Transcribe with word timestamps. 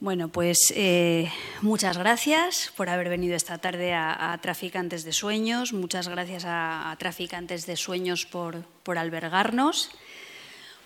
Bueno, 0.00 0.28
pues 0.28 0.72
eh, 0.76 1.28
muchas 1.60 1.98
gracias 1.98 2.72
por 2.76 2.88
haber 2.88 3.08
venido 3.08 3.34
esta 3.34 3.58
tarde 3.58 3.94
a, 3.94 4.38
Traficantes 4.40 5.02
de 5.02 5.12
Sueños, 5.12 5.72
muchas 5.72 6.06
gracias 6.06 6.44
a, 6.46 6.94
Traficantes 7.00 7.66
de 7.66 7.76
Sueños 7.76 8.24
por, 8.24 8.64
albergarnos, 8.96 9.90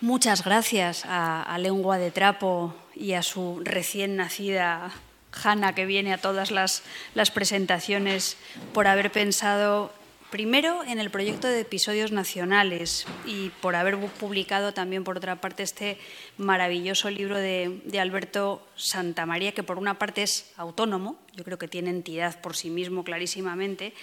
muchas 0.01 0.43
gracias 0.43 1.03
a, 1.05 1.55
Lengua 1.59 1.99
de 1.99 2.09
Trapo 2.09 2.73
y 2.95 3.13
a 3.13 3.21
su 3.21 3.61
recién 3.63 4.15
nacida 4.15 4.91
Hanna 5.31 5.75
que 5.75 5.85
viene 5.85 6.11
a 6.11 6.17
todas 6.17 6.49
las, 6.49 6.81
las 7.13 7.29
presentaciones 7.29 8.35
por 8.73 8.87
haber 8.87 9.11
pensado 9.11 9.93
Primero, 10.33 10.83
en 10.83 10.99
el 10.99 11.11
proyecto 11.11 11.47
de 11.47 11.59
episodios 11.59 12.11
nacionales 12.11 13.05
y 13.23 13.51
por 13.61 13.75
haber 13.75 13.99
publicado 13.99 14.73
también, 14.73 15.03
por 15.03 15.17
otra 15.17 15.39
parte, 15.39 15.61
este 15.61 15.99
maravilloso 16.39 17.11
libro 17.11 17.37
de, 17.37 17.99
Alberto 18.01 18.65
Santamaría, 18.75 19.51
que 19.51 19.61
por 19.61 19.77
una 19.77 19.99
parte 19.99 20.23
es 20.23 20.51
autónomo, 20.57 21.19
yo 21.35 21.43
creo 21.43 21.59
que 21.59 21.67
tiene 21.67 21.91
entidad 21.91 22.41
por 22.41 22.55
sí 22.55 22.71
mismo 22.71 23.03
clarísimamente, 23.03 23.93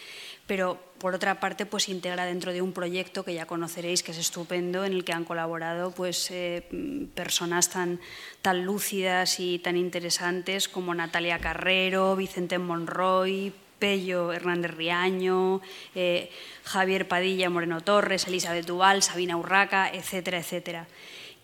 pero 0.46 0.78
por 0.98 1.16
otra 1.16 1.40
parte 1.40 1.66
pues 1.66 1.88
integra 1.88 2.24
dentro 2.26 2.52
de 2.52 2.62
un 2.62 2.72
proyecto 2.72 3.24
que 3.24 3.34
ya 3.34 3.46
conoceréis 3.46 4.04
que 4.04 4.12
es 4.12 4.18
estupendo 4.18 4.84
en 4.84 4.92
el 4.92 5.02
que 5.02 5.12
han 5.12 5.24
colaborado 5.24 5.90
pues 5.90 6.30
eh, 6.30 6.64
personas 7.12 7.70
tan, 7.70 7.98
tan 8.40 8.64
lúcidas 8.64 9.40
y 9.40 9.58
tan 9.58 9.76
interesantes 9.76 10.68
como 10.68 10.94
Natalia 10.94 11.40
Carrero, 11.40 12.14
Vicente 12.14 12.56
Monroy, 12.60 13.52
Pello 13.80 14.32
Hernández 14.32 14.70
Riaño, 14.70 15.60
eh, 15.96 16.30
Javier 16.62 17.08
Padilla 17.08 17.50
Moreno 17.50 17.80
Torres, 17.80 18.28
Elizabeth 18.28 18.66
Duval, 18.66 19.02
Sabina 19.02 19.36
Urraca, 19.36 19.90
etcétera, 19.92 20.38
etcétera. 20.38 20.86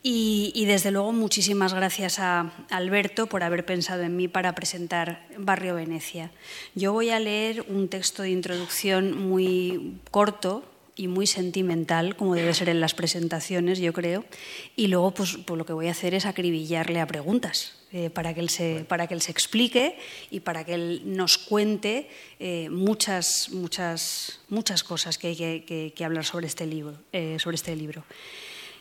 Y, 0.08 0.64
desde 0.66 0.92
luego 0.92 1.10
muchísimas 1.12 1.74
gracias 1.74 2.20
a 2.20 2.52
Alberto 2.70 3.26
por 3.26 3.42
haber 3.42 3.66
pensado 3.66 4.04
en 4.04 4.16
mí 4.16 4.28
para 4.28 4.54
presentar 4.54 5.26
Barrio 5.36 5.74
Venecia. 5.74 6.30
Yo 6.76 6.92
voy 6.92 7.10
a 7.10 7.18
leer 7.18 7.64
un 7.68 7.88
texto 7.88 8.22
de 8.22 8.30
introducción 8.30 9.20
muy 9.28 9.98
corto, 10.12 10.62
y 10.98 11.08
muy 11.08 11.26
sentimental, 11.26 12.16
como 12.16 12.34
debe 12.34 12.54
ser 12.54 12.70
en 12.70 12.80
las 12.80 12.94
presentaciones, 12.94 13.78
yo 13.78 13.92
creo. 13.92 14.24
Y 14.76 14.86
luego, 14.86 15.10
pues, 15.10 15.38
pues 15.44 15.58
lo 15.58 15.66
que 15.66 15.74
voy 15.74 15.88
a 15.88 15.90
hacer 15.90 16.14
es 16.14 16.24
acribillarle 16.24 17.00
a 17.00 17.06
preguntas 17.06 17.75
eh, 17.92 18.10
para, 18.10 18.34
que 18.34 18.40
él 18.40 18.50
se, 18.50 18.84
para 18.88 19.06
que 19.06 19.14
él 19.14 19.22
se 19.22 19.30
explique 19.30 19.96
y 20.30 20.40
para 20.40 20.64
que 20.64 20.74
él 20.74 21.02
nos 21.04 21.38
cuente 21.38 22.10
eh, 22.40 22.68
muchas, 22.68 23.50
muchas, 23.50 24.40
muchas 24.48 24.82
cosas 24.82 25.18
que 25.18 25.28
hay 25.28 25.92
que, 25.92 26.04
hablar 26.04 26.24
sobre 26.24 26.48
este, 26.48 26.66
libro, 26.66 26.98
eh, 27.12 27.36
sobre 27.38 27.54
este 27.54 27.76
libro. 27.76 28.04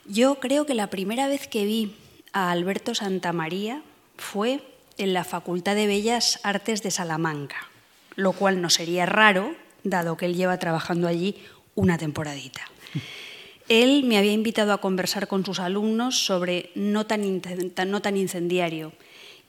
Yo 0.07 0.39
creo 0.39 0.65
que 0.65 0.73
la 0.73 0.89
primera 0.89 1.27
vez 1.27 1.47
que 1.47 1.65
vi 1.65 1.95
a 2.33 2.49
Alberto 2.49 2.95
Santamaría 2.95 3.83
fue 4.17 4.61
en 4.97 5.13
la 5.13 5.23
Facultad 5.23 5.75
de 5.75 5.85
Bellas 5.85 6.39
Artes 6.41 6.81
de 6.81 6.89
Salamanca, 6.89 7.69
lo 8.15 8.33
cual 8.33 8.59
no 8.59 8.71
sería 8.71 9.05
raro, 9.05 9.55
dado 9.83 10.17
que 10.17 10.25
él 10.25 10.35
lleva 10.35 10.57
trabajando 10.57 11.07
allí 11.07 11.35
una 11.75 11.99
temporadita. 11.99 12.61
Él 13.67 14.03
me 14.03 14.17
había 14.17 14.31
invitado 14.31 14.73
a 14.73 14.81
conversar 14.81 15.27
con 15.27 15.45
sus 15.45 15.59
alumnos 15.59 16.25
sobre 16.25 16.71
no 16.75 17.05
tan, 17.05 17.23
incendiario 17.23 18.93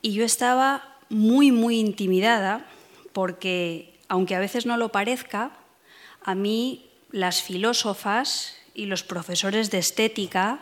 y 0.02 0.12
yo 0.12 0.24
estaba 0.24 0.96
muy, 1.08 1.52
muy 1.52 1.78
intimidada 1.78 2.66
porque, 3.12 3.98
aunque 4.08 4.34
a 4.34 4.40
veces 4.40 4.66
no 4.66 4.76
lo 4.76 4.90
parezca, 4.90 5.52
a 6.22 6.34
mí 6.34 6.90
las 7.10 7.42
filósofas 7.42 8.56
y 8.74 8.86
los 8.86 9.02
profesores 9.02 9.70
de 9.70 9.78
estética 9.78 10.60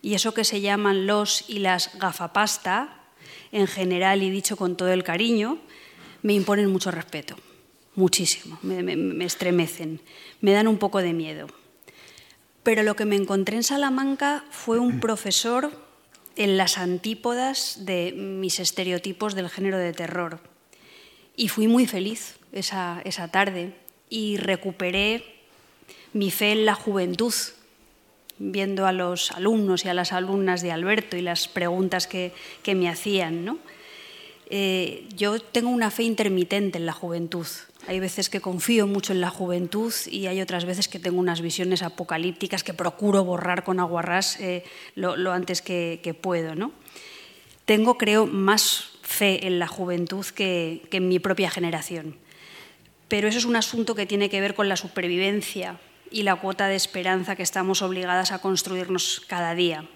y 0.00 0.14
eso 0.14 0.34
que 0.34 0.44
se 0.44 0.60
llaman 0.60 1.06
los 1.06 1.48
y 1.48 1.60
las 1.60 1.98
gafapasta, 1.98 2.98
en 3.52 3.66
general 3.66 4.22
y 4.22 4.30
dicho 4.30 4.56
con 4.56 4.76
todo 4.76 4.92
el 4.92 5.04
cariño, 5.04 5.58
me 6.22 6.34
imponen 6.34 6.70
mucho 6.70 6.90
respeto 6.90 7.36
muchísimo, 7.94 8.58
me, 8.62 9.24
estremecen, 9.24 10.00
me 10.40 10.52
dan 10.52 10.68
un 10.68 10.78
poco 10.78 10.98
de 11.02 11.12
miedo. 11.12 11.46
Pero 12.62 12.82
lo 12.82 12.94
que 12.94 13.04
me 13.04 13.16
encontré 13.16 13.56
en 13.56 13.64
Salamanca 13.64 14.44
fue 14.50 14.78
un 14.78 15.00
profesor 15.00 15.72
en 16.36 16.56
las 16.56 16.78
antípodas 16.78 17.84
de 17.84 18.12
mis 18.12 18.60
estereotipos 18.60 19.34
del 19.34 19.50
género 19.50 19.78
de 19.78 19.92
terror. 19.92 20.40
Y 21.36 21.48
fui 21.48 21.66
muy 21.66 21.86
feliz 21.86 22.36
esa, 22.52 23.02
tarde 23.30 23.74
y 24.08 24.36
recuperé 24.36 25.24
mi 26.12 26.30
fe 26.30 26.52
en 26.52 26.66
la 26.66 26.74
juventud, 26.74 27.34
viendo 28.38 28.86
a 28.86 28.92
los 28.92 29.30
alumnos 29.32 29.84
y 29.84 29.88
a 29.88 29.94
las 29.94 30.12
alumnas 30.12 30.62
de 30.62 30.72
Alberto 30.72 31.16
y 31.16 31.22
las 31.22 31.48
preguntas 31.48 32.06
que, 32.06 32.32
me 32.66 32.88
hacían. 32.88 33.44
¿no? 33.44 33.58
Eh, 34.50 35.08
yo 35.16 35.40
tengo 35.40 35.70
una 35.70 35.90
fe 35.90 36.04
intermitente 36.04 36.78
en 36.78 36.86
la 36.86 36.92
juventud. 36.92 37.46
Hay 37.88 37.98
veces 37.98 38.30
que 38.30 38.40
confío 38.40 38.86
mucho 38.86 39.12
en 39.12 39.20
la 39.20 39.30
juventud 39.30 39.92
y 40.06 40.26
hay 40.26 40.40
otras 40.40 40.64
veces 40.64 40.86
que 40.86 41.00
tengo 41.00 41.18
unas 41.18 41.40
visiones 41.40 41.82
apocalípticas 41.82 42.62
que 42.62 42.74
procuro 42.74 43.24
borrar 43.24 43.64
con 43.64 43.80
aguarrás 43.80 44.38
eh, 44.38 44.64
lo, 44.94 45.32
antes 45.32 45.62
que, 45.62 46.16
puedo. 46.20 46.54
¿no? 46.54 46.72
Tengo, 47.64 47.98
creo, 47.98 48.26
más 48.26 48.90
fe 49.02 49.48
en 49.48 49.58
la 49.58 49.66
juventud 49.66 50.24
que, 50.26 50.82
que 50.90 50.98
en 50.98 51.08
mi 51.08 51.18
propia 51.18 51.50
generación. 51.50 52.16
Pero 53.08 53.26
eso 53.26 53.38
es 53.38 53.44
un 53.44 53.56
asunto 53.56 53.96
que 53.96 54.06
tiene 54.06 54.30
que 54.30 54.40
ver 54.40 54.54
con 54.54 54.68
la 54.68 54.76
supervivencia 54.76 55.80
y 56.08 56.22
la 56.22 56.36
cuota 56.36 56.68
de 56.68 56.76
esperanza 56.76 57.34
que 57.34 57.42
estamos 57.42 57.82
obligadas 57.82 58.30
a 58.30 58.40
construirnos 58.40 59.22
cada 59.26 59.56
día. 59.56 59.88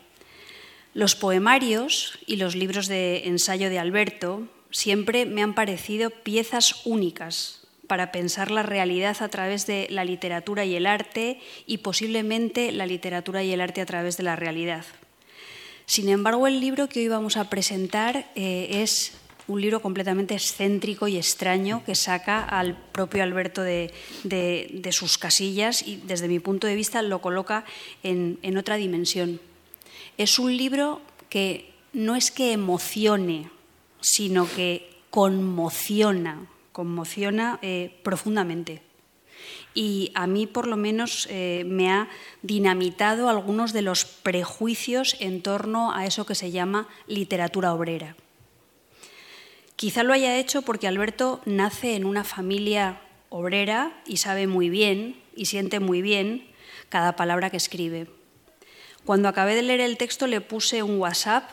Los 0.92 1.14
poemarios 1.14 2.18
y 2.26 2.36
los 2.36 2.56
libros 2.56 2.88
de 2.88 3.28
ensayo 3.28 3.70
de 3.70 3.78
Alberto 3.78 4.48
siempre 4.70 5.24
me 5.24 5.42
han 5.42 5.54
parecido 5.54 6.10
piezas 6.10 6.84
únicas 6.84 7.65
para 7.86 8.12
pensar 8.12 8.50
la 8.50 8.62
realidad 8.62 9.16
a 9.20 9.28
través 9.28 9.66
de 9.66 9.86
la 9.90 10.04
literatura 10.04 10.64
y 10.64 10.74
el 10.74 10.86
arte 10.86 11.40
y 11.66 11.78
posiblemente 11.78 12.72
la 12.72 12.86
literatura 12.86 13.42
y 13.42 13.52
el 13.52 13.60
arte 13.60 13.80
a 13.80 13.86
través 13.86 14.16
de 14.16 14.24
la 14.24 14.36
realidad. 14.36 14.84
Sin 15.86 16.08
embargo, 16.08 16.46
el 16.46 16.60
libro 16.60 16.88
que 16.88 17.00
hoy 17.00 17.08
vamos 17.08 17.36
a 17.36 17.48
presentar 17.48 18.30
eh, 18.34 18.82
es 18.82 19.12
un 19.46 19.60
libro 19.60 19.80
completamente 19.80 20.34
excéntrico 20.34 21.06
y 21.06 21.16
extraño 21.16 21.84
que 21.84 21.94
saca 21.94 22.42
al 22.42 22.76
propio 22.76 23.22
Alberto 23.22 23.62
de, 23.62 23.92
sus 24.90 25.18
casillas 25.18 25.86
y 25.86 25.96
desde 26.04 26.26
mi 26.26 26.40
punto 26.40 26.66
de 26.66 26.74
vista 26.74 27.02
lo 27.02 27.20
coloca 27.20 27.64
en, 28.02 28.40
en 28.42 28.56
otra 28.56 28.76
dimensión. 28.76 29.40
Es 30.18 30.40
un 30.40 30.56
libro 30.56 31.00
que 31.28 31.70
no 31.92 32.16
es 32.16 32.32
que 32.32 32.52
emocione, 32.52 33.50
sino 34.00 34.48
que 34.48 34.90
conmociona 35.10 36.48
conmociona 36.76 37.58
eh, 37.62 37.98
profundamente. 38.02 38.82
Y 39.72 40.12
a 40.14 40.26
mí, 40.26 40.46
por 40.46 40.66
lo 40.66 40.76
menos, 40.76 41.26
eh, 41.30 41.64
me 41.64 41.90
ha 41.90 42.10
dinamitado 42.42 43.30
algunos 43.30 43.72
de 43.72 43.80
los 43.80 44.04
prejuicios 44.04 45.16
en 45.20 45.40
torno 45.40 45.94
a 45.94 46.04
eso 46.04 46.26
que 46.26 46.34
se 46.34 46.50
llama 46.50 46.86
literatura 47.06 47.72
obrera. 47.72 48.14
Quizá 49.76 50.02
lo 50.02 50.12
haya 50.12 50.36
hecho 50.36 50.60
porque 50.60 50.86
Alberto 50.86 51.40
nace 51.46 51.96
en 51.96 52.04
una 52.04 52.24
familia 52.24 53.00
obrera 53.30 53.98
y 54.06 54.18
sabe 54.18 54.46
muy 54.46 54.68
bien 54.68 55.16
y 55.34 55.46
siente 55.46 55.80
muy 55.80 56.02
bien 56.02 56.46
cada 56.90 57.16
palabra 57.16 57.48
que 57.48 57.56
escribe. 57.56 58.06
Cuando 59.06 59.30
acabé 59.30 59.54
de 59.54 59.62
leer 59.62 59.80
el 59.80 59.96
texto 59.96 60.26
le 60.26 60.42
puse 60.42 60.82
un 60.82 60.98
WhatsApp 60.98 61.48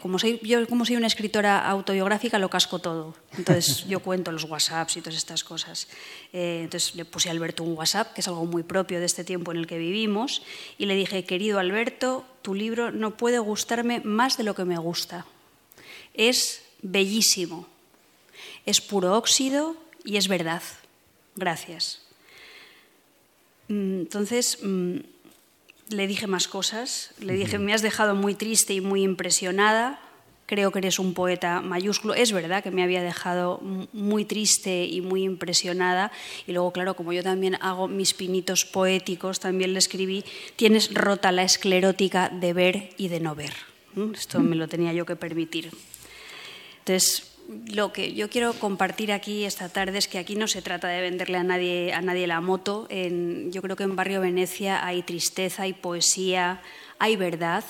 como 0.00 0.18
soy, 0.18 0.38
yo 0.42 0.66
como 0.68 0.84
soy 0.84 0.96
una 0.96 1.08
escritora 1.08 1.68
autobiográfica 1.68 2.38
lo 2.38 2.48
casco 2.48 2.78
todo. 2.78 3.14
Entonces 3.36 3.84
yo 3.88 4.00
cuento 4.00 4.30
los 4.30 4.44
WhatsApps 4.44 4.96
y 4.96 5.00
todas 5.00 5.16
estas 5.16 5.42
cosas. 5.42 5.88
Eh, 6.32 6.60
entonces 6.64 6.94
le 6.94 7.04
puse 7.04 7.28
a 7.28 7.32
Alberto 7.32 7.64
un 7.64 7.76
WhatsApp, 7.76 8.12
que 8.14 8.20
es 8.20 8.28
algo 8.28 8.44
muy 8.46 8.62
propio 8.62 9.00
de 9.00 9.06
este 9.06 9.24
tiempo 9.24 9.50
en 9.50 9.58
el 9.58 9.66
que 9.66 9.78
vivimos, 9.78 10.42
y 10.78 10.86
le 10.86 10.94
dije, 10.94 11.24
querido 11.24 11.58
Alberto, 11.58 12.24
tu 12.42 12.54
libro 12.54 12.92
no 12.92 13.16
puede 13.16 13.38
gustarme 13.38 14.00
más 14.00 14.36
de 14.36 14.44
lo 14.44 14.54
que 14.54 14.64
me 14.64 14.78
gusta. 14.78 15.26
Es 16.14 16.62
bellísimo, 16.82 17.66
es 18.66 18.80
puro 18.80 19.16
óxido 19.16 19.76
y 20.04 20.16
es 20.16 20.28
verdad. 20.28 20.62
Gracias. 21.34 22.02
Mm, 23.68 24.00
entonces, 24.00 24.58
mm, 24.62 24.98
le 25.88 26.06
dije 26.06 26.26
más 26.26 26.48
cosas, 26.48 27.10
le 27.20 27.34
dije, 27.34 27.58
me 27.58 27.74
has 27.74 27.82
dejado 27.82 28.14
muy 28.14 28.34
triste 28.34 28.74
y 28.74 28.80
muy 28.80 29.02
impresionada, 29.02 30.00
creo 30.46 30.70
que 30.70 30.78
eres 30.78 30.98
un 30.98 31.14
poeta 31.14 31.60
mayúsculo. 31.60 32.14
Es 32.14 32.32
verdad 32.32 32.62
que 32.62 32.70
me 32.70 32.82
había 32.82 33.02
dejado 33.02 33.60
muy 33.92 34.24
triste 34.24 34.84
y 34.84 35.00
muy 35.00 35.22
impresionada. 35.22 36.12
Y 36.46 36.52
luego, 36.52 36.72
claro, 36.72 36.94
como 36.94 37.12
yo 37.12 37.22
también 37.22 37.56
hago 37.60 37.88
mis 37.88 38.14
pinitos 38.14 38.64
poéticos, 38.64 39.40
también 39.40 39.72
le 39.72 39.78
escribí, 39.78 40.24
tienes 40.56 40.92
rota 40.92 41.32
la 41.32 41.42
esclerótica 41.42 42.28
de 42.28 42.52
ver 42.52 42.90
y 42.96 43.08
de 43.08 43.20
no 43.20 43.34
ver. 43.34 43.54
Esto 44.12 44.40
me 44.40 44.56
lo 44.56 44.68
tenía 44.68 44.92
yo 44.92 45.06
que 45.06 45.16
permitir. 45.16 45.70
Entonces, 46.80 47.33
lo 47.66 47.92
que 47.92 48.14
yo 48.14 48.30
quiero 48.30 48.52
compartir 48.54 49.12
aquí 49.12 49.44
esta 49.44 49.68
tarde 49.68 49.98
es 49.98 50.08
que 50.08 50.18
aquí 50.18 50.36
no 50.36 50.48
se 50.48 50.62
trata 50.62 50.88
de 50.88 51.00
venderle 51.00 51.38
a 51.38 51.44
nadie, 51.44 51.92
a 51.92 52.00
nadie 52.00 52.26
la 52.26 52.40
moto. 52.40 52.88
yo 52.88 53.62
creo 53.62 53.76
que 53.76 53.84
en 53.84 53.96
Barrio 53.96 54.20
Venecia 54.20 54.84
hay 54.84 55.02
tristeza, 55.02 55.64
hay 55.64 55.72
poesía, 55.72 56.62
hay 56.98 57.16
verdad, 57.16 57.64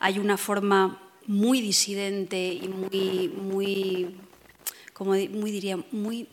hay 0.00 0.18
una 0.18 0.36
forma 0.36 1.00
muy 1.26 1.60
disidente 1.60 2.52
y 2.52 2.68
muy, 2.68 3.28
muy 3.28 4.16
como 4.92 5.10
muy 5.12 5.50
diría, 5.50 5.78
muy 5.92 6.26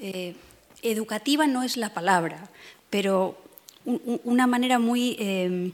eh, 0.00 0.34
educativa 0.82 1.46
no 1.46 1.62
es 1.62 1.76
la 1.76 1.94
palabra, 1.94 2.50
pero 2.90 3.38
una 3.84 4.46
manera 4.46 4.78
muy 4.78 5.16
eh, 5.18 5.70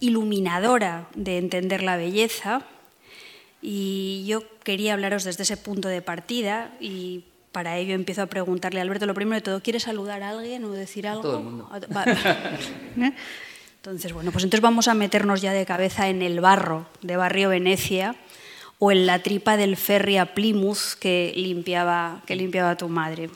iluminadora 0.00 1.08
de 1.14 1.38
entender 1.38 1.82
la 1.82 1.96
belleza. 1.96 2.62
Y 3.62 4.24
yo 4.26 4.42
quería 4.64 4.94
hablaros 4.94 5.24
desde 5.24 5.42
ese 5.42 5.56
punto 5.56 5.88
de 5.88 6.02
partida 6.02 6.72
y 6.80 7.24
para 7.52 7.76
ello 7.78 7.94
empiezo 7.94 8.22
a 8.22 8.26
preguntarle 8.26 8.80
a 8.80 8.82
Alberto, 8.82 9.06
lo 9.06 9.14
primero 9.14 9.36
de 9.36 9.42
todo, 9.42 9.60
¿quieres 9.60 9.82
saludar 9.82 10.22
a 10.22 10.30
alguien 10.30 10.64
o 10.64 10.72
decir 10.72 11.06
algo? 11.06 11.22
todo 11.22 11.38
el 11.38 11.44
mundo. 11.44 11.68
¿Eh? 13.00 13.12
Entonces, 13.76 14.12
bueno, 14.12 14.30
pues 14.30 14.44
entonces 14.44 14.62
vamos 14.62 14.88
a 14.88 14.94
meternos 14.94 15.40
ya 15.40 15.52
de 15.52 15.64
cabeza 15.66 16.08
en 16.08 16.22
el 16.22 16.40
barro 16.40 16.86
de 17.02 17.16
Barrio 17.16 17.48
Venecia 17.48 18.14
o 18.78 18.92
en 18.92 19.06
la 19.06 19.20
tripa 19.20 19.56
del 19.56 19.76
ferry 19.76 20.18
a 20.18 20.34
Plymouth 20.34 20.98
que 20.98 21.32
limpiaba, 21.34 22.22
que 22.26 22.36
limpiaba 22.36 22.76
tu 22.76 22.88
madre. 22.88 23.30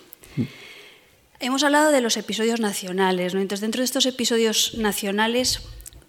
Hemos 1.40 1.64
hablado 1.64 1.90
de 1.90 2.00
los 2.00 2.16
episodios 2.16 2.60
nacionales, 2.60 3.34
¿no? 3.34 3.40
Entonces, 3.40 3.60
dentro 3.60 3.80
de 3.80 3.86
estos 3.86 4.06
episodios 4.06 4.74
nacionales, 4.76 5.60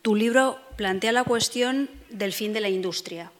tu 0.01 0.15
libro 0.15 0.59
plantea 0.77 1.12
la 1.12 1.23
cuestión 1.23 1.89
del 2.09 2.31
fin 2.31 2.53
de 2.53 2.62
la 2.62 2.69
industria. 2.69 3.31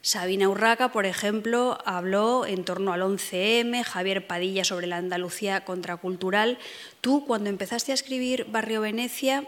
Sabina 0.00 0.48
Urraca, 0.48 0.92
por 0.92 1.06
ejemplo, 1.06 1.78
habló 1.84 2.46
en 2.46 2.64
torno 2.64 2.92
al 2.92 3.02
11M, 3.02 3.82
Javier 3.84 4.26
Padilla 4.26 4.64
sobre 4.64 4.86
la 4.86 4.96
Andalucía 4.96 5.64
contracultural. 5.64 6.58
Tú, 7.00 7.24
cuando 7.26 7.50
empezaste 7.50 7.92
a 7.92 7.94
escribir 7.94 8.46
Barrio 8.50 8.80
Venecia, 8.80 9.44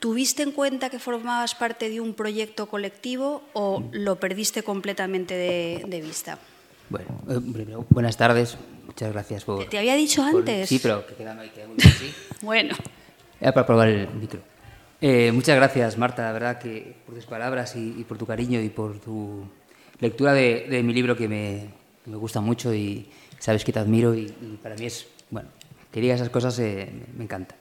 ¿Tuviste 0.00 0.42
en 0.42 0.52
cuenta 0.52 0.88
que 0.88 0.98
formabas 0.98 1.54
parte 1.54 1.90
de 1.90 2.00
un 2.00 2.14
proyecto 2.14 2.70
colectivo 2.70 3.42
o 3.52 3.84
lo 3.92 4.16
perdiste 4.16 4.62
completamente 4.62 5.34
de, 5.34 6.00
vista? 6.00 6.38
Bueno, 6.88 7.08
eh, 7.28 7.76
buenas 7.90 8.16
tardes. 8.16 8.56
Muchas 8.86 9.12
gracias 9.12 9.44
por. 9.44 9.68
¿Te, 9.68 9.76
había 9.76 9.94
dicho 9.96 10.22
antes? 10.22 10.70
sí, 10.70 10.78
pero 10.82 11.06
que 11.06 11.14
queda, 11.16 11.38
bueno. 12.40 12.74
Era 13.38 13.52
para 13.52 13.66
probar 13.66 13.88
el 13.88 14.08
micro. 14.14 14.40
Eh, 15.02 15.32
muchas 15.32 15.56
gracias, 15.56 15.98
Marta, 15.98 16.22
la 16.22 16.32
verdad, 16.32 16.58
que 16.58 16.96
por 17.04 17.14
tus 17.14 17.26
palabras 17.26 17.76
y, 17.76 18.04
por 18.08 18.16
tu 18.16 18.24
cariño 18.24 18.58
y 18.58 18.70
por 18.70 18.98
tu 19.00 19.44
lectura 20.00 20.32
de, 20.32 20.82
mi 20.82 20.92
libro 20.92 21.16
que 21.16 21.28
me, 21.28 21.68
me, 22.06 22.16
gusta 22.16 22.40
mucho 22.40 22.74
y 22.74 23.06
sabes 23.38 23.64
que 23.64 23.72
te 23.72 23.78
admiro 23.78 24.14
y, 24.14 24.32
para 24.62 24.74
mí 24.76 24.86
es, 24.86 25.06
bueno, 25.30 25.48
que 25.90 26.00
digas 26.00 26.20
esas 26.20 26.30
cosas 26.30 26.58
eh, 26.58 26.90
me 27.16 27.24
encanta. 27.24 27.54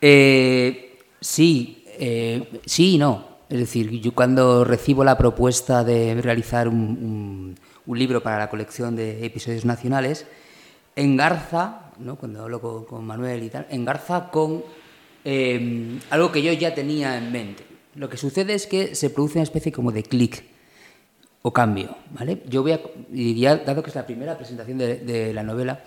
Eh, 0.00 0.86
Sí, 1.22 1.84
eh, 1.98 2.48
sí 2.64 2.94
y 2.94 2.98
no. 2.98 3.28
Es 3.50 3.58
decir, 3.58 3.90
yo 4.00 4.12
cuando 4.12 4.64
recibo 4.64 5.04
la 5.04 5.18
propuesta 5.18 5.84
de 5.84 6.14
realizar 6.22 6.66
un, 6.66 7.58
libro 7.86 8.22
para 8.22 8.38
la 8.38 8.48
colección 8.48 8.96
de 8.96 9.26
episodios 9.26 9.66
nacionales, 9.66 10.24
engarza, 10.96 11.90
¿no? 11.98 12.16
cuando 12.16 12.42
hablo 12.42 12.86
con, 12.88 13.04
Manuel 13.04 13.42
y 13.42 13.50
tal, 13.50 13.66
engarza 13.68 14.30
con 14.30 14.62
algo 16.10 16.32
que 16.32 16.40
yo 16.40 16.54
ya 16.54 16.74
tenía 16.74 17.18
en 17.18 17.32
mente. 17.32 17.64
Lo 17.96 18.08
que 18.08 18.16
sucede 18.16 18.54
es 18.54 18.66
que 18.66 18.94
se 18.94 19.10
produce 19.10 19.34
una 19.34 19.42
especie 19.42 19.72
como 19.72 19.92
de 19.92 20.04
clic 20.04 20.44
o 21.42 21.52
cambio. 21.52 21.96
¿vale? 22.10 22.42
Yo 22.48 22.62
voy 22.62 22.72
a, 22.72 22.80
y 23.12 23.42
dado 23.44 23.82
que 23.82 23.90
es 23.90 23.96
la 23.96 24.06
primera 24.06 24.36
presentación 24.36 24.78
de 24.78 25.32
la 25.34 25.42
novela, 25.42 25.80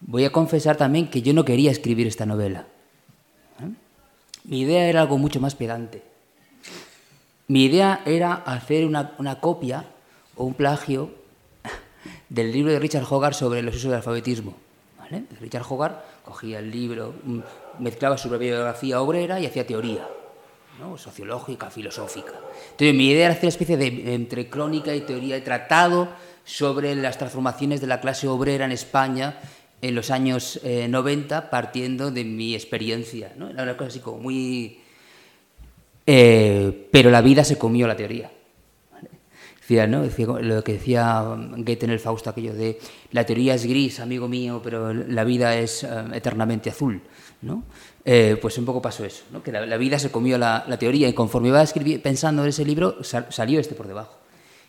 voy 0.00 0.24
a 0.24 0.30
confesar 0.30 0.76
también 0.76 1.08
que 1.08 1.22
yo 1.22 1.32
no 1.32 1.44
quería 1.44 1.70
escribir 1.70 2.06
esta 2.06 2.26
novela. 2.26 2.66
Mi 4.44 4.60
idea 4.60 4.88
era 4.88 5.02
algo 5.02 5.18
mucho 5.18 5.40
más 5.40 5.54
pedante. 5.54 6.02
Mi 7.48 7.64
idea 7.64 8.02
era 8.06 8.34
hacer 8.34 8.86
una, 8.86 9.40
copia 9.40 9.84
o 10.36 10.44
un 10.44 10.54
plagio 10.54 11.10
del 12.28 12.52
libro 12.52 12.72
de 12.72 12.78
Richard 12.78 13.04
Hogarth 13.08 13.34
sobre 13.34 13.62
los 13.62 13.74
usos 13.74 13.90
del 13.90 13.96
alfabetismo. 13.96 14.54
Richard 15.40 15.64
Hogarth 15.68 16.22
cogía 16.24 16.58
el 16.58 16.70
libro, 16.70 17.14
mm, 17.24 17.40
mezclaba 17.78 18.18
su 18.18 18.28
biografía 18.30 19.00
obrera 19.00 19.40
y 19.40 19.46
hacía 19.46 19.66
teoría, 19.66 20.06
sociológica, 20.96 21.70
filosófica. 21.70 22.32
Entonces 22.70 22.94
mi 22.94 23.10
idea 23.10 23.26
era 23.26 23.32
hacer 23.32 23.44
una 23.44 23.50
especie 23.50 23.76
de 23.76 24.14
entre 24.14 24.48
crónica 24.48 24.94
y 24.94 25.02
teoría, 25.02 25.34
de 25.34 25.40
tratado 25.40 26.08
sobre 26.44 26.94
las 26.94 27.18
transformaciones 27.18 27.80
de 27.80 27.86
la 27.86 28.00
clase 28.00 28.28
obrera 28.28 28.64
en 28.64 28.72
España 28.72 29.38
en 29.80 29.94
los 29.94 30.10
años 30.10 30.60
90 30.64 31.38
eh, 31.38 31.42
partiendo 31.50 32.10
de 32.10 32.24
mi 32.24 32.54
experiencia. 32.54 33.32
¿no? 33.36 33.50
Era 33.50 33.62
una 33.62 33.76
cosa 33.76 33.88
así 33.88 34.00
como 34.00 34.18
muy... 34.18 34.80
Eh, 36.06 36.88
pero 36.90 37.10
la 37.10 37.20
vida 37.20 37.44
se 37.44 37.58
comió 37.58 37.86
la 37.86 37.96
teoría. 37.96 38.30
¿no? 39.86 40.02
Decía, 40.02 40.26
lo 40.26 40.64
que 40.64 40.72
decía 40.72 41.22
Goethe 41.58 41.84
en 41.84 41.90
el 41.90 42.00
Fausto, 42.00 42.30
aquello 42.30 42.54
de 42.54 42.78
la 43.12 43.26
teoría 43.26 43.54
es 43.54 43.66
gris, 43.66 44.00
amigo 44.00 44.26
mío, 44.26 44.62
pero 44.64 44.94
la 44.94 45.24
vida 45.24 45.56
es 45.58 45.84
eh, 45.84 45.88
eternamente 46.14 46.70
azul. 46.70 47.02
¿no? 47.42 47.64
Pues 48.40 48.56
un 48.56 48.64
poco 48.64 48.80
pasó 48.80 49.04
eso, 49.04 49.24
que 49.44 49.52
la, 49.52 49.76
vida 49.76 49.98
se 49.98 50.10
comió 50.10 50.38
la, 50.38 50.64
teoría 50.78 51.08
y 51.08 51.12
conforme 51.12 51.48
iba 51.48 51.62
escribir, 51.62 52.00
pensando 52.00 52.42
en 52.42 52.48
ese 52.48 52.64
libro 52.64 52.96
salió 53.02 53.60
este 53.60 53.74
por 53.74 53.86
debajo. 53.86 54.16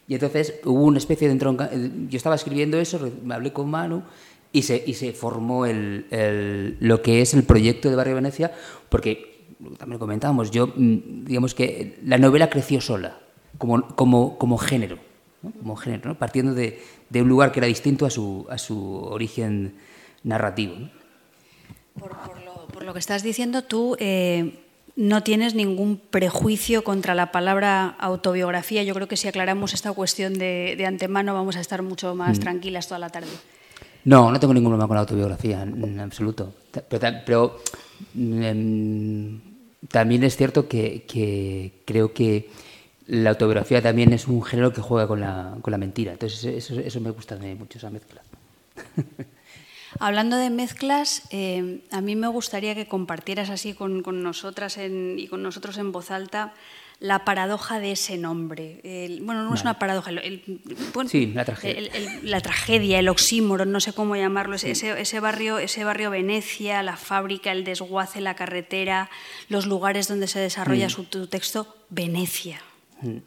Y 0.07 0.15
entonces 0.15 0.55
hubo 0.65 0.83
una 0.85 0.97
especie 0.97 1.27
de 1.27 1.33
entronca... 1.33 1.69
Yo 1.71 2.17
estaba 2.17 2.35
escribiendo 2.35 2.79
eso, 2.79 2.99
me 3.23 3.35
hablé 3.35 3.53
con 3.53 3.69
Manu 3.69 4.03
y 4.51 4.63
se, 4.63 5.13
formó 5.13 5.65
lo 5.67 7.01
que 7.01 7.21
es 7.21 7.33
el 7.33 7.43
proyecto 7.43 7.89
de 7.89 7.95
Barrio 7.95 8.15
Venecia, 8.15 8.51
porque 8.89 9.45
también 9.77 9.99
comentábamos, 9.99 10.51
yo, 10.51 10.67
mm, 10.67 11.25
digamos 11.25 11.53
que 11.53 11.99
la 12.03 12.17
novela 12.17 12.49
creció 12.49 12.81
sola, 12.81 13.19
como, 13.57 13.83
género, 14.57 14.97
como 15.59 15.75
género 15.75 16.17
partiendo 16.17 16.53
de, 16.53 16.81
un 17.13 17.27
lugar 17.27 17.51
que 17.51 17.59
era 17.59 17.67
distinto 17.67 18.05
a 18.05 18.09
su, 18.09 19.07
origen 19.11 19.75
narrativo. 20.23 20.75
Por, 21.99 22.11
lo, 22.11 22.38
por, 22.79 22.85
lo, 22.85 22.93
que 22.93 22.99
estás 22.99 23.23
diciendo, 23.23 23.63
tú 23.63 23.97
eh, 23.99 24.63
no 24.95 25.21
tienes 25.21 25.53
ningún 25.53 25.97
prejuicio 25.97 26.83
contra 26.85 27.13
la 27.13 27.31
palabra 27.31 27.95
autobiografía. 27.99 28.83
Yo 28.83 28.93
creo 28.93 29.09
que 29.09 29.17
si 29.17 29.27
aclaramos 29.27 29.73
esta 29.73 29.91
cuestión 29.91 30.37
de, 30.37 30.75
de 30.77 30.85
antemano 30.85 31.33
vamos 31.33 31.57
a 31.57 31.59
estar 31.59 31.81
mucho 31.81 32.15
más 32.15 32.37
mm. 32.37 32.41
tranquilas 32.41 32.87
toda 32.87 32.99
la 32.99 33.09
tarde. 33.09 33.27
No, 34.05 34.31
no 34.31 34.39
tengo 34.39 34.53
ningún 34.53 34.71
problema 34.71 34.87
con 34.87 34.95
la 34.95 35.01
autobiografía, 35.01 35.61
en 35.61 35.99
absoluto. 35.99 36.53
Pero, 36.89 37.59
em, 38.15 39.41
también 39.89 40.23
es 40.23 40.37
cierto 40.37 40.67
que, 40.67 41.81
creo 41.85 42.13
que 42.13 42.49
la 43.07 43.31
autobiografía 43.31 43.81
también 43.81 44.13
es 44.13 44.27
un 44.27 44.41
género 44.41 44.71
que 44.71 44.81
juega 44.81 45.07
con 45.07 45.19
la, 45.19 45.57
con 45.61 45.71
la 45.71 45.77
mentira. 45.77 46.13
Entonces, 46.13 46.43
eso, 46.69 47.01
me 47.01 47.11
gusta 47.11 47.37
mucho, 47.37 47.77
esa 47.77 47.89
mezcla. 47.89 48.21
Hablando 49.99 50.37
de 50.37 50.49
mezclas, 50.49 51.23
eh, 51.31 51.81
a 51.91 52.01
mí 52.01 52.15
me 52.15 52.27
gustaría 52.27 52.75
que 52.75 52.87
compartieras 52.87 53.49
así 53.49 53.73
con, 53.73 54.03
nosotras 54.21 54.77
y 54.77 55.27
con 55.27 55.41
nosotros 55.41 55.77
en 55.77 55.91
voz 55.91 56.11
alta 56.11 56.53
la 56.99 57.23
paradoja 57.23 57.79
de 57.79 57.93
ese 57.93 58.17
nombre. 58.17 58.81
bueno, 59.21 59.43
no 59.43 59.55
es 59.55 59.61
una 59.61 59.79
paradoja, 59.79 60.11
sí, 61.07 61.27
la 61.27 61.45
tragedia. 61.45 61.89
la 62.23 62.41
tragedia, 62.41 62.99
el 62.99 63.07
oxímoron, 63.07 63.71
no 63.71 63.79
sé 63.79 63.93
cómo 63.93 64.17
llamarlo, 64.17 64.55
ese, 64.55 65.19
barrio, 65.21 65.59
ese 65.59 65.83
barrio 65.85 66.09
Venecia, 66.09 66.83
la 66.83 66.97
fábrica, 66.97 67.53
el 67.53 67.63
desguace, 67.63 68.19
la 68.19 68.35
carretera, 68.35 69.09
los 69.47 69.65
lugares 69.65 70.09
donde 70.09 70.27
se 70.27 70.39
desarrolla 70.39 70.87
mm. 70.87 70.89
su, 70.89 71.03
tu 71.05 71.27
texto, 71.27 71.73
Venecia. 71.89 72.61
Mm. 73.01 73.17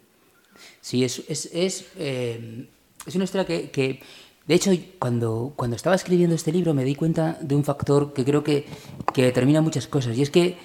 Sí, 0.83 1.04
es, 1.04 1.23
es, 1.28 1.49
es, 1.52 1.87
eh, 1.97 2.66
es 3.07 3.14
una 3.14 3.25
historia 3.25 3.47
que, 3.47 4.02
de 4.47 4.55
hecho, 4.55 4.73
cuando, 4.99 5.53
cuando 5.55 5.77
estaba 5.77 5.95
escribiendo 5.95 6.35
este 6.35 6.51
libro 6.51 6.75
me 6.75 6.85
di 6.85 6.95
cuenta 6.95 7.39
de 7.41 7.55
un 7.55 7.65
factor 7.65 8.13
que 8.13 8.25
creo 8.25 8.43
que, 8.43 8.67
que 9.15 9.23
determina 9.23 9.61
muchas 9.61 9.87
cosas, 9.87 10.17
y 10.17 10.23
es 10.23 10.31
que 10.31 10.59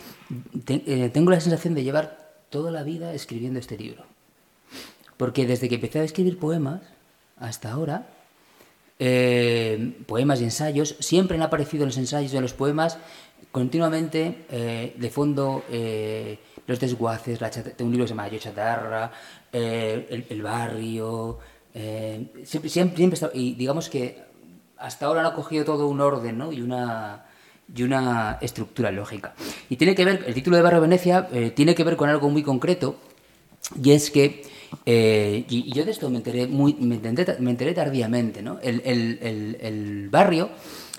eh, 0.68 1.10
tengo 1.14 1.32
la 1.32 1.40
sensación 1.40 1.76
de 1.76 1.84
llevar 1.84 2.42
toda 2.50 2.72
la 2.72 2.84
vida 2.84 3.14
escribiendo 3.14 3.60
este 3.60 3.78
libro. 3.78 4.04
Porque 5.16 5.46
desde 5.46 5.70
que 5.70 5.76
empecé 5.76 6.00
a 6.00 6.04
escribir 6.04 6.40
poemas 6.40 6.82
hasta 7.38 7.72
ahora, 7.72 8.08
eh, 9.00 9.96
poemas 10.08 10.42
y 10.42 10.46
ensayos, 10.46 10.96
siempre 11.00 11.38
han 11.38 11.44
aparecido 11.44 11.84
en 11.84 11.90
los 11.90 11.98
ensayos 11.98 12.34
y 12.34 12.36
en 12.36 12.42
los 12.42 12.54
poemas 12.54 12.98
continuamente 13.52 14.46
eh, 14.50 14.96
de 14.98 15.10
fondo 15.10 15.64
los 16.66 16.80
desguaces, 16.80 17.40
la 17.40 17.50
un 17.80 17.92
libro 17.92 18.06
que 18.06 18.10
se 18.10 18.14
llama 18.14 18.28
Yo 18.28 18.40
Chatarra, 18.40 19.12
el, 19.52 20.42
barrio, 20.42 21.40
siempre, 22.44 22.70
siempre, 22.70 23.20
y 23.34 23.54
digamos 23.54 23.90
que 23.90 24.18
hasta 24.78 25.06
ahora 25.06 25.22
no 25.22 25.30
ha 25.30 25.36
cogido 25.36 25.66
todo 25.66 25.88
un 25.88 26.02
orden 26.02 26.38
¿no? 26.38 26.52
y 26.52 26.62
una 26.62 27.26
y 27.76 27.84
una 27.84 28.38
estructura 28.42 28.92
lógica. 28.92 29.34
Y 29.70 29.76
tiene 29.76 29.96
que 29.96 30.06
ver, 30.06 30.24
el 30.26 30.34
título 30.34 30.56
de 30.58 30.64
Barrio 30.64 30.82
Venecia 30.82 31.28
eh, 31.32 31.52
tiene 31.52 31.76
que 31.76 31.84
ver 31.84 31.98
con 31.98 32.10
algo 32.10 32.30
muy 32.30 32.44
concreto, 32.44 32.98
y 33.84 33.92
es 33.92 34.12
que, 34.12 34.44
eh, 34.86 35.46
y, 35.50 35.74
yo 35.74 35.84
de 35.84 35.92
esto 35.92 36.10
me 36.10 36.18
enteré, 36.18 36.48
muy, 36.48 36.76
me 36.76 36.96
enteré, 36.96 37.74
tardíamente, 37.74 38.42
¿no? 38.42 38.60
El, 38.62 38.82
el, 38.86 39.58
el, 39.60 40.10
barrio 40.10 40.50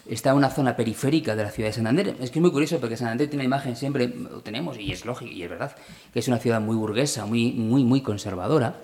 está 0.08 0.30
en 0.30 0.36
una 0.36 0.50
zona 0.50 0.76
periférica 0.76 1.34
de 1.34 1.44
la 1.44 1.50
ciudad 1.50 1.70
de 1.70 1.72
Santander. 1.72 2.16
Es 2.20 2.30
que 2.30 2.38
es 2.38 2.42
muy 2.42 2.50
curioso 2.50 2.78
porque 2.78 2.96
Santander 2.96 3.28
tiene 3.28 3.46
una 3.46 3.56
imagen 3.56 3.76
siempre, 3.76 4.12
tenemos, 4.42 4.78
y 4.78 4.92
es 4.92 5.06
lógico, 5.06 5.30
y 5.30 5.42
es 5.42 5.48
verdad, 5.48 5.74
que 6.12 6.18
es 6.18 6.28
una 6.28 6.38
ciudad 6.38 6.60
muy 6.60 6.76
burguesa, 6.76 7.24
muy, 7.24 7.52
muy, 7.52 7.84
muy 7.84 8.02
conservadora. 8.02 8.76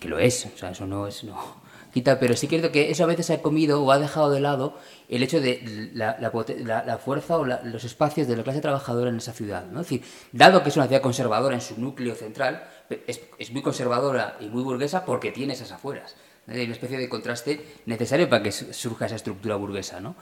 Que 0.00 0.08
lo 0.08 0.18
es, 0.18 0.46
o 0.54 0.58
sea, 0.58 0.70
eso 0.70 0.86
no 0.86 1.06
es, 1.06 1.24
no 1.24 1.36
quita, 1.92 2.18
pero 2.18 2.36
sí 2.36 2.48
creo 2.48 2.70
que 2.72 2.90
eso 2.90 3.04
a 3.04 3.06
veces 3.06 3.30
ha 3.30 3.42
comido 3.42 3.82
o 3.82 3.90
ha 3.90 3.98
dejado 3.98 4.30
de 4.30 4.40
lado 4.40 4.78
el 5.08 5.22
hecho 5.22 5.40
de 5.40 5.90
la, 5.94 6.18
la, 6.20 6.98
fuerza 6.98 7.38
o 7.38 7.44
los 7.44 7.84
espacios 7.84 8.28
de 8.28 8.36
la 8.36 8.42
clase 8.42 8.60
trabajadora 8.60 9.10
en 9.10 9.16
esa 9.16 9.32
ciudad, 9.32 9.66
¿no? 9.66 9.80
Es 9.80 9.86
decir, 9.86 10.02
dado 10.32 10.62
que 10.62 10.68
es 10.68 10.76
una 10.76 10.86
ciudad 10.86 11.00
conservadora 11.00 11.54
en 11.54 11.60
su 11.60 11.80
núcleo 11.80 12.14
central, 12.14 12.68
es, 13.06 13.20
es 13.38 13.50
muy 13.50 13.62
conservadora 13.62 14.36
y 14.40 14.48
muy 14.48 14.62
burguesa 14.62 15.04
porque 15.04 15.32
tiene 15.32 15.54
esas 15.54 15.72
afueras. 15.72 16.16
Hay 16.48 16.64
una 16.64 16.74
especie 16.74 16.98
de 16.98 17.08
contraste 17.08 17.64
necesario 17.86 18.28
para 18.28 18.42
que 18.42 18.52
surja 18.52 19.06
esa 19.06 19.16
estructura 19.16 19.56
burguesa, 19.56 20.00
¿no? 20.00 20.14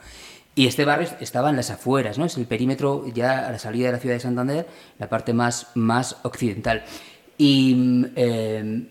Y 0.55 0.67
este 0.67 0.85
barrio 0.85 1.09
estaba 1.19 1.49
en 1.49 1.57
las 1.57 1.69
afueras, 1.69 2.17
¿no? 2.17 2.25
Es 2.25 2.37
el 2.37 2.45
perímetro 2.45 3.05
ya 3.13 3.45
a 3.47 3.51
la 3.51 3.59
salida 3.59 3.87
de 3.87 3.93
la 3.93 3.99
ciudad 3.99 4.15
de 4.15 4.21
Santander, 4.21 4.67
la 4.97 5.09
parte 5.09 5.33
más, 5.33 5.67
más 5.75 6.17
occidental. 6.23 6.83
Y 7.37 8.05
eh, 8.15 8.87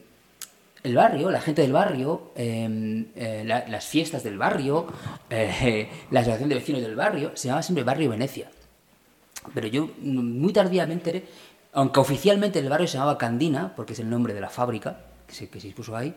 el 0.84 0.94
barrio, 0.94 1.30
la 1.30 1.40
gente 1.40 1.62
del 1.62 1.72
barrio, 1.72 2.32
em, 2.36 3.06
eh, 3.16 3.42
las 3.44 3.86
fiestas 3.86 4.22
del 4.22 4.36
barrio, 4.36 4.86
eh, 5.30 5.88
la 6.10 6.20
asociación 6.20 6.50
de 6.50 6.54
vecinos 6.56 6.82
del 6.82 6.94
barrio, 6.94 7.32
se 7.34 7.48
llamaba 7.48 7.62
siempre 7.62 7.84
Barrio 7.84 8.10
Venecia. 8.10 8.50
Pero 9.54 9.66
yo 9.66 9.88
muy 10.02 10.52
tardíamente, 10.52 11.24
aunque 11.72 12.00
oficialmente 12.00 12.58
el 12.58 12.68
barrio 12.68 12.86
se 12.86 12.98
llamaba 12.98 13.16
Candina, 13.16 13.72
porque 13.74 13.94
es 13.94 13.98
el 14.00 14.10
nombre 14.10 14.34
de 14.34 14.42
la 14.42 14.50
fábrica 14.50 15.00
que 15.26 15.34
se, 15.34 15.48
que 15.48 15.58
ahí, 15.94 16.14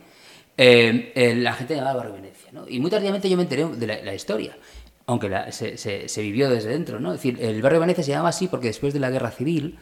em, 0.57 1.11
eh, 1.15 1.33
la 1.35 1.53
gente 1.53 1.73
llamaba 1.73 1.99
Barrio 1.99 2.13
Venecia. 2.15 2.51
Y 2.67 2.81
muy 2.81 2.91
tardíamente 2.91 3.29
yo 3.29 3.37
me 3.37 3.43
enteré 3.43 3.65
de 3.65 3.87
la, 3.87 4.13
historia, 4.13 4.57
aunque 5.05 5.29
se, 5.51 5.77
se, 5.77 6.21
vivió 6.21 6.49
desde 6.49 6.71
dentro. 6.71 6.99
¿no? 6.99 7.13
Es 7.13 7.19
decir, 7.19 7.41
el 7.41 7.61
barrio 7.61 7.79
Venecia 7.79 8.03
se 8.03 8.11
llamaba 8.11 8.29
así 8.29 8.49
porque 8.49 8.67
después 8.67 8.93
de 8.93 8.99
la 8.99 9.09
guerra 9.09 9.31
civil, 9.31 9.77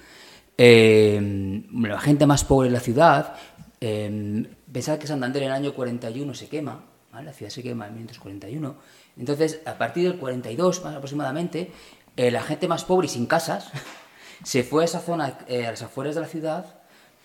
em, 0.58 1.64
la 1.84 2.00
gente 2.00 2.28
más 2.28 2.44
pobre 2.44 2.70
de 2.70 2.74
la 2.74 2.82
ciudad 2.82 3.36
Pensad 4.76 5.00
que 5.00 5.08
Santander 5.08 5.42
en 5.42 5.48
el 5.48 5.56
año 5.56 5.74
41 5.74 6.34
se 6.34 6.50
quema, 6.50 6.84
la 7.14 7.32
ciudad 7.32 7.50
se 7.50 7.64
quema 7.64 7.88
en 7.88 7.94
1941. 7.94 8.76
Entonces, 9.16 9.62
a 9.66 9.78
partir 9.78 10.04
del 10.04 10.20
42 10.20 10.84
más 10.84 10.96
aproximadamente, 10.96 11.72
eh, 12.18 12.30
la 12.30 12.44
gente 12.44 12.68
más 12.68 12.84
pobre 12.84 13.06
y 13.06 13.10
sin 13.10 13.26
casas 13.26 13.72
se 14.44 14.64
fue 14.64 14.82
a 14.82 14.86
esa 14.86 15.00
zona, 15.00 15.38
eh, 15.48 15.66
a 15.66 15.72
las 15.72 15.82
afueras 15.82 16.16
de 16.16 16.20
la 16.20 16.28
ciudad, 16.28 16.66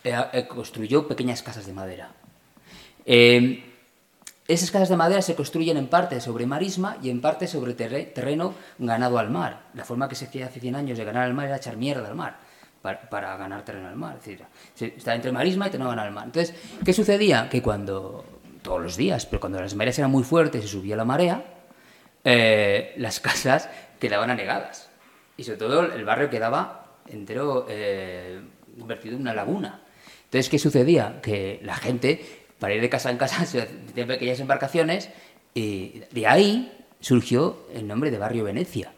eh, 0.04 0.47
construyó 0.47 1.09
pequeñas 1.09 1.42
casas 1.42 1.66
de 1.66 1.73
madera. 1.73 2.12
Em, 3.04 3.64
esas 4.47 4.71
casas 4.71 4.88
de 4.88 4.97
madera 4.97 5.21
se 5.21 5.35
construyen 5.35 5.76
en 5.76 5.88
parte 5.88 6.21
sobre 6.21 6.47
marisma 6.47 6.99
y 7.02 7.11
en 7.11 7.21
parte 7.21 7.49
sobre 7.49 7.75
terreno 7.75 8.54
ganado 8.78 9.19
al 9.19 9.28
mar. 9.30 9.71
La 9.75 9.85
forma 9.85 10.09
que 10.09 10.14
se 10.14 10.26
hacía 10.26 10.47
hace 10.47 10.61
100 10.61 10.76
años 10.76 10.99
de 10.99 11.04
ganar 11.04 11.25
al 11.25 11.35
mar 11.35 11.47
era 11.47 11.57
echar 11.57 11.76
mierda 11.76 12.07
al 12.07 12.14
mar 12.14 12.50
para, 12.82 13.37
ganar 13.37 13.64
terreno 13.64 13.88
al 13.88 13.96
mar. 13.96 14.16
Es 14.18 14.25
decir, 14.25 14.94
está 14.96 15.14
entre 15.14 15.32
marisma 15.32 15.68
y 15.68 15.70
terreno 15.70 15.90
al 15.90 16.12
mar. 16.12 16.25
Entonces, 16.25 16.54
¿qué 16.84 16.92
sucedía? 16.92 17.49
Que 17.49 17.62
cuando, 17.62 18.25
todos 18.62 18.80
los 18.80 18.96
días, 18.96 19.26
pero 19.26 19.40
cuando 19.40 19.60
las 19.60 19.75
mareas 19.75 19.99
eran 19.99 20.10
muy 20.10 20.25
fuertes 20.25 20.64
y 20.64 20.68
subía 20.68 20.96
la 20.96 21.04
marea, 21.04 21.44
eh, 22.25 22.94
las 22.96 23.20
casas 23.20 23.68
quedaban 23.99 24.30
anegadas. 24.30 24.88
Y 25.37 25.44
sobre 25.44 25.58
todo 25.58 25.82
el 25.82 26.04
barrio 26.04 26.30
quedaba 26.30 26.87
entero 27.08 27.66
eh, 27.68 28.40
convertido 28.78 29.16
en 29.16 29.22
una 29.22 29.34
laguna. 29.34 29.80
Entonces, 30.25 30.49
¿qué 30.49 30.58
sucedía? 30.58 31.20
Que 31.22 31.60
la 31.62 31.76
gente, 31.76 32.25
para 32.58 32.75
ir 32.75 32.80
de 32.80 32.88
casa 32.88 33.10
en 33.10 33.16
casa, 33.16 33.44
se 33.46 33.66
pequeñas 33.66 34.40
embarcaciones 34.40 35.10
y 35.54 36.02
de 36.12 36.26
ahí 36.26 36.87
surgió 37.00 37.66
el 37.75 37.88
nombre 37.88 38.10
de 38.10 38.18
Barrio 38.18 38.44
Venecia 38.44 38.92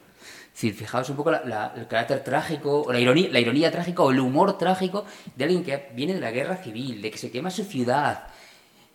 si 0.53 0.71
fijaos 0.71 1.09
un 1.09 1.15
poco 1.15 1.31
el 1.31 1.87
carácter 1.87 2.23
trágico, 2.23 2.85
la 2.91 2.99
ironía, 2.99 3.29
la 3.31 3.39
ironía 3.39 3.71
trágica 3.71 4.03
o 4.03 4.11
el 4.11 4.19
humor 4.19 4.57
trágico 4.57 5.05
de 5.35 5.43
alguien 5.43 5.63
que 5.63 5.89
viene 5.95 6.13
de 6.13 6.21
la 6.21 6.31
guerra 6.31 6.57
civil, 6.57 7.01
de 7.01 7.09
que 7.09 7.17
se 7.17 7.31
quema 7.31 7.49
su 7.49 7.63
ciudad, 7.63 8.27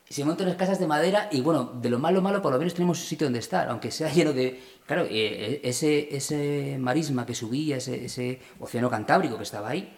se 0.09 0.25
montan 0.25 0.47
las 0.47 0.57
casas 0.57 0.79
de 0.79 0.87
madera 0.87 1.29
y 1.33 1.41
bueno, 1.41 1.65
de 1.65 1.91
lo 1.91 1.99
malo 1.99 2.23
malo 2.23 2.41
por 2.41 2.53
lo 2.53 2.59
menos 2.59 2.75
tenemos 2.75 2.99
un 2.99 3.05
sitio 3.05 3.27
donde 3.27 3.41
estar, 3.41 3.69
aunque 3.69 3.91
sea 3.91 4.09
lleno 4.13 4.33
de... 4.33 4.61
Claro, 4.87 5.03
eh, 5.03 5.09
eh, 5.11 5.61
ese, 5.65 6.17
ese 6.17 6.77
marisma 6.79 7.27
que 7.27 7.35
subía, 7.35 7.77
ese, 7.77 8.05
ese 8.05 8.41
océano 8.61 8.89
Cantábrico 8.89 9.37
que 9.37 9.43
estaba 9.43 9.69
ahí, 9.69 9.93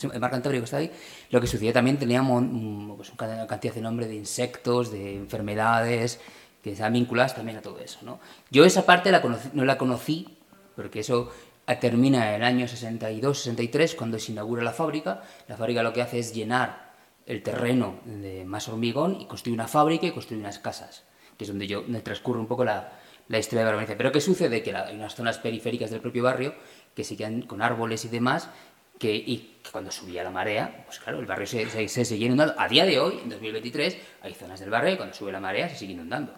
el 0.00 0.20
mar 0.20 0.30
Cantábrico 0.30 0.64
estaba 0.64 0.80
ahí, 0.80 0.90
lo 1.30 1.40
que 1.40 1.46
sucedía 1.46 1.72
también 1.72 1.98
teníamos 1.98 2.42
pues, 2.96 3.12
una 3.18 3.46
cantidad 3.46 3.74
de 3.74 3.80
nombre 3.80 4.06
de 4.06 4.14
insectos, 4.14 4.90
de 4.90 5.16
enfermedades, 5.16 6.20
que 6.62 6.72
estaban 6.72 6.94
vinculadas 6.94 7.34
también 7.34 7.58
a 7.58 7.62
todo 7.62 7.78
eso. 7.80 7.98
¿no? 8.02 8.20
Yo 8.50 8.64
esa 8.64 8.86
parte 8.86 9.10
la 9.10 9.22
no 9.52 9.64
la 9.64 9.76
conocí 9.76 10.35
porque 10.76 11.00
eso 11.00 11.32
termina 11.80 12.28
en 12.28 12.34
el 12.36 12.44
año 12.44 12.66
62-63 12.66 13.96
cuando 13.96 14.18
se 14.18 14.32
inaugura 14.32 14.62
la 14.62 14.72
fábrica. 14.72 15.22
La 15.48 15.56
fábrica 15.56 15.82
lo 15.82 15.92
que 15.92 16.02
hace 16.02 16.20
es 16.20 16.32
llenar 16.32 16.92
el 17.26 17.42
terreno 17.42 18.00
de 18.04 18.44
más 18.44 18.68
hormigón 18.68 19.20
y 19.20 19.26
construye 19.26 19.54
una 19.54 19.66
fábrica 19.66 20.06
y 20.06 20.12
construye 20.12 20.40
unas 20.40 20.60
casas, 20.60 21.02
que 21.36 21.44
es 21.44 21.48
donde 21.48 21.66
yo 21.66 21.82
me 21.82 22.00
transcurre 22.00 22.38
un 22.38 22.46
poco 22.46 22.64
la, 22.64 22.92
la 23.28 23.38
historia 23.38 23.64
de 23.64 23.66
Barbenecia. 23.66 23.96
Pero 23.96 24.12
¿qué 24.12 24.20
sucede? 24.20 24.62
Que 24.62 24.74
hay 24.74 24.94
unas 24.94 25.14
zonas 25.14 25.38
periféricas 25.38 25.90
del 25.90 26.00
propio 26.00 26.22
barrio 26.22 26.54
que 26.94 27.02
se 27.02 27.16
quedan 27.16 27.42
con 27.42 27.62
árboles 27.62 28.04
y 28.04 28.08
demás, 28.08 28.48
que, 28.98 29.14
y 29.14 29.58
que 29.62 29.70
cuando 29.70 29.90
subía 29.90 30.22
la 30.22 30.30
marea, 30.30 30.84
pues 30.86 31.00
claro, 31.00 31.18
el 31.18 31.26
barrio 31.26 31.46
se, 31.46 31.68
se, 31.68 31.88
se 31.88 32.04
sigue 32.04 32.26
inundando. 32.26 32.54
A 32.56 32.68
día 32.68 32.86
de 32.86 32.98
hoy, 32.98 33.18
en 33.22 33.28
2023, 33.28 33.98
hay 34.22 34.34
zonas 34.34 34.60
del 34.60 34.70
barrio 34.70 34.94
y 34.94 34.96
cuando 34.96 35.14
sube 35.14 35.32
la 35.32 35.40
marea 35.40 35.68
se 35.68 35.76
sigue 35.76 35.92
inundando. 35.92 36.32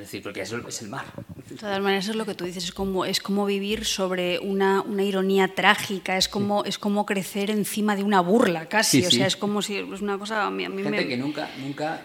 Es 0.00 0.06
decir, 0.06 0.22
porque 0.22 0.40
eso 0.40 0.56
es 0.66 0.80
el 0.80 0.88
mar. 0.88 1.04
De 1.50 1.56
todas 1.56 1.78
maneras, 1.82 2.08
es 2.08 2.16
lo 2.16 2.24
que 2.24 2.34
tú 2.34 2.46
dices, 2.46 2.64
es 2.64 2.72
como, 2.72 3.04
es 3.04 3.20
como 3.20 3.44
vivir 3.44 3.84
sobre 3.84 4.38
una, 4.38 4.80
una 4.80 5.02
ironía 5.02 5.54
trágica, 5.54 6.16
es 6.16 6.26
como, 6.26 6.64
es 6.64 6.78
como 6.78 7.04
crecer 7.04 7.50
encima 7.50 7.96
de 7.96 8.02
una 8.02 8.20
burla 8.20 8.66
casi, 8.66 9.04
o 9.04 9.10
sea, 9.10 9.26
es 9.26 9.36
como 9.36 9.60
si 9.60 9.76
es 9.76 10.00
una 10.00 10.16
cosa... 10.16 10.46
A 10.46 10.50
mí, 10.50 10.64
a 10.64 10.70
Gente 10.70 11.06
que 11.06 11.18
nunca, 11.18 11.50
nunca 11.60 12.00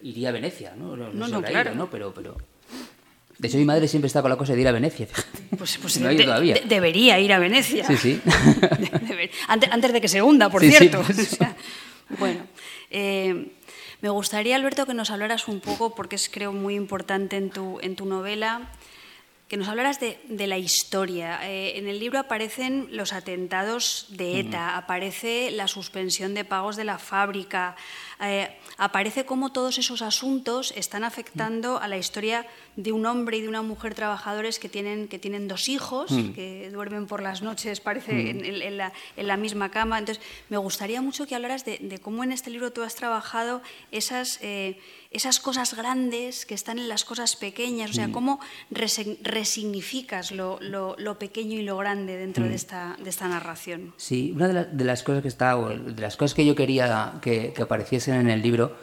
iría 0.00 0.28
a 0.28 0.32
Venecia, 0.32 0.76
¿no? 0.76 0.96
No, 0.96 1.12
no, 1.12 1.26
no 1.26 1.42
claro. 1.42 1.74
¿no? 1.74 1.90
Pero, 1.90 2.14
pero... 2.14 2.36
De 3.36 3.48
hecho, 3.48 3.58
mi 3.58 3.64
madre 3.64 3.88
siempre 3.88 4.06
está 4.06 4.22
con 4.22 4.30
la 4.30 4.36
cosa 4.36 4.54
de 4.54 4.60
ir 4.60 4.68
a 4.68 4.72
Venecia. 4.72 5.08
Pues, 5.58 5.76
pues 5.78 5.98
no 6.00 6.08
ha 6.08 6.12
ido 6.12 6.22
todavía. 6.22 6.60
debería 6.68 7.18
ir 7.18 7.32
a 7.32 7.40
Venecia. 7.40 7.84
Sí, 7.84 7.96
sí. 7.96 8.20
antes, 9.48 9.72
antes, 9.72 9.92
de 9.92 10.00
que 10.00 10.08
se 10.08 10.22
hunda, 10.22 10.48
por 10.50 10.62
cierto. 10.62 11.00
O 11.08 11.12
sea, 11.12 11.56
bueno, 12.16 12.46
eh, 12.90 13.57
me 14.00 14.08
gustaría, 14.10 14.56
Alberto, 14.56 14.86
que 14.86 14.94
nos 14.94 15.10
hablaras 15.10 15.48
un 15.48 15.60
poco, 15.60 15.94
porque 15.94 16.16
es 16.16 16.28
creo 16.28 16.52
muy 16.52 16.74
importante 16.74 17.36
en 17.36 17.50
tu, 17.50 17.78
en 17.80 17.96
tu 17.96 18.06
novela, 18.06 18.70
que 19.48 19.56
nos 19.56 19.68
hablaras 19.68 19.98
de, 19.98 20.46
la 20.46 20.58
historia. 20.58 21.40
Eh, 21.48 21.78
en 21.78 21.88
el 21.88 21.98
libro 21.98 22.18
aparecen 22.18 22.88
los 22.90 23.14
atentados 23.14 24.06
de 24.10 24.40
ETA, 24.40 24.76
aparece 24.76 25.50
la 25.50 25.68
suspensión 25.68 26.34
de 26.34 26.44
pagos 26.44 26.76
de 26.76 26.84
la 26.84 26.98
fábrica, 26.98 27.74
eh, 28.20 28.50
aparece 28.76 29.24
cómo 29.24 29.50
todos 29.50 29.78
esos 29.78 30.02
asuntos 30.02 30.74
están 30.76 31.02
afectando 31.02 31.80
a 31.80 31.88
la 31.88 31.96
historia 31.96 32.46
de 32.76 32.92
un 32.92 33.06
hombre 33.06 33.38
y 33.38 33.40
de 33.40 33.48
una 33.48 33.62
mujer 33.62 33.94
trabajadores 33.94 34.58
que 34.58 34.68
tienen, 34.68 35.08
que 35.08 35.18
tienen 35.18 35.48
dos 35.48 35.68
hijos, 35.68 36.10
mm. 36.10 36.32
que 36.32 36.70
duermen 36.70 37.06
por 37.06 37.22
las 37.22 37.40
noches, 37.40 37.80
parece, 37.80 38.12
mm. 38.12 38.44
en, 38.44 38.76
la, 38.76 38.92
en, 39.16 39.26
la, 39.26 39.36
misma 39.38 39.70
cama. 39.70 39.98
Entonces, 39.98 40.22
me 40.50 40.58
gustaría 40.58 41.00
mucho 41.00 41.26
que 41.26 41.34
hablaras 41.34 41.64
de, 41.64 41.98
cómo 42.02 42.22
en 42.22 42.32
este 42.32 42.50
libro 42.50 42.70
tú 42.70 42.82
has 42.82 42.94
trabajado 42.94 43.62
esas, 43.92 44.38
eh, 44.42 44.78
esas 45.10 45.40
cosas 45.40 45.74
grandes 45.74 46.44
que 46.44 46.54
están 46.54 46.78
en 46.78 46.88
las 46.88 47.04
cosas 47.04 47.36
pequeñas, 47.36 47.90
o 47.90 47.94
sea, 47.94 48.08
mm. 48.08 48.12
cómo 48.12 48.40
resignificas 48.70 50.32
lo, 50.32 50.58
lo, 50.60 51.18
pequeño 51.18 51.58
y 51.58 51.62
lo 51.62 51.76
grande 51.78 52.16
dentro 52.16 52.44
de, 52.44 52.54
esta, 52.54 52.96
de 53.02 53.08
esta 53.08 53.26
narración. 53.28 53.94
Sí, 53.96 54.32
una 54.34 54.48
de, 54.48 54.84
las 54.84 55.02
cosas 55.02 55.22
que 55.22 55.28
está, 55.28 55.56
de 55.56 56.02
las 56.02 56.16
cosas 56.16 56.34
que 56.34 56.44
yo 56.44 56.54
quería 56.54 57.14
que, 57.22 57.52
que 57.54 57.62
apareciese 57.62 58.14
en 58.14 58.28
el 58.28 58.42
libro 58.42 58.76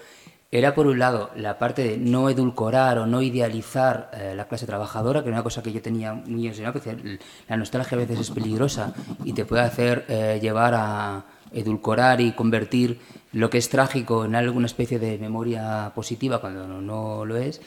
era, 0.51 0.73
por 0.73 0.87
un 0.87 0.99
lado, 0.99 1.31
la 1.35 1.59
parte 1.59 1.83
de 1.83 1.97
no 1.97 2.29
edulcorar 2.29 2.97
o 2.99 3.05
no 3.05 3.21
idealizar 3.21 4.09
eh, 4.13 4.33
la 4.35 4.47
clase 4.47 4.65
trabajadora, 4.65 5.21
que 5.21 5.27
era 5.27 5.37
una 5.37 5.43
cosa 5.43 5.61
que 5.61 5.73
yo 5.73 5.81
tenía 5.81 6.13
muy 6.13 6.47
enseñada, 6.47 6.71
porque 6.71 7.19
la 7.49 7.57
nostalgia 7.57 7.97
a 7.97 7.99
veces 7.99 8.19
es 8.19 8.31
peligrosa 8.31 8.93
y 9.23 9.33
te 9.33 9.43
puede 9.43 9.63
hacer 9.63 10.05
eh, 10.07 10.39
llevar 10.41 10.73
a 10.75 11.25
edulcorar 11.51 12.21
y 12.21 12.31
convertir 12.31 12.99
lo 13.35 13.49
que 13.49 13.57
es 13.57 13.67
trágico 13.67 14.23
en 14.23 14.33
alguna 14.33 14.65
especie 14.65 14.97
de 14.97 15.17
memoria 15.17 15.91
positiva 15.93 16.39
cuando 16.39 16.65
no, 16.81 17.25
lo 17.25 17.35
es. 17.35 17.61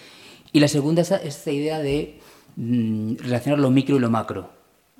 Y 0.50 0.60
la 0.60 0.68
segunda 0.68 1.02
es 1.02 1.10
esta 1.10 1.50
idea 1.50 1.78
de 1.78 2.18
mm, 2.56 3.16
relacionar 3.18 3.58
lo 3.58 3.70
micro 3.70 3.96
y 3.96 3.98
lo 3.98 4.08
macro. 4.08 4.50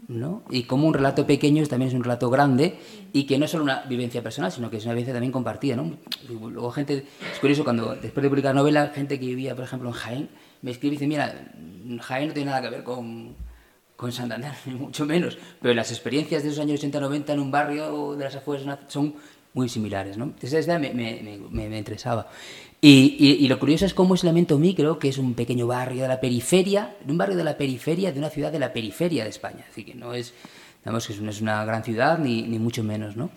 ¿no? 0.09 0.43
Y 0.51 0.65
como 0.65 0.87
un 0.87 0.93
relato 0.93 1.27
pequeño 1.27 1.67
también 1.67 1.89
es 1.89 1.95
un 1.95 2.05
relato 2.05 2.29
grande 2.29 2.79
y 3.15 3.25
que 3.25 3.39
no 3.39 3.47
es 3.47 3.51
solo 3.51 3.65
una 3.65 3.83
vivencia 3.85 4.23
personal, 4.23 4.53
sino 4.53 4.69
que 4.69 4.77
es 4.77 4.85
una 4.85 4.93
vivencia 4.93 5.15
también 5.15 5.33
compartida, 5.33 5.75
¿no? 5.75 5.97
Luego 6.29 6.71
gente, 6.71 7.07
es 7.33 7.39
curioso, 7.41 7.65
cuando 7.65 7.95
después 7.95 8.23
de 8.23 8.29
publicar 8.29 8.55
novela, 8.55 8.93
gente 8.95 9.19
que 9.19 9.25
vivía, 9.25 9.55
por 9.55 9.65
ejemplo, 9.65 9.89
en 9.89 9.95
Jaén, 9.95 10.29
me 10.61 10.71
escribe 10.71 10.95
y 10.95 10.97
dice, 10.97 11.07
mira, 11.07 11.51
Jaén 12.03 12.29
no 12.29 12.35
tiene 12.35 12.51
nada 12.51 12.63
que 12.63 12.71
ver 12.71 12.85
con, 12.85 13.37
con 13.97 14.13
Santander, 14.13 14.53
ni 14.67 14.75
mucho 14.75 15.07
menos, 15.07 15.39
pero 15.63 15.73
las 15.73 15.91
experiencias 15.91 16.43
de 16.43 16.51
esos 16.51 16.61
años 16.61 16.83
80-90 16.83 17.31
en 17.31 17.41
un 17.41 17.51
barrio 17.51 18.15
de 18.17 18.25
las 18.25 18.37
afueras 18.37 18.79
son 18.89 19.15
muy 19.55 19.69
similares, 19.69 20.17
¿no? 20.17 20.25
Entonces 20.25 20.53
esa 20.55 20.79
me, 20.79 20.93
me, 20.93 21.41
me, 21.51 21.69
me 21.69 21.79
interesaba. 21.79 22.29
Y, 22.81 23.49
lo 23.49 23.59
curioso 23.59 23.87
es 23.87 23.95
cómo 23.95 24.15
es 24.15 24.23
Lamento 24.23 24.57
Micro, 24.57 25.01
que 25.01 25.09
es 25.09 25.19
un 25.19 25.35
pequeño 25.35 25.67
barrio 25.67 26.03
de 26.03 26.09
la 26.09 26.21
periferia, 26.21 26.97
un 27.09 27.19
barrio 27.19 27.37
de 27.37 27.43
la 27.43 27.57
periferia 27.57 28.13
de 28.13 28.19
una 28.21 28.31
ciudad 28.31 28.53
de 28.53 28.61
la 28.61 28.73
periferia 28.73 29.25
de 29.25 29.31
España. 29.31 29.65
Así 29.69 29.85
que 29.85 29.95
no 29.95 30.15
es, 30.15 30.33
digamos 30.85 31.07
que 31.07 31.15
no 31.15 31.31
es 31.31 31.41
una 31.41 31.65
gran 31.65 31.83
ciudad, 31.83 32.19
ni, 32.19 32.43
ni 32.43 32.59
mucho 32.61 32.85
menos, 32.85 33.17
¿no? 33.17 33.31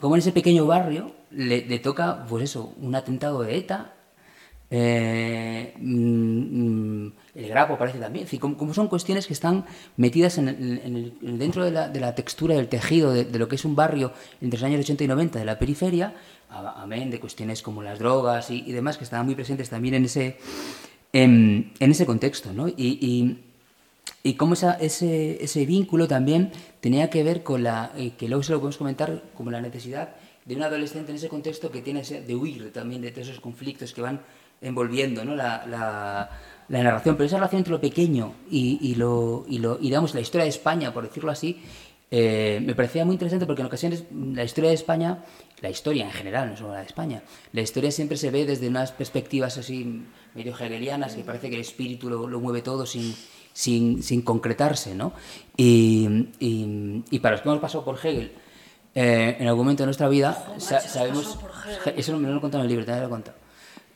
Como 0.00 0.14
en 0.14 0.20
ese 0.20 0.32
pequeño 0.32 0.66
barrio 0.66 1.12
le, 1.30 1.78
toca, 1.80 2.24
pues 2.26 2.44
eso, 2.44 2.72
un 2.80 2.94
atentado 2.94 3.42
de 3.42 3.58
ETA, 3.58 3.92
eh, 4.70 5.74
mm, 5.78 7.04
mm, 7.04 7.12
el 7.40 7.48
grapo 7.48 7.78
parece 7.78 7.98
también, 7.98 8.26
como, 8.38 8.74
son 8.74 8.88
cuestiones 8.88 9.26
que 9.26 9.32
están 9.32 9.64
metidas 9.96 10.38
en 10.38 10.48
el, 10.48 11.38
dentro 11.38 11.64
de 11.64 11.70
la, 11.70 12.14
textura 12.14 12.54
del 12.54 12.68
tejido 12.68 13.12
de, 13.12 13.38
lo 13.38 13.48
que 13.48 13.56
es 13.56 13.64
un 13.64 13.74
barrio 13.74 14.12
entre 14.40 14.58
los 14.58 14.64
años 14.64 14.80
80 14.80 15.04
y 15.04 15.08
90 15.08 15.38
de 15.38 15.44
la 15.44 15.58
periferia, 15.58 16.14
amén 16.50 17.10
de 17.10 17.20
cuestiones 17.20 17.62
como 17.62 17.82
las 17.82 17.98
drogas 17.98 18.50
y, 18.50 18.72
demás 18.72 18.98
que 18.98 19.04
estaban 19.04 19.26
muy 19.26 19.34
presentes 19.34 19.70
también 19.70 19.94
en 19.94 20.04
ese, 20.04 20.38
en, 21.12 21.72
ese 21.78 22.06
contexto, 22.06 22.52
¿no? 22.52 22.68
Y, 22.68 23.38
y, 24.22 24.34
cómo 24.34 24.54
ese, 24.54 25.42
ese 25.42 25.66
vínculo 25.66 26.06
también 26.06 26.52
tenía 26.80 27.08
que 27.10 27.22
ver 27.22 27.42
con 27.42 27.62
la, 27.62 27.92
eh, 27.96 28.12
que 28.18 28.28
luego 28.28 28.42
se 28.42 28.52
lo 28.52 28.58
podemos 28.58 28.76
comentar, 28.76 29.22
como 29.34 29.50
la 29.50 29.60
necesidad 29.60 30.14
de 30.44 30.56
un 30.56 30.62
adolescente 30.62 31.10
en 31.10 31.16
ese 31.16 31.28
contexto 31.28 31.70
que 31.70 31.82
tiene 31.82 32.02
de 32.02 32.34
huir 32.34 32.72
también 32.72 33.02
de 33.02 33.10
todos 33.10 33.28
esos 33.28 33.40
conflictos 33.40 33.92
que 33.92 34.02
van 34.02 34.20
envolviendo 34.60 35.24
¿no? 35.24 35.34
la, 35.34 35.66
la, 35.66 36.30
narración. 36.78 37.16
Pero 37.16 37.26
esa 37.26 37.36
relación 37.36 37.58
entre 37.58 37.72
lo 37.72 37.80
pequeño 37.80 38.34
y, 38.50 38.78
y, 38.80 38.94
lo, 38.94 39.44
y, 39.48 39.58
lo, 39.58 39.78
y 39.78 39.84
digamos, 39.84 40.14
la 40.14 40.20
historia 40.20 40.44
de 40.44 40.50
España, 40.50 40.94
por 40.94 41.04
decirlo 41.04 41.30
así, 41.30 41.60
eh, 42.12 42.60
me 42.64 42.74
parecía 42.74 43.04
muy 43.04 43.14
interesante 43.14 43.46
porque 43.46 43.62
en 43.62 43.66
ocasiones 43.66 44.04
la 44.12 44.42
historia 44.42 44.70
de 44.70 44.74
España, 44.74 45.24
la 45.60 45.70
historia 45.70 46.04
en 46.06 46.12
general, 46.12 46.50
no 46.50 46.56
solo 46.56 46.72
la 46.72 46.80
de 46.80 46.86
España, 46.86 47.22
la 47.52 47.60
historia 47.60 47.90
siempre 47.90 48.16
se 48.16 48.30
ve 48.30 48.46
desde 48.46 48.68
unas 48.68 48.90
perspectivas 48.90 49.58
así 49.58 50.02
medio 50.34 50.52
hegelianas 50.52 51.16
y 51.16 51.22
parece 51.22 51.50
que 51.50 51.56
el 51.56 51.60
espíritu 51.60 52.08
lo, 52.08 52.26
lo 52.26 52.40
mueve 52.40 52.62
todo 52.62 52.84
sin, 52.84 53.14
sin, 53.52 54.02
sin 54.02 54.22
concretarse, 54.22 54.94
¿no? 54.94 55.12
Y, 55.56 56.28
y, 56.40 57.18
para 57.20 57.32
los 57.32 57.42
que 57.42 57.48
hemos 57.48 57.60
pasado 57.60 57.84
por 57.84 57.96
Hegel, 57.96 58.32
eh, 58.94 59.36
en 59.38 59.46
algún 59.46 59.64
momento 59.64 59.82
de 59.84 59.86
nuestra 59.86 60.08
vida, 60.08 60.56
sabemos... 60.58 61.38
Eso 61.96 62.12
no 62.12 62.18
me 62.18 62.28
lo 62.28 62.38
he 62.38 62.40
contado 62.40 62.64
en 62.64 62.70
el 62.70 62.76
libro, 62.76 62.84
te 62.84 62.98
lo 62.98 63.06
he 63.06 63.08
contado. 63.08 63.39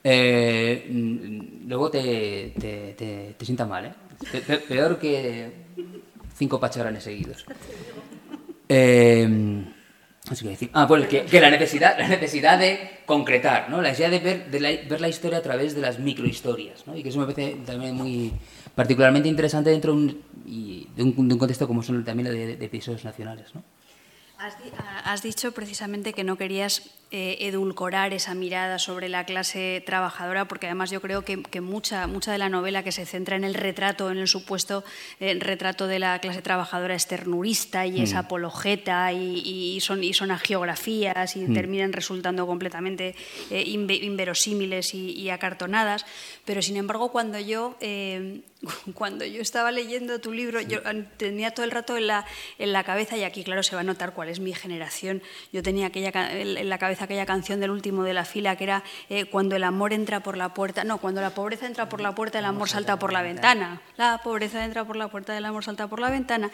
Eh, 0.06 0.87
mm, 0.87 1.66
luego 1.66 1.90
te, 1.90 2.52
te, 2.61 3.34
te, 3.38 3.44
sientas 3.44 3.66
mal, 3.66 3.87
¿eh? 3.87 4.61
Peor 4.68 4.99
que 4.99 5.50
cinco 6.37 6.61
pacharanes 6.61 7.04
seguidos. 7.04 7.46
Eh, 8.68 9.26
decir? 10.42 10.70
Ah, 10.75 10.87
pues 10.87 11.06
que, 11.06 11.25
que, 11.25 11.40
la, 11.40 11.50
necesidad, 11.50 11.99
la 11.99 12.08
necesidad 12.08 12.58
de 12.58 13.00
concretar, 13.06 13.70
¿no? 13.70 13.78
La 13.78 13.88
necesidad 13.88 14.11
de 14.11 14.18
ver, 14.18 14.50
de 14.50 14.87
ver 14.88 15.00
la 15.00 15.08
historia 15.08 15.38
a 15.38 15.42
través 15.42 15.75
de 15.75 15.80
las 15.80 15.99
microhistorias, 15.99 16.87
¿no? 16.87 16.94
Y 16.96 17.02
que 17.02 17.08
eso 17.08 17.18
me 17.18 17.25
parece 17.26 17.56
también 17.64 17.94
muy 17.94 18.32
particularmente 18.75 19.28
interesante 19.28 19.70
dentro 19.70 19.92
de 19.92 19.99
un, 19.99 20.87
de 20.94 21.02
un, 21.02 21.38
contexto 21.38 21.66
como 21.66 21.82
son 21.82 22.04
también 22.04 22.30
de, 22.30 22.56
de 22.56 22.64
episodios 22.64 23.04
nacionales, 23.04 23.54
¿no? 23.54 23.62
Has, 25.04 25.23
dicho 25.23 25.52
precisamente 25.52 26.12
que 26.12 26.25
no 26.25 26.37
querías 26.37 26.82
eh, 27.16 27.47
edulcorar 27.47 28.12
esa 28.12 28.35
mirada 28.35 28.80
sobre 28.80 29.09
la 29.09 29.25
clase 29.25 29.80
trabajadora, 29.87 30.49
porque 30.49 30.66
además 30.66 30.90
yo 30.90 31.00
creo 31.00 31.25
que, 31.25 31.61
mucha, 31.61 32.09
mucha 32.09 32.33
de 32.33 32.38
la 32.38 32.49
novela 32.49 32.83
que 32.83 32.90
se 32.90 33.06
centra 33.06 33.37
en 33.37 33.44
el 33.44 33.54
retrato, 33.54 34.11
en 34.11 34.18
el 34.18 34.26
supuesto 34.26 34.83
eh, 35.21 35.37
retrato 35.38 35.87
de 35.87 36.00
la 36.00 36.18
clase 36.18 36.42
trabajadora 36.42 36.97
es 36.97 37.06
ternurista 37.06 37.87
y 37.87 38.02
es 38.02 38.14
mm. 38.14 38.16
apologeta 38.16 39.12
y, 39.12 39.78
son, 39.80 40.02
y 40.02 40.12
son 40.12 40.33
agiografías 40.33 41.37
y 41.37 41.42
mm. 41.42 41.54
terminan 41.54 41.92
resultando 41.92 42.49
completamente 42.49 43.14
eh, 43.49 43.62
inverosímiles 43.64 44.92
y, 44.92 45.30
acartonadas. 45.30 46.06
Pero 46.44 46.62
sin 46.62 46.76
embargo, 46.76 47.12
cuando 47.12 47.38
yo 47.38 47.76
cuando 48.94 49.25
yo 49.25 49.40
estaba 49.40 49.71
leyendo 49.71 50.21
tu 50.21 50.33
libro, 50.33 50.61
yo 50.61 50.80
tenía 51.16 51.52
todo 51.52 51.64
el 51.64 51.71
rato 51.71 51.97
en 51.97 52.06
la, 52.06 52.26
en 52.59 52.73
la 52.73 52.85
cabeza, 52.85 53.16
y 53.16 53.23
aquí 53.23 53.44
claro 53.44 53.62
se 53.62 53.75
va 53.75 53.83
a 53.83 53.85
notar 53.85 54.14
cuál 54.14 54.28
es 54.28 54.40
mi 54.40 54.52
generación, 54.52 55.23
yo 55.52 55.62
tenía 55.62 55.87
aquella, 55.87 56.11
en 56.33 56.68
la 56.68 56.78
cabeza 56.78 57.03
aquella 57.04 57.26
canción 57.26 57.61
del 57.61 57.70
último 57.70 58.02
de 58.02 58.14
la 58.14 58.25
fila 58.25 58.56
que 58.56 58.64
era 58.64 58.84
eh, 59.08 59.26
cuando 59.26 59.56
el 59.56 59.64
amor 59.64 59.92
entra 59.92 60.20
por 60.20 60.37
la 60.37 60.54
puerta, 60.54 60.84
no, 60.84 60.99
cuando 60.99 61.20
la 61.20 61.30
pobreza 61.30 61.66
entra 61.66 61.88
por 61.88 62.00
la 62.00 62.14
puerta, 62.14 62.38
el 62.38 62.44
amor 62.44 62.68
salta 62.68 62.99
por 62.99 63.12
la 63.12 63.23
ventana. 63.23 63.80
La 63.96 64.20
pobreza 64.23 64.64
entra 64.64 64.84
por 64.84 64.97
la 64.97 65.08
puerta, 65.08 65.36
el 65.36 65.45
amor 65.45 65.64
salta 65.64 65.86
por 65.88 66.00
la 66.00 66.10
ventana. 66.10 66.50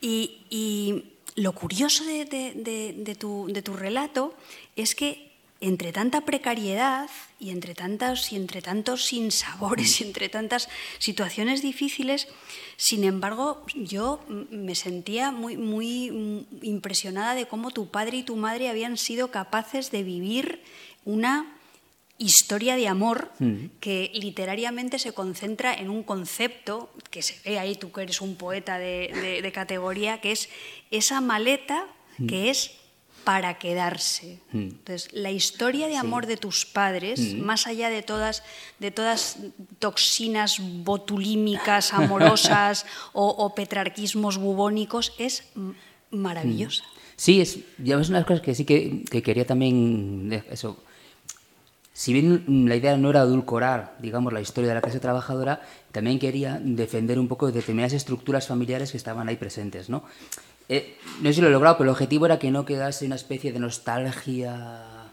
Y, 0.00 1.10
lo 1.36 1.50
curioso 1.50 2.04
de, 2.04 2.24
de, 2.26 3.14
tu, 3.16 3.48
de 3.50 3.60
tu 3.60 3.72
relato 3.72 4.34
es 4.76 4.94
que 4.94 5.33
entre 5.64 5.92
tanta 5.92 6.20
precariedad 6.26 7.08
y 7.40 7.48
entre, 7.48 7.74
tantas, 7.74 8.32
y 8.32 8.36
entre 8.36 8.60
tantos 8.60 9.06
sinsabores 9.06 10.00
y 10.00 10.04
entre 10.04 10.28
tantas 10.28 10.68
situaciones 10.98 11.62
difíciles, 11.62 12.28
sin 12.76 13.02
embargo, 13.02 13.64
yo 13.74 14.20
me 14.28 14.74
sentía 14.74 15.30
muy, 15.30 15.56
muy 15.56 16.46
impresionada 16.60 17.34
de 17.34 17.46
cómo 17.46 17.70
tu 17.70 17.88
padre 17.88 18.18
y 18.18 18.22
tu 18.24 18.36
madre 18.36 18.68
habían 18.68 18.98
sido 18.98 19.30
capaces 19.30 19.90
de 19.90 20.02
vivir 20.02 20.62
una 21.06 21.56
historia 22.18 22.76
de 22.76 22.86
amor 22.86 23.32
mm. 23.38 23.66
que 23.80 24.10
literariamente 24.12 24.98
se 24.98 25.12
concentra 25.12 25.74
en 25.74 25.88
un 25.88 26.02
concepto 26.02 26.92
que 27.10 27.22
se 27.22 27.40
ve 27.48 27.58
ahí, 27.58 27.74
tú 27.74 27.90
que 27.90 28.02
eres 28.02 28.20
un 28.20 28.36
poeta 28.36 28.78
de, 28.78 29.50
categoría, 29.54 30.20
que 30.20 30.32
es 30.32 30.50
esa 30.90 31.22
maleta 31.22 31.86
mm. 32.18 32.26
que 32.26 32.50
es 32.50 32.83
para 33.24 33.54
quedarse. 33.54 34.38
Hmm. 34.52 34.68
Entonces, 34.78 35.12
la 35.12 35.30
historia 35.30 35.88
de 35.88 35.96
amor 35.96 36.26
de 36.26 36.36
tus 36.36 36.66
padres, 36.66 37.34
hmm. 37.34 37.40
más 37.40 37.66
allá 37.66 37.88
de 37.88 38.02
todas, 38.02 38.42
de 38.78 38.90
todas 38.90 39.38
toxinas 39.78 40.58
botulímicas, 40.60 41.92
amorosas 41.92 42.86
o, 43.12 43.54
petrarquismos 43.54 44.38
bubónicos, 44.38 45.12
es 45.18 45.44
maravillosa. 46.10 46.84
Hmm. 46.84 46.94
Sí, 47.16 47.40
es, 47.40 47.58
ya 47.78 47.96
ves 47.96 48.08
unas 48.08 48.24
cosas 48.24 48.42
que 48.42 48.54
sí 48.54 48.64
que, 48.64 49.04
quería 49.22 49.46
también, 49.46 50.44
eso, 50.50 50.82
si 51.92 52.12
bien 52.12 52.66
la 52.68 52.74
idea 52.74 52.96
no 52.96 53.10
era 53.10 53.20
adulcorar, 53.20 53.96
digamos, 54.00 54.32
la 54.32 54.40
historia 54.40 54.68
de 54.68 54.74
la 54.74 54.80
clase 54.80 54.98
trabajadora, 54.98 55.62
también 55.92 56.18
quería 56.18 56.60
defender 56.60 57.20
un 57.20 57.28
poco 57.28 57.52
determinadas 57.52 57.92
estructuras 57.92 58.48
familiares 58.48 58.90
que 58.90 58.96
estaban 58.96 59.28
ahí 59.28 59.36
presentes, 59.36 59.88
¿no? 59.88 60.02
Eh, 60.68 60.96
no 61.20 61.28
sé 61.28 61.34
si 61.34 61.40
lo 61.40 61.48
he 61.48 61.50
logrado, 61.50 61.76
pero 61.76 61.90
el 61.90 61.92
objetivo 61.92 62.26
era 62.26 62.38
que 62.38 62.50
no 62.50 62.64
quedase 62.64 63.06
una 63.06 63.16
especie 63.16 63.52
de 63.52 63.58
nostalgia 63.58 65.04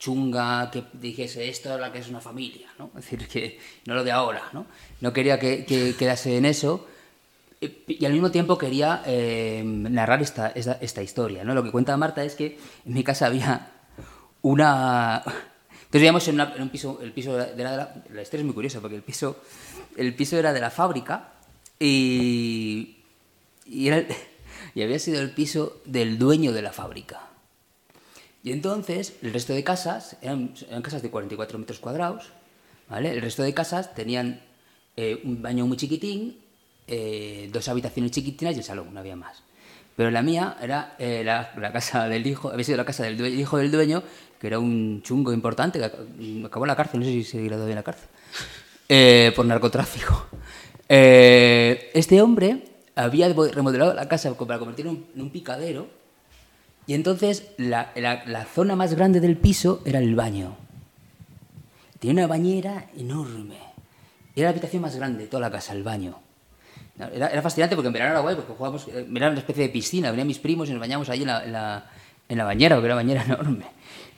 chunga 0.00 0.70
que 0.70 0.84
dijese 0.94 1.48
esto 1.48 1.74
es 1.74 1.80
la 1.80 1.92
que 1.92 1.98
es 1.98 2.08
una 2.08 2.20
familia, 2.20 2.68
¿no? 2.78 2.90
Es 2.96 3.04
decir, 3.04 3.28
que 3.28 3.58
no 3.86 3.94
lo 3.94 4.02
de 4.02 4.10
ahora, 4.10 4.42
¿no? 4.52 4.66
No 5.00 5.12
quería 5.12 5.38
que, 5.38 5.64
quedase 5.96 6.38
en 6.38 6.46
eso 6.46 6.86
y 7.60 8.06
al 8.06 8.12
mismo 8.12 8.30
tiempo 8.30 8.56
quería 8.56 9.02
eh, 9.04 9.62
narrar 9.64 10.22
esta, 10.22 10.48
esta, 10.48 11.02
historia, 11.02 11.44
¿no? 11.44 11.54
Lo 11.54 11.62
que 11.62 11.70
cuenta 11.70 11.94
Marta 11.98 12.24
es 12.24 12.34
que 12.34 12.58
en 12.86 12.94
mi 12.94 13.04
casa 13.04 13.26
había 13.26 13.70
una... 14.40 15.22
Entonces 15.22 16.00
vivíamos 16.00 16.28
en, 16.28 16.40
un 16.40 16.68
piso, 16.70 17.00
el 17.02 17.12
piso 17.12 17.36
de 17.36 17.62
la, 17.62 17.94
la, 18.10 18.22
historia 18.22 18.40
es 18.40 18.46
muy 18.46 18.54
curiosa 18.54 18.80
porque 18.80 18.96
el 18.96 19.02
piso, 19.02 19.42
el 19.96 20.14
piso 20.14 20.38
era 20.38 20.54
de 20.54 20.60
la 20.60 20.70
fábrica 20.70 21.32
y, 21.78 22.96
y 23.66 23.88
era 23.88 24.06
y 24.74 24.82
había 24.82 24.98
sido 24.98 25.20
el 25.20 25.30
piso 25.30 25.80
del 25.84 26.18
dueño 26.18 26.52
de 26.52 26.62
la 26.62 26.72
fábrica. 26.72 27.30
Y 28.42 28.52
entonces 28.52 29.14
el 29.22 29.32
resto 29.32 29.52
de 29.52 29.64
casas 29.64 30.16
eran, 30.22 30.54
casas 30.82 31.02
de 31.02 31.10
44 31.10 31.58
metros 31.58 31.78
cuadrados, 31.78 32.30
¿vale? 32.88 33.10
El 33.10 33.20
resto 33.20 33.42
de 33.42 33.52
casas 33.52 33.94
tenían 33.94 34.40
eh, 34.96 35.20
un 35.24 35.42
baño 35.42 35.66
muy 35.66 35.76
chiquitín, 35.76 36.38
eh, 36.86 37.50
dos 37.52 37.68
habitaciones 37.68 38.12
chiquitinas 38.12 38.54
y 38.54 38.58
el 38.58 38.64
salón, 38.64 38.92
no 38.94 39.00
había 39.00 39.16
más. 39.16 39.42
Pero 39.94 40.10
la 40.10 40.22
mía 40.22 40.56
era 40.62 40.94
eh, 40.98 41.22
la, 41.22 41.72
casa 41.72 42.08
del 42.08 42.26
hijo, 42.26 42.50
había 42.50 42.64
sido 42.64 42.78
la 42.78 42.86
casa 42.86 43.04
del 43.04 43.38
hijo 43.38 43.58
del 43.58 43.70
dueño, 43.70 44.02
que 44.40 44.46
era 44.46 44.58
un 44.58 45.02
chungo 45.02 45.32
importante, 45.34 45.78
que 45.78 45.84
acabó 46.46 46.64
en 46.64 46.68
la 46.68 46.76
cárcel, 46.76 47.00
no 47.00 47.06
sé 47.06 47.12
si 47.12 47.24
se 47.24 47.44
graduó 47.44 47.68
en 47.68 47.74
la 47.74 47.82
cárcel, 47.82 48.08
por 49.34 49.44
narcotráfico. 49.44 50.28
este 50.88 52.22
hombre 52.22 52.69
había 53.04 53.28
remodelado 53.28 53.94
la 53.94 54.08
casa 54.08 54.32
para 54.34 54.58
convertirla 54.58 54.92
en 54.92 55.20
un 55.20 55.30
picadero 55.30 56.00
y 56.86 56.94
entonces 56.94 57.52
la, 57.56 57.92
zona 58.52 58.74
más 58.74 58.94
grande 58.94 59.20
del 59.20 59.36
piso 59.36 59.80
era 59.84 60.00
el 60.00 60.16
baño. 60.16 60.56
Tiene 62.00 62.20
una 62.20 62.26
bañera 62.26 62.86
enorme. 62.96 63.58
Era 64.34 64.46
la 64.46 64.50
habitación 64.50 64.82
más 64.82 64.96
grande 64.96 65.22
de 65.22 65.28
toda 65.28 65.40
la 65.40 65.52
casa, 65.52 65.72
el 65.72 65.82
baño. 65.84 66.18
Era, 66.98 67.28
era 67.28 67.42
fascinante 67.42 67.76
porque 67.76 67.86
en 67.86 67.92
verano 67.92 68.10
era 68.10 68.20
guay, 68.20 68.34
porque 68.34 68.52
jugábamos, 68.54 68.88
era 68.88 69.30
una 69.30 69.38
especie 69.38 69.62
de 69.62 69.68
piscina. 69.68 70.10
Venían 70.10 70.26
mis 70.26 70.40
primos 70.40 70.68
y 70.68 70.72
nos 70.72 70.80
bañábamos 70.80 71.08
ahí 71.10 71.20
en 71.20 71.28
la, 71.28 71.44
en 71.44 71.52
la, 71.52 71.90
en 72.28 72.38
la 72.38 72.44
bañera, 72.44 72.74
porque 72.74 72.86
era 72.86 72.94
una 72.94 73.02
bañera 73.04 73.22
enorme. 73.40 73.66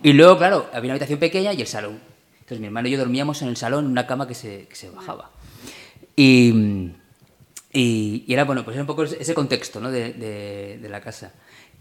Y 0.03 0.15
luego, 0.15 0.39
claro, 0.39 0.71
había 0.73 0.89
una 0.89 0.93
habitación 0.95 1.19
pequeña 1.19 1.53
y 1.53 1.61
el 1.61 1.67
salón. 1.67 2.01
Entonces 2.35 2.59
mi 2.59 2.67
hermano 2.67 2.89
y 2.89 2.93
yo 2.93 2.99
dormíamos 2.99 3.43
en 3.43 3.49
el 3.49 3.57
salón 3.59 3.85
en 3.85 3.91
una 3.91 4.07
cama 4.07 4.27
que 4.27 4.35
se, 4.35 4.67
que 4.67 4.77
se 4.77 4.89
bajaba. 4.89 5.31
Y, 6.17 6.93
y, 7.73 8.25
era, 8.29 8.45
bueno, 8.45 8.65
pues 8.65 8.75
era 8.75 8.83
un 8.83 8.87
poco 8.87 9.05
ese 9.05 9.35
contexto 9.35 9.81
¿no? 9.81 9.91
de, 9.91 10.13
de, 10.13 10.89
la 10.89 11.01
casa. 11.01 11.33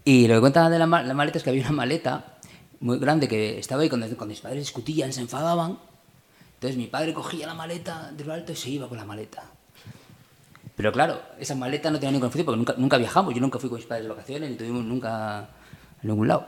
Y 0.04 0.26
lo 0.26 0.34
que 0.36 0.40
contaban 0.40 0.72
de 0.72 0.78
la, 0.78 0.86
maleta 0.86 1.38
es 1.38 1.44
que 1.44 1.50
había 1.50 1.62
una 1.62 1.72
maleta 1.72 2.38
muy 2.80 2.98
grande 2.98 3.28
que 3.28 3.58
estaba 3.58 3.82
ahí 3.82 3.88
cuando, 3.88 4.06
cuando 4.08 4.26
mis 4.26 4.40
padres 4.40 4.60
discutían, 4.60 5.12
se 5.12 5.20
enfadaban. 5.20 5.78
Entonces 6.54 6.78
mi 6.78 6.86
padre 6.86 7.12
cogía 7.12 7.46
la 7.46 7.54
maleta 7.54 8.10
de 8.16 8.24
lo 8.24 8.32
alto 8.32 8.52
y 8.52 8.56
se 8.56 8.70
iba 8.70 8.88
con 8.88 8.96
la 8.96 9.04
maleta. 9.04 9.44
Pero 10.76 10.92
claro, 10.92 11.20
esa 11.38 11.54
maleta 11.54 11.90
no 11.90 11.98
tenía 11.98 12.12
ningún 12.12 12.28
confusión 12.28 12.46
porque 12.46 12.56
nunca, 12.56 12.74
nunca 12.78 12.96
viajamos. 12.96 13.34
Yo 13.34 13.40
nunca 13.40 13.58
fui 13.58 13.68
con 13.68 13.76
mis 13.76 13.86
padres 13.86 14.04
de 14.04 14.08
vacaciones 14.08 14.50
ni 14.50 14.56
tuvimos 14.56 14.84
nunca 14.84 15.50
en 16.02 16.08
ningún 16.08 16.28
lado. 16.28 16.46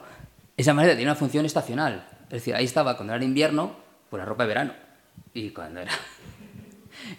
Esa 0.57 0.73
maleta 0.73 0.95
tenía 0.95 1.09
una 1.09 1.17
función 1.17 1.45
estacional. 1.45 2.07
Es 2.25 2.31
decir, 2.31 2.55
ahí 2.55 2.65
estaba 2.65 2.97
cuando 2.97 3.13
era 3.15 3.23
invierno, 3.23 3.77
pues 4.09 4.21
la 4.21 4.25
ropa 4.25 4.45
de 4.45 4.49
verano. 4.49 4.73
Y 5.35 5.51
cuando 5.51 5.81
era 5.81 5.93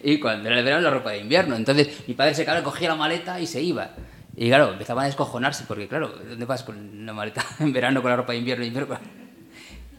y 0.02 0.18
cuando 0.18 0.48
era 0.48 0.58
el 0.58 0.64
verano 0.64 0.82
la 0.82 0.90
ropa 0.90 1.10
de 1.10 1.18
invierno. 1.18 1.56
Entonces 1.56 1.88
mi 2.06 2.14
padre 2.14 2.34
se 2.34 2.44
claro, 2.44 2.62
cogía 2.62 2.88
la 2.88 2.96
maleta 2.96 3.40
y 3.40 3.46
se 3.46 3.60
iba. 3.60 3.90
Y 4.36 4.48
claro, 4.48 4.72
empezaban 4.72 5.04
a 5.04 5.06
descojonarse 5.06 5.64
porque 5.66 5.88
claro, 5.88 6.08
¿dónde 6.08 6.44
vas 6.44 6.62
con 6.62 6.76
una 6.76 7.12
maleta 7.12 7.44
en 7.60 7.72
verano 7.72 8.02
con 8.02 8.10
la 8.10 8.16
ropa 8.16 8.32
de 8.32 8.38
invierno 8.38 8.64
y 8.64 8.68
invierno? 8.68 8.98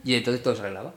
Y 0.04 0.16
entonces 0.16 0.42
todo 0.44 0.56
se 0.56 0.62
arreglaba. 0.62 0.94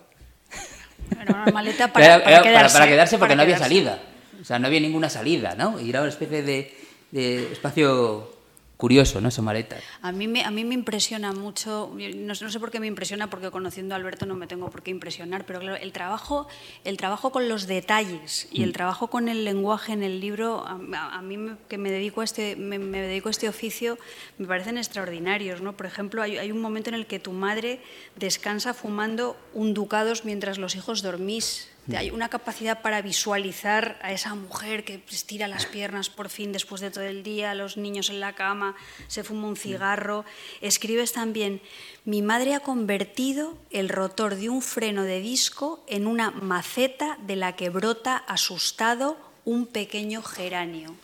Era 1.11 1.43
una 1.43 1.53
maleta 1.53 1.89
para, 1.93 2.23
para, 2.23 2.43
quedarse, 2.43 2.79
para, 2.79 2.87
quedarse 2.87 3.19
porque 3.19 3.37
no 3.37 3.43
había 3.43 3.59
salida. 3.59 3.99
O 4.41 4.45
sea, 4.45 4.59
no 4.59 4.69
había 4.69 4.81
ninguna 4.81 5.11
salida, 5.11 5.55
¿no? 5.55 5.81
Y 5.81 5.91
era 5.91 6.01
una 6.01 6.09
especie 6.09 6.43
de, 6.43 6.75
de 7.11 7.53
espacio 7.53 8.40
curioso, 8.81 9.21
¿no? 9.21 9.29
Esa 9.29 9.43
maleta. 9.43 9.77
A 10.01 10.11
mí 10.11 10.27
me, 10.27 10.43
a 10.43 10.51
mí 10.51 10.65
me 10.65 10.75
impresiona 10.75 11.33
mucho, 11.33 11.95
no, 12.17 12.35
sé 12.35 12.59
por 12.59 12.71
qué 12.71 12.81
me 12.81 12.87
impresiona, 12.87 13.29
porque 13.29 13.51
conociendo 13.51 13.95
a 13.95 13.99
Alberto 13.99 14.25
no 14.25 14.35
me 14.35 14.47
tengo 14.47 14.71
por 14.71 14.83
qué 14.83 14.91
impresionar, 14.91 15.45
pero 15.45 15.61
claro, 15.61 15.77
el 15.77 15.93
trabajo, 15.93 16.49
el 16.85 16.97
trabajo 16.97 17.31
con 17.31 17.49
los 17.49 17.67
detalles 17.67 18.49
y 18.51 18.63
el 18.63 18.71
mm. 18.71 18.73
trabajo 18.73 19.09
con 19.09 19.29
el 19.29 19.45
lenguaje 19.45 19.93
en 19.93 20.03
el 20.03 20.19
libro, 20.19 20.65
a, 20.67 21.21
mí 21.23 21.57
que 21.69 21.77
me 21.77 21.91
dedico 21.91 22.23
a, 22.23 22.25
este, 22.25 22.57
me, 22.57 22.79
dedico 22.79 23.29
a 23.29 23.31
este 23.31 23.49
oficio, 23.49 23.99
me 24.39 24.47
parecen 24.47 24.79
extraordinarios, 24.79 25.61
¿no? 25.61 25.77
Por 25.77 25.85
ejemplo, 25.85 26.23
hay, 26.23 26.39
hay 26.39 26.51
un 26.51 26.61
momento 26.61 26.89
en 26.89 26.95
el 26.95 27.07
que 27.07 27.21
tu 27.21 27.33
madre 27.33 27.81
descansa 28.17 28.73
fumando 28.73 29.37
un 29.53 29.75
ducados 29.75 30.25
mientras 30.25 30.57
los 30.57 30.75
hijos 30.75 31.03
dormís 31.03 31.70
hay 31.97 32.11
una 32.11 32.29
capacidad 32.29 32.83
para 32.83 33.03
visualizar 33.03 33.99
a 34.03 34.13
esa 34.13 34.35
mujer 34.35 34.85
que 34.85 35.03
estira 35.11 35.49
las 35.49 35.67
piernas 35.67 36.11
por 36.11 36.29
fin 36.29 36.53
después 36.53 36.81
de 36.81 36.91
todo 36.91 37.05
el 37.05 37.23
día, 37.23 37.55
los 37.55 37.77
niños 37.77 38.11
en 38.11 38.21
la 38.21 38.35
cama, 38.35 38.77
se 39.09 39.25
fuma 39.25 39.49
un 39.49 39.57
cigarro. 39.57 40.25
Escribes 40.61 41.13
también, 41.13 41.61
mi 42.05 42.23
madre 42.23 42.55
ha 42.55 42.61
convertido 42.61 43.57
el 43.71 43.89
rotor 43.89 44.37
de 44.37 44.49
un 44.49 44.63
freno 44.63 45.05
de 45.05 45.21
disco 45.21 45.85
en 45.87 46.07
una 46.07 46.31
maceta 46.31 47.19
de 47.27 47.37
la 47.37 47.57
que 47.57 47.71
brota 47.71 48.17
asustado 48.17 49.17
un 49.45 49.67
pequeño 49.67 50.23
geranio. 50.23 50.95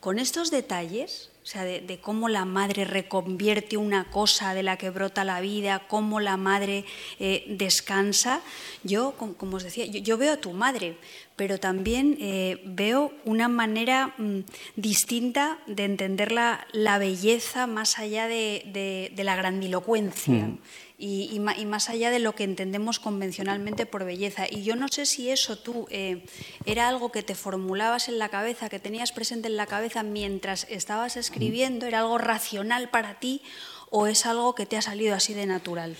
Con 0.00 0.18
estos 0.18 0.50
detalles 0.50 1.30
o 1.48 1.50
sea, 1.50 1.64
de, 1.64 1.98
cómo 2.02 2.28
la 2.28 2.44
madre 2.44 2.84
reconvierte 2.84 3.78
una 3.78 4.04
cosa 4.10 4.52
de 4.52 4.62
la 4.62 4.76
que 4.76 4.90
brota 4.90 5.24
la 5.24 5.40
vida, 5.40 5.82
cómo 5.88 6.20
la 6.20 6.36
madre 6.36 6.84
eh, 7.18 7.46
descansa. 7.48 8.42
Yo, 8.84 9.14
como, 9.16 9.56
os 9.56 9.62
decía, 9.62 9.86
yo, 9.86 10.18
veo 10.18 10.34
a 10.34 10.36
tu 10.36 10.52
madre, 10.52 10.98
pero 11.36 11.58
también 11.58 12.18
eh, 12.20 12.60
veo 12.66 13.14
una 13.24 13.48
manera 13.48 14.12
mm, 14.18 14.40
distinta 14.76 15.56
de 15.66 15.86
entender 15.86 16.32
la, 16.32 16.66
belleza 16.98 17.66
más 17.66 17.98
allá 17.98 18.28
de, 18.28 19.10
la 19.16 19.34
grandilocuencia. 19.34 20.48
Hmm 20.48 20.58
y, 21.00 21.38
más 21.38 21.88
allá 21.88 22.10
de 22.10 22.18
lo 22.18 22.34
que 22.34 22.42
entendemos 22.42 22.98
convencionalmente 22.98 23.86
por 23.86 24.04
belleza. 24.04 24.46
Y 24.50 24.64
yo 24.64 24.74
no 24.74 24.88
sé 24.88 25.06
si 25.06 25.30
eso 25.30 25.56
tú 25.56 25.86
eh, 25.90 26.24
era 26.66 26.88
algo 26.88 27.12
que 27.12 27.22
te 27.22 27.36
formulabas 27.36 28.08
en 28.08 28.18
la 28.18 28.28
cabeza, 28.28 28.68
que 28.68 28.80
tenías 28.80 29.12
presente 29.12 29.46
en 29.46 29.56
la 29.56 29.66
cabeza 29.66 30.02
mientras 30.02 30.66
estabas 30.68 31.16
escribiendo, 31.16 31.86
era 31.86 32.00
algo 32.00 32.18
racional 32.18 32.90
para 32.90 33.20
ti 33.20 33.42
o 33.90 34.08
es 34.08 34.26
algo 34.26 34.56
que 34.56 34.66
te 34.66 34.76
ha 34.76 34.82
salido 34.82 35.14
así 35.14 35.34
de 35.34 35.46
natural. 35.46 35.96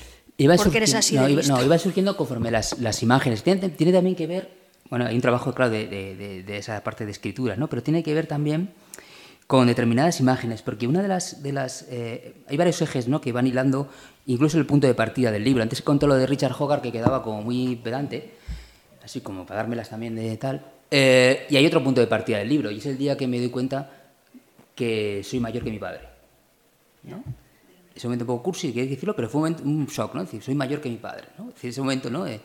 porque 0.56 0.78
eres 0.78 0.94
así 0.94 1.14
no, 1.14 1.28
iba, 1.28 1.42
no, 1.42 1.62
iba 1.62 1.78
surgiendo 1.78 2.16
conforme 2.16 2.50
las, 2.50 2.78
las 2.80 3.00
imágenes. 3.04 3.44
Tiene, 3.44 3.68
tiene, 3.68 3.92
también 3.92 4.16
que 4.16 4.26
ver, 4.26 4.50
bueno, 4.90 5.06
hay 5.06 5.14
un 5.14 5.22
trabajo, 5.22 5.54
claro, 5.54 5.70
de, 5.70 5.86
de, 5.86 6.42
de, 6.42 6.56
esa 6.58 6.82
parte 6.82 7.06
de 7.06 7.12
escritura, 7.12 7.54
¿no? 7.54 7.68
pero 7.68 7.84
tiene 7.84 8.02
que 8.02 8.14
ver 8.14 8.26
también 8.26 8.72
con 9.46 9.68
determinadas 9.68 10.18
imágenes, 10.18 10.60
porque 10.60 10.88
una 10.88 11.02
de 11.02 11.08
las... 11.08 11.42
De 11.42 11.52
las 11.52 11.86
eh, 11.88 12.34
hay 12.48 12.56
varios 12.56 12.82
ejes 12.82 13.08
¿no? 13.08 13.20
que 13.20 13.32
van 13.32 13.46
hilando 13.46 13.88
incluso 14.28 14.58
el 14.58 14.66
punto 14.66 14.86
de 14.86 14.94
partida 14.94 15.32
del 15.32 15.42
libro. 15.42 15.62
Antes 15.62 15.82
contó 15.82 16.06
lo 16.06 16.14
de 16.14 16.26
Richard 16.26 16.54
Hogarth, 16.56 16.82
que 16.82 16.92
quedaba 16.92 17.22
como 17.22 17.42
muy 17.42 17.76
pedante, 17.76 18.34
así 19.02 19.20
como 19.20 19.44
para 19.44 19.60
dármelas 19.60 19.88
también 19.88 20.14
de 20.14 20.36
tal. 20.36 20.64
Eh, 20.90 21.46
y 21.50 21.56
hay 21.56 21.66
otro 21.66 21.82
punto 21.82 22.00
de 22.00 22.06
partida 22.06 22.38
del 22.38 22.48
libro, 22.48 22.70
y 22.70 22.78
es 22.78 22.86
el 22.86 22.96
día 22.96 23.16
que 23.16 23.26
me 23.26 23.38
doy 23.38 23.50
cuenta 23.50 23.90
que 24.74 25.22
soy 25.24 25.40
mayor 25.40 25.64
que 25.64 25.70
mi 25.70 25.78
padre. 25.78 26.02
¿no? 27.04 27.24
Ese 27.94 28.06
momento 28.06 28.24
un 28.24 28.28
poco 28.28 28.42
cursi, 28.44 28.72
quiero 28.72 28.88
decirlo, 28.88 29.16
pero 29.16 29.28
fue 29.28 29.50
un, 29.50 29.86
shock, 29.86 30.14
¿no? 30.14 30.20
Es 30.20 30.28
decir, 30.28 30.42
soy 30.42 30.54
mayor 30.54 30.80
que 30.80 30.90
mi 30.90 30.96
padre, 30.96 31.28
¿no? 31.38 31.52
ese 31.60 31.80
momento, 31.80 32.10
¿no? 32.10 32.24
De, 32.24 32.40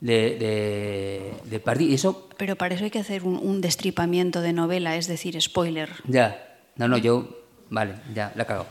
de, 0.00 1.60
partir. 1.60 1.90
Y 1.90 1.94
eso... 1.94 2.28
Pero 2.36 2.54
para 2.54 2.76
eso 2.76 2.84
hay 2.84 2.90
que 2.90 3.00
hacer 3.00 3.24
un, 3.24 3.36
un, 3.36 3.60
destripamiento 3.60 4.40
de 4.40 4.52
novela, 4.52 4.96
es 4.96 5.08
decir, 5.08 5.40
spoiler. 5.40 5.90
Ya. 6.06 6.56
No, 6.76 6.86
no, 6.86 6.98
yo... 6.98 7.42
Vale, 7.68 7.94
ya, 8.14 8.32
la 8.36 8.44
cago. 8.44 8.66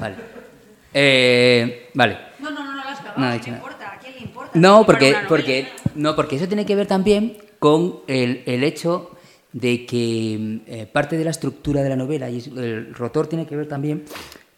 Vale. 0.00 0.16
Eh, 0.94 1.90
vale. 1.94 2.18
No, 2.38 2.50
no, 2.50 2.64
no, 2.64 2.74
no 2.74 2.84
las 2.84 3.00
cagado, 3.00 3.20
no, 3.20 3.34
importa, 3.34 3.92
¿a 3.92 3.98
quién 3.98 4.14
le 4.14 4.20
importa? 4.20 4.58
No, 4.58 4.86
porque, 4.86 5.14
porque, 5.28 5.68
no, 5.94 6.16
porque 6.16 6.36
eso 6.36 6.48
tiene 6.48 6.64
que 6.64 6.74
ver 6.74 6.86
también 6.86 7.36
con 7.58 8.00
el, 8.06 8.42
el 8.46 8.64
hecho 8.64 9.10
de 9.52 9.86
que 9.86 10.60
eh, 10.66 10.86
parte 10.86 11.16
de 11.16 11.24
la 11.24 11.30
estructura 11.30 11.82
de 11.82 11.88
la 11.88 11.96
novela 11.96 12.30
y 12.30 12.38
el 12.56 12.94
rotor 12.94 13.26
tiene 13.26 13.46
que 13.46 13.56
ver 13.56 13.66
también 13.66 14.04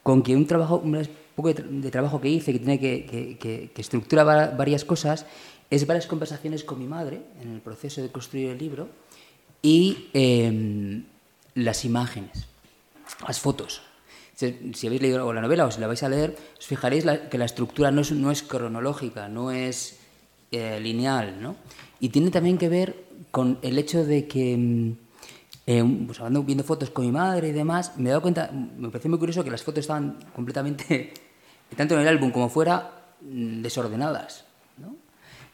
con 0.03 0.23
que 0.23 0.35
un 0.35 0.47
trabajo, 0.47 0.79
un 0.79 1.09
poco 1.35 1.53
de, 1.53 1.91
trabajo 1.91 2.21
que 2.21 2.29
hice, 2.29 2.53
que 2.53 2.59
tiene 2.59 2.79
que, 2.79 3.07
que, 3.39 3.71
que, 3.73 3.81
estructura 3.81 4.25
varias 4.25 4.85
cosas, 4.85 5.27
es 5.71 5.87
varias 5.87 6.07
conversaciones 6.07 6.65
con 6.65 6.79
mi 6.79 6.87
madre 6.87 7.21
en 7.41 7.53
el 7.53 7.61
proceso 7.61 8.03
de 8.03 8.11
construir 8.11 8.51
el 8.51 8.59
libro 8.59 8.89
y 9.63 10.09
em, 10.13 11.05
las 11.55 11.85
imágenes, 11.85 12.47
las 13.27 13.39
fotos 13.41 13.83
si, 14.49 14.87
habéis 14.87 15.03
leído 15.03 15.33
la 15.33 15.41
novela 15.41 15.67
o 15.67 15.71
si 15.71 15.81
la 15.81 15.87
vais 15.87 16.03
a 16.03 16.09
leer, 16.09 16.37
os 16.57 16.67
fijaréis 16.67 17.05
que 17.29 17.37
la 17.37 17.45
estructura 17.45 17.91
no 17.91 18.01
es, 18.01 18.13
no 18.13 18.31
es 18.31 18.43
cronológica, 18.43 19.29
no 19.29 19.51
es 19.51 20.01
eh, 20.51 20.81
lineal, 20.81 21.43
¿no? 21.43 21.57
Y 22.01 22.09
tiene 22.09 22.31
también 22.31 22.57
que 22.57 22.69
ver 22.69 23.05
con 23.31 23.59
el 23.61 23.79
hecho 23.79 24.05
de 24.05 24.27
que, 24.27 24.57
mm, 24.57 24.93
eh, 25.67 25.85
pues 26.07 26.19
hablando, 26.21 26.43
viendo 26.43 26.65
fotos 26.65 26.91
con 26.91 27.05
mi 27.05 27.13
madre 27.13 27.49
y 27.49 27.53
demás, 27.53 27.93
me 27.99 28.09
he 28.09 28.13
dado 28.13 28.23
cuenta, 28.23 28.51
me 28.51 28.89
pareció 28.89 29.11
muy 29.11 29.19
curioso 29.19 29.45
que 29.45 29.51
las 29.51 29.63
fotos 29.63 29.81
estaban 29.81 30.19
completamente, 30.35 31.13
tanto 31.77 31.95
en 31.95 32.01
el 32.01 32.09
álbum 32.09 32.31
como 32.31 32.49
fuera, 32.49 33.13
mm, 33.21 33.61
desordenadas, 33.61 34.45
¿no? 34.79 34.97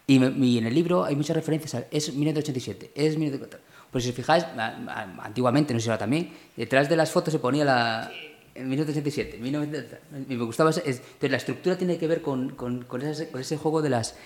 Y, 0.07 0.59
en 0.59 0.67
el 0.67 0.75
libro 0.75 1.05
hay 1.05 1.17
muchas 1.17 1.35
referencias 1.35 1.75
a, 1.75 1.87
es 1.91 2.15
1987, 2.15 2.93
es 2.95 3.19
1984. 3.19 3.59
Pues 3.91 4.05
si 4.05 4.11
os 4.11 4.17
fijáis, 4.17 4.45
antiguamente, 5.19 5.73
no 5.73 5.81
sé 5.81 5.85
si 5.85 5.91
ahora 5.91 5.99
también, 5.99 6.31
detrás 6.57 6.89
de 6.89 6.97
las 6.97 7.11
fotos 7.11 7.33
se 7.33 7.39
ponía 7.39 7.65
la, 7.65 8.11
en 8.57 8.69
1987. 8.69 9.39
me 9.39 10.37
gustaba. 10.45 10.71
entonces, 10.71 11.03
la 11.21 11.37
estructura 11.37 11.77
tiene 11.77 11.99
que 11.99 12.07
ver 12.07 12.23
con, 12.23 12.51
con, 12.51 12.85
con, 12.85 13.03
ese, 13.03 13.29
con, 13.29 13.41
ese, 13.41 13.57
juego 13.57 13.83
de 13.83 13.91
las, 13.91 14.17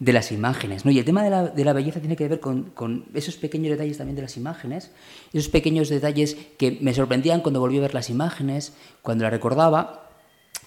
de 0.00 0.12
las 0.12 0.32
imágenes. 0.32 0.84
¿no? 0.84 0.90
Y 0.90 0.98
el 0.98 1.04
tema 1.04 1.22
de 1.22 1.30
la, 1.30 1.48
de 1.48 1.64
la 1.64 1.72
belleza 1.72 2.00
tiene 2.00 2.16
que 2.16 2.28
ver 2.28 2.40
con, 2.40 3.04
esos 3.14 3.36
pequeños 3.36 3.70
detalles 3.70 3.98
también 3.98 4.16
de 4.16 4.22
las 4.22 4.36
imágenes, 4.36 4.90
esos 5.32 5.48
pequeños 5.48 5.88
detalles 5.88 6.36
que 6.58 6.78
me 6.80 6.94
sorprendían 6.94 7.40
cuando 7.40 7.60
volví 7.60 7.78
a 7.78 7.82
ver 7.82 7.94
las 7.94 8.10
imágenes, 8.10 8.72
cuando 9.02 9.24
las 9.24 9.32
recordaba. 9.32 10.08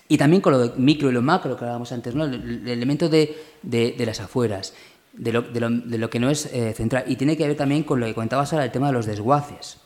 Y 0.10 0.17
también 0.17 0.41
con 0.41 0.53
lo 0.53 0.73
micro 0.77 1.10
y 1.10 1.13
lo 1.13 1.21
macro 1.21 1.58
que 1.58 1.65
hablábamos 1.65 1.91
antes, 1.91 2.15
¿no? 2.15 2.23
el, 2.25 2.67
elemento 2.67 3.10
de, 3.10 3.36
de, 3.62 3.93
de, 3.97 4.06
las 4.06 4.21
afueras, 4.21 4.73
de 5.12 5.34
lo, 5.34 5.41
de 5.41 5.60
lo, 5.60 5.69
de 5.69 5.97
lo 5.97 6.10
que 6.10 6.19
no 6.19 6.30
es 6.30 6.45
eh, 6.53 6.73
central. 6.73 7.03
Y 7.08 7.17
tiene 7.17 7.36
que 7.36 7.45
ver 7.45 7.58
también 7.58 7.84
con 7.84 7.99
lo 7.99 8.06
que 8.06 8.13
comentabas 8.13 8.53
ahora, 8.53 8.63
el 8.63 8.71
tema 8.71 8.88
de 8.88 8.93
los 8.93 9.06
desguaces. 9.06 9.80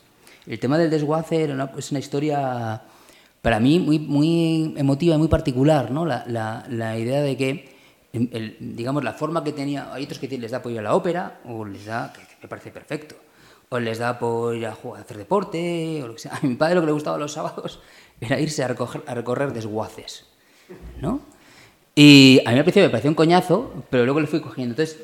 El 0.46 0.58
tema 0.58 0.78
del 0.78 0.90
desguace 0.90 1.42
era 1.42 1.72
es 1.76 1.90
una 1.90 2.00
historia 2.00 2.82
para 3.42 3.58
mí 3.58 3.80
muy, 3.80 3.98
muy 3.98 4.72
emotiva 4.76 5.16
y 5.16 5.18
muy 5.18 5.28
particular, 5.28 5.90
¿no? 5.90 6.06
La, 6.06 6.24
la, 6.28 6.64
la 6.70 6.96
idea 6.96 7.20
de 7.20 7.36
que, 7.36 7.76
el, 8.12 8.56
digamos, 8.60 9.02
la 9.02 9.12
forma 9.14 9.42
que 9.42 9.52
tenía, 9.52 9.92
hay 9.92 10.04
otros 10.04 10.20
que 10.20 10.28
les 10.38 10.52
da 10.52 10.62
por 10.62 10.70
ir 10.70 10.78
a 10.78 10.82
la 10.82 10.94
ópera, 10.94 11.40
o 11.44 11.64
les 11.64 11.86
da, 11.86 12.12
que, 12.12 12.20
me 12.40 12.48
parece 12.48 12.70
perfecto, 12.70 13.16
o 13.68 13.80
les 13.80 13.98
da 13.98 14.18
por 14.18 14.54
ir 14.54 14.66
a, 14.66 14.74
jugar, 14.74 15.00
a 15.00 15.04
hacer 15.04 15.18
deporte, 15.18 16.00
o 16.04 16.06
lo 16.06 16.14
que 16.14 16.20
sea. 16.20 16.36
A 16.42 16.46
mi 16.46 16.54
padre 16.54 16.76
lo 16.76 16.82
que 16.82 16.86
le 16.86 16.92
gustaba 16.92 17.18
los 17.18 17.32
sábados 17.32 17.80
era 18.20 18.38
irse 18.38 18.62
a, 18.62 18.68
recoger, 18.68 19.02
a 19.06 19.14
recorrer 19.14 19.52
desguaces, 19.52 20.26
¿no? 21.00 21.20
Y 21.96 22.40
a 22.46 22.52
mí 22.52 22.58
al 22.58 22.64
principio 22.64 22.86
me 22.86 22.90
pareció 22.90 23.10
un 23.10 23.16
coñazo, 23.16 23.84
pero 23.90 24.04
luego 24.04 24.20
le 24.20 24.26
fui 24.26 24.40
cogiendo. 24.40 24.72
Entonces, 24.72 24.98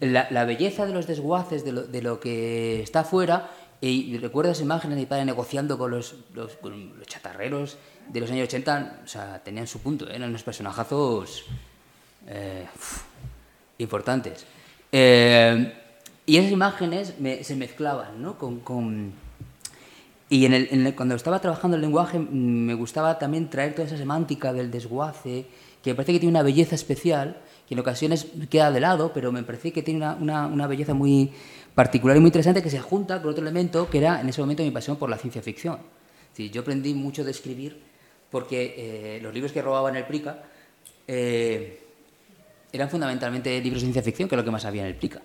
la, 0.00 0.28
la 0.30 0.44
belleza 0.44 0.86
de 0.86 0.92
los 0.92 1.06
desguaces, 1.06 1.64
de 1.64 1.72
lo, 1.72 1.82
de 1.82 2.02
lo 2.02 2.20
que 2.20 2.82
está 2.82 3.00
afuera, 3.00 3.50
y 3.80 4.18
recuerdo 4.18 4.52
esa 4.52 4.62
imágenes 4.62 4.96
de 4.96 5.02
mi 5.02 5.06
padre 5.06 5.24
negociando 5.24 5.78
con 5.78 5.90
los, 5.90 6.14
los, 6.34 6.58
chatarreros 7.06 7.78
de 8.08 8.20
los 8.20 8.30
años 8.30 8.48
80, 8.48 9.00
o 9.04 9.08
sea, 9.08 9.42
tenían 9.42 9.66
su 9.66 9.78
punto, 9.80 10.06
¿eh? 10.06 10.16
eran 10.16 10.28
unos 10.28 10.42
personajazos 10.42 11.44
eh, 12.26 12.66
importantes. 13.78 14.44
Eh, 14.92 15.72
y 16.26 16.36
esas 16.36 16.52
imágenes 16.52 17.14
se 17.42 17.56
mezclaban, 17.56 18.20
¿no? 18.20 18.36
Con, 18.36 18.60
con 18.60 19.12
y 20.28 20.44
en 20.44 20.52
el, 20.52 20.94
cuando 20.94 21.16
estaba 21.16 21.40
trabajando 21.40 21.76
el 21.76 21.80
lenguaje 21.80 22.18
mm, 22.18 22.66
me 22.66 22.74
gustaba 22.74 23.18
también 23.18 23.50
traer 23.50 23.74
toda 23.74 23.88
esa 23.88 23.96
semántica 23.96 24.52
del 24.52 24.70
desguace, 24.70 25.46
que 25.82 25.90
me 25.90 25.94
parece 25.96 26.12
que 26.12 26.20
tiene 26.20 26.30
una 26.30 26.42
belleza 26.42 26.74
especial, 26.74 27.38
que 27.66 27.74
en 27.74 27.80
ocasiones 27.80 28.26
queda 28.48 28.70
de 28.70 28.80
lado, 28.80 29.12
pero 29.12 29.32
me 29.32 29.42
parece 29.42 29.72
que 29.72 29.82
tiene 29.82 29.98
una, 29.98 30.14
una, 30.14 30.46
una 30.46 30.66
belleza 30.66 30.94
muy, 30.94 31.32
particular 31.74 32.16
y 32.16 32.20
muy 32.20 32.28
interesante 32.28 32.62
que 32.62 32.70
se 32.70 32.80
junta 32.80 33.20
con 33.20 33.30
otro 33.30 33.42
elemento 33.42 33.88
que 33.88 33.98
era 33.98 34.20
en 34.20 34.28
ese 34.28 34.40
momento 34.40 34.62
mi 34.62 34.70
pasión 34.70 34.96
por 34.96 35.08
la 35.10 35.16
ciencia 35.16 35.42
ficción. 35.42 35.78
yo 36.36 36.60
aprendí 36.62 36.94
mucho 36.94 37.24
de 37.24 37.30
escribir 37.30 37.90
porque 38.30 38.74
eh, 38.76 39.20
los 39.20 39.34
libros 39.34 39.52
que 39.52 39.60
robaba 39.60 39.90
en 39.90 39.96
el 39.96 40.04
Prica, 40.04 40.42
eh, 41.06 41.80
eran 42.72 42.88
fundamentalmente 42.88 43.60
libros 43.60 43.82
de 43.82 43.86
ciencia 43.86 44.02
ficción, 44.02 44.28
que 44.28 44.36
es 44.36 44.38
lo 44.38 44.44
que 44.44 44.50
más 44.50 44.64
había 44.64 44.82
en 44.82 44.88
el 44.88 44.94
PICA 44.94 45.20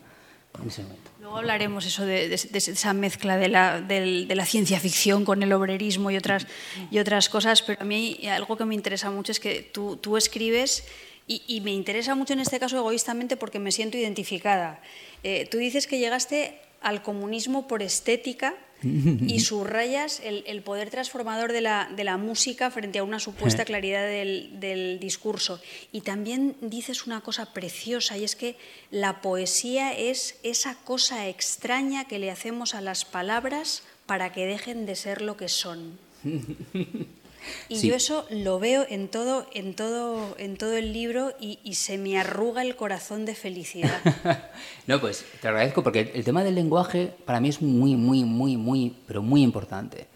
en 0.62 0.68
ese 0.68 0.84
momento. 0.84 1.12
Luego 1.20 1.38
hablaremos 1.38 1.86
eso 1.86 2.06
de, 2.06 2.34
esa 2.34 2.94
mezcla 2.94 3.38
de 3.38 3.50
la, 3.50 3.82
de 3.82 4.26
la, 4.34 4.46
ciencia 4.46 4.80
ficción 4.80 5.26
con 5.26 5.44
el 5.44 5.52
obrerismo 5.54 6.10
y 6.12 6.18
otras, 6.18 6.48
y 6.90 7.00
otras 7.00 7.30
cosas, 7.30 7.62
pero 7.62 7.82
a 7.82 7.86
mí 7.86 8.20
algo 8.28 8.56
que 8.56 8.66
me 8.66 8.74
interesa 8.74 9.12
mucho 9.12 9.32
es 9.32 9.40
que 9.40 9.62
tú, 9.62 9.98
tú 9.98 10.18
escribes 10.18 10.86
y, 11.28 11.62
me 11.62 11.72
interesa 11.72 12.14
mucho 12.14 12.34
en 12.34 12.40
este 12.40 12.60
caso 12.60 12.78
egoístamente 12.78 13.36
porque 13.36 13.58
me 13.58 13.72
siento 13.72 13.98
identificada. 13.98 14.80
Eh, 15.28 15.48
tú 15.50 15.58
dices 15.58 15.88
que 15.88 15.98
llegaste 15.98 16.60
al 16.82 17.02
comunismo 17.02 17.68
por 17.68 17.82
estética 17.82 18.54
y 18.84 19.40
subrayas 19.40 20.22
el, 20.24 20.62
poder 20.62 20.92
transformador 20.92 21.52
de 21.52 21.62
la, 21.62 21.90
de 21.96 22.04
la, 22.04 22.18
música 22.18 22.70
frente 22.70 23.00
a 23.00 23.04
una 23.04 23.20
supuesta 23.20 23.66
claridad 23.66 24.08
del, 24.08 24.60
del, 24.60 25.00
discurso. 25.00 25.60
Y 25.92 26.02
también 26.02 26.56
dices 26.62 27.08
una 27.08 27.22
cosa 27.22 27.54
preciosa, 27.54 28.20
y 28.20 28.24
es 28.24 28.36
que 28.36 28.56
la 28.92 29.24
poesía 29.24 29.98
es 29.98 30.38
esa 30.44 30.76
cosa 30.76 31.28
extraña 31.28 32.06
que 32.06 32.20
le 32.20 32.30
hacemos 32.30 32.76
a 32.76 32.82
las 32.82 33.04
palabras 33.04 33.82
para 34.06 34.32
que 34.32 34.46
dejen 34.46 34.86
de 34.86 34.96
ser 34.96 35.24
lo 35.24 35.38
que 35.38 35.50
son. 35.50 35.98
Y 37.70 37.88
yo 37.88 37.96
eso 37.96 38.26
lo 38.30 38.60
veo 38.60 38.86
en 38.90 39.08
todo, 39.08 39.48
en 39.54 39.74
todo, 39.74 40.36
en 40.38 40.58
todo 40.58 40.74
el 40.74 40.94
libro 40.94 41.34
y, 41.40 41.58
se 41.76 41.98
me 41.98 42.18
arruga 42.18 42.62
el 42.62 42.76
corazón 42.76 43.26
de 43.26 43.36
felicidad. 43.36 44.00
no, 44.88 45.00
pues 45.02 45.26
te 45.42 45.48
agradezco 45.48 45.84
porque 45.84 46.12
el 46.14 46.24
tema 46.24 46.44
del 46.44 46.56
lenguaje 46.56 47.14
para 47.26 47.40
mí 47.40 47.50
es 47.50 47.62
muy, 47.62 47.96
muy, 47.96 48.24
muy, 48.24 48.58
muy, 48.58 48.96
pero 49.08 49.22
muy 49.22 49.44
importante. 49.44 50.08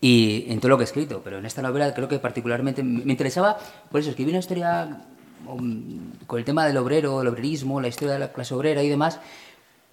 Y 0.00 0.44
en 0.48 0.60
todo 0.60 0.70
lo 0.70 0.76
que 0.76 0.82
he 0.82 0.84
escrito, 0.84 1.22
pero 1.24 1.38
en 1.38 1.46
esta 1.46 1.62
novela 1.62 1.94
creo 1.94 2.08
que 2.08 2.18
particularmente 2.18 2.82
me 2.82 3.10
interesaba, 3.10 3.58
por 3.90 4.00
eso 4.00 4.10
escribí 4.10 4.30
una 4.30 4.40
historia 4.40 5.06
um, 5.46 6.12
con 6.26 6.38
el 6.38 6.44
tema 6.44 6.66
del 6.66 6.76
obrero, 6.76 7.22
el 7.22 7.28
obrerismo, 7.28 7.80
la 7.80 7.88
historia 7.88 8.14
de 8.14 8.18
la 8.20 8.32
clase 8.32 8.54
obrera 8.54 8.82
y 8.82 8.88
demás, 8.88 9.20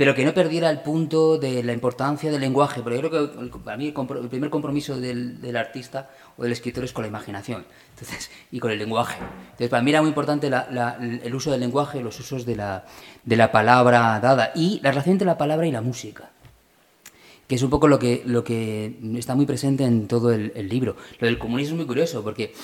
pero 0.02 0.16
que 0.16 0.26
no 0.26 0.34
perdiera 0.34 0.72
el 0.72 0.80
punto 0.80 1.38
de 1.38 1.62
la 1.62 1.74
importancia 1.74 2.32
del 2.32 2.42
lenguaje, 2.42 2.82
porque 2.82 3.00
yo 3.00 3.08
creo 3.08 3.32
que 3.32 3.60
para 3.60 3.78
mí 3.78 3.94
el, 3.96 4.30
primer 4.30 4.50
compromiso 4.50 5.00
del, 5.00 5.56
artista 5.56 6.10
o 6.38 6.42
del 6.42 6.54
escritor 6.54 6.84
es 6.84 6.92
con 6.92 7.04
la 7.04 7.08
imaginación 7.08 7.68
entonces, 7.92 8.32
y 8.52 8.58
con 8.58 8.72
el 8.72 8.80
lenguaje. 8.80 9.20
Entonces, 9.20 9.70
para 9.70 9.84
mí 9.84 9.92
era 9.92 10.02
muy 10.02 10.10
importante 10.10 10.48
el 10.48 11.36
uso 11.36 11.52
del 11.52 11.60
lenguaje, 11.60 12.02
los 12.02 12.20
usos 12.20 12.48
de 12.48 12.56
la, 12.56 12.84
de 13.24 13.36
la 13.36 13.52
palabra 13.52 14.20
dada 14.20 14.52
y 14.56 14.80
la 14.82 14.90
relación 14.90 15.14
entre 15.14 15.28
la 15.28 15.38
palabra 15.38 15.68
y 15.68 15.72
la 15.72 15.82
música 15.82 16.32
que 17.48 17.54
es 17.54 17.62
un 17.62 17.70
poco 17.70 17.88
lo 17.88 18.00
que, 18.00 18.24
lo 18.26 18.44
que 18.44 18.98
está 19.18 19.36
muy 19.36 19.46
presente 19.46 19.84
en 19.84 20.08
todo 20.08 20.32
el, 20.32 20.68
libro. 20.68 20.96
Lo 21.20 21.28
del 21.28 21.38
comunismo 21.38 21.74
es 21.74 21.78
muy 21.78 21.86
curioso, 21.86 22.24
porque 22.24 22.56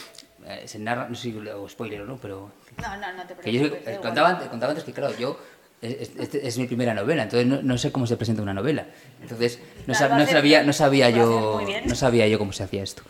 eh, 0.45 0.63
se 0.65 0.79
narra, 0.79 1.07
no 1.07 1.13
sé 1.13 1.23
si 1.23 1.31
lo 1.33 1.69
spoiler 1.69 2.01
o 2.01 2.05
no, 2.05 2.17
pero... 2.17 2.51
No, 2.81 2.95
no, 2.95 3.13
no 3.13 3.27
te 3.27 3.35
preocupes. 3.35 3.43
Que 3.43 3.91
yo, 3.93 4.01
contaba, 4.01 4.39
contaba, 4.49 4.71
antes 4.71 4.85
que, 4.85 4.93
claro, 4.93 5.13
yo 5.19 5.37
es, 5.81 6.11
es, 6.33 6.57
mi 6.57 6.65
primera 6.65 6.93
novela, 6.93 7.23
entonces 7.23 7.63
no, 7.63 7.77
sé 7.77 7.91
cómo 7.91 8.07
se 8.07 8.17
presenta 8.17 8.41
una 8.41 8.53
novela. 8.53 8.87
Entonces 9.21 9.59
no, 9.85 9.93
sabía, 9.93 10.63
no 10.63 10.73
sabía 10.73 11.09
yo, 11.09 11.61
no 11.85 11.95
sabía 11.95 12.27
yo 12.27 12.39
cómo 12.39 12.51
se 12.51 12.63
hacía 12.63 12.83
esto. 12.83 13.03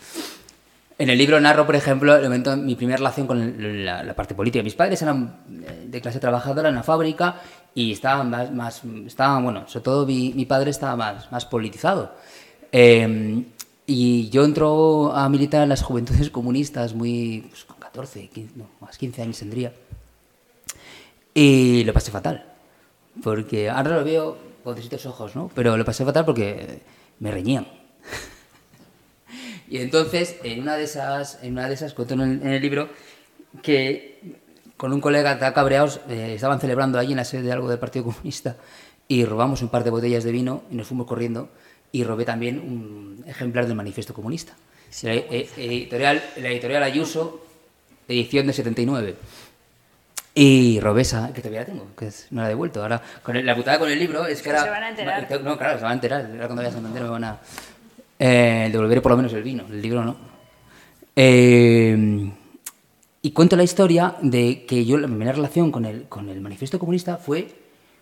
En 0.99 1.09
el 1.09 1.17
libro 1.17 1.39
narro, 1.39 1.65
por 1.65 1.75
ejemplo, 1.75 2.15
el 2.15 2.23
momento 2.23 2.57
mi 2.57 2.75
primera 2.75 2.97
relación 2.97 3.27
con 3.27 3.85
la, 3.85 4.13
parte 4.15 4.35
política. 4.35 4.63
Mis 4.63 4.73
padres 4.73 5.01
eran 5.01 5.43
eh, 5.49 5.85
de 5.87 6.01
clase 6.01 6.19
trabajadora 6.19 6.69
en 6.69 6.75
la 6.75 6.83
fábrica 6.83 7.39
y 7.73 7.93
estaban 7.93 8.31
más, 8.31 8.81
estaban, 9.05 9.43
bueno, 9.43 9.67
sobre 9.67 9.83
todo 9.83 10.05
mi, 10.05 10.45
padre 10.45 10.71
estaba 10.71 10.95
más, 10.95 11.31
más 11.31 11.45
politizado. 11.45 12.15
Em, 12.71 13.45
y 13.85 14.29
yo 14.29 14.43
entro 14.43 15.13
a 15.15 15.29
militar 15.29 15.63
en 15.63 15.69
las 15.69 15.83
juventudes 15.83 16.29
comunistas 16.31 16.93
muy, 16.93 17.45
pues, 17.49 17.63
con 17.63 17.77
14, 17.77 18.27
15, 18.27 18.53
no, 18.57 18.67
más 18.81 18.97
15 18.97 19.21
años 19.21 19.39
tendría. 19.39 19.71
Y 21.33 21.83
lo 21.85 21.93
pasé 21.93 22.11
fatal 22.11 22.56
porque 23.23 23.69
ahora 23.69 23.97
lo 23.97 24.03
veo 24.03 24.37
con 24.63 24.75
distintos 24.75 25.05
ojos, 25.05 25.35
¿no? 25.35 25.49
Pero 25.53 25.77
lo 25.77 25.85
pasé 25.85 26.03
fatal 26.05 26.25
porque 26.25 26.81
me 27.19 27.31
reñían. 27.31 27.67
y 29.69 29.77
entonces, 29.77 30.37
en 30.43 30.61
una 30.61 30.75
de 30.75 30.83
esas, 30.83 31.39
en 31.41 31.53
una 31.53 31.67
de 31.67 31.73
esas 31.73 31.93
cuento 31.93 32.15
en 32.15 32.45
el, 32.45 32.61
libro 32.61 32.89
que 33.61 34.37
con 34.75 34.93
un 34.93 35.01
colega 35.01 35.39
cabreados 35.53 36.01
eh, 36.09 36.33
estaban 36.35 36.59
celebrando 36.59 36.99
allí 36.99 37.11
en 37.11 37.17
la 37.17 37.25
sede 37.25 37.43
de 37.43 37.51
algo 37.51 37.69
del 37.69 37.79
Partido 37.79 38.05
Comunista 38.05 38.57
y 39.07 39.25
robamos 39.25 39.61
un 39.61 39.69
par 39.69 39.83
de 39.83 39.89
botellas 39.89 40.23
de 40.23 40.31
vino 40.31 40.63
y 40.69 40.75
nos 40.75 40.87
fuimos 40.87 41.07
corriendo 41.07 41.49
y 41.91 42.03
robé 42.03 42.25
también 42.25 42.59
un 42.59 43.23
ejemplar 43.25 43.65
del 43.65 43.75
Manifiesto 43.75 44.13
Comunista. 44.13 44.53
la, 45.03 45.13
eh, 45.13 45.49
editorial, 45.57 46.21
la 46.37 46.49
editorial 46.49 46.83
Ayuso, 46.83 47.41
edición 48.07 48.47
de 48.47 48.53
79. 48.53 49.15
Y 50.39 50.79
Robesa, 50.79 51.33
que 51.33 51.41
todavía 51.41 51.61
la 51.61 51.65
tengo, 51.65 51.87
que 51.97 52.11
no 52.29 52.41
la 52.41 52.45
he 52.45 52.49
devuelto. 52.49 52.83
Ahora, 52.83 53.01
con 53.23 53.43
la 53.43 53.55
putada 53.55 53.79
con 53.79 53.89
el 53.89 53.97
libro 53.97 54.23
es 54.27 54.43
que 54.43 54.49
ahora. 54.49 54.63
Se 54.65 54.69
van 54.69 54.83
a 54.83 54.89
enterar. 54.89 55.41
No, 55.41 55.57
claro, 55.57 55.79
se 55.79 55.83
van 55.83 55.93
a 55.93 55.95
enterar. 55.95 56.25
Ahora 56.27 56.45
cuando 56.45 56.55
vaya 56.57 56.69
a 56.69 56.71
Santander 56.73 57.01
me 57.01 57.09
van 57.09 57.23
a. 57.23 57.39
Eh, 58.19 58.69
devolver 58.71 59.01
por 59.01 59.13
lo 59.13 59.17
menos 59.17 59.33
el 59.33 59.41
vino, 59.41 59.65
el 59.67 59.81
libro 59.81 60.05
no. 60.05 60.15
Eh, 61.15 62.31
y 63.23 63.31
cuento 63.31 63.55
la 63.55 63.63
historia 63.63 64.13
de 64.21 64.63
que 64.67 64.85
yo, 64.85 64.99
la 64.99 65.07
primera 65.07 65.31
relación 65.31 65.71
con 65.71 65.85
el, 65.85 66.07
con 66.07 66.29
el 66.29 66.39
manifiesto 66.39 66.77
comunista 66.77 67.17
fue 67.17 67.47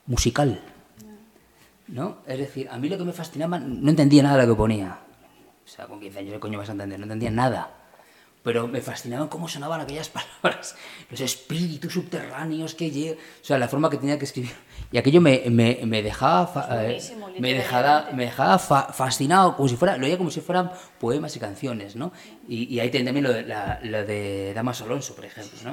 musical. 0.05 0.59
¿No? 1.87 2.17
Es 2.27 2.37
decir, 2.37 2.67
a 2.69 2.77
mí 2.77 2.89
lo 2.89 2.97
que 2.97 3.05
me 3.05 3.13
fascinaba, 3.13 3.59
no 3.59 3.89
entendía 3.89 4.23
nada 4.23 4.39
de 4.39 4.47
lo 4.47 4.55
que 4.55 4.57
ponía. 4.57 4.99
O 5.65 5.67
sea, 5.69 5.85
con 5.85 6.01
15 6.01 6.19
años, 6.19 6.33
¿qué 6.33 6.39
coño 6.41 6.59
vas 6.59 6.67
a 6.67 6.73
entender? 6.73 6.99
No 6.99 7.05
entendía 7.05 7.31
nada 7.31 7.84
pero 8.45 8.67
me 8.67 8.79
fascinaban 8.79 9.27
cómo 9.27 9.49
sonaban 9.49 9.81
aquellas 9.81 10.07
palabras, 10.17 10.75
los 11.09 11.19
espíritus 11.19 11.93
subterráneos 11.93 12.75
que 12.75 12.91
llegan, 12.91 13.17
o 13.17 13.43
sea, 13.43 13.57
la 13.57 13.67
forma 13.67 13.89
que 13.89 13.97
tenía 13.97 14.19
que 14.19 14.25
escribir. 14.25 14.53
Y 14.91 14.99
aquello 14.99 15.19
me, 15.19 15.43
me, 15.49 15.79
me 15.83 16.03
dejaba, 16.03 16.67
eh, 16.83 17.01
me 17.39 17.55
dejaba, 17.55 18.11
me 18.13 18.25
dejaba 18.25 18.59
fascinado, 18.59 19.55
como 19.55 19.67
si 19.67 19.75
fuera, 19.75 19.97
lo 19.97 20.03
veía 20.03 20.19
como 20.19 20.29
si 20.29 20.41
fueran 20.41 20.71
poemas 20.99 21.35
y 21.35 21.39
canciones, 21.39 21.95
¿no? 21.95 22.13
Y, 22.47 22.71
y 22.71 22.79
ahí 22.79 22.91
también 22.91 23.23
lo 23.23 23.33
de, 23.33 23.41
la, 23.41 23.79
lo 23.81 24.05
de 24.05 24.53
Damas 24.53 24.79
Alonso, 24.81 25.15
por 25.15 25.25
ejemplo, 25.25 25.57
¿no? 25.63 25.71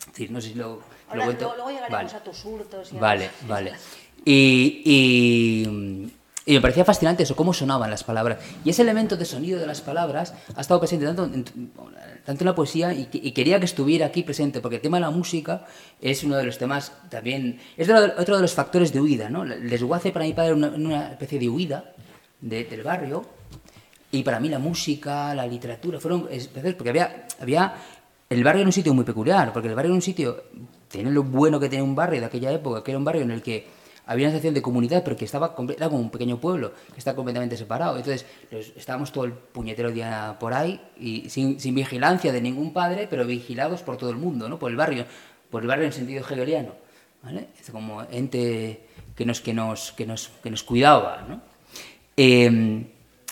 Es 0.00 0.06
decir, 0.06 0.32
no 0.32 0.40
sé 0.40 0.48
si 0.48 0.54
lo, 0.54 0.82
lo 1.14 1.24
cuento. 1.24 1.54
Luego 1.54 1.70
llegaremos 1.70 2.14
a 2.14 2.24
tus 2.24 2.44
hurtos. 2.44 2.92
Y 2.92 2.96
vale, 2.96 3.30
vale. 3.46 3.74
Y, 4.24 4.82
y 4.84 6.12
y 6.46 6.54
me 6.54 6.60
parecía 6.60 6.84
fascinante 6.84 7.22
eso, 7.22 7.36
cómo 7.36 7.52
sonaban 7.52 7.90
las 7.90 8.02
palabras. 8.02 8.38
Y 8.64 8.70
ese 8.70 8.82
elemento 8.82 9.16
de 9.16 9.24
sonido 9.24 9.60
de 9.60 9.66
las 9.66 9.82
palabras 9.82 10.34
ha 10.56 10.60
estado 10.60 10.80
presente 10.80 11.04
tanto 11.04 11.24
en, 11.24 11.44
tanto 12.24 12.44
en 12.44 12.46
la 12.46 12.54
poesía 12.54 12.94
y, 12.94 13.06
quería 13.32 13.58
que 13.58 13.66
estuviera 13.66 14.06
aquí 14.06 14.22
presente, 14.22 14.60
porque 14.60 14.76
el 14.76 14.82
tema 14.82 14.96
de 14.96 15.02
la 15.02 15.10
música 15.10 15.66
es 16.00 16.24
uno 16.24 16.36
de 16.36 16.44
los 16.44 16.56
temas 16.56 16.92
también, 17.10 17.60
es 17.76 17.88
otro 17.90 18.36
de 18.36 18.42
los 18.42 18.54
factores 18.54 18.92
de 18.92 19.00
huida. 19.00 19.28
¿no? 19.28 19.42
El 19.42 19.68
desguace 19.68 20.12
para 20.12 20.24
mi 20.24 20.32
padre 20.32 20.56
era 20.56 20.76
una, 20.76 21.10
especie 21.10 21.38
de 21.38 21.48
huida 21.48 21.92
del 22.40 22.82
barrio, 22.82 23.24
y 24.12 24.22
para 24.22 24.40
mí 24.40 24.48
la 24.48 24.58
música, 24.58 25.34
la 25.34 25.46
literatura, 25.46 26.00
fueron 26.00 26.26
especies, 26.30 26.74
porque 26.74 26.90
había, 26.90 27.26
había, 27.40 27.74
el 28.28 28.42
barrio 28.42 28.62
era 28.62 28.68
un 28.68 28.72
sitio 28.72 28.94
muy 28.94 29.04
peculiar, 29.04 29.52
porque 29.52 29.68
el 29.68 29.74
barrio 29.74 29.90
era 29.90 29.94
un 29.94 30.02
sitio, 30.02 30.44
tiene 30.88 31.10
lo 31.10 31.22
bueno 31.22 31.60
que 31.60 31.68
tiene 31.68 31.84
un 31.84 31.94
barrio 31.94 32.18
de 32.18 32.26
aquella 32.26 32.50
época, 32.50 32.82
que 32.82 32.90
era 32.90 32.98
un 32.98 33.04
barrio 33.04 33.22
en 33.22 33.30
el 33.30 33.42
que 33.42 33.79
había 34.10 34.26
una 34.26 34.32
sensación 34.32 34.54
de 34.54 34.62
comunidad, 34.62 35.04
pero 35.04 35.16
que 35.16 35.24
estaba 35.24 35.54
era 35.76 35.88
como 35.88 36.00
un 36.00 36.10
pequeño 36.10 36.40
pueblo, 36.40 36.72
que 36.92 36.98
está 36.98 37.14
completamente 37.14 37.56
separado. 37.56 37.96
Entonces, 37.96 38.26
estábamos 38.76 39.12
todo 39.12 39.22
el 39.22 39.32
puñetero 39.32 39.92
día 39.92 40.36
por 40.40 40.52
ahí, 40.52 40.80
y 40.98 41.30
sin, 41.30 41.56
vigilancia 41.76 42.32
de 42.32 42.42
ningún 42.42 42.72
padre, 42.72 43.06
pero 43.08 43.24
vigilados 43.24 43.82
por 43.82 43.96
todo 43.96 44.10
el 44.10 44.16
mundo, 44.16 44.48
¿no? 44.48 44.58
Por 44.58 44.72
el 44.72 44.76
barrio, 44.76 45.06
por 45.48 45.62
el 45.62 45.68
barrio 45.68 45.86
en 45.86 45.92
sentido 45.92 46.22
hegeliano, 46.22 46.72
¿vale? 47.22 47.50
Es 47.60 47.70
como 47.70 48.02
ente 48.10 48.80
que 49.14 49.24
nos, 49.24 49.40
que 49.40 49.54
nos, 49.54 49.92
que 49.92 50.06
nos, 50.06 50.28
que 50.42 50.50
nos 50.50 50.64
cuidaba, 50.64 51.24
¿no? 51.28 51.40
Em, 52.16 52.86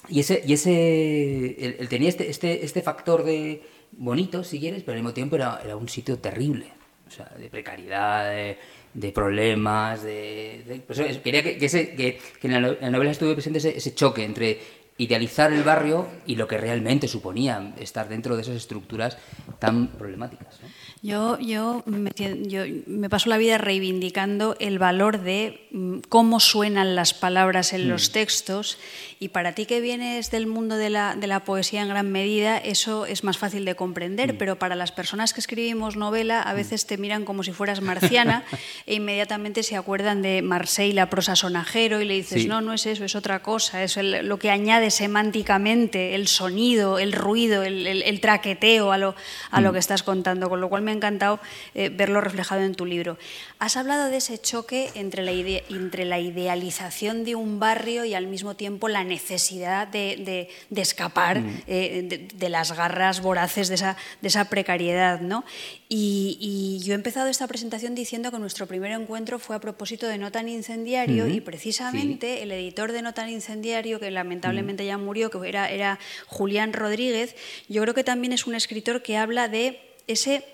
y 0.09 0.21
ese, 0.21 0.45
y 0.47 0.53
ese 0.53 1.81
él, 1.81 1.89
tenía 1.89 2.09
este, 2.09 2.31
este, 2.31 2.65
este 2.65 2.83
factor 2.83 3.25
de 3.25 3.65
bonito, 3.91 4.45
si 4.45 4.61
quieres, 4.61 4.85
pero 4.85 4.93
al 4.93 5.03
mismo 5.03 5.13
tiempo 5.13 5.35
era, 5.35 5.61
era 5.65 5.75
un 5.75 5.89
sitio 5.89 6.19
terrible, 6.21 6.67
o 7.09 7.11
sea, 7.11 7.27
de 7.37 7.49
precariedad, 7.49 8.31
de 8.31 8.59
de 8.99 9.13
problemas, 9.13 10.03
de... 10.03 10.83
Pues 10.87 10.99
quería 11.19 11.43
que, 11.43 11.57
que, 11.57 12.19
en 12.43 12.63
la 12.81 12.91
novela 12.91 13.11
estuviera 13.11 13.37
presente 13.37 13.59
ese, 13.59 13.95
choque 13.95 14.25
entre 14.25 14.59
idealizar 14.99 15.53
el 15.53 15.63
barrio 15.63 16.09
y 16.27 16.35
lo 16.35 16.49
que 16.49 16.59
realmente 16.59 17.07
suponía 17.07 17.75
estar 17.79 18.09
dentro 18.09 18.35
de 18.35 18.43
esas 18.43 18.57
estructuras 18.57 19.17
tan 19.61 19.89
problemáticas. 19.89 20.59
Yo, 21.01 21.39
yo, 21.39 21.85
me, 21.87 22.11
yo 22.49 22.63
me 22.87 23.09
paso 23.09 23.31
la 23.31 23.39
vida 23.39 23.59
reivindicando 23.59 24.57
el 24.59 24.81
valor 24.81 25.21
de 25.21 25.69
mm, 25.71 25.99
cómo 26.09 26.41
suenan 26.41 26.97
las 26.97 27.15
palabras 27.15 27.73
en 27.73 27.89
los 27.89 28.11
mm. 28.11 28.13
textos 28.13 28.79
y 29.21 29.29
para 29.29 29.53
ti 29.53 29.67
que 29.67 29.81
vienes 29.81 30.31
del 30.31 30.47
mundo 30.47 30.77
de 30.77 30.91
la, 30.91 31.17
de 31.17 31.27
la 31.27 31.45
poesía 31.45 31.83
en 31.83 31.89
gran 31.89 32.11
medida, 32.11 32.57
eso 32.59 33.05
es 33.05 33.25
más 33.25 33.37
fácil 33.37 33.65
de 33.65 33.75
comprender, 33.75 34.35
mm. 34.35 34.37
pero 34.39 34.59
para 34.59 34.77
las 34.77 34.93
personas 34.93 35.33
que 35.33 35.41
escribimos 35.41 35.97
novela 35.97 36.41
a 36.43 36.55
veces 36.55 36.87
te 36.87 36.99
miran 36.99 37.25
como 37.25 37.43
si 37.43 37.53
fueras 37.53 37.81
marciana 37.81 38.45
e 38.87 38.95
inmediatamente 38.95 39.63
se 39.63 39.77
acuerdan 39.77 40.23
de 40.23 40.43
Marseille, 40.43 40.95
la 40.95 41.11
prosa 41.11 41.35
sonajero, 41.35 42.01
y 42.01 42.05
le 42.05 42.15
dices, 42.15 42.47
no, 42.47 42.61
no 42.61 42.73
es 42.73 42.87
eso, 42.87 43.05
es 43.05 43.17
otra 43.17 43.43
cosa, 43.43 43.83
es 43.83 43.97
lo 43.97 44.39
que 44.39 44.51
añade 44.51 44.91
semánticamente 44.91 46.15
el 46.15 46.29
sonido, 46.29 46.99
el 46.99 47.13
ruido, 47.13 47.65
el, 47.65 48.21
traqueteo 48.21 48.93
a 48.93 48.99
lo, 48.99 49.17
a 49.51 49.61
lo 49.61 49.71
mm. 49.71 49.73
que 49.73 49.79
estás 49.81 50.03
contando, 50.05 50.49
con 50.49 50.61
lo 50.61 50.69
cual 50.69 50.83
me 50.83 50.93
ha 50.93 50.95
encantado 50.95 51.41
eh, 51.75 51.89
verlo 51.89 52.21
reflejado 52.21 52.63
en 52.63 52.75
tu 52.75 52.87
libro. 52.87 53.19
Has 53.59 53.77
hablado 53.77 54.11
de 54.11 54.19
ese 54.19 54.39
choque 54.39 54.91
entre 54.95 55.25
la, 55.25 55.33
entre 55.33 56.05
la 56.05 56.21
idealización 56.21 57.25
de 57.25 57.35
un 57.35 57.59
barrio 57.59 58.05
y 58.05 58.15
al 58.15 58.29
mismo 58.29 58.55
tiempo 58.55 58.89
la 58.89 59.08
necesidad 59.09 59.89
de, 59.89 60.49
escapar 60.75 61.41
mm. 61.41 61.63
eh, 61.67 62.31
de, 62.35 62.49
las 62.49 62.73
garras 62.73 63.21
voraces 63.21 63.69
de 63.69 63.75
esa, 63.75 63.97
de 64.23 64.29
esa 64.29 64.45
precariedad. 64.49 65.21
¿no? 65.21 65.45
Y, 65.89 66.81
yo 66.85 66.93
he 66.93 66.95
empezado 66.95 67.29
esta 67.29 67.47
presentación 67.47 67.95
diciendo 67.95 68.31
que 68.31 68.39
nuestro 68.39 68.67
primer 68.67 68.93
encuentro 68.93 69.39
fue 69.39 69.57
a 69.57 69.59
propósito 69.59 70.07
de 70.07 70.19
No 70.19 70.31
tan 70.31 70.49
incendiario 70.49 71.27
y 71.27 71.41
precisamente 71.41 72.43
el 72.43 72.53
editor 72.53 72.93
de 72.93 73.03
No 73.03 73.15
tan 73.15 73.29
incendiario, 73.29 73.99
que 73.99 74.11
lamentablemente 74.11 74.87
ya 74.87 74.97
murió, 74.97 75.31
que 75.31 75.49
era, 75.49 75.69
era 75.71 75.99
Julián 76.27 76.73
Rodríguez, 76.73 77.35
yo 77.69 77.83
creo 77.83 77.95
que 77.95 78.05
también 78.05 78.33
es 78.33 78.47
un 78.47 78.55
escritor 78.55 79.03
que 79.03 79.17
habla 79.17 79.49
de 79.49 79.81
ese 80.07 80.45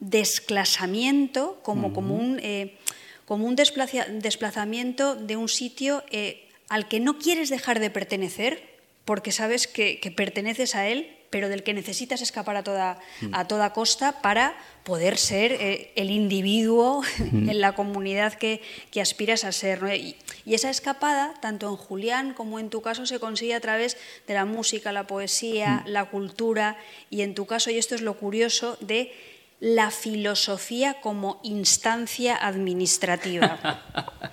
desclasamiento 0.00 1.58
como, 1.62 1.92
como 1.92 2.14
un, 2.14 2.38
eh, 2.42 2.76
como 3.24 3.46
un 3.46 3.56
desplazamiento 3.56 5.16
de 5.16 5.36
un 5.36 5.48
sitio 5.48 6.02
eh, 6.10 6.47
al 6.68 6.88
que 6.88 7.00
no 7.00 7.18
quieres 7.18 7.50
dejar 7.50 7.80
de 7.80 7.90
pertenecer 7.90 8.78
porque 9.04 9.32
sabes 9.32 9.66
que, 9.66 10.00
que 10.00 10.10
perteneces 10.10 10.74
a 10.74 10.88
él 10.88 11.18
pero 11.30 11.48
del 11.48 11.62
que 11.62 11.74
necesitas 11.74 12.22
escapar 12.22 12.56
a 12.56 12.64
toda, 12.64 12.98
mm. 13.20 13.34
a 13.34 13.46
toda 13.46 13.72
costa 13.72 14.22
para 14.22 14.56
poder 14.84 15.18
ser 15.18 15.52
eh, 15.52 15.92
el 15.96 16.10
individuo 16.10 17.02
mm. 17.18 17.50
en 17.50 17.60
la 17.60 17.74
comunidad 17.74 18.34
que, 18.34 18.62
aspiras 19.00 19.44
a 19.44 19.52
ser. 19.52 19.80
Y, 19.94 20.16
esa 20.46 20.70
escapada, 20.70 21.34
tanto 21.40 21.68
en 21.68 21.76
Julián 21.76 22.34
como 22.34 22.58
en 22.58 22.70
tu 22.70 22.80
caso, 22.80 23.06
se 23.06 23.20
consigue 23.20 23.54
a 23.54 23.60
través 23.60 23.96
de 24.26 24.34
la 24.34 24.44
música, 24.44 24.92
la 24.92 25.06
poesía, 25.06 25.82
mm. 25.84 25.88
la 25.90 26.06
cultura 26.06 26.76
y 27.10 27.22
en 27.22 27.34
tu 27.34 27.46
caso, 27.46 27.70
y 27.70 27.78
esto 27.78 27.94
es 27.94 28.00
lo 28.00 28.14
curioso, 28.14 28.78
de 28.80 29.12
la 29.60 29.90
filosofía 29.90 31.00
como 31.00 31.40
instancia 31.42 32.36
administrativa. 32.36 33.82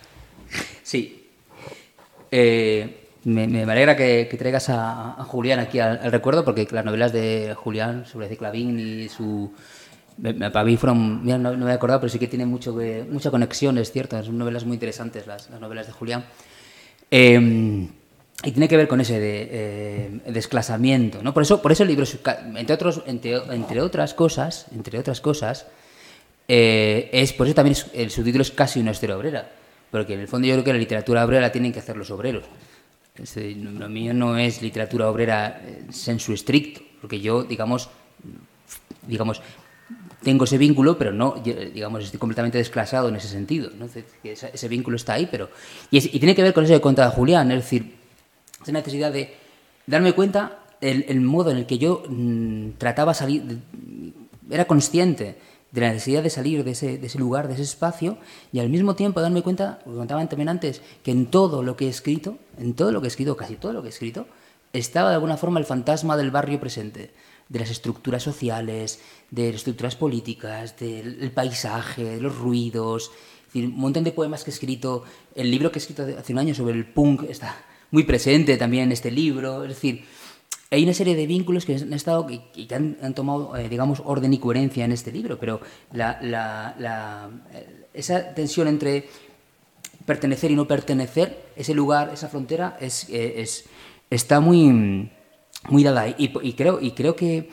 Sí. 0.83 1.24
Eh, 2.37 3.07
me, 3.23 3.63
alegra 3.63 3.95
que, 3.95 4.25
traigas 4.37 4.67
a, 4.69 5.23
Julián 5.25 5.59
aquí 5.59 5.79
al, 5.79 6.11
recuerdo, 6.11 6.43
porque 6.43 6.67
las 6.69 6.83
novelas 6.83 7.13
de 7.13 7.55
Julián 7.55 8.05
sobre 8.05 8.27
Ciclavín 8.27 8.77
y 8.77 9.07
su... 9.07 9.53
para 10.21 10.65
mí 10.65 10.75
fueron, 10.75 11.25
no, 11.25 11.53
me 11.55 11.71
he 11.71 11.73
acordado, 11.73 12.01
pero 12.01 12.09
sí 12.11 12.19
que 12.19 12.27
tienen 12.27 12.49
mucho 12.49 12.75
mucha 13.09 13.31
conexión, 13.31 13.77
es 13.77 13.89
cierto, 13.89 14.21
son 14.21 14.37
novelas 14.37 14.65
muy 14.65 14.73
interesantes 14.73 15.27
las, 15.27 15.49
novelas 15.49 15.87
de 15.87 15.93
Julián. 15.93 16.25
Em, 17.09 17.87
y 18.43 18.51
tiene 18.51 18.67
que 18.67 18.75
ver 18.75 18.89
con 18.89 18.99
ese 18.99 19.17
de, 19.17 19.47
eh, 19.49 20.19
desclasamiento, 20.27 21.23
¿no? 21.23 21.33
Por 21.33 21.43
eso, 21.43 21.61
por 21.61 21.71
eso 21.71 21.83
el 21.83 21.89
libro, 21.89 22.05
entre, 22.55 22.75
otros, 22.75 23.01
entre, 23.05 23.81
otras 23.81 24.13
cosas, 24.13 24.65
entre 24.75 24.99
otras 24.99 25.21
cosas, 25.21 25.67
eh, 26.49 27.09
es, 27.13 27.31
por 27.31 27.47
eso 27.47 27.55
también 27.55 27.77
el 27.93 28.11
subtítulo 28.11 28.41
es 28.41 28.51
casi 28.51 28.81
una 28.81 28.91
historia 28.91 29.15
obrera, 29.15 29.49
porque 29.95 30.13
en 30.13 30.19
el 30.19 30.27
fondo 30.27 30.45
yo 30.45 30.55
creo 30.55 30.63
que 30.65 30.73
la 30.73 30.79
literatura 30.79 31.23
obrera 31.23 31.43
la 31.43 31.51
tienen 31.53 31.71
que 31.71 31.79
hacer 31.79 31.95
los 31.95 32.11
obreros. 32.11 32.43
Lo 33.17 33.87
mío 33.87 34.13
no 34.13 34.37
es 34.37 34.61
literatura 34.61 35.09
obrera 35.09 35.61
en 35.63 36.19
su 36.19 36.33
estricto, 36.33 36.81
porque 36.99 37.21
yo, 37.21 37.45
digamos, 37.45 37.89
digamos, 39.07 39.41
tengo 40.21 40.43
ese 40.43 40.57
vínculo, 40.57 40.97
pero 40.97 41.13
no, 41.13 41.35
digamos, 41.41 42.03
estoy 42.03 42.19
completamente 42.19 42.57
desclasado 42.57 43.07
en 43.07 43.15
ese 43.15 43.29
sentido. 43.29 43.71
Ese, 44.21 44.67
vínculo 44.67 44.97
está 44.97 45.13
ahí, 45.13 45.29
pero. 45.31 45.49
Y, 45.91 46.01
tiene 46.01 46.35
que 46.35 46.43
ver 46.43 46.53
con 46.53 46.65
eso 46.65 46.73
que 46.73 46.81
contaba 46.81 47.09
Julián, 47.11 47.49
es 47.53 47.63
decir, 47.63 47.95
esa 48.61 48.73
necesidad 48.73 49.13
de 49.13 49.33
darme 49.87 50.11
cuenta 50.11 50.59
el, 50.81 51.21
modo 51.21 51.51
en 51.51 51.57
el 51.57 51.65
que 51.65 51.77
yo 51.77 52.03
mm, 52.09 52.71
trataba 52.77 53.13
salir, 53.13 53.59
era 54.51 54.65
consciente 54.65 55.37
de 55.75 55.81
la 55.81 55.91
necesidad 55.91 56.23
de 56.23 56.29
salir 56.29 56.63
de 56.63 56.71
ese, 56.71 57.19
lugar, 57.19 57.49
de 57.49 57.55
ese 57.55 57.63
espacio, 57.63 58.17
y 58.53 58.59
al 58.59 58.69
mismo 58.69 58.95
tiempo 58.95 59.19
darme 59.19 59.43
cuenta, 59.43 59.81
como 59.83 59.97
contaban 59.97 60.29
también 60.29 60.47
antes, 60.47 60.81
que 61.03 61.11
en 61.11 61.25
todo 61.25 61.63
lo 61.63 61.75
que 61.75 61.87
he 61.87 61.89
escrito, 61.89 62.37
en 62.57 62.73
todo 62.75 62.93
lo 62.93 63.01
que 63.01 63.07
he 63.07 63.09
escrito, 63.09 63.35
casi 63.35 63.57
todo 63.57 63.73
lo 63.73 63.81
que 63.81 63.89
he 63.89 63.91
escrito, 63.91 64.25
estaba 64.71 65.09
de 65.09 65.15
alguna 65.15 65.35
forma 65.35 65.59
el 65.59 65.65
fantasma 65.65 66.15
del 66.15 66.31
barrio 66.31 66.61
presente, 66.61 67.11
de 67.49 67.59
las 67.59 67.69
estructuras 67.69 68.23
sociales, 68.23 69.01
de 69.29 69.47
las 69.47 69.55
estructuras 69.55 69.97
políticas, 69.97 70.79
del 70.79 71.29
paisaje, 71.31 72.05
de 72.05 72.21
los 72.21 72.37
ruidos, 72.37 73.11
un 73.53 73.75
montón 73.75 74.05
de 74.05 74.13
poemas 74.13 74.45
que 74.45 74.51
he 74.51 74.53
escrito, 74.53 75.03
el 75.35 75.51
libro 75.51 75.71
que 75.71 75.79
he 75.79 75.81
escrito 75.81 76.07
hace 76.17 76.31
un 76.31 76.39
año 76.39 76.55
sobre 76.55 76.73
el 76.73 76.85
punk 76.85 77.23
está 77.23 77.65
muy 77.91 78.03
presente 78.03 78.55
también 78.57 78.85
en 78.85 78.91
este 78.93 79.11
libro, 79.11 79.63
es 79.63 79.69
decir, 79.69 80.05
hay 80.75 80.83
una 80.83 80.93
serie 80.93 81.15
de 81.15 81.27
vínculos 81.27 81.65
que 81.65 81.75
han 81.75 81.93
estado 81.93 82.27
y 82.29 82.65
que 82.65 82.75
han, 82.75 83.13
tomado, 83.13 83.55
eh, 83.55 83.69
digamos, 83.69 84.01
orden 84.03 84.33
y 84.33 84.37
coherencia 84.37 84.85
en 84.85 84.91
este 84.91 85.11
libro, 85.11 85.39
pero 85.39 85.61
la, 85.91 87.31
esa 87.93 88.33
tensión 88.33 88.67
entre 88.67 89.07
pertenecer 90.05 90.51
y 90.51 90.55
no 90.55 90.67
pertenecer, 90.67 91.45
ese 91.55 91.73
lugar, 91.73 92.11
esa 92.13 92.27
frontera, 92.27 92.77
es, 92.79 93.09
eh, 93.09 93.41
es 93.41 93.65
está 94.09 94.39
muy, 94.39 95.09
muy 95.69 95.83
dada. 95.83 96.07
Y, 96.09 96.31
y, 96.41 96.53
creo, 96.53 96.79
y 96.79 96.91
creo 96.91 97.15
que 97.15 97.49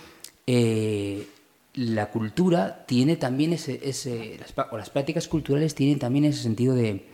eh, 0.47 1.27
la 1.75 2.11
cultura 2.11 2.85
tiene 2.87 3.17
también 3.17 3.53
ese, 3.53 4.39
o 4.71 4.77
las 4.77 4.91
prácticas 4.91 5.29
culturales 5.29 5.75
tienen 5.75 5.99
también 5.99 6.27
ese 6.27 6.43
sentido 6.43 6.75
de, 6.75 7.07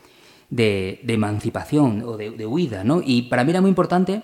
emancipación 1.07 2.03
o 2.03 2.17
de, 2.17 2.47
huida, 2.47 2.83
¿no? 2.83 3.01
Y 3.05 3.23
para 3.23 3.45
mí 3.45 3.51
era 3.51 3.61
muy 3.61 3.69
importante 3.69 4.23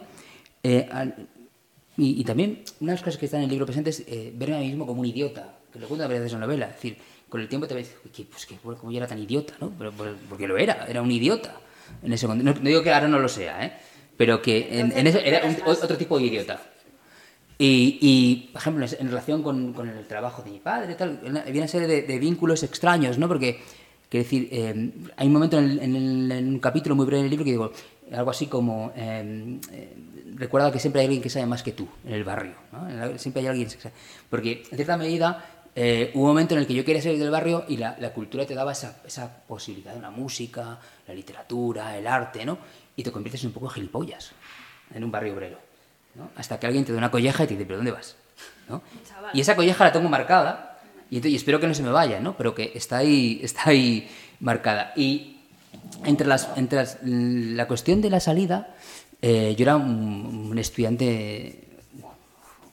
y, 1.96 2.24
también, 2.24 2.64
una 2.80 2.92
de 2.92 2.96
las 2.96 3.04
cosas 3.04 3.18
que 3.18 3.26
están 3.26 3.40
en 3.40 3.44
el 3.44 3.50
libro 3.50 3.66
presente 3.66 3.90
es 3.90 4.00
eh, 4.06 4.32
verme 4.34 4.56
a 4.56 4.58
mí 4.60 4.68
mismo 4.68 4.86
como 4.86 5.00
un 5.00 5.06
idiota, 5.06 5.58
que 5.72 5.78
lo 5.78 5.86
cuento 5.86 6.04
a 6.04 6.08
veces 6.08 6.32
en 6.32 6.40
la 6.40 6.46
novela. 6.46 6.66
Es 6.66 6.74
decir, 6.74 6.96
con 7.28 7.40
el 7.40 7.48
tiempo 7.48 7.68
te 7.68 7.74
ves, 7.74 7.94
que, 8.14 8.24
pues 8.24 8.46
que 8.46 8.56
como 8.56 8.90
yo 8.90 8.98
era 8.98 9.06
tan 9.06 9.18
idiota, 9.18 9.54
¿no? 9.60 9.72
Pero, 9.78 9.92
porque 10.28 10.48
lo 10.48 10.56
era, 10.58 10.86
era 10.88 11.02
un 11.02 11.10
idiota. 11.10 11.56
En 12.02 12.12
ese 12.12 12.26
no, 12.26 12.34
no, 12.34 12.52
digo 12.52 12.82
que 12.82 12.92
ahora 12.92 13.08
no 13.08 13.18
lo 13.18 13.28
sea, 13.28 13.64
¿eh? 13.64 13.72
Pero 14.16 14.40
que 14.42 14.80
en, 14.80 14.96
en 14.96 15.06
era 15.06 15.42
otro 15.66 15.96
tipo 15.96 16.18
de 16.18 16.24
idiota. 16.24 16.60
Y, 17.58 17.98
y, 18.00 18.50
por 18.52 18.60
ejemplo, 18.60 18.86
en 18.98 19.08
relación 19.08 19.42
con, 19.42 19.72
con, 19.72 19.88
el 19.88 20.06
trabajo 20.06 20.42
de 20.42 20.50
mi 20.50 20.58
padre, 20.58 20.94
tal, 20.96 21.20
había 21.46 21.62
una 21.62 21.68
serie 21.68 22.02
de, 22.02 22.18
vínculos 22.18 22.62
extraños, 22.64 23.16
¿no? 23.18 23.28
Porque, 23.28 23.60
quiero 24.08 24.24
decir, 24.24 24.48
eh, 24.50 24.90
hay 25.16 25.26
un 25.26 25.32
momento 25.32 25.58
en, 25.58 25.78
en, 25.80 26.48
un 26.48 26.58
capítulo 26.58 26.96
muy 26.96 27.06
breve 27.06 27.22
del 27.22 27.30
libro 27.30 27.44
que 27.44 27.52
digo 27.52 27.72
algo 28.12 28.30
así 28.30 28.46
como. 28.46 28.92
Eh, 28.96 29.60
recuerda 30.34 30.72
que 30.72 30.78
siempre 30.78 31.00
hay 31.00 31.06
alguien 31.06 31.22
que 31.22 31.30
sabe 31.30 31.46
más 31.46 31.62
que 31.62 31.72
tú 31.72 31.88
en 32.04 32.12
el 32.12 32.24
barrio. 32.24 32.54
¿no? 32.72 33.18
Siempre 33.18 33.42
hay 33.42 33.48
alguien 33.48 33.68
que 33.68 33.80
sabe. 33.80 33.94
Porque, 34.28 34.64
en 34.70 34.76
cierta 34.76 34.96
medida, 34.96 35.44
eh, 35.74 36.10
hubo 36.14 36.24
un 36.24 36.28
momento 36.30 36.54
en 36.54 36.60
el 36.60 36.66
que 36.66 36.74
yo 36.74 36.84
quería 36.84 37.02
salir 37.02 37.18
del 37.18 37.30
barrio 37.30 37.64
y 37.68 37.76
la, 37.76 37.96
cultura 38.14 38.46
te 38.46 38.54
daba 38.54 38.72
esa, 38.72 39.02
esa 39.06 39.44
posibilidad 39.46 39.94
de 39.94 40.00
la 40.00 40.10
música, 40.10 40.78
la 41.06 41.14
literatura, 41.14 41.96
el 41.96 42.06
arte, 42.06 42.44
¿no? 42.44 42.58
Y 42.96 43.02
te 43.02 43.10
conviertes 43.10 43.44
un 43.44 43.52
poco 43.52 43.66
en 43.66 43.72
gilipollas 43.72 44.32
en 44.94 45.04
un 45.04 45.10
barrio 45.10 45.34
obrero. 45.34 45.58
¿no? 46.14 46.30
Hasta 46.36 46.60
que 46.60 46.66
alguien 46.66 46.84
te 46.84 46.92
da 46.92 46.98
una 46.98 47.10
colleja 47.10 47.44
y 47.44 47.46
te 47.46 47.54
dice, 47.54 47.66
¿pero 47.66 47.78
dónde 47.78 47.90
vas? 47.90 48.16
¿no? 48.68 48.82
Y 49.32 49.40
esa 49.40 49.56
colleja 49.56 49.84
la 49.84 49.92
tengo 49.92 50.08
marcada 50.08 50.74
y, 51.10 51.16
entonces, 51.16 51.40
espero 51.40 51.60
que 51.60 51.66
no 51.66 51.74
se 51.74 51.82
me 51.82 51.90
vaya, 51.90 52.18
¿no? 52.20 52.36
Pero 52.36 52.54
que 52.54 52.72
está 52.74 52.98
ahí, 52.98 53.38
está 53.42 53.70
ahí 53.70 54.08
marcada. 54.40 54.92
Y 54.96 55.33
entre, 56.04 56.26
las, 56.26 56.48
entre 56.56 56.84
la 57.02 57.66
cuestión 57.66 58.00
de 58.00 58.10
la 58.10 58.20
salida, 58.20 58.74
eh, 59.22 59.54
yo 59.56 59.62
era 59.62 59.76
un, 59.76 60.54
estudiante 60.58 61.78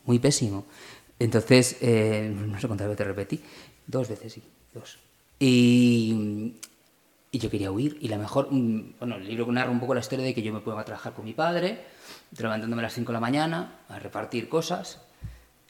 muy 0.06 0.20
pésimo. 0.20 0.66
Entonces, 1.20 1.78
eh, 1.82 2.34
no 2.36 2.60
sé 2.60 2.68
cuántas 2.68 2.90
veces 2.90 3.08
repetí, 3.08 3.42
dos 3.88 4.10
veces, 4.10 4.34
sí, 4.34 4.44
dos. 4.74 4.98
Y, 5.40 6.56
yo 7.32 7.50
quería 7.50 7.72
huir. 7.72 7.98
Y 8.02 8.10
la 8.10 8.18
mejor, 8.18 8.52
mm, 8.52 8.96
bueno, 9.00 9.16
el 9.16 9.28
libro 9.28 9.50
narra 9.52 9.72
un 9.72 9.80
poco 9.80 9.94
la 9.94 10.02
historia 10.02 10.26
de 10.26 10.34
que 10.34 10.42
yo 10.42 10.52
me 10.52 10.60
puedo 10.60 10.78
a 10.78 10.84
trabajar 10.84 11.14
con 11.14 11.26
mi 11.26 11.34
padre, 11.34 11.86
levantándome 12.38 12.82
a 12.82 12.84
las 12.84 12.94
5 12.94 13.12
de 13.12 13.14
la 13.14 13.20
mañana, 13.20 13.80
a 13.88 14.00
repartir 14.00 14.50
cosas. 14.50 15.02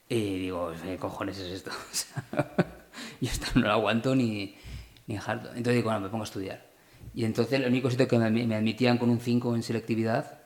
Y 0.09 0.39
digo, 0.39 0.73
¿qué 0.83 0.97
cojones 0.97 1.37
es 1.37 1.51
esto? 1.51 1.71
yo 3.21 3.29
esto 3.29 3.47
no 3.55 3.67
lo 3.67 3.71
aguanto 3.71 4.15
ni, 4.15 4.55
ni 5.07 5.15
dejarlo. 5.15 5.49
Entonces 5.49 5.75
digo, 5.75 5.89
bueno, 5.89 5.99
me 5.99 6.09
pongo 6.09 6.23
a 6.23 6.25
estudiar. 6.25 6.70
Y 7.13 7.25
entonces 7.25 7.59
el 7.59 7.67
único 7.67 7.89
sitio 7.89 8.07
que 8.07 8.17
me 8.17 8.55
admitían 8.55 8.97
con 8.97 9.09
un 9.09 9.19
5 9.19 9.55
en 9.55 9.63
selectividad 9.63 10.39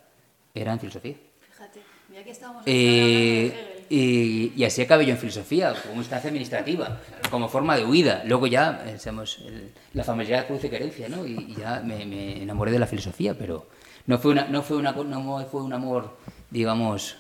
era 0.54 0.74
en 0.74 0.80
filosofía. 0.80 1.16
Fíjate, 1.52 1.82
mira 2.10 2.24
que 2.24 2.32
estábamos 2.32 2.64
eh, 2.66 3.86
y, 3.90 4.54
y, 4.56 4.64
así 4.64 4.82
acabé 4.82 5.06
yo 5.06 5.12
en 5.12 5.20
filosofía, 5.20 5.76
como 5.88 6.02
instancia 6.02 6.30
administrativa, 6.30 7.00
como 7.30 7.48
forma 7.48 7.78
de 7.78 7.86
huida. 7.86 8.24
Luego 8.26 8.48
ya, 8.48 8.82
pensamos, 8.84 9.38
eh, 9.42 9.72
la 9.94 10.04
familia 10.04 10.48
produce 10.48 10.70
querencia, 10.70 11.08
¿no? 11.08 11.26
Y, 11.28 11.54
ya 11.56 11.82
me, 11.82 12.42
enamoré 12.42 12.72
de 12.72 12.80
la 12.80 12.88
filosofía, 12.88 13.38
pero 13.38 13.68
no 14.08 14.18
fue, 14.18 14.32
una, 14.32 14.48
no, 14.48 14.64
fue 14.64 14.78
una, 14.78 14.92
no 14.92 15.46
fue 15.46 15.62
un 15.62 15.74
amor, 15.74 16.18
digamos, 16.50 17.18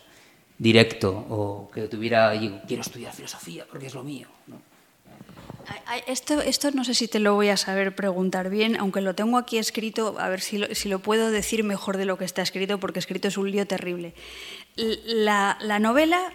directo 0.57 1.11
o 1.29 1.69
que 1.71 1.87
tuviera, 1.87 2.31
digo, 2.31 2.61
quiero 2.65 2.81
estudiar 2.81 3.13
filosofía 3.13 3.65
porque 3.69 3.85
es 3.85 3.93
lo 3.93 4.03
mío. 4.03 4.27
¿no? 4.47 4.59
Esto, 6.07 6.41
esto 6.41 6.71
no 6.71 6.83
sé 6.83 6.93
si 6.93 7.07
te 7.07 7.19
lo 7.19 7.35
voy 7.35 7.49
a 7.49 7.57
saber 7.57 7.95
preguntar 7.95 8.49
bien, 8.49 8.75
aunque 8.77 9.01
lo 9.01 9.15
tengo 9.15 9.37
aquí 9.37 9.57
escrito, 9.57 10.15
a 10.19 10.29
ver 10.29 10.41
si 10.41 10.57
lo, 10.57 10.73
si 10.73 10.89
lo 10.89 10.99
puedo 10.99 11.31
decir 11.31 11.63
mejor 11.63 11.97
de 11.97 12.05
lo 12.05 12.17
que 12.17 12.25
está 12.25 12.41
escrito, 12.41 12.79
porque 12.79 12.99
escrito 12.99 13.27
es 13.27 13.37
un 13.37 13.49
lío 13.49 13.65
terrible. 13.65 14.13
La, 14.75 15.57
la 15.61 15.79
novela, 15.79 16.31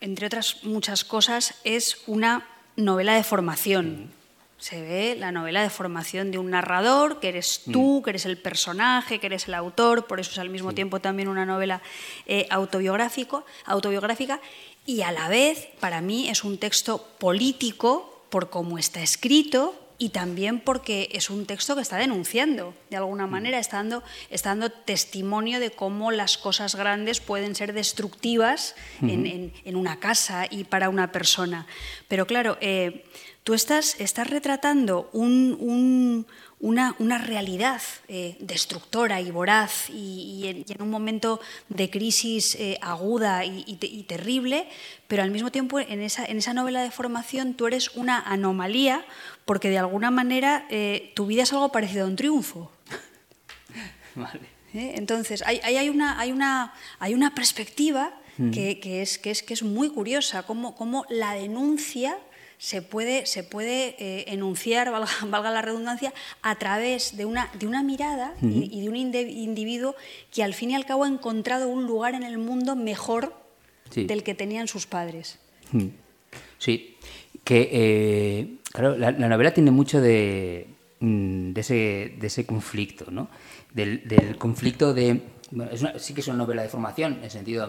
entre 0.00 0.26
otras 0.26 0.64
muchas 0.64 1.04
cosas, 1.04 1.54
es 1.64 2.02
una 2.06 2.46
novela 2.76 3.14
de 3.14 3.22
formación. 3.22 4.10
Se 4.58 4.82
ve 4.82 5.16
la 5.18 5.32
novela 5.32 5.62
de 5.62 5.70
formación 5.70 6.30
de 6.30 6.38
un 6.38 6.50
narrador, 6.50 7.18
que 7.18 7.28
eres 7.28 7.62
tú, 7.72 8.00
mm. 8.00 8.02
que 8.02 8.10
eres 8.10 8.26
el 8.26 8.36
personaje, 8.36 9.18
que 9.18 9.26
eres 9.26 9.48
el 9.48 9.54
autor, 9.54 10.06
por 10.06 10.20
eso 10.20 10.32
es 10.32 10.38
al 10.38 10.50
mismo 10.50 10.74
tiempo 10.74 11.00
también 11.00 11.28
una 11.28 11.46
novela 11.46 11.80
eh, 12.26 12.46
autobiográfico, 12.50 13.46
autobiográfica, 13.64 14.40
y 14.84 15.00
a 15.02 15.12
la 15.12 15.28
vez, 15.28 15.68
para 15.80 16.00
mí, 16.00 16.28
es 16.28 16.44
un 16.44 16.58
texto 16.58 17.06
político 17.18 18.19
por 18.30 18.50
cómo 18.50 18.78
está 18.78 19.02
escrito 19.02 19.74
y 20.00 20.08
también 20.08 20.60
porque 20.60 21.10
es 21.12 21.28
un 21.28 21.44
texto 21.44 21.76
que 21.76 21.82
está 21.82 21.98
denunciando, 21.98 22.72
de 22.88 22.96
alguna 22.96 23.26
mm. 23.26 23.30
manera, 23.30 23.58
está 23.58 23.84
dando, 24.42 24.70
testimonio 24.70 25.60
de 25.60 25.72
cómo 25.72 26.10
las 26.10 26.38
cosas 26.38 26.74
grandes 26.74 27.20
pueden 27.20 27.54
ser 27.54 27.74
destructivas 27.74 28.74
en, 29.02 29.76
una 29.76 30.00
casa 30.00 30.46
y 30.48 30.64
para 30.64 30.88
una 30.88 31.12
persona. 31.12 31.66
Pero 32.08 32.26
claro, 32.26 32.56
eh, 32.62 33.04
tú 33.44 33.52
estás, 33.52 34.00
estás 34.00 34.30
retratando 34.30 35.10
un, 35.12 36.26
una, 36.60 36.94
una 36.98 37.16
realidad 37.16 37.80
eh, 38.08 38.36
destructora 38.38 39.20
y 39.20 39.30
voraz 39.30 39.88
y, 39.88 40.64
en, 40.68 40.82
un 40.82 40.90
momento 40.90 41.40
de 41.68 41.88
crisis 41.88 42.54
eh, 42.56 42.78
aguda 42.82 43.44
y, 43.44 44.04
terrible, 44.06 44.68
pero 45.08 45.22
al 45.22 45.30
mismo 45.30 45.50
tiempo 45.50 45.80
en 45.80 46.02
esa, 46.02 46.24
en 46.24 46.38
esa 46.38 46.52
novela 46.52 46.82
de 46.82 46.90
formación 46.90 47.54
tú 47.54 47.66
eres 47.66 47.96
una 47.96 48.20
anomalía 48.20 49.04
porque 49.46 49.70
de 49.70 49.78
alguna 49.78 50.10
manera 50.10 50.66
eh, 50.68 51.12
tu 51.14 51.26
vida 51.26 51.44
es 51.44 51.52
algo 51.52 51.72
parecido 51.72 52.04
a 52.04 52.08
un 52.08 52.16
triunfo. 52.16 52.70
Entonces, 54.72 55.42
hay, 55.46 55.58
hay, 55.64 55.88
una, 55.88 56.20
hay, 56.20 56.30
una, 56.30 56.74
hay 57.00 57.14
una 57.14 57.34
perspectiva 57.34 58.12
mm. 58.38 58.50
que, 58.50 59.02
es, 59.02 59.18
que, 59.18 59.30
es, 59.30 59.42
que 59.42 59.54
es 59.54 59.62
muy 59.62 59.88
curiosa, 59.88 60.44
como, 60.44 60.76
como 60.76 61.06
la 61.08 61.34
denuncia 61.34 62.16
se 62.60 62.82
puede, 62.82 63.24
se 63.24 63.42
puede 63.42 63.96
eh, 63.98 64.26
enunciar, 64.28 64.90
valga, 65.30 65.50
la 65.50 65.62
redundancia, 65.62 66.12
a 66.42 66.56
través 66.56 67.16
de 67.16 67.24
una, 67.24 67.50
de 67.58 67.66
una 67.66 67.82
mirada 67.82 68.34
y, 68.42 68.82
de 68.82 68.88
un 68.88 68.96
individuo 68.96 69.96
que 70.30 70.44
al 70.44 70.52
fin 70.52 70.70
y 70.70 70.74
al 70.74 70.84
cabo 70.84 71.04
ha 71.04 71.08
encontrado 71.08 71.68
un 71.68 71.86
lugar 71.86 72.14
en 72.14 72.22
el 72.22 72.36
mundo 72.36 72.76
mejor 72.76 73.34
del 73.94 74.22
que 74.22 74.34
tenían 74.34 74.68
sus 74.68 74.86
padres. 74.86 75.38
Sí, 76.58 76.96
que 77.44 77.70
eh, 77.72 78.56
claro, 78.72 78.96
la, 78.98 79.10
novela 79.12 79.54
tiene 79.54 79.70
mucho 79.70 80.02
de, 80.02 80.66
mm, 81.00 81.52
de, 81.52 81.60
ese, 81.62 82.14
de 82.20 82.26
ese 82.26 82.44
conflicto, 82.44 83.10
¿no? 83.10 83.30
Del, 83.72 84.06
del 84.06 84.36
conflicto 84.36 84.92
de... 84.92 85.22
sí 85.96 86.12
que 86.12 86.20
es 86.20 86.28
una 86.28 86.36
novela 86.36 86.60
de 86.60 86.68
formación, 86.68 87.14
en 87.14 87.24
el 87.24 87.30
sentido 87.30 87.66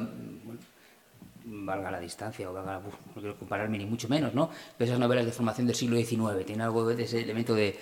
valga 1.52 1.92
la 1.92 2.00
distancia 2.00 2.50
o 2.50 2.54
valga, 2.54 2.80
no 3.16 3.22
quiero 3.22 3.38
compararme 3.38 3.78
ni 3.78 3.86
mucho 3.86 4.08
menos, 4.08 4.34
¿no? 4.34 4.50
Pero 4.78 4.90
esas 4.90 5.00
novelas 5.00 5.26
de 5.26 5.32
formación 5.32 5.68
del 5.68 5.76
siglo 5.76 5.98
XIX 5.98 6.46
tienen 6.46 6.62
algo 6.62 6.86
de 6.86 7.04
ese 7.04 7.22
elemento 7.22 7.54
de, 7.54 7.78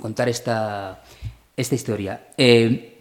contar 0.00 0.28
esta, 0.28 1.02
esta 1.56 1.74
historia. 1.74 2.28
Eh, 2.36 3.00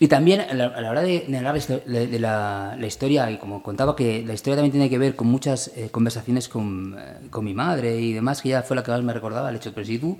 y 0.00 0.06
también 0.06 0.40
a 0.42 0.54
la, 0.54 0.90
hora 0.90 1.02
de, 1.02 1.24
narrar 1.28 1.58
de, 1.58 2.18
la, 2.20 2.78
historia, 2.86 3.30
y 3.30 3.38
como 3.38 3.62
contaba 3.62 3.96
que 3.96 4.22
la 4.24 4.34
historia 4.34 4.56
también 4.56 4.72
tiene 4.72 4.88
que 4.88 4.98
ver 4.98 5.16
con 5.16 5.26
muchas 5.26 5.72
eh, 5.76 5.88
conversaciones 5.90 6.48
con, 6.48 6.96
eh, 6.96 7.28
con, 7.30 7.44
mi 7.44 7.54
madre 7.54 7.98
y 7.98 8.12
demás, 8.12 8.40
que 8.40 8.50
ella 8.50 8.62
fue 8.62 8.76
la 8.76 8.84
que 8.84 8.92
más 8.92 9.02
me 9.02 9.12
recordaba 9.12 9.50
el 9.50 9.56
hecho, 9.56 9.72
pero 9.74 9.84
si 9.84 9.98
tú, 9.98 10.16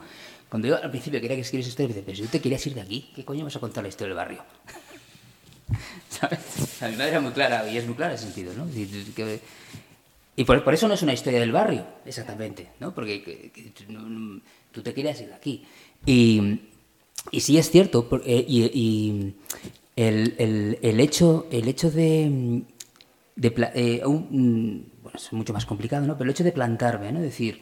cuando 0.48 0.66
yo 0.66 0.82
al 0.82 0.90
principio 0.90 1.20
quería 1.20 1.36
que 1.36 1.42
escribieras 1.42 1.68
historia, 1.68 1.88
me 1.88 1.94
dice, 1.94 2.04
pero 2.04 2.16
si 2.16 2.22
tú 2.24 2.28
te 2.28 2.40
querías 2.40 2.66
ir 2.66 2.74
de 2.74 2.80
aquí, 2.80 3.12
¿qué 3.14 3.24
coño 3.24 3.44
vas 3.44 3.54
a 3.54 3.60
contar 3.60 3.84
la 3.84 3.88
historia 3.88 4.14
del 4.14 4.16
barrio? 4.16 4.42
¿Sabes? 6.08 6.82
A 6.82 6.88
mi 6.88 6.96
madre 6.96 7.10
era 7.10 7.20
muy 7.20 7.32
clara, 7.32 7.68
y 7.68 7.76
es 7.76 7.86
muy 7.86 7.94
clara 7.94 8.14
ese 8.14 8.24
sentido, 8.24 8.52
¿no? 8.54 8.66
Y, 10.36 10.44
por, 10.44 10.72
eso 10.72 10.86
no 10.86 10.94
es 10.94 11.02
una 11.02 11.12
historia 11.12 11.40
del 11.40 11.52
barrio, 11.52 11.84
exactamente, 12.06 12.68
¿no? 12.78 12.94
Porque 12.94 13.50
tú 14.70 14.82
te 14.82 14.94
querías 14.94 15.20
ir 15.20 15.28
de 15.28 15.34
aquí. 15.34 15.64
Y, 16.06 16.60
y 17.32 17.40
sí 17.40 17.58
es 17.58 17.70
cierto, 17.70 18.08
eh, 18.24 18.44
y, 18.46 19.34
el, 19.96 20.78
el, 20.80 21.00
hecho, 21.00 21.48
el 21.50 21.66
hecho 21.66 21.90
de... 21.90 22.62
de 23.34 23.70
eh, 23.74 24.02
bueno, 24.04 24.84
es 25.12 25.32
mucho 25.32 25.52
más 25.52 25.66
complicado, 25.66 26.06
¿no? 26.06 26.16
Pero 26.16 26.28
el 26.28 26.34
hecho 26.34 26.44
de 26.44 26.52
plantarme, 26.52 27.10
¿no? 27.10 27.20
Decir, 27.20 27.60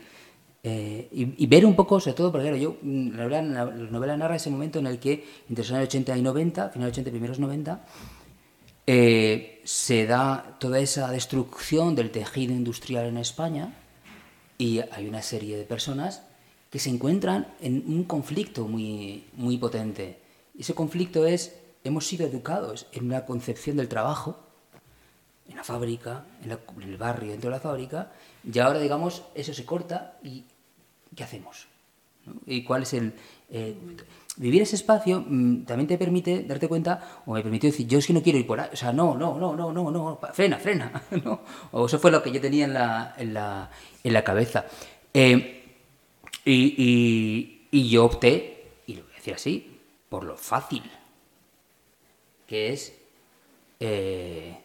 eh, 0.69 1.07
y, 1.13 1.47
ver 1.47 1.65
un 1.65 1.77
poco, 1.77 2.01
sobre 2.01 2.15
todo, 2.15 2.33
porque 2.33 2.59
yo, 2.59 2.77
mm, 2.83 3.11
la, 3.11 3.41
la, 3.41 3.65
novela 3.67 4.17
narra 4.17 4.35
ese 4.35 4.51
momento 4.51 4.81
en 4.81 4.89
el 4.89 4.99
que, 4.99 5.25
entre 5.49 5.63
los 5.63 5.71
años 5.71 5.85
80 5.87 6.19
y 6.19 6.23
90, 6.23 6.71
finales 6.71 6.93
80 6.93 7.09
y 7.09 7.13
primeros 7.13 7.39
90, 7.39 7.85
eh, 8.89 9.61
se 9.63 10.07
da 10.07 10.57
toda 10.59 10.81
esa 10.81 11.09
destrucción 11.13 11.95
del 11.95 12.11
tejido 12.11 12.53
industrial 12.53 13.07
en 13.07 13.19
España 13.19 13.75
y 14.59 14.81
hay 14.81 15.07
una 15.07 15.23
serie 15.23 15.57
de 15.57 15.63
personas 15.63 16.23
que 16.69 16.81
se 16.81 16.91
encuentran 16.91 17.55
en 17.61 17.85
un 17.87 18.03
conflicto 18.03 18.67
muy, 18.67 19.23
muy 19.35 19.59
potente. 19.59 20.19
Ese 20.59 20.75
conflicto 20.75 21.27
es, 21.27 21.55
hemos 21.85 22.09
sido 22.09 22.27
educados 22.27 22.89
en 22.91 23.05
una 23.05 23.25
concepción 23.25 23.77
del 23.77 23.87
trabajo, 23.87 24.41
en 25.49 25.55
la 25.55 25.63
fábrica, 25.63 26.25
en, 26.43 26.51
en 26.51 26.89
el 26.91 26.97
barrio, 26.97 27.31
dentro 27.31 27.51
de 27.51 27.57
la 27.57 27.63
fábrica, 27.63 28.11
y 28.43 28.59
ahora, 28.59 28.81
digamos, 28.81 29.23
eso 29.37 29.55
se 29.55 29.65
corta 29.65 30.19
y 30.25 30.45
¿qué 31.17 31.25
hacemos? 31.25 31.67
¿Y 32.47 32.63
cuál 32.63 32.83
es 32.83 32.93
el... 32.95 33.15
Eh, 33.51 33.75
vivir 34.37 34.63
ese 34.63 34.77
espacio 34.77 35.25
mm, 35.27 35.65
también 35.65 35.89
te 35.89 35.99
permite 35.99 36.43
darte 36.43 36.69
cuenta, 36.69 37.23
o 37.27 37.33
me 37.33 37.43
permitió 37.43 37.71
decir, 37.71 37.87
yo 37.87 37.99
es 37.99 38.07
que 38.07 38.13
no 38.13 38.23
quiero 38.23 38.39
ir 38.39 38.47
por 38.47 38.61
ahí, 38.61 38.69
o 38.73 38.77
sea, 38.77 38.93
no, 38.93 39.17
no, 39.17 39.39
no, 39.39 39.57
no, 39.57 39.73
no, 39.73 39.91
no, 39.91 40.21
frena, 40.33 40.59
frena. 40.59 41.03
O 41.73 41.87
eso 41.87 41.99
fue 41.99 42.11
lo 42.11 42.23
que 42.23 42.31
yo 42.31 42.41
tenía 42.41 42.67
en 42.67 42.75
la, 42.75 43.15
en 43.17 43.35
la, 43.35 43.71
en 44.05 44.13
la 44.13 44.23
cabeza. 44.23 44.67
Eh, 45.15 45.65
y, 46.45 47.67
y, 47.71 47.89
yo 47.89 48.05
opté, 48.05 48.83
y 48.87 48.95
lo 48.95 49.03
voy 49.03 49.13
a 49.13 49.17
decir 49.17 49.35
así, 49.35 49.81
por 50.09 50.25
lo 50.25 50.37
fácil, 50.37 50.83
que 52.47 52.73
es 52.73 52.97
eh, 53.81 54.57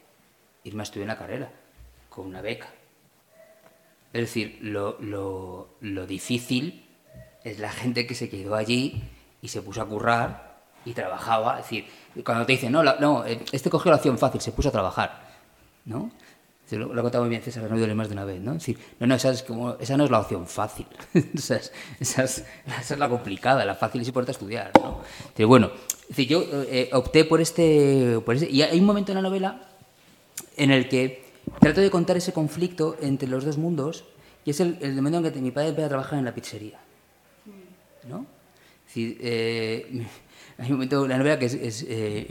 irme 0.63 0.81
a 0.81 0.83
estudiar 0.83 1.05
una 1.05 1.17
carrera 1.17 1.51
con 2.09 2.27
una 2.27 2.41
beca. 2.41 2.71
Es 4.13 4.21
decir, 4.21 4.59
lo, 4.61 4.97
lo, 4.99 5.75
lo 5.81 6.05
difícil 6.05 6.85
es 7.43 7.59
la 7.59 7.71
gente 7.71 8.05
que 8.05 8.15
se 8.15 8.29
quedó 8.29 8.55
allí 8.55 9.01
y 9.41 9.47
se 9.47 9.61
puso 9.61 9.81
a 9.81 9.87
currar 9.87 10.61
y 10.85 10.93
trabajaba. 10.93 11.59
Es 11.59 11.65
decir, 11.65 11.85
cuando 12.23 12.45
te 12.45 12.53
dicen, 12.53 12.71
no, 12.71 12.83
no 12.83 13.25
eh, 13.25 13.39
este 13.51 13.69
cogió 13.69 13.91
la 13.91 13.97
opción 13.97 14.17
fácil, 14.17 14.41
se 14.41 14.51
puso 14.51 14.69
a 14.69 14.71
trabajar. 14.71 15.31
¿no? 15.85 16.11
Lo, 16.71 16.93
lo 16.93 17.01
ha 17.01 17.03
contado 17.03 17.25
muy 17.25 17.29
bien 17.29 17.41
César, 17.41 17.69
no 17.69 17.77
duele 17.77 17.93
más 17.93 18.07
de 18.07 18.13
una 18.13 18.23
vez, 18.23 18.39
¿no? 18.39 18.51
Es 18.51 18.59
decir, 18.59 18.77
no, 18.99 19.07
no, 19.07 19.15
esa, 19.15 19.29
es 19.31 19.43
como, 19.43 19.73
esa 19.73 19.97
no 19.97 20.05
es 20.05 20.11
la 20.11 20.19
opción 20.19 20.47
fácil. 20.47 20.85
esa, 21.13 21.57
es, 21.57 21.73
esa, 21.99 22.23
es, 22.23 22.45
esa, 22.65 22.93
es, 22.93 22.97
la 22.99 23.09
complicada, 23.09 23.65
la 23.65 23.75
fácil 23.75 24.01
es 24.01 24.11
a 24.15 24.31
estudiar, 24.31 24.71
¿no? 24.81 25.01
Pero 25.35 25.49
bueno, 25.49 25.71
es 26.03 26.07
decir, 26.07 26.27
yo 26.29 26.45
eh, 26.49 26.89
opté 26.93 27.25
por 27.25 27.41
este, 27.41 28.21
por 28.25 28.35
este... 28.35 28.49
Y 28.49 28.61
hay 28.61 28.79
un 28.79 28.85
momento 28.85 29.11
en 29.11 29.17
la 29.17 29.21
novela 29.21 29.67
en 30.55 30.71
el 30.71 30.87
que 30.87 31.20
trato 31.59 31.81
de 31.81 31.89
contar 31.89 32.17
ese 32.17 32.33
conflicto 32.33 32.97
entre 33.01 33.27
los 33.27 33.45
dos 33.45 33.57
mundos 33.57 34.05
y 34.45 34.51
es 34.51 34.59
el, 34.59 34.77
el 34.81 34.95
momento 34.95 35.27
en 35.27 35.33
que 35.33 35.41
mi 35.41 35.51
padre 35.51 35.69
empieza 35.69 35.87
a 35.87 35.89
trabajar 35.89 36.19
en 36.19 36.25
la 36.25 36.33
pizzería. 36.33 36.79
¿no? 38.07 38.25
Es 38.87 38.95
decir, 38.95 39.17
eh, 39.21 40.07
hay 40.57 40.65
un 40.67 40.73
momento 40.73 41.03
en 41.03 41.09
la 41.09 41.17
novela 41.17 41.39
que 41.39 41.45
es... 41.45 41.85
eh, 41.87 42.27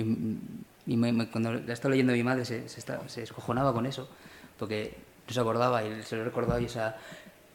y 0.87 0.97
cuando 1.27 1.53
la 1.53 1.73
estaba 1.73 1.91
leyendo 1.91 2.13
mi 2.13 2.23
madre 2.25 2.45
se, 2.45 2.69
se, 2.69 2.81
se, 2.81 3.23
escojonaba 3.23 3.73
con 3.73 3.87
eso, 3.87 4.09
porque 4.59 4.97
no 5.29 5.33
se 5.33 5.39
acordaba 5.39 5.85
y 5.85 6.03
se 6.03 6.17
lo 6.17 6.25
recordaba 6.25 6.61
y 6.61 6.65
esa, 6.65 6.97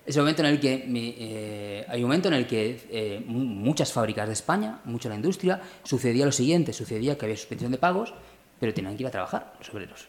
ese 0.06 0.20
momento 0.20 0.44
en 0.44 0.50
el 0.50 0.60
que 0.60 0.86
eh, 0.88 1.86
hay 1.88 2.04
un 2.04 2.10
momento 2.10 2.28
en 2.30 2.36
el 2.36 2.48
que 2.48 2.88
eh, 2.90 3.24
muchas 3.26 3.92
fábricas 3.92 4.28
de 4.28 4.34
España, 4.34 4.80
mucha 4.86 5.10
la 5.10 5.16
industria, 5.16 5.60
sucedía 5.84 6.26
lo 6.26 6.32
siguiente, 6.32 6.72
sucedía 6.72 7.18
que 7.18 7.26
había 7.26 7.36
suspensión 7.36 7.72
de 7.72 7.78
pagos, 7.78 8.14
pero 8.60 8.74
tenían 8.74 8.96
que 8.96 9.04
ir 9.04 9.08
a 9.08 9.12
trabajar 9.12 9.54
los 9.58 9.70
obreros. 9.72 10.08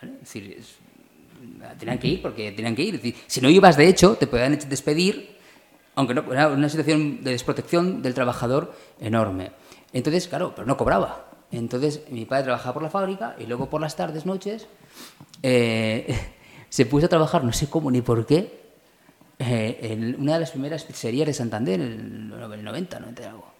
¿Vale? 0.00 0.14
Es 0.14 0.20
decir, 0.20 0.56
es, 0.58 0.76
tenían 1.78 1.98
que 1.98 2.08
ir 2.08 2.22
porque 2.22 2.52
tenían 2.52 2.74
que 2.74 2.82
ir. 2.82 3.14
si 3.26 3.40
no 3.40 3.48
ibas, 3.48 3.76
de 3.76 3.88
hecho, 3.88 4.16
te 4.16 4.26
podían 4.26 4.58
despedir, 4.68 5.36
aunque 5.94 6.14
no, 6.14 6.32
era 6.32 6.48
una 6.48 6.68
situación 6.68 7.22
de 7.22 7.32
desprotección 7.32 8.02
del 8.02 8.14
trabajador 8.14 8.74
enorme. 9.00 9.52
Entonces, 9.92 10.28
claro, 10.28 10.52
pero 10.54 10.66
no 10.66 10.76
cobraba. 10.76 11.26
Entonces, 11.52 12.02
mi 12.10 12.26
padre 12.26 12.44
trabajaba 12.44 12.74
por 12.74 12.82
la 12.82 12.90
fábrica 12.90 13.34
y 13.38 13.46
luego 13.46 13.68
por 13.68 13.80
las 13.80 13.96
tardes, 13.96 14.24
noches, 14.24 14.68
eh, 15.42 16.16
se 16.68 16.86
puso 16.86 17.06
a 17.06 17.08
trabajar, 17.08 17.44
no 17.44 17.52
sé 17.52 17.68
cómo 17.68 17.90
ni 17.90 18.02
por 18.02 18.24
qué, 18.24 18.60
eh, 19.38 19.78
en 19.82 20.20
una 20.20 20.34
de 20.34 20.40
las 20.40 20.50
primeras 20.50 20.84
pizzerías 20.84 21.26
de 21.26 21.32
Santander, 21.32 21.80
en 21.80 21.92
el 21.92 22.28
90, 22.28 23.00
90 23.00 23.28
algo. 23.28 23.50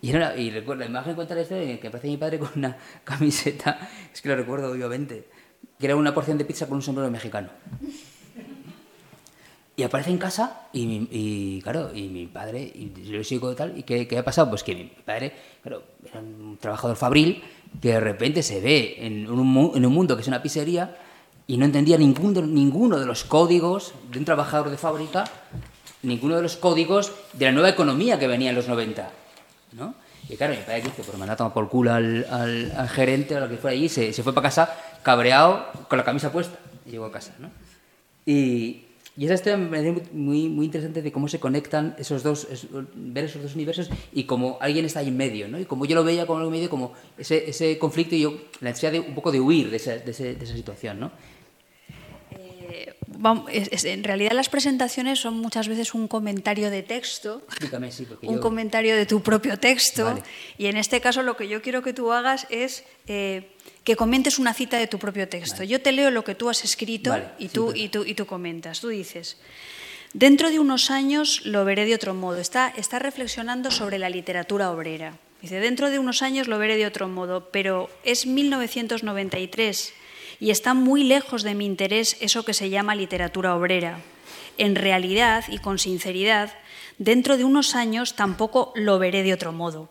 Y, 0.00 0.10
era, 0.10 0.36
y 0.36 0.50
recuerdo, 0.50 0.80
la 0.80 0.86
imagen 0.86 1.14
cuenta 1.14 1.38
esto 1.40 1.54
que 1.54 1.88
aparece 1.88 2.08
mi 2.08 2.18
padre 2.18 2.38
con 2.38 2.50
una 2.56 2.76
camiseta, 3.04 3.88
es 4.12 4.20
que 4.20 4.28
lo 4.28 4.36
recuerdo 4.36 4.70
obviamente, 4.70 5.24
que 5.78 5.86
era 5.86 5.96
una 5.96 6.14
porción 6.14 6.38
de 6.38 6.44
pizza 6.44 6.66
con 6.66 6.76
un 6.76 6.82
sombrero 6.82 7.10
mexicano. 7.10 7.48
Y 9.76 9.82
aparece 9.82 10.10
en 10.10 10.18
casa 10.18 10.68
y, 10.72 10.86
mi- 10.86 11.08
y, 11.10 11.60
claro, 11.62 11.90
y 11.92 12.02
mi 12.08 12.26
padre, 12.28 12.62
y 12.62 12.92
yo 13.10 13.24
sigo 13.24 13.56
tal, 13.56 13.76
¿y 13.76 13.82
qué, 13.82 14.06
qué 14.06 14.18
ha 14.18 14.24
pasado? 14.24 14.48
Pues 14.48 14.62
que 14.62 14.72
mi 14.74 14.84
padre, 14.84 15.32
claro, 15.62 15.82
era 16.08 16.20
un 16.20 16.56
trabajador 16.60 16.96
fabril 16.96 17.42
que 17.82 17.88
de 17.88 17.98
repente 18.00 18.44
se 18.44 18.60
ve 18.60 18.96
en 19.00 19.28
un, 19.28 19.44
mundo 19.48 20.14
que 20.14 20.22
es 20.22 20.28
una 20.28 20.40
pizzería 20.40 20.96
y 21.48 21.56
no 21.56 21.64
entendía 21.64 21.98
ninguno, 21.98 22.40
ninguno 22.42 23.00
de 23.00 23.06
los 23.06 23.24
códigos 23.24 23.94
de 24.12 24.20
un 24.20 24.24
trabajador 24.24 24.70
de 24.70 24.76
fábrica, 24.76 25.24
ninguno 26.04 26.36
de 26.36 26.42
los 26.42 26.56
códigos 26.56 27.12
de 27.32 27.46
la 27.46 27.52
nueva 27.52 27.68
economía 27.70 28.16
que 28.16 28.28
venía 28.28 28.50
en 28.50 28.56
los 28.56 28.68
90, 28.68 29.10
¿no? 29.72 29.94
Y 30.28 30.36
claro, 30.36 30.54
mi 30.54 30.60
padre 30.60 30.82
dice, 30.82 31.02
pues 31.04 31.18
me 31.18 31.24
ha 31.28 31.34
tomado 31.36 31.52
por 31.52 31.68
culo 31.68 31.92
al- 31.92 32.24
al 32.30 32.88
gerente 32.88 33.34
o 33.36 33.40
lo 33.40 33.48
que 33.48 33.56
fuera 33.56 33.74
allí, 33.76 33.88
se, 33.88 34.12
se 34.12 34.22
fue 34.22 34.32
para 34.32 34.44
casa 34.48 34.72
cabreado 35.04 35.64
con 35.88 35.98
la 35.98 36.04
camisa 36.04 36.32
puesta 36.32 36.58
y 36.86 36.90
llegó 36.90 37.04
a 37.04 37.12
casa, 37.12 37.34
¿no? 37.38 37.50
Y, 38.26 38.80
y 39.16 39.26
esa 39.26 39.34
historia 39.34 39.56
me 39.56 39.68
parece 39.68 40.02
muy, 40.12 40.48
muy 40.48 40.66
interesante 40.66 41.00
de 41.00 41.12
cómo 41.12 41.28
se 41.28 41.38
conectan 41.38 41.94
esos 41.98 42.24
dos, 42.24 42.48
es- 42.50 42.66
ver 42.94 43.26
esos 43.26 43.42
dos 43.42 43.54
universos 43.54 43.88
y 44.12 44.24
como 44.24 44.58
alguien 44.60 44.84
está 44.84 44.98
ahí 45.00 45.08
en 45.08 45.16
medio, 45.16 45.46
¿no? 45.46 45.60
Y 45.60 45.66
como 45.66 45.84
yo 45.84 45.94
lo 45.94 46.02
veía 46.02 46.26
como 46.26 46.40
algo 46.40 46.50
medio, 46.50 46.68
como 46.68 46.94
ese, 47.16 47.48
ese 47.48 47.78
conflicto 47.78 48.16
y 48.16 48.22
yo 48.22 48.30
la 48.60 48.70
necesidad 48.70 48.90
de 48.90 48.98
un 49.00 49.14
poco 49.14 49.30
de 49.30 49.38
huir 49.40 49.70
de 49.70 49.76
esa, 49.76 49.92
de 49.98 50.10
ese- 50.10 50.34
de 50.34 50.44
esa 50.44 50.54
situación, 50.56 50.98
¿no? 50.98 51.12
Es- 53.52 53.68
es- 53.72 53.84
en 53.84 54.02
realidad 54.04 54.32
las 54.32 54.48
presentaciones 54.48 55.20
son 55.20 55.38
muchas 55.38 55.68
veces 55.68 55.94
un 55.94 56.08
comentario 56.08 56.70
de 56.70 56.82
texto, 56.82 57.42
Explícame, 57.46 57.92
sí, 57.92 58.06
un 58.22 58.34
yo... 58.36 58.40
comentario 58.40 58.96
de 58.96 59.06
tu 59.06 59.22
propio 59.22 59.58
texto. 59.58 60.04
Vale. 60.06 60.22
Y 60.58 60.66
en 60.66 60.76
este 60.76 61.00
caso 61.00 61.22
lo 61.22 61.36
que 61.36 61.46
yo 61.48 61.62
quiero 61.62 61.82
que 61.82 61.92
tú 61.94 62.12
hagas 62.12 62.46
es 62.50 62.84
eh, 63.06 63.48
que 63.84 63.96
comentes 63.96 64.38
una 64.38 64.54
cita 64.54 64.78
de 64.78 64.86
tu 64.86 64.98
propio 64.98 65.28
texto. 65.28 65.62
Yo 65.62 65.80
te 65.80 65.92
leo 65.92 66.10
lo 66.10 66.24
que 66.24 66.34
tú 66.34 66.48
has 66.48 66.64
escrito 66.64 67.10
Vale, 67.10 67.28
y, 67.38 67.48
tú, 67.48 67.72
y, 67.74 67.88
tú, 67.88 68.04
y 68.04 68.14
tú 68.14 68.24
comentas. 68.24 68.80
Tú 68.80 68.88
dices, 68.88 69.36
dentro 70.14 70.50
de 70.50 70.58
unos 70.58 70.90
años 70.90 71.44
lo 71.44 71.64
veré 71.66 71.84
de 71.84 71.94
otro 71.94 72.14
modo. 72.14 72.38
Está, 72.38 72.72
está 72.76 72.98
reflexionando 72.98 73.70
sobre 73.70 73.98
la 73.98 74.08
literatura 74.08 74.70
obrera. 74.70 75.18
Dice, 75.42 75.60
dentro 75.60 75.90
de 75.90 75.98
unos 75.98 76.22
años 76.22 76.48
lo 76.48 76.58
veré 76.58 76.78
de 76.78 76.86
otro 76.86 77.06
modo, 77.06 77.50
pero 77.50 77.90
es 78.02 78.26
1993 78.26 79.92
y 80.40 80.50
está 80.50 80.72
muy 80.72 81.04
lejos 81.04 81.42
de 81.42 81.54
mi 81.54 81.66
interés 81.66 82.16
eso 82.20 82.44
que 82.44 82.54
se 82.54 82.70
llama 82.70 82.94
literatura 82.94 83.54
obrera. 83.54 84.00
En 84.56 84.74
realidad 84.74 85.44
y 85.48 85.58
con 85.58 85.78
sinceridad, 85.78 86.54
dentro 86.96 87.36
de 87.36 87.44
unos 87.44 87.74
años 87.74 88.14
tampoco 88.16 88.72
lo 88.74 88.98
veré 88.98 89.22
de 89.22 89.34
otro 89.34 89.52
modo. 89.52 89.90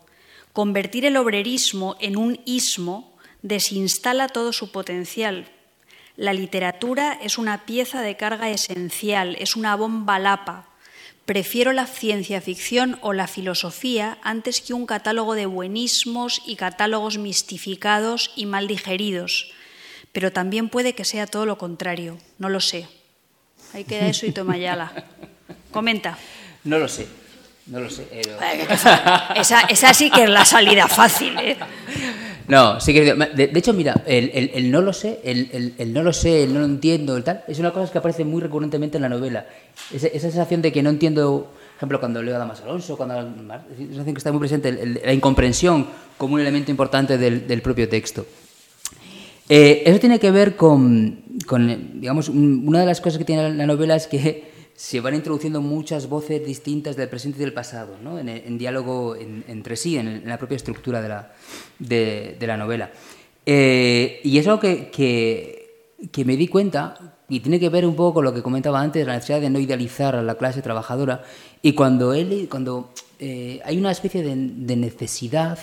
Convertir 0.52 1.04
el 1.04 1.16
obrerismo 1.16 1.96
en 2.00 2.16
un 2.16 2.40
ismo 2.44 3.13
desinstala 3.44 4.28
todo 4.28 4.52
su 4.52 4.72
potencial. 4.72 5.46
La 6.16 6.32
literatura 6.32 7.12
es 7.22 7.36
una 7.36 7.66
pieza 7.66 8.00
de 8.00 8.16
carga 8.16 8.48
esencial, 8.50 9.36
es 9.38 9.54
una 9.54 9.76
bomba 9.76 10.18
lapa. 10.18 10.66
Prefiero 11.26 11.72
la 11.72 11.86
ciencia 11.86 12.40
ficción 12.40 12.98
o 13.02 13.12
la 13.12 13.26
filosofía 13.26 14.18
antes 14.22 14.62
que 14.62 14.72
un 14.72 14.86
catálogo 14.86 15.34
de 15.34 15.46
buenismos 15.46 16.40
y 16.46 16.56
catálogos 16.56 17.18
mistificados 17.18 18.32
y 18.34 18.46
mal 18.46 18.66
digeridos. 18.66 19.52
Pero 20.12 20.32
también 20.32 20.70
puede 20.70 20.94
que 20.94 21.04
sea 21.04 21.26
todo 21.26 21.44
lo 21.44 21.58
contrario, 21.58 22.18
no 22.38 22.48
lo 22.48 22.60
sé. 22.60 22.88
Ahí 23.74 23.84
queda 23.84 24.06
eso 24.06 24.24
y 24.24 24.32
toma 24.32 24.56
yala. 24.56 25.06
Comenta. 25.70 26.18
No 26.64 26.78
lo 26.78 26.88
sé, 26.88 27.06
no 27.66 27.80
lo 27.80 27.90
sé. 27.90 28.06
pero- 28.10 28.36
Esa, 29.36 29.60
esa 29.62 29.94
sí 29.94 30.10
que 30.10 30.24
es 30.24 30.30
la 30.30 30.44
salida 30.44 30.86
fácil, 30.88 31.36
¿eh? 31.38 31.56
No, 32.46 32.78
sí 32.78 32.92
que 32.92 33.14
de, 33.14 33.46
de 33.48 33.58
hecho, 33.58 33.72
mira, 33.72 34.02
el, 34.06 34.30
el- 34.34 34.50
el 34.54 34.70
no 34.70 34.82
lo 34.82 34.92
sé, 34.92 35.18
el, 35.24 35.92
no 35.94 36.02
lo 36.02 36.12
sé, 36.12 36.42
el 36.44 36.52
no 36.52 36.60
lo 36.60 36.66
entiendo, 36.66 37.16
el 37.16 37.24
tal, 37.24 37.42
es 37.48 37.58
una 37.58 37.70
cosa 37.72 37.90
que 37.90 37.96
aparece 37.98 38.24
muy 38.24 38.42
recurrentemente 38.42 38.98
en 38.98 39.02
la 39.02 39.08
novela. 39.08 39.46
Esa, 39.94 40.08
esa 40.08 40.28
sensación 40.30 40.60
de 40.60 40.70
que 40.70 40.82
no 40.82 40.90
entiendo, 40.90 41.50
por 41.54 41.76
ejemplo, 41.78 42.00
cuando 42.00 42.22
leo 42.22 42.34
a 42.36 42.38
Damas 42.38 42.60
Alonso, 42.60 42.98
cuando 42.98 43.18
es 43.18 43.24
una 43.24 43.64
sensación 43.78 44.14
que 44.14 44.18
está 44.18 44.30
muy 44.30 44.40
presente, 44.40 45.00
la 45.02 45.12
incomprensión 45.14 45.86
como 46.18 46.34
un 46.34 46.40
elemento 46.42 46.70
importante 46.70 47.16
del, 47.16 47.46
del 47.48 47.62
propio 47.62 47.88
texto. 47.88 48.26
Eh, 49.48 49.82
eso 49.86 49.98
tiene 49.98 50.18
que 50.18 50.30
ver 50.30 50.54
con, 50.56 51.22
con, 51.46 52.00
digamos, 52.00 52.28
un- 52.28 52.64
una 52.66 52.80
de 52.80 52.86
las 52.86 53.00
cosas 53.00 53.18
que 53.18 53.24
tiene 53.24 53.50
la 53.54 53.66
novela 53.66 53.94
es 53.96 54.06
que 54.06 54.52
se 54.74 55.00
van 55.00 55.14
introduciendo 55.14 55.60
muchas 55.60 56.08
voces 56.08 56.44
distintas 56.44 56.96
del 56.96 57.08
presente 57.08 57.38
y 57.38 57.40
del 57.42 57.52
pasado, 57.52 57.96
¿no? 58.02 58.18
en, 58.18 58.58
diálogo 58.58 59.14
en- 59.14 59.44
entre 59.46 59.76
sí, 59.76 59.96
en, 59.96 60.22
la 60.26 60.36
propia 60.36 60.56
estructura 60.56 61.00
de 61.78 62.46
la, 62.46 62.56
novela. 62.56 62.90
Eh, 63.46 64.20
y 64.24 64.38
es 64.38 64.46
algo 64.48 64.60
que, 64.60 65.92
me 66.24 66.36
di 66.36 66.48
cuenta, 66.48 67.16
y 67.28 67.40
tiene 67.40 67.60
que 67.60 67.68
ver 67.68 67.86
un 67.86 67.94
poco 67.94 68.14
con 68.14 68.24
lo 68.24 68.34
que 68.34 68.42
comentaba 68.42 68.80
antes, 68.80 69.06
la 69.06 69.14
necesidad 69.14 69.40
de 69.40 69.50
no 69.50 69.60
idealizar 69.60 70.16
a 70.16 70.22
la 70.22 70.34
clase 70.34 70.60
trabajadora, 70.60 71.22
y 71.62 71.72
cuando, 71.74 72.12
él, 72.12 72.48
cuando 72.50 72.90
eh, 73.20 73.60
hay 73.64 73.78
una 73.78 73.92
especie 73.92 74.22
de, 74.24 74.34
necesidad 74.76 75.58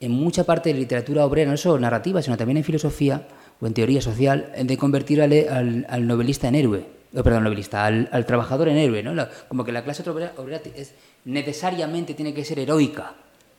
en 0.00 0.12
mucha 0.12 0.44
parte 0.44 0.68
de 0.68 0.74
la 0.74 0.80
literatura 0.80 1.26
obrera, 1.26 1.50
no 1.50 1.56
solo 1.56 1.80
narrativa, 1.80 2.22
sino 2.22 2.36
también 2.36 2.58
en 2.58 2.64
filosofía 2.64 3.26
o 3.60 3.66
en 3.66 3.74
teoría 3.74 4.00
social, 4.00 4.52
de 4.62 4.76
convertir 4.78 5.20
al 5.20 6.06
novelista 6.06 6.46
en 6.46 6.54
héroe. 6.54 6.97
Oh, 7.14 7.22
perdón, 7.22 7.44
novelista, 7.44 7.84
al, 7.86 8.08
al 8.12 8.26
trabajador 8.26 8.68
en 8.68 8.76
héroe, 8.76 9.02
¿no? 9.02 9.14
La- 9.14 9.30
como 9.48 9.64
que 9.64 9.72
la 9.72 9.82
clase 9.82 10.08
obrera, 10.10 10.32
obrera 10.36 10.60
es, 10.76 10.92
necesariamente 11.24 12.14
tiene 12.14 12.34
que 12.34 12.44
ser 12.44 12.58
heroica, 12.58 13.14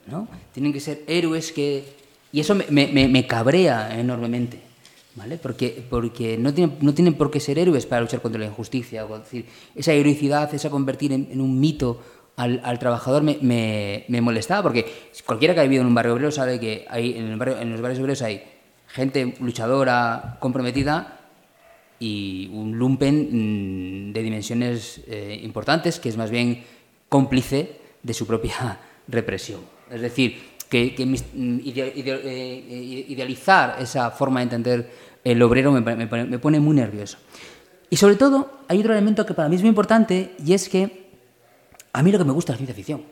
¿no? 0.07 0.27
Tienen 0.53 0.71
que 0.73 0.79
ser 0.79 1.01
héroes 1.07 1.51
que... 1.51 1.83
Y 2.31 2.39
eso 2.41 2.53
me- 2.53 2.65
me- 2.69 3.07
me 3.07 3.25
cabrea 3.25 3.99
enormemente, 3.99 4.59
¿vale? 5.15 5.37
Porque, 5.37 5.83
porque 5.89 6.37
no, 6.37 6.53
tienen, 6.53 6.77
no 6.81 6.93
tienen 6.93 7.15
por 7.15 7.31
qué 7.31 7.39
ser 7.39 7.57
héroes 7.57 7.87
para 7.87 8.01
luchar 8.01 8.21
contra 8.21 8.39
la 8.39 8.45
injusticia. 8.45 9.03
O 9.05 9.17
decir, 9.17 9.45
esa 9.75 9.93
heroicidad, 9.93 10.53
esa 10.53 10.69
convertir 10.69 11.11
en, 11.11 11.27
en 11.31 11.41
un 11.41 11.59
mito 11.59 12.03
al, 12.35 12.61
al 12.63 12.77
trabajador 12.77 13.23
me, 13.23 13.39
me- 13.41 14.05
me 14.09 14.21
molestaba, 14.21 14.61
porque 14.61 14.85
cualquiera 15.25 15.55
que 15.55 15.61
ha 15.61 15.63
vivido 15.63 15.81
en 15.81 15.87
un 15.87 15.95
barrio 15.95 16.13
obrero 16.13 16.31
sabe 16.31 16.59
que 16.59 16.85
hay, 16.87 17.17
en, 17.17 17.25
el 17.25 17.37
barrio- 17.37 17.57
en 17.59 17.71
los 17.71 17.81
barrios 17.81 17.99
obreros 17.99 18.21
hay 18.21 18.43
gente 18.87 19.33
luchadora, 19.39 20.37
comprometida, 20.39 21.18
y 21.99 22.49
un 22.53 22.77
lumpen 22.77 24.09
mm, 24.09 24.13
de 24.13 24.23
dimensiones 24.23 25.01
eh, 25.07 25.39
importantes 25.43 25.99
que 25.99 26.09
es 26.09 26.17
más 26.17 26.29
bien 26.31 26.63
cómplice 27.09 27.79
de 28.03 28.13
su 28.13 28.25
propia 28.25 28.79
represión. 29.07 29.61
Es 29.91 30.01
decir, 30.01 30.37
que, 30.69 30.93
que 30.95 31.05
mm, 31.05 31.59
ide- 31.63 31.93
eh, 31.95 33.05
idealizar 33.09 33.77
esa 33.81 34.11
forma 34.11 34.39
de 34.39 34.43
entender 34.43 34.91
el 35.23 35.41
obrero 35.41 35.71
me, 35.71 35.81
me 35.95 36.39
pone, 36.39 36.59
muy 36.59 36.75
nervioso. 36.75 37.17
Y 37.89 37.97
sobre 37.97 38.15
todo, 38.15 38.59
hay 38.67 38.79
otro 38.79 38.93
elemento 38.93 39.25
que 39.25 39.33
para 39.33 39.49
mí 39.49 39.55
es 39.55 39.61
muy 39.61 39.69
importante 39.69 40.31
y 40.45 40.53
es 40.53 40.69
que 40.69 41.09
a 41.91 42.03
mí 42.03 42.11
lo 42.11 42.17
que 42.19 42.23
me 42.23 42.31
gusta 42.31 42.53
es 42.53 42.55
la 42.55 42.57
ciencia 42.65 42.75
ficción. 42.75 43.03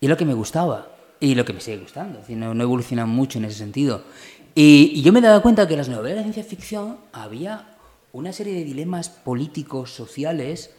Y 0.00 0.08
lo 0.08 0.16
que 0.16 0.24
me 0.24 0.34
gustaba 0.34 0.92
y 1.20 1.34
lo 1.34 1.44
que 1.44 1.52
me 1.52 1.60
sigue 1.60 1.78
gustando. 1.78 2.20
Es 2.20 2.28
no, 2.30 2.52
no 2.52 2.62
evolucionan 2.62 3.08
mucho 3.08 3.38
en 3.38 3.46
ese 3.46 3.56
sentido. 3.58 4.02
Y, 4.58 5.02
yo 5.02 5.12
me 5.12 5.18
he 5.18 5.22
dado 5.22 5.42
cuenta 5.42 5.68
que 5.68 5.74
en 5.74 5.78
las 5.78 5.90
novelas 5.90 6.16
de 6.24 6.32
ciencia 6.32 6.42
ficción 6.42 6.96
había 7.12 7.76
una 8.14 8.32
serie 8.32 8.54
de 8.54 8.64
dilemas 8.64 9.10
políticos, 9.10 9.92
sociales, 9.92 10.70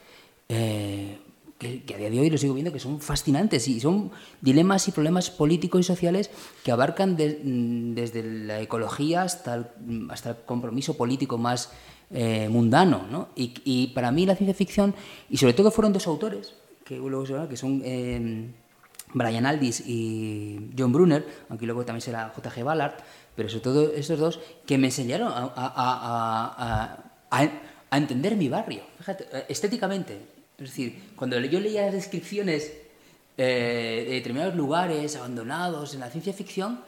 eh, 0.49 1.19
que, 1.59 1.83
a 1.93 1.97
día 1.97 2.09
de 2.09 2.19
hoy 2.19 2.31
lo 2.31 2.39
sigo 2.39 2.55
viendo 2.55 2.73
que 2.73 2.79
son 2.79 2.99
fascinantes 2.99 3.67
y 3.67 3.79
son 3.79 4.09
dilemas 4.41 4.87
y 4.87 4.91
problemas 4.91 5.29
políticos 5.29 5.81
y 5.81 5.83
sociales 5.83 6.31
que 6.63 6.71
abarcan 6.71 7.13
mm, 7.13 7.93
desde 7.93 8.23
la 8.23 8.61
ecología 8.61 9.21
hasta 9.21 9.53
el, 9.53 9.67
mm, 9.79 10.09
hasta 10.09 10.31
el 10.31 10.37
compromiso 10.37 10.97
político 10.97 11.37
más 11.37 11.69
eh, 12.09 12.49
mundano. 12.49 13.05
¿no? 13.11 13.29
Y, 13.35 13.91
para 13.93 14.11
mí 14.11 14.25
la 14.25 14.35
ciencia 14.35 14.55
ficción, 14.55 14.95
y 15.29 15.37
sobre 15.37 15.53
todo 15.53 15.69
fueron 15.69 15.93
dos 15.93 16.07
autores, 16.07 16.55
que 16.83 16.97
luego 16.97 17.47
que 17.47 17.57
son 17.57 17.83
eh, 17.85 18.49
Brian 19.13 19.45
Aldiss 19.45 19.83
y 19.85 20.71
John 20.77 20.91
Brunner, 20.91 21.25
aunque 21.49 21.65
luego 21.65 21.85
también 21.85 22.01
será 22.01 22.31
J.G. 22.35 22.63
Ballard, 22.63 22.95
pero 23.37 23.47
sobre 23.47 23.61
todo 23.63 23.93
estos 23.93 24.19
dos, 24.19 24.39
que 24.65 24.77
me 24.77 24.87
enseñaron 24.87 25.29
a, 25.31 25.51
a- 25.55 26.97
a- 27.31 27.47
a- 27.91 27.97
entender 27.97 28.35
mi 28.35 28.49
barrio, 28.49 28.81
fíjate, 28.97 29.25
eh, 29.31 29.45
estéticamente. 29.47 30.19
Es 30.57 30.69
decir, 30.71 31.11
cuando 31.15 31.39
yo 31.39 31.59
leía 31.61 31.83
las 31.85 31.93
descripciones 31.93 32.73
eh, 33.37 34.03
de 34.07 34.13
determinados 34.15 34.55
lugares 34.55 35.15
abandonados 35.15 35.93
en 35.93 35.99
la 36.01 36.09
ciencia 36.09 36.33
ficción, 36.33 36.79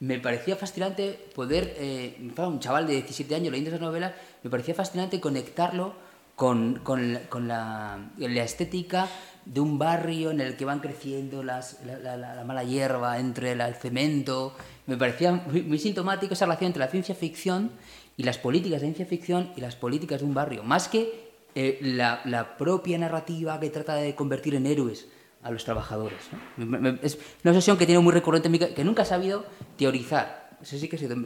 me 0.00 0.18
parecía 0.18 0.56
fascinante 0.56 1.16
poder, 1.34 1.74
eh, 1.78 2.16
un 2.18 2.58
chaval 2.58 2.88
de 2.88 2.94
17 2.94 3.34
años 3.36 3.52
leyendo 3.52 3.70
esas 3.70 3.80
novelas, 3.80 4.12
me 4.42 4.50
parecía 4.50 4.74
fascinante 4.74 5.20
conectarlo 5.20 5.94
con, 6.34 6.80
con 6.82 7.12
la, 7.14 7.20
con 7.28 7.46
la- 7.46 8.10
la 8.18 8.42
estética 8.42 9.08
de 9.44 9.60
un 9.60 9.78
barrio 9.78 10.30
en 10.32 10.40
el 10.40 10.56
que 10.56 10.64
van 10.64 10.80
creciendo 10.80 11.44
las- 11.44 11.78
la, 11.86 11.96
la- 11.98 12.16
la- 12.16 12.34
la 12.34 12.44
mala 12.44 12.64
hierba 12.64 13.18
entre 13.20 13.52
el 13.52 13.74
cemento. 13.76 14.54
Me 14.86 14.96
parecía 14.96 15.32
muy, 15.32 15.62
muy 15.62 15.78
sintomático 15.78 16.34
esa 16.34 16.44
relación 16.46 16.68
entre 16.68 16.80
la 16.80 16.88
ciencia 16.88 17.14
ficción 17.14 17.70
y 18.16 18.24
las 18.24 18.38
políticas 18.38 18.80
de 18.80 18.86
ciencia 18.88 19.06
ficción 19.06 19.50
y 19.56 19.60
las 19.60 19.76
políticas 19.76 20.20
de 20.20 20.26
un 20.26 20.34
barrio, 20.34 20.62
más 20.64 20.88
que 20.88 21.30
eh, 21.54 21.78
la, 21.82 22.20
la 22.24 22.56
propia 22.56 22.98
narrativa 22.98 23.58
que 23.60 23.70
trata 23.70 23.94
de 23.94 24.14
convertir 24.14 24.54
en 24.54 24.66
héroes 24.66 25.06
a 25.42 25.50
los 25.50 25.64
trabajadores. 25.64 26.18
¿no? 26.56 26.66
Me- 26.66 26.78
me- 26.78 26.98
Es 27.02 27.18
una 27.44 27.52
obsesión 27.52 27.76
que 27.76 27.86
tiene 27.86 28.00
muy 28.00 28.12
recurrente 28.12 28.48
en 28.48 28.52
mí, 28.52 28.58
que 28.58 28.84
nunca 28.84 29.02
he 29.02 29.06
sabido 29.06 29.44
teorizar 29.76 30.42
Eso 30.62 30.78
sí 30.78 30.88
que 30.88 30.96
sido... 30.98 31.16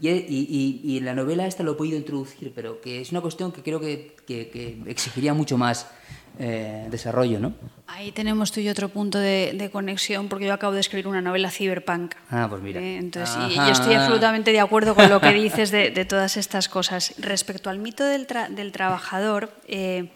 Y, 0.00 0.08
y, 0.08 0.80
y, 0.84 0.98
en 0.98 1.04
la 1.04 1.14
novela 1.14 1.46
esta 1.46 1.62
lo 1.64 1.72
he 1.72 1.74
podido 1.74 1.96
introducir, 1.98 2.52
pero 2.54 2.80
que 2.80 3.00
es 3.00 3.10
una 3.10 3.20
cuestión 3.20 3.50
que 3.52 3.62
creo 3.62 3.80
que, 3.80 4.14
que, 4.26 4.48
que 4.50 4.78
exigiría 4.86 5.34
mucho 5.34 5.58
más 5.58 5.90
eh, 6.40 6.86
desarrollo, 6.88 7.40
¿no? 7.40 7.52
Ahí 7.88 8.12
tenemos 8.12 8.52
tú 8.52 8.60
y 8.60 8.68
otro 8.68 8.88
punto 8.88 9.18
de, 9.18 9.70
conexión, 9.72 10.28
porque 10.28 10.46
yo 10.46 10.52
acabo 10.52 10.72
de 10.72 10.80
escribir 10.80 11.08
una 11.08 11.20
novela 11.20 11.50
cyberpunk. 11.50 12.14
Ah, 12.30 12.46
pues 12.48 12.62
mira. 12.62 12.80
Eh, 12.80 12.96
entonces, 12.96 13.36
y, 13.50 13.56
yo 13.56 13.70
estoy 13.70 13.94
absolutamente 13.94 14.52
de 14.52 14.60
acuerdo 14.60 14.94
con 14.94 15.08
lo 15.08 15.20
que 15.20 15.32
dices 15.32 15.72
de, 15.72 16.04
todas 16.04 16.36
estas 16.36 16.68
cosas. 16.68 17.14
Respecto 17.18 17.70
al 17.70 17.78
mito 17.78 18.04
del, 18.04 18.28
del 18.50 18.70
trabajador, 18.70 19.50
eh, 19.66 20.10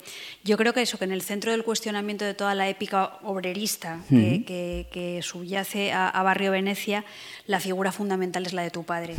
yo 0.44 0.56
creo 0.56 0.72
que 0.72 0.82
eso, 0.82 0.96
que 0.96 1.06
en 1.06 1.12
el 1.12 1.22
centro 1.22 1.50
del 1.50 1.64
cuestionamiento 1.64 2.24
de 2.24 2.34
toda 2.34 2.54
la 2.54 2.68
épica 2.68 3.18
obrerista 3.24 3.98
que, 4.08 5.20
subyace 5.22 5.92
a, 5.92 6.22
Barrio 6.22 6.52
Venecia, 6.52 7.04
la 7.46 7.58
figura 7.58 7.90
fundamental 7.90 8.46
es 8.46 8.52
la 8.52 8.62
de 8.62 8.70
tu 8.70 8.84
padre. 8.84 9.14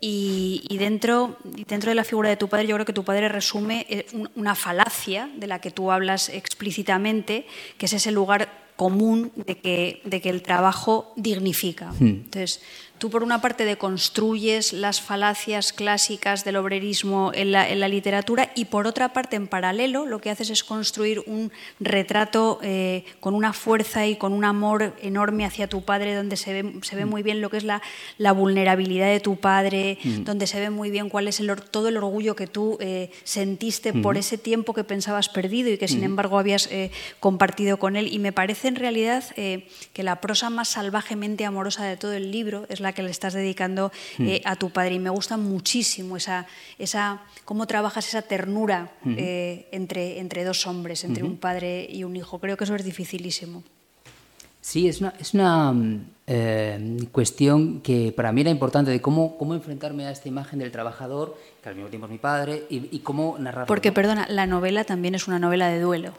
Y, 0.00 0.76
dentro, 0.78 1.38
dentro 1.42 1.90
de 1.90 1.96
la 1.96 2.04
figura 2.04 2.28
de 2.28 2.36
tu 2.36 2.48
padre, 2.48 2.68
yo 2.68 2.76
creo 2.76 2.86
que 2.86 2.92
tu 2.92 3.04
padre 3.04 3.28
resume 3.28 3.84
eh, 3.88 4.06
una 4.36 4.54
falacia 4.54 5.28
de 5.36 5.48
la 5.48 5.60
que 5.60 5.72
tú 5.72 5.90
hablas 5.90 6.28
explícitamente, 6.28 7.46
que 7.78 7.86
es 7.86 7.92
ese 7.92 8.12
lugar 8.12 8.68
común 8.76 9.32
de 9.34 9.58
que, 9.58 10.00
de 10.04 10.20
que 10.20 10.30
el 10.30 10.42
trabajo 10.42 11.12
dignifica. 11.16 11.90
Hmm. 11.98 12.06
Entonces, 12.06 12.62
Tú, 12.98 13.10
por 13.10 13.22
una 13.22 13.40
parte, 13.40 13.64
deconstruyes 13.64 14.72
las 14.72 15.00
falacias 15.00 15.72
clásicas 15.72 16.44
del 16.44 16.56
obrerismo 16.56 17.30
en 17.32 17.52
la, 17.52 17.88
literatura 17.88 18.50
y, 18.56 18.64
por 18.64 18.88
otra 18.88 19.12
parte, 19.12 19.36
en 19.36 19.46
paralelo, 19.46 20.04
lo 20.04 20.20
que 20.20 20.30
haces 20.30 20.50
es 20.50 20.64
construir 20.64 21.22
un 21.26 21.52
retrato 21.78 22.58
eh, 22.62 23.04
con 23.20 23.34
una 23.34 23.52
fuerza 23.52 24.06
y 24.06 24.16
con 24.16 24.32
un 24.32 24.44
amor 24.44 24.94
enorme 25.00 25.44
hacia 25.44 25.68
tu 25.68 25.82
padre, 25.82 26.14
donde 26.14 26.36
se 26.36 26.52
ve, 26.52 26.72
se 26.82 26.96
ve 26.96 27.04
mm. 27.04 27.08
muy 27.08 27.22
bien 27.22 27.40
lo 27.40 27.50
que 27.50 27.58
es 27.58 27.64
la, 27.64 27.80
vulnerabilidad 28.32 29.06
de 29.06 29.20
tu 29.20 29.36
padre, 29.36 29.98
mm. 30.02 30.24
donde 30.24 30.46
se 30.48 30.58
ve 30.58 30.70
muy 30.70 30.90
bien 30.90 31.08
cuál 31.08 31.28
es 31.28 31.38
el, 31.38 31.54
todo 31.70 31.88
el 31.88 31.96
orgullo 31.96 32.34
que 32.34 32.48
tú 32.48 32.78
eh, 32.80 33.10
sentiste 33.22 33.92
por 33.92 34.16
mm. 34.16 34.18
ese 34.18 34.38
tiempo 34.38 34.74
que 34.74 34.82
pensabas 34.82 35.28
perdido 35.28 35.70
y 35.70 35.78
que, 35.78 35.86
sin 35.86 36.02
embargo, 36.02 36.38
habías 36.38 36.66
eh, 36.72 36.90
compartido 37.20 37.78
con 37.78 37.94
él. 37.94 38.12
Y 38.12 38.18
me 38.18 38.32
parece, 38.32 38.66
en 38.68 38.76
realidad, 38.76 39.24
que 39.34 40.02
la 40.02 40.20
prosa 40.20 40.50
más 40.50 40.68
salvajemente 40.68 41.44
amorosa 41.44 41.84
de 41.84 41.96
todo 41.96 42.12
el 42.12 42.32
libro 42.32 42.66
es 42.68 42.80
la 42.80 42.87
que 42.92 43.02
le 43.02 43.10
estás 43.10 43.34
dedicando 43.34 43.92
hmm. 44.18 44.28
eh, 44.28 44.42
a 44.44 44.56
tu 44.56 44.70
padre. 44.70 44.94
Y 44.94 44.98
me 44.98 45.10
gusta 45.10 45.36
muchísimo 45.36 46.16
esa, 46.16 46.46
esa 46.78 47.22
cómo 47.44 47.66
trabajas 47.66 48.08
esa 48.08 48.22
ternura 48.22 48.92
hmm. 49.04 49.14
eh, 49.18 49.68
entre, 49.72 50.18
entre 50.20 50.44
dos 50.44 50.66
hombres, 50.66 51.04
entre 51.04 51.24
un 51.24 51.36
padre 51.36 51.86
y 51.90 52.04
un 52.04 52.16
hijo. 52.16 52.38
Creo 52.38 52.56
que 52.56 52.64
eso 52.64 52.74
es 52.74 52.84
dificilísimo. 52.84 53.62
Sí, 54.60 54.88
es 54.88 55.00
una, 55.00 55.14
es 55.18 55.32
una 55.32 55.74
eh, 56.26 56.98
cuestión 57.10 57.80
que 57.80 58.12
para 58.14 58.32
mí 58.32 58.42
era 58.42 58.50
importante 58.50 58.90
de 58.90 59.00
cómo, 59.00 59.38
cómo 59.38 59.54
enfrentarme 59.54 60.04
a 60.04 60.10
esta 60.10 60.28
imagen 60.28 60.58
del 60.58 60.70
trabajador, 60.70 61.38
que 61.62 61.68
al 61.70 61.74
mismo 61.74 61.88
tiempo 61.88 62.06
es 62.06 62.12
mi 62.12 62.18
padre, 62.18 62.64
y, 62.68 62.94
y 62.94 62.98
cómo 62.98 63.38
narrar. 63.38 63.66
Porque, 63.66 63.92
perdona, 63.92 64.26
la 64.28 64.46
novela 64.46 64.84
también 64.84 65.14
es 65.14 65.26
una 65.26 65.38
novela 65.38 65.68
de 65.68 65.80
duelo. 65.80 66.12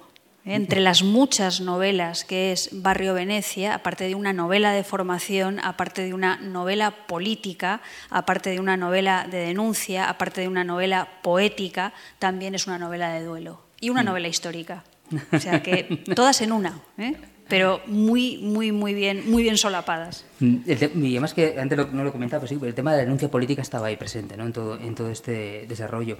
Entre 0.46 0.80
las 0.80 1.04
muchas 1.04 1.62
novelas 1.62 2.24
que 2.24 2.52
es 2.52 2.70
Barrio 2.72 3.14
Venecia, 3.14 3.76
aparte 3.76 4.06
de 4.06 4.16
una 4.16 4.34
novela 4.34 4.72
de 4.72 4.84
formación, 4.84 5.60
aparte 5.60 6.02
de 6.02 6.14
una 6.14 6.38
novela 6.38 7.08
política, 7.08 7.82
aparte 8.10 8.50
de 8.50 8.60
una 8.60 8.78
novela 8.78 9.28
de 9.30 9.40
denuncia, 9.40 10.10
aparte 10.10 10.42
de 10.42 10.48
una 10.48 10.64
novela 10.64 11.08
poética, 11.22 11.94
también 12.20 12.56
es 12.56 12.68
una 12.68 12.80
novela 12.80 13.12
de 13.14 13.24
duelo 13.24 13.62
y 13.80 13.90
una 13.90 14.02
mm. 14.02 14.06
novela 14.06 14.28
histórica. 14.28 14.84
O 15.32 15.40
sea 15.40 15.62
que 15.62 15.84
todas 16.16 16.42
en 16.42 16.52
una, 16.52 16.80
¿eh? 16.98 17.16
pero 17.50 17.82
muy, 17.88 18.38
muy, 18.38 18.72
muy 18.72 18.94
bien, 18.94 19.30
muy 19.30 19.44
bien 19.44 19.58
solapadas. 19.58 20.26
Mm, 20.40 20.58
y 21.04 21.12
además 21.12 21.34
que 21.34 21.60
antes 21.60 21.92
no 21.92 22.04
lo 22.04 22.12
comentaba, 22.12 22.42
pero 22.42 22.60
sí, 22.60 22.66
el 22.66 22.76
tema 22.76 22.92
de 22.92 22.98
la 22.98 23.04
denuncia 23.04 23.30
política 23.30 23.62
estaba 23.62 23.88
ahí 23.88 23.98
presente 23.98 24.38
¿no? 24.38 24.46
en, 24.46 24.54
todo, 24.54 24.80
en 24.80 24.96
todo 24.96 25.10
este 25.10 25.66
desarrollo. 25.68 26.18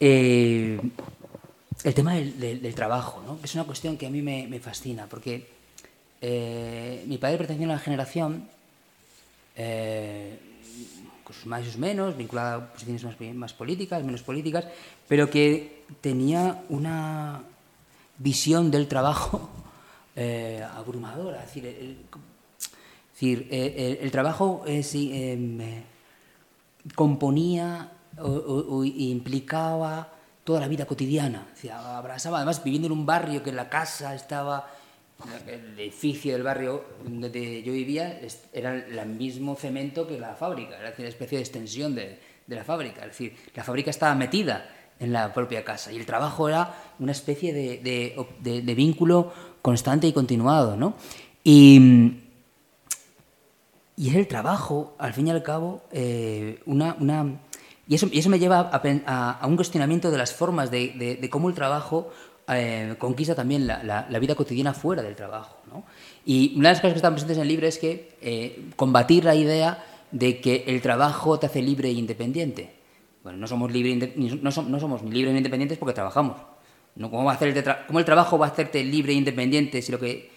Eh, 0.00 0.80
el 1.84 1.94
tema 1.94 2.14
del, 2.14 2.74
trabajo, 2.74 3.22
¿no? 3.26 3.38
es 3.44 3.54
una 3.54 3.64
cuestión 3.64 3.98
que 3.98 4.06
a 4.06 4.10
mí 4.10 4.22
me, 4.22 4.58
fascina, 4.58 5.06
porque 5.06 5.46
eh, 6.20 7.04
mi 7.06 7.18
padre 7.18 7.36
pertenecía 7.36 7.66
a 7.66 7.70
una 7.72 7.78
generación, 7.78 8.48
eh, 9.54 10.38
con 11.22 11.36
sus 11.36 11.44
más 11.44 11.62
y 11.62 11.66
sus 11.66 11.76
menos, 11.76 12.16
vinculada 12.16 12.54
a 12.54 12.72
posiciones 12.72 13.34
más, 13.34 13.52
políticas, 13.52 14.02
menos 14.02 14.22
políticas, 14.22 14.66
pero 15.06 15.28
que 15.28 15.84
tenía 16.00 16.64
una 16.70 17.42
visión 18.16 18.70
del 18.70 18.88
trabajo 18.88 19.50
eh, 20.16 20.66
abrumadora. 20.74 21.44
Es 21.44 21.54
decir, 23.14 23.46
el, 23.50 24.10
trabajo 24.10 24.64
componía 26.94 27.92
o 28.18 28.84
implicaba 28.84 30.13
toda 30.44 30.60
la 30.60 30.68
vida 30.68 30.86
cotidiana. 30.86 31.46
abrazaba, 31.72 32.38
además 32.38 32.62
viviendo 32.62 32.86
en 32.86 32.92
un 32.92 33.06
barrio 33.06 33.42
que 33.42 33.50
la 33.50 33.68
casa 33.68 34.14
estaba, 34.14 34.70
el 35.46 35.78
edificio 35.78 36.34
del 36.34 36.42
barrio 36.42 36.84
donde 37.02 37.62
yo 37.62 37.72
vivía 37.72 38.20
era 38.52 38.74
el 38.74 39.06
mismo 39.08 39.56
cemento 39.56 40.06
que 40.06 40.20
la 40.20 40.34
fábrica, 40.34 40.78
era 40.78 40.92
una 40.96 41.08
especie 41.08 41.38
de 41.38 41.42
extensión 41.42 41.94
de, 41.94 42.20
la 42.46 42.62
fábrica. 42.62 43.00
Es 43.00 43.08
decir, 43.08 43.34
la 43.54 43.64
fábrica 43.64 43.90
estaba 43.90 44.14
metida 44.14 44.68
en 45.00 45.12
la 45.12 45.32
propia 45.32 45.64
casa 45.64 45.90
y 45.90 45.96
el 45.96 46.04
trabajo 46.04 46.48
era 46.48 46.74
una 46.98 47.12
especie 47.12 47.54
de, 47.54 48.74
vínculo 48.76 49.32
constante 49.62 50.06
y 50.06 50.12
continuado. 50.12 50.76
¿no? 50.76 50.94
Y, 51.42 52.18
y 53.96 54.10
es 54.10 54.14
el 54.14 54.28
trabajo, 54.28 54.94
al 54.98 55.14
fin 55.14 55.28
y 55.28 55.30
al 55.30 55.42
cabo, 55.42 55.84
eh, 55.90 56.60
una 56.66 57.40
y 57.86 57.94
eso, 57.94 58.08
y 58.10 58.18
eso 58.18 58.30
me 58.30 58.38
lleva 58.38 58.70
a, 58.70 59.46
un 59.46 59.56
cuestionamiento 59.56 60.10
de 60.10 60.18
las 60.18 60.32
formas 60.32 60.70
de, 60.70 61.28
cómo 61.30 61.48
el 61.48 61.54
trabajo 61.54 62.10
eh, 62.48 62.94
conquista 62.98 63.34
también 63.34 63.66
la, 63.66 64.18
vida 64.20 64.34
cotidiana 64.34 64.72
fuera 64.72 65.02
del 65.02 65.14
trabajo. 65.14 65.58
¿no? 65.70 65.84
Y 66.24 66.54
una 66.56 66.70
de 66.70 66.74
las 66.74 66.80
cosas 66.80 66.94
que 66.94 66.98
están 66.98 67.14
presentes 67.14 67.36
en 67.36 67.42
el 67.42 67.48
libro 67.48 67.66
es 67.66 67.78
que 67.78 68.16
eh, 68.22 68.70
combatir 68.76 69.24
la 69.24 69.34
idea 69.34 69.84
de 70.10 70.40
que 70.40 70.64
el 70.66 70.80
trabajo 70.80 71.38
te 71.38 71.46
hace 71.46 71.60
libre 71.60 71.88
e 71.88 71.92
independiente. 71.92 72.74
Bueno, 73.22 73.38
no 73.38 73.46
somos, 73.46 73.70
libre, 73.72 74.14
no, 74.16 74.50
somos, 74.50 74.70
no 74.70 74.80
somos 74.80 75.02
ni 75.02 75.10
libres 75.10 75.32
ni 75.32 75.38
independientes 75.38 75.76
porque 75.76 75.94
trabajamos. 75.94 76.36
¿no? 76.94 77.10
¿Cómo, 77.10 77.24
va 77.24 77.32
a 77.32 77.34
hacer 77.34 77.48
el 77.48 77.64
¿Cómo 77.86 77.98
el 77.98 78.04
trabajo 78.04 78.38
va 78.38 78.46
a 78.46 78.50
hacerte 78.50 78.82
libre 78.82 79.12
e 79.12 79.16
independiente 79.16 79.82
si 79.82 79.92
lo 79.92 79.98
que 79.98 80.30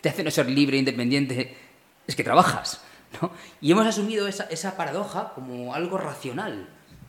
te 0.00 0.08
hace 0.08 0.22
no 0.24 0.30
ser 0.30 0.50
libre 0.50 0.76
e 0.76 0.80
independiente 0.80 1.54
es 2.06 2.14
que 2.14 2.24
trabajas? 2.24 2.82
Y 3.60 3.72
hemos 3.72 3.86
asumido 3.86 4.28
esa, 4.28 4.44
esa, 4.44 4.76
paradoja 4.76 5.32
como 5.34 5.74
algo 5.74 5.98
racional, 5.98 6.68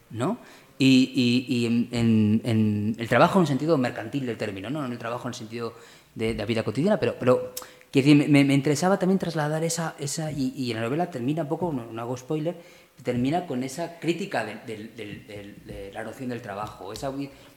¿no? 0.09 0.37
Y, 0.77 1.11
y, 1.49 1.65
en, 1.65 2.95
el 2.97 3.07
trabajo 3.09 3.39
en 3.39 3.41
el 3.41 3.47
sentido 3.47 3.77
mercantil 3.77 4.25
del 4.25 4.37
término, 4.37 4.69
no 4.69 4.85
en 4.85 4.91
el 4.91 4.97
trabajo 4.97 5.27
en 5.27 5.33
el 5.33 5.35
sentido 5.35 5.73
de, 6.15 6.33
la 6.33 6.45
vida 6.45 6.63
cotidiana, 6.63 6.99
pero, 6.99 7.15
pero 7.19 7.53
que 7.91 8.15
me, 8.15 8.27
me, 8.27 8.53
interesaba 8.53 8.97
también 8.97 9.19
trasladar 9.19 9.63
esa, 9.63 9.95
esa 9.99 10.31
y, 10.31 10.71
en 10.71 10.77
la 10.77 10.83
novela 10.83 11.09
termina 11.09 11.43
un 11.43 11.49
poco, 11.49 11.73
no, 11.73 12.01
hago 12.01 12.15
spoiler, 12.15 12.55
termina 13.03 13.45
con 13.45 13.63
esa 13.63 13.99
crítica 13.99 14.45
de, 14.45 15.91
la 15.93 16.03
noción 16.03 16.29
del 16.29 16.41
trabajo, 16.41 16.93
esa 16.93 17.11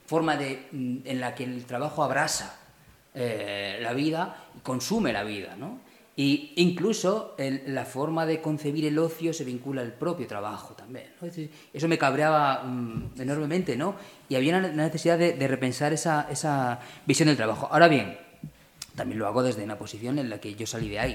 forma 0.06 0.36
de, 0.36 0.66
en 0.72 1.20
la 1.20 1.34
que 1.34 1.44
el 1.44 1.64
trabajo 1.64 2.02
abrasa 2.02 2.58
eh, 3.14 3.78
la 3.80 3.92
vida 3.92 4.48
y 4.56 4.60
consume 4.60 5.12
la 5.12 5.22
vida, 5.22 5.54
¿no? 5.56 5.91
Y 6.14 6.52
incluso 6.56 7.34
la 7.66 7.86
forma 7.86 8.26
de 8.26 8.42
concebir 8.42 8.84
el 8.84 8.98
ocio 8.98 9.32
se 9.32 9.44
vincula 9.44 9.80
al 9.80 9.94
propio 9.94 10.26
trabajo 10.26 10.74
también. 10.74 11.06
Eso 11.72 11.88
me 11.88 11.96
cabreaba 11.96 12.64
mm, 12.64 13.12
enormemente, 13.18 13.76
¿no? 13.76 13.94
Y 14.28 14.34
había 14.34 14.58
una 14.58 14.68
necesidad 14.68 15.18
de, 15.18 15.48
repensar 15.48 15.94
esa, 15.94 16.28
esa, 16.30 16.80
visión 17.06 17.28
del 17.28 17.36
trabajo. 17.36 17.66
Ahora 17.70 17.88
bien, 17.88 18.18
también 18.94 19.18
lo 19.18 19.26
hago 19.26 19.42
desde 19.42 19.64
una 19.64 19.78
posición 19.78 20.18
en 20.18 20.28
la 20.28 20.38
que 20.38 20.54
yo 20.54 20.66
salí 20.66 20.90
de 20.90 20.98
ahí. 20.98 21.12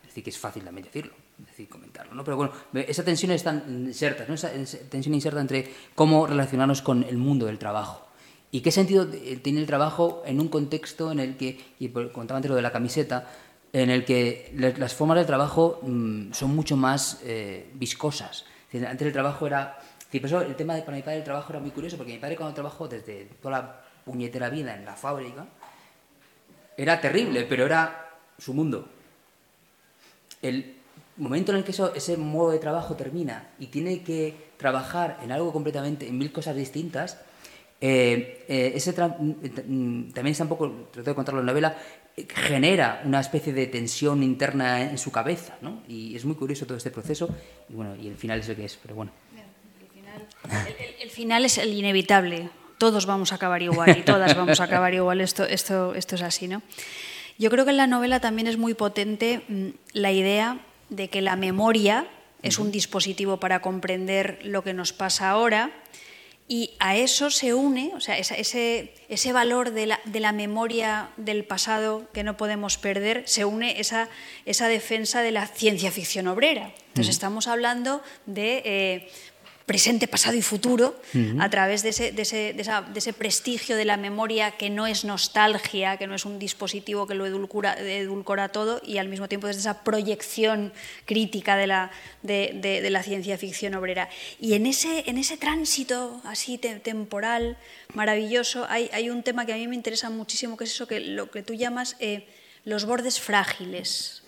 Es 0.00 0.08
decir, 0.08 0.24
que 0.24 0.30
es 0.30 0.38
fácil 0.38 0.64
también 0.64 0.86
decirlo, 0.86 1.12
decir, 1.36 1.68
comentarlo, 1.68 2.14
¿no? 2.14 2.24
Pero 2.24 2.38
bueno, 2.38 2.52
esa 2.72 3.04
tensión 3.04 3.32
está 3.32 3.52
inserta, 3.68 4.24
¿no? 4.26 4.34
Esa, 4.34 4.50
tensión 4.88 5.14
inserta 5.14 5.42
entre 5.42 5.70
cómo 5.94 6.26
relacionarnos 6.26 6.80
con 6.80 7.02
el 7.02 7.18
mundo 7.18 7.44
del 7.44 7.58
trabajo. 7.58 8.06
¿Y 8.50 8.62
qué 8.62 8.70
sentido 8.70 9.06
tiene 9.06 9.60
el 9.60 9.66
trabajo 9.66 10.22
en 10.24 10.40
un 10.40 10.48
contexto 10.48 11.12
en 11.12 11.20
el 11.20 11.36
que, 11.36 11.60
y 11.78 11.88
contaba 11.88 12.38
antes 12.38 12.48
lo 12.48 12.56
de 12.56 12.62
la 12.62 12.72
camiseta, 12.72 13.28
en 13.72 13.90
el 13.90 14.04
que 14.04 14.52
las 14.78 14.94
formas 14.94 15.16
del 15.16 15.26
trabajo 15.26 15.80
mm, 15.82 16.32
son 16.32 16.54
mucho 16.54 16.76
más 16.76 17.20
eh, 17.24 17.70
viscosas. 17.74 18.44
Antes 18.72 19.06
el 19.06 19.12
trabajo 19.12 19.46
era... 19.46 19.78
el 20.12 20.56
tema 20.56 20.74
de, 20.74 20.82
para 20.82 20.96
mi 20.96 21.02
padre 21.02 21.18
el 21.18 21.24
trabajo 21.24 21.52
era 21.52 21.60
muy 21.60 21.70
curioso, 21.70 21.96
porque 21.96 22.12
mi 22.12 22.18
padre 22.18 22.36
cuando 22.36 22.54
trabajó 22.54 22.88
desde 22.88 23.26
toda 23.42 23.58
la 23.58 23.80
puñetera 24.04 24.48
vida 24.48 24.74
en 24.74 24.84
la 24.84 24.94
fábrica, 24.94 25.46
era 26.76 27.00
terrible, 27.00 27.44
pero 27.44 27.66
era 27.66 28.10
su 28.38 28.54
mundo. 28.54 28.88
El 30.40 30.76
momento 31.16 31.52
en 31.52 31.58
el 31.58 31.64
que 31.64 31.72
eso, 31.72 31.94
ese 31.94 32.16
modo 32.16 32.52
de 32.52 32.58
trabajo 32.58 32.94
termina 32.94 33.50
y 33.58 33.66
tiene 33.66 34.02
que 34.02 34.52
trabajar 34.56 35.18
en 35.22 35.32
algo 35.32 35.52
completamente, 35.52 36.08
en 36.08 36.16
mil 36.16 36.32
cosas 36.32 36.56
distintas, 36.56 37.18
Eh, 37.80 38.44
eh, 38.48 38.72
ese 38.74 38.90
mm, 38.90 40.10
también 40.10 40.32
está 40.32 40.42
un 40.42 40.48
poco, 40.48 40.88
trato 40.90 41.10
de 41.10 41.14
contarlo 41.14 41.40
en 41.40 41.46
la 41.46 41.52
novela, 41.52 41.76
genera 42.26 43.02
una 43.04 43.20
especie 43.20 43.52
de 43.52 43.66
tensión 43.66 44.22
interna 44.22 44.82
en 44.82 44.98
su 44.98 45.12
cabeza, 45.12 45.56
¿no? 45.60 45.82
Y 45.88 46.16
es 46.16 46.24
muy 46.24 46.34
curioso 46.34 46.66
todo 46.66 46.76
este 46.76 46.90
proceso, 46.90 47.28
y 47.68 47.74
bueno, 47.74 47.96
y 47.96 48.08
el 48.08 48.16
final 48.16 48.40
es 48.40 48.48
el 48.48 48.56
que 48.56 48.64
es, 48.64 48.78
pero 48.80 48.94
bueno. 48.94 49.12
El 51.00 51.10
final, 51.10 51.44
es 51.44 51.58
el 51.58 51.72
inevitable, 51.72 52.50
todos 52.78 53.06
vamos 53.06 53.32
a 53.32 53.34
acabar 53.34 53.62
igual 53.62 53.96
y 53.98 54.02
todas 54.02 54.36
vamos 54.36 54.60
a 54.60 54.64
acabar 54.64 54.94
igual, 54.94 55.20
esto, 55.20 55.44
esto, 55.44 55.94
esto 55.94 56.14
es 56.14 56.22
así, 56.22 56.48
¿no? 56.48 56.62
Yo 57.38 57.50
creo 57.50 57.64
que 57.64 57.70
en 57.70 57.76
la 57.76 57.86
novela 57.86 58.20
también 58.20 58.48
es 58.48 58.56
muy 58.56 58.74
potente 58.74 59.42
mm, 59.48 59.68
la 59.92 60.10
idea 60.10 60.58
de 60.88 61.08
que 61.08 61.20
la 61.20 61.36
memoria 61.36 62.06
es 62.42 62.58
un 62.58 62.70
dispositivo 62.70 63.38
para 63.38 63.60
comprender 63.60 64.40
lo 64.44 64.62
que 64.62 64.72
nos 64.72 64.92
pasa 64.92 65.30
ahora 65.30 65.72
y 66.48 66.70
a 66.78 66.96
eso 66.96 67.30
se 67.30 67.52
une, 67.52 67.92
o 67.94 68.00
sea, 68.00 68.16
ese, 68.16 68.94
ese 69.08 69.32
valor 69.34 69.72
de 69.72 69.86
la, 69.86 70.00
de 70.06 70.18
la, 70.18 70.32
memoria 70.32 71.10
del 71.18 71.44
pasado 71.44 72.08
que 72.14 72.24
no 72.24 72.38
podemos 72.38 72.78
perder, 72.78 73.22
se 73.26 73.44
une 73.44 73.78
esa, 73.80 74.08
esa 74.46 74.66
defensa 74.66 75.20
de 75.20 75.30
la 75.30 75.46
ciencia 75.46 75.92
ficción 75.92 76.26
obrera. 76.26 76.72
Entonces 76.88 77.14
estamos 77.14 77.46
hablando 77.46 78.02
de... 78.26 78.62
Eh, 78.64 79.10
presente, 79.68 80.08
pasado 80.08 80.34
y 80.34 80.40
futuro, 80.40 80.98
a 81.38 81.50
través 81.50 81.82
de 81.82 81.90
ese, 81.90 82.10
de, 82.10 82.22
ese, 82.22 82.54
de, 82.54 82.98
ese, 82.98 83.12
prestigio 83.12 83.76
de 83.76 83.84
la 83.84 83.98
memoria 83.98 84.52
que 84.52 84.70
no 84.70 84.86
es 84.86 85.04
nostalgia, 85.04 85.98
que 85.98 86.06
no 86.06 86.14
es 86.14 86.24
un 86.24 86.38
dispositivo 86.38 87.06
que 87.06 87.14
lo 87.14 87.26
edulcora, 87.26 87.74
edulcora 87.74 88.48
todo, 88.48 88.80
y 88.82 88.96
al 88.96 89.10
mismo 89.10 89.28
tiempo 89.28 89.46
desde 89.46 89.60
esa 89.60 89.84
proyección 89.84 90.72
crítica 91.04 91.58
de 91.58 91.66
la, 91.66 91.90
de, 92.22 92.88
la 92.90 93.02
ciencia 93.02 93.36
ficción 93.36 93.74
obrera. 93.74 94.08
Y 94.40 94.54
en 94.54 94.64
ese, 94.64 95.04
en 95.06 95.18
ese 95.18 95.36
tránsito 95.36 96.22
así 96.24 96.56
temporal 96.56 97.58
maravilloso 97.92 98.64
hay, 98.70 98.88
hay, 98.94 99.10
un 99.10 99.22
tema 99.22 99.44
que 99.44 99.52
a 99.52 99.56
mí 99.56 99.68
me 99.68 99.76
interesa 99.76 100.08
muchísimo, 100.08 100.56
que 100.56 100.64
es 100.64 100.72
eso 100.72 100.88
que 100.88 101.00
lo 101.00 101.30
que 101.30 101.42
tú 101.42 101.52
llamas 101.52 101.96
eh, 102.00 102.26
los 102.64 102.86
bordes 102.86 103.20
frágiles. 103.20 104.22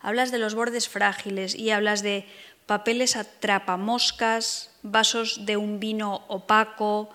Hablas 0.00 0.30
de 0.30 0.38
los 0.38 0.54
bordes 0.54 0.88
frágiles 0.88 1.54
y 1.54 1.70
hablas 1.70 2.02
de 2.02 2.26
papeles 2.68 3.16
atrapamoscas, 3.16 4.70
vasos 4.84 5.46
de 5.46 5.56
un 5.56 5.80
vino 5.80 6.22
opaco, 6.28 7.08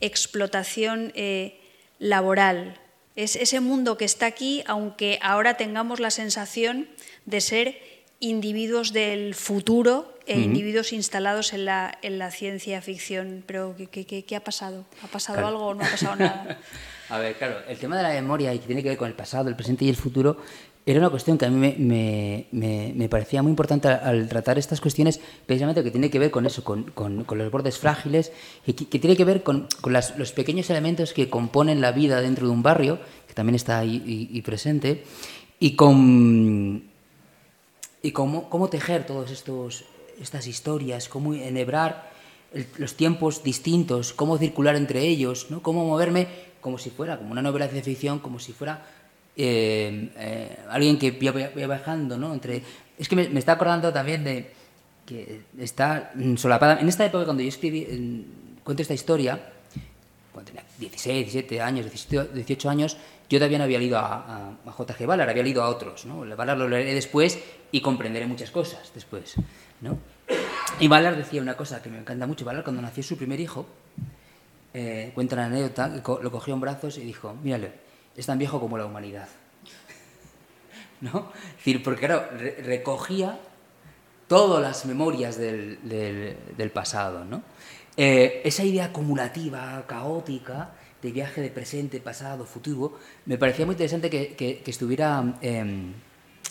explotación 0.00 1.10
eh, 1.16 1.58
laboral. 1.98 2.78
Es 3.16 3.34
ese 3.34 3.58
mundo 3.58 3.98
que 3.98 4.04
está 4.04 4.26
aquí, 4.26 4.62
aunque 4.66 5.18
ahora 5.20 5.58
tengamos 5.58 5.98
la 5.98 6.12
sensación 6.12 6.88
de 7.26 7.40
ser 7.40 7.82
individuos 8.20 8.92
del 8.92 9.34
futuro 9.34 10.14
e 10.26 10.38
individuos 10.38 10.92
instalados 10.92 11.52
en 11.54 11.64
la, 11.64 11.98
en 12.02 12.20
la, 12.20 12.30
ciencia 12.30 12.80
ficción. 12.80 13.42
Pero 13.44 13.74
¿qué, 13.90 14.06
qué, 14.06 14.36
ha 14.36 14.44
pasado? 14.44 14.84
¿Ha 15.02 15.08
pasado 15.08 15.44
algo 15.44 15.66
o 15.66 15.74
no 15.74 15.84
ha 15.84 15.90
pasado 15.90 16.14
nada? 16.14 16.60
A 17.08 17.18
ver, 17.18 17.34
claro, 17.34 17.58
el 17.66 17.76
tema 17.78 17.96
de 17.96 18.04
la 18.04 18.10
memoria 18.10 18.54
y 18.54 18.60
que 18.60 18.66
tiene 18.66 18.84
que 18.84 18.90
ver 18.90 18.98
con 18.98 19.08
el 19.08 19.14
pasado, 19.14 19.48
el 19.48 19.56
presente 19.56 19.84
y 19.84 19.88
el 19.88 19.96
futuro 19.96 20.38
era 20.86 20.98
una 20.98 21.10
cuestión 21.10 21.36
que 21.36 21.44
a 21.44 21.50
mí 21.50 21.74
me, 21.78 22.46
me, 22.52 23.08
parecía 23.08 23.42
muy 23.42 23.50
importante 23.50 23.88
al, 23.88 24.28
tratar 24.28 24.58
estas 24.58 24.80
cuestiones, 24.80 25.20
precisamente 25.46 25.84
que 25.84 25.90
tiene 25.90 26.10
que 26.10 26.18
ver 26.18 26.30
con 26.30 26.46
eso, 26.46 26.64
con, 26.64 26.84
con, 26.84 27.26
los 27.28 27.50
bordes 27.50 27.78
frágiles, 27.78 28.32
y 28.66 28.72
que, 28.72 28.98
tiene 28.98 29.16
que 29.16 29.24
ver 29.24 29.42
con, 29.42 29.68
los 29.84 30.32
pequeños 30.32 30.70
elementos 30.70 31.12
que 31.12 31.28
componen 31.28 31.80
la 31.80 31.92
vida 31.92 32.20
dentro 32.20 32.46
de 32.46 32.52
un 32.52 32.62
barrio, 32.62 32.98
que 33.28 33.34
también 33.34 33.56
está 33.56 33.78
ahí 33.78 34.02
y, 34.32 34.42
presente, 34.42 35.04
y 35.58 35.76
con 35.76 36.84
y 38.02 38.12
cómo, 38.12 38.48
cómo 38.48 38.68
tejer 38.68 39.04
todas 39.04 39.30
estas 39.30 40.46
historias, 40.46 41.08
cómo 41.10 41.34
enhebrar 41.34 42.10
los 42.78 42.94
tiempos 42.96 43.42
distintos, 43.42 44.14
cómo 44.14 44.38
circular 44.38 44.74
entre 44.76 45.02
ellos, 45.06 45.48
¿no? 45.50 45.62
cómo 45.62 45.84
moverme 45.84 46.26
como 46.60 46.78
si 46.78 46.90
fuera 46.90 47.18
como 47.18 47.32
una 47.32 47.42
novela 47.42 47.68
de 47.68 47.82
ficción, 47.82 48.18
como 48.18 48.38
si 48.38 48.52
fuera 48.52 48.86
eh, 49.36 50.10
eh, 50.16 50.58
alguien 50.68 50.98
que 50.98 51.12
vaya 51.12 51.66
bajando, 51.66 52.16
¿no? 52.18 52.32
Entre, 52.32 52.62
es 52.98 53.08
que 53.08 53.16
me, 53.16 53.38
está 53.38 53.52
acordando 53.52 53.92
también 53.92 54.24
de 54.24 54.50
que 55.06 55.42
está 55.58 56.12
solapada. 56.36 56.80
En 56.80 56.88
esta 56.88 57.04
época, 57.04 57.24
cuando 57.24 57.42
yo 57.42 57.48
escribí, 57.48 58.26
cuento 58.62 58.82
esta 58.82 58.94
historia, 58.94 59.40
cuando 60.32 60.52
tenía 60.52 60.64
16, 60.78 61.32
17 61.32 61.60
años, 61.60 61.86
18 62.34 62.70
años, 62.70 62.96
yo 63.28 63.38
todavía 63.38 63.58
no 63.58 63.64
había 63.64 63.78
leído 63.78 63.98
a, 63.98 64.56
a, 64.66 64.72
J.G. 64.72 65.06
Ballard, 65.06 65.30
había 65.30 65.42
leído 65.42 65.62
a 65.62 65.68
otros. 65.68 66.04
¿no? 66.04 66.20
Ballard 66.36 66.58
lo 66.58 66.68
leeré 66.68 66.94
después 66.94 67.38
y 67.70 67.80
comprenderé 67.80 68.26
muchas 68.26 68.50
cosas 68.50 68.90
después. 68.94 69.36
¿no? 69.80 69.98
Y 70.80 70.88
Ballard 70.88 71.16
decía 71.16 71.40
una 71.40 71.56
cosa 71.56 71.80
que 71.80 71.90
me 71.90 71.98
encanta 71.98 72.26
mucho. 72.26 72.44
Ballard, 72.44 72.64
cuando 72.64 72.82
nació 72.82 73.02
su 73.02 73.16
primer 73.16 73.38
hijo, 73.40 73.66
eh, 74.74 75.12
cuenta 75.14 75.36
una 75.36 75.46
anécdota, 75.46 75.88
lo 75.88 76.30
cogió 76.30 76.54
en 76.54 76.60
brazos 76.60 76.98
y 76.98 77.02
dijo, 77.02 77.34
mírale, 77.42 77.72
es 78.16 78.26
tan 78.26 78.38
viejo 78.38 78.60
como 78.60 78.78
la 78.78 78.86
humanidad. 78.86 79.28
¿No? 81.00 81.32
Es 81.50 81.56
decir, 81.56 81.82
porque 81.82 82.06
recogía 82.06 83.38
todas 84.28 84.62
las 84.62 84.86
memorias 84.86 85.36
del, 85.36 86.70
pasado, 86.72 87.24
¿no? 87.24 87.42
Eh, 87.96 88.42
esa 88.44 88.64
idea 88.64 88.86
acumulativa, 88.86 89.84
caótica, 89.86 90.70
de 91.02 91.10
viaje 91.10 91.40
de 91.40 91.50
presente, 91.50 92.00
pasado, 92.00 92.44
futuro, 92.44 92.98
me 93.26 93.38
parecía 93.38 93.66
muy 93.66 93.74
interesante 93.74 94.10
que, 94.10 94.62
estuviera 94.66 95.36
em, 95.40 95.92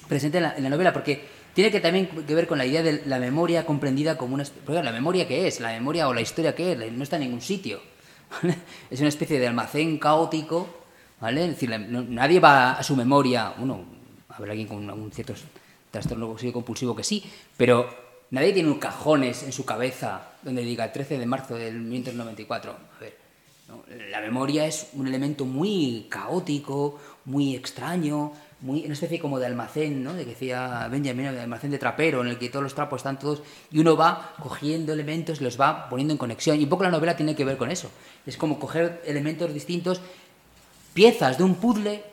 presente 0.08 0.38
en 0.38 0.44
la, 0.44 0.58
en 0.58 0.64
la, 0.64 0.70
novela, 0.70 0.92
porque 0.92 1.24
tiene 1.54 1.72
que 1.72 1.80
también 1.80 2.08
que 2.08 2.36
ver 2.36 2.48
con 2.48 2.58
la 2.58 2.66
idea 2.66 2.84
de 2.84 3.04
la 3.06 3.20
memoria 3.20 3.66
comprendida 3.66 4.18
como 4.18 4.36
una... 4.36 4.44
Porque 4.66 4.84
la 4.84 4.92
memoria 4.92 5.28
que 5.28 5.48
es, 5.48 5.60
la 5.60 5.70
memoria 5.70 6.08
o 6.08 6.14
la 6.14 6.22
historia 6.22 6.56
que 6.56 6.72
es, 6.72 6.92
no 6.92 7.04
está 7.04 7.18
en 7.18 7.24
ningún 7.24 7.42
sitio. 7.42 7.82
Es 8.92 9.00
una 9.00 9.10
especie 9.10 9.40
de 9.40 9.48
almacén 9.48 9.98
caótico 9.98 10.68
¿vale? 11.20 11.48
Decir, 11.48 11.70
nadie 11.70 12.40
va 12.40 12.74
a 12.74 12.84
su 12.84 12.96
memoria, 12.96 13.54
uno, 13.60 13.84
habrá 14.30 14.52
alguien 14.52 14.68
con 14.68 14.90
un 14.90 15.12
cierto 15.12 15.34
trastorno 15.92 16.30
obsesivo 16.30 16.54
compulsivo 16.54 16.96
que 16.96 17.04
sí, 17.04 17.24
pero 17.58 17.90
nadie 18.32 18.54
tiene 18.54 18.70
un 18.70 18.80
cajones 18.80 19.44
en 19.44 19.52
su 19.52 19.66
cabeza 19.66 20.22
donde 20.42 20.64
diga 20.64 20.92
13 20.92 21.18
de 21.18 21.26
marzo 21.26 21.56
del 21.56 21.80
1994. 21.80 22.72
A 22.72 23.00
ver, 23.00 23.18
la 24.10 24.22
memoria 24.22 24.66
es 24.66 24.90
un 24.94 25.08
elemento 25.08 25.46
muy 25.46 26.08
caótico, 26.10 27.00
muy 27.26 27.56
extraño, 27.56 28.32
muy, 28.62 28.84
una 28.84 28.94
especie 28.94 29.20
como 29.20 29.40
de 29.40 29.46
almacén, 29.46 30.04
¿no? 30.04 30.14
de 30.14 30.24
que 30.24 30.32
decía 30.32 30.88
Benjamin, 30.90 31.32
de 31.32 31.42
almacén 31.42 31.72
de 31.72 31.78
trapero, 31.78 32.22
en 32.22 32.28
el 32.28 32.38
que 32.38 32.50
todos 32.50 32.64
los 32.64 32.76
trapos 32.76 33.00
están 33.00 33.20
todos, 33.20 33.42
y 33.72 33.80
uno 33.80 33.96
va 33.96 34.34
cogiendo 34.42 34.92
elementos, 34.92 35.40
los 35.40 35.60
va 35.60 35.88
poniendo 35.88 36.14
en 36.14 36.18
conexión, 36.18 36.60
y 36.60 36.64
un 36.64 36.70
poco 36.70 36.84
la 36.84 36.92
novela 36.92 37.16
tiene 37.16 37.36
que 37.36 37.46
ver 37.46 37.58
con 37.58 37.72
eso. 37.72 37.90
Es 38.26 38.38
como 38.38 38.60
coger 38.60 39.02
elementos 39.06 39.54
distintos 39.54 40.02
piezas 40.94 41.38
de 41.38 41.44
un 41.44 41.56
puzzle, 41.56 42.04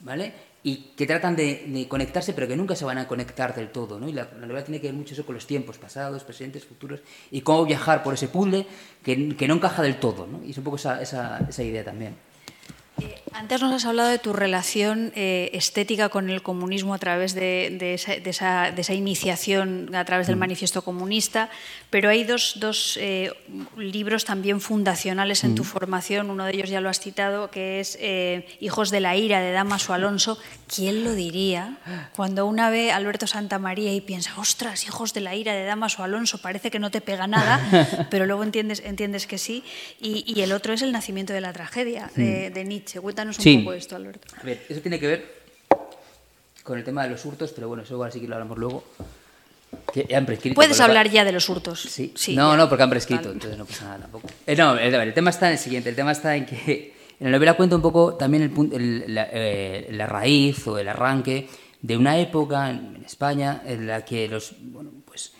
¿vale? 0.00 0.32
Y 0.62 0.92
que 0.96 1.06
tratan 1.06 1.36
de, 1.36 1.86
conectarse, 1.88 2.32
pero 2.32 2.48
que 2.48 2.56
nunca 2.56 2.74
se 2.74 2.84
van 2.84 2.98
a 2.98 3.06
conectar 3.06 3.54
del 3.54 3.70
todo, 3.70 3.98
¿no? 3.98 4.08
Y 4.08 4.12
la, 4.12 4.28
novela 4.40 4.64
tiene 4.64 4.80
que 4.80 4.88
ver 4.88 4.96
mucho 4.96 5.14
eso 5.14 5.24
con 5.24 5.34
los 5.34 5.46
tiempos 5.46 5.78
pasados, 5.78 6.24
presentes, 6.24 6.64
futuros, 6.64 7.00
y 7.30 7.40
cómo 7.40 7.64
viajar 7.64 8.02
por 8.02 8.14
ese 8.14 8.28
puzzle 8.28 8.66
que, 9.02 9.36
que 9.36 9.48
no 9.48 9.54
encaja 9.54 9.82
del 9.82 10.00
todo, 10.00 10.26
¿no? 10.26 10.44
Y 10.44 10.50
es 10.50 10.58
un 10.58 10.64
poco 10.64 10.76
esa, 10.76 11.00
esa, 11.00 11.38
esa 11.48 11.62
idea 11.62 11.84
también. 11.84 12.27
Eh, 13.00 13.14
antes 13.32 13.60
nos 13.60 13.72
has 13.72 13.84
hablado 13.84 14.08
de 14.08 14.18
tu 14.18 14.32
relación 14.32 15.12
eh, 15.14 15.50
estética 15.52 16.08
con 16.08 16.30
el 16.30 16.42
comunismo 16.42 16.94
a 16.94 16.98
través 16.98 17.34
de, 17.34 17.78
esa, 17.94 18.94
iniciación, 18.94 19.94
a 19.94 20.04
través 20.04 20.26
del 20.26 20.36
mm. 20.36 20.40
manifiesto 20.40 20.82
comunista, 20.82 21.50
pero 21.90 22.08
hay 22.08 22.24
dos, 22.24 22.98
eh, 23.00 23.32
libros 23.76 24.24
también 24.24 24.60
fundacionales 24.60 25.44
en 25.44 25.54
tu 25.54 25.62
mm. 25.62 25.66
formación, 25.66 26.30
uno 26.30 26.44
de 26.44 26.54
ellos 26.54 26.70
ya 26.70 26.80
lo 26.80 26.88
has 26.88 27.00
citado, 27.00 27.50
que 27.50 27.80
es 27.80 27.98
Hijos 28.60 28.90
de 28.90 29.00
la 29.00 29.16
Ira 29.16 29.40
de 29.40 29.52
Damaso 29.52 29.92
Alonso. 29.92 30.38
¿Quién 30.74 31.04
lo 31.04 31.14
diría? 31.14 31.78
Cuando 32.14 32.46
una 32.46 32.70
ve 32.70 32.90
a 32.90 32.96
Alberto 32.96 33.26
Santamaría 33.26 33.92
y 33.94 34.00
piensa, 34.00 34.38
ostras, 34.38 34.84
Hijos 34.84 35.14
de 35.14 35.20
la 35.20 35.34
Ira 35.34 35.54
de 35.54 35.64
Damaso 35.64 36.02
Alonso, 36.02 36.38
parece 36.38 36.70
que 36.70 36.78
no 36.78 36.90
te 36.90 37.00
pega 37.00 37.26
nada, 37.26 38.06
pero 38.10 38.26
luego 38.26 38.42
entiendes, 38.42 38.82
entiendes 38.84 39.26
que 39.26 39.38
sí. 39.38 39.64
Y, 40.00 40.40
el 40.40 40.52
otro 40.52 40.72
es 40.72 40.82
El 40.82 40.92
nacimiento 40.92 41.32
de 41.32 41.40
la 41.40 41.52
tragedia, 41.52 42.10
de, 42.14 42.50
mm. 42.50 42.52
de 42.52 42.64
Nietzsche. 42.64 43.00
Cuéntanos 43.00 43.38
un 43.38 43.64
poco 43.64 43.72
esto, 43.72 43.96
Alberto. 43.96 44.28
A 44.40 44.44
ver, 44.44 44.64
eso 44.68 44.80
tiene 44.80 45.00
que 45.00 45.06
ver 45.06 45.38
con 46.62 46.78
el 46.78 46.84
tema 46.84 47.02
de 47.04 47.10
los 47.10 47.24
hurtos, 47.24 47.52
pero 47.52 47.66
bueno, 47.66 47.82
eso 47.82 47.94
igual 47.94 48.12
sí 48.12 48.20
que 48.20 48.28
lo 48.28 48.34
hablamos 48.34 48.58
luego. 48.58 48.84
Que 49.92 50.14
han 50.14 50.26
prescrito, 50.26 50.54
Puedes 50.54 50.80
hablar 50.80 51.08
ya 51.08 51.24
de 51.24 51.32
los 51.32 51.48
hurtos. 51.48 51.80
Sí. 51.80 52.12
no, 52.34 52.56
no, 52.56 52.68
porque 52.68 52.82
han 52.82 52.90
prescrito, 52.90 53.32
entonces 53.32 53.58
no 53.58 53.64
pasa 53.64 53.84
nada 53.84 53.98
tampoco. 54.00 54.28
Eh, 54.46 54.54
no, 54.54 54.76
el, 54.76 55.14
tema 55.14 55.30
está 55.30 55.46
en 55.46 55.52
el 55.52 55.58
siguiente. 55.58 55.88
El 55.88 55.96
tema 55.96 56.12
está 56.12 56.36
en 56.36 56.44
que 56.44 56.94
en 57.20 57.26
la 57.26 57.32
novela 57.32 57.56
cuenta 57.56 57.76
un 57.76 57.82
poco 57.82 58.14
también 58.14 58.54
el, 58.72 59.14
la, 59.14 59.28
eh, 59.32 59.88
la, 59.90 60.06
raíz 60.06 60.66
o 60.68 60.78
el 60.78 60.88
arranque 60.88 61.48
de 61.82 61.96
una 61.96 62.18
época 62.18 62.70
en, 62.70 63.02
España 63.04 63.62
en 63.64 63.86
la 63.86 64.04
que 64.04 64.28
los, 64.28 64.54
bueno, 64.60 64.90
pues 65.04 65.32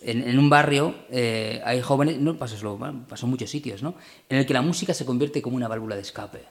en, 0.00 0.38
un 0.38 0.50
barrio 0.50 0.94
eh, 1.10 1.60
hay 1.64 1.80
jóvenes, 1.80 2.18
no 2.18 2.36
pasa 2.36 2.56
solo, 2.56 2.78
pasó 3.08 3.26
en 3.26 3.30
muchos 3.30 3.50
sitios, 3.50 3.82
¿no? 3.82 3.94
En 4.28 4.38
el 4.38 4.46
que 4.46 4.54
la 4.54 4.62
música 4.62 4.94
se 4.94 5.04
convierte 5.04 5.42
como 5.42 5.56
una 5.56 5.68
válvula 5.68 5.94
de 5.94 6.02
escape. 6.02 6.44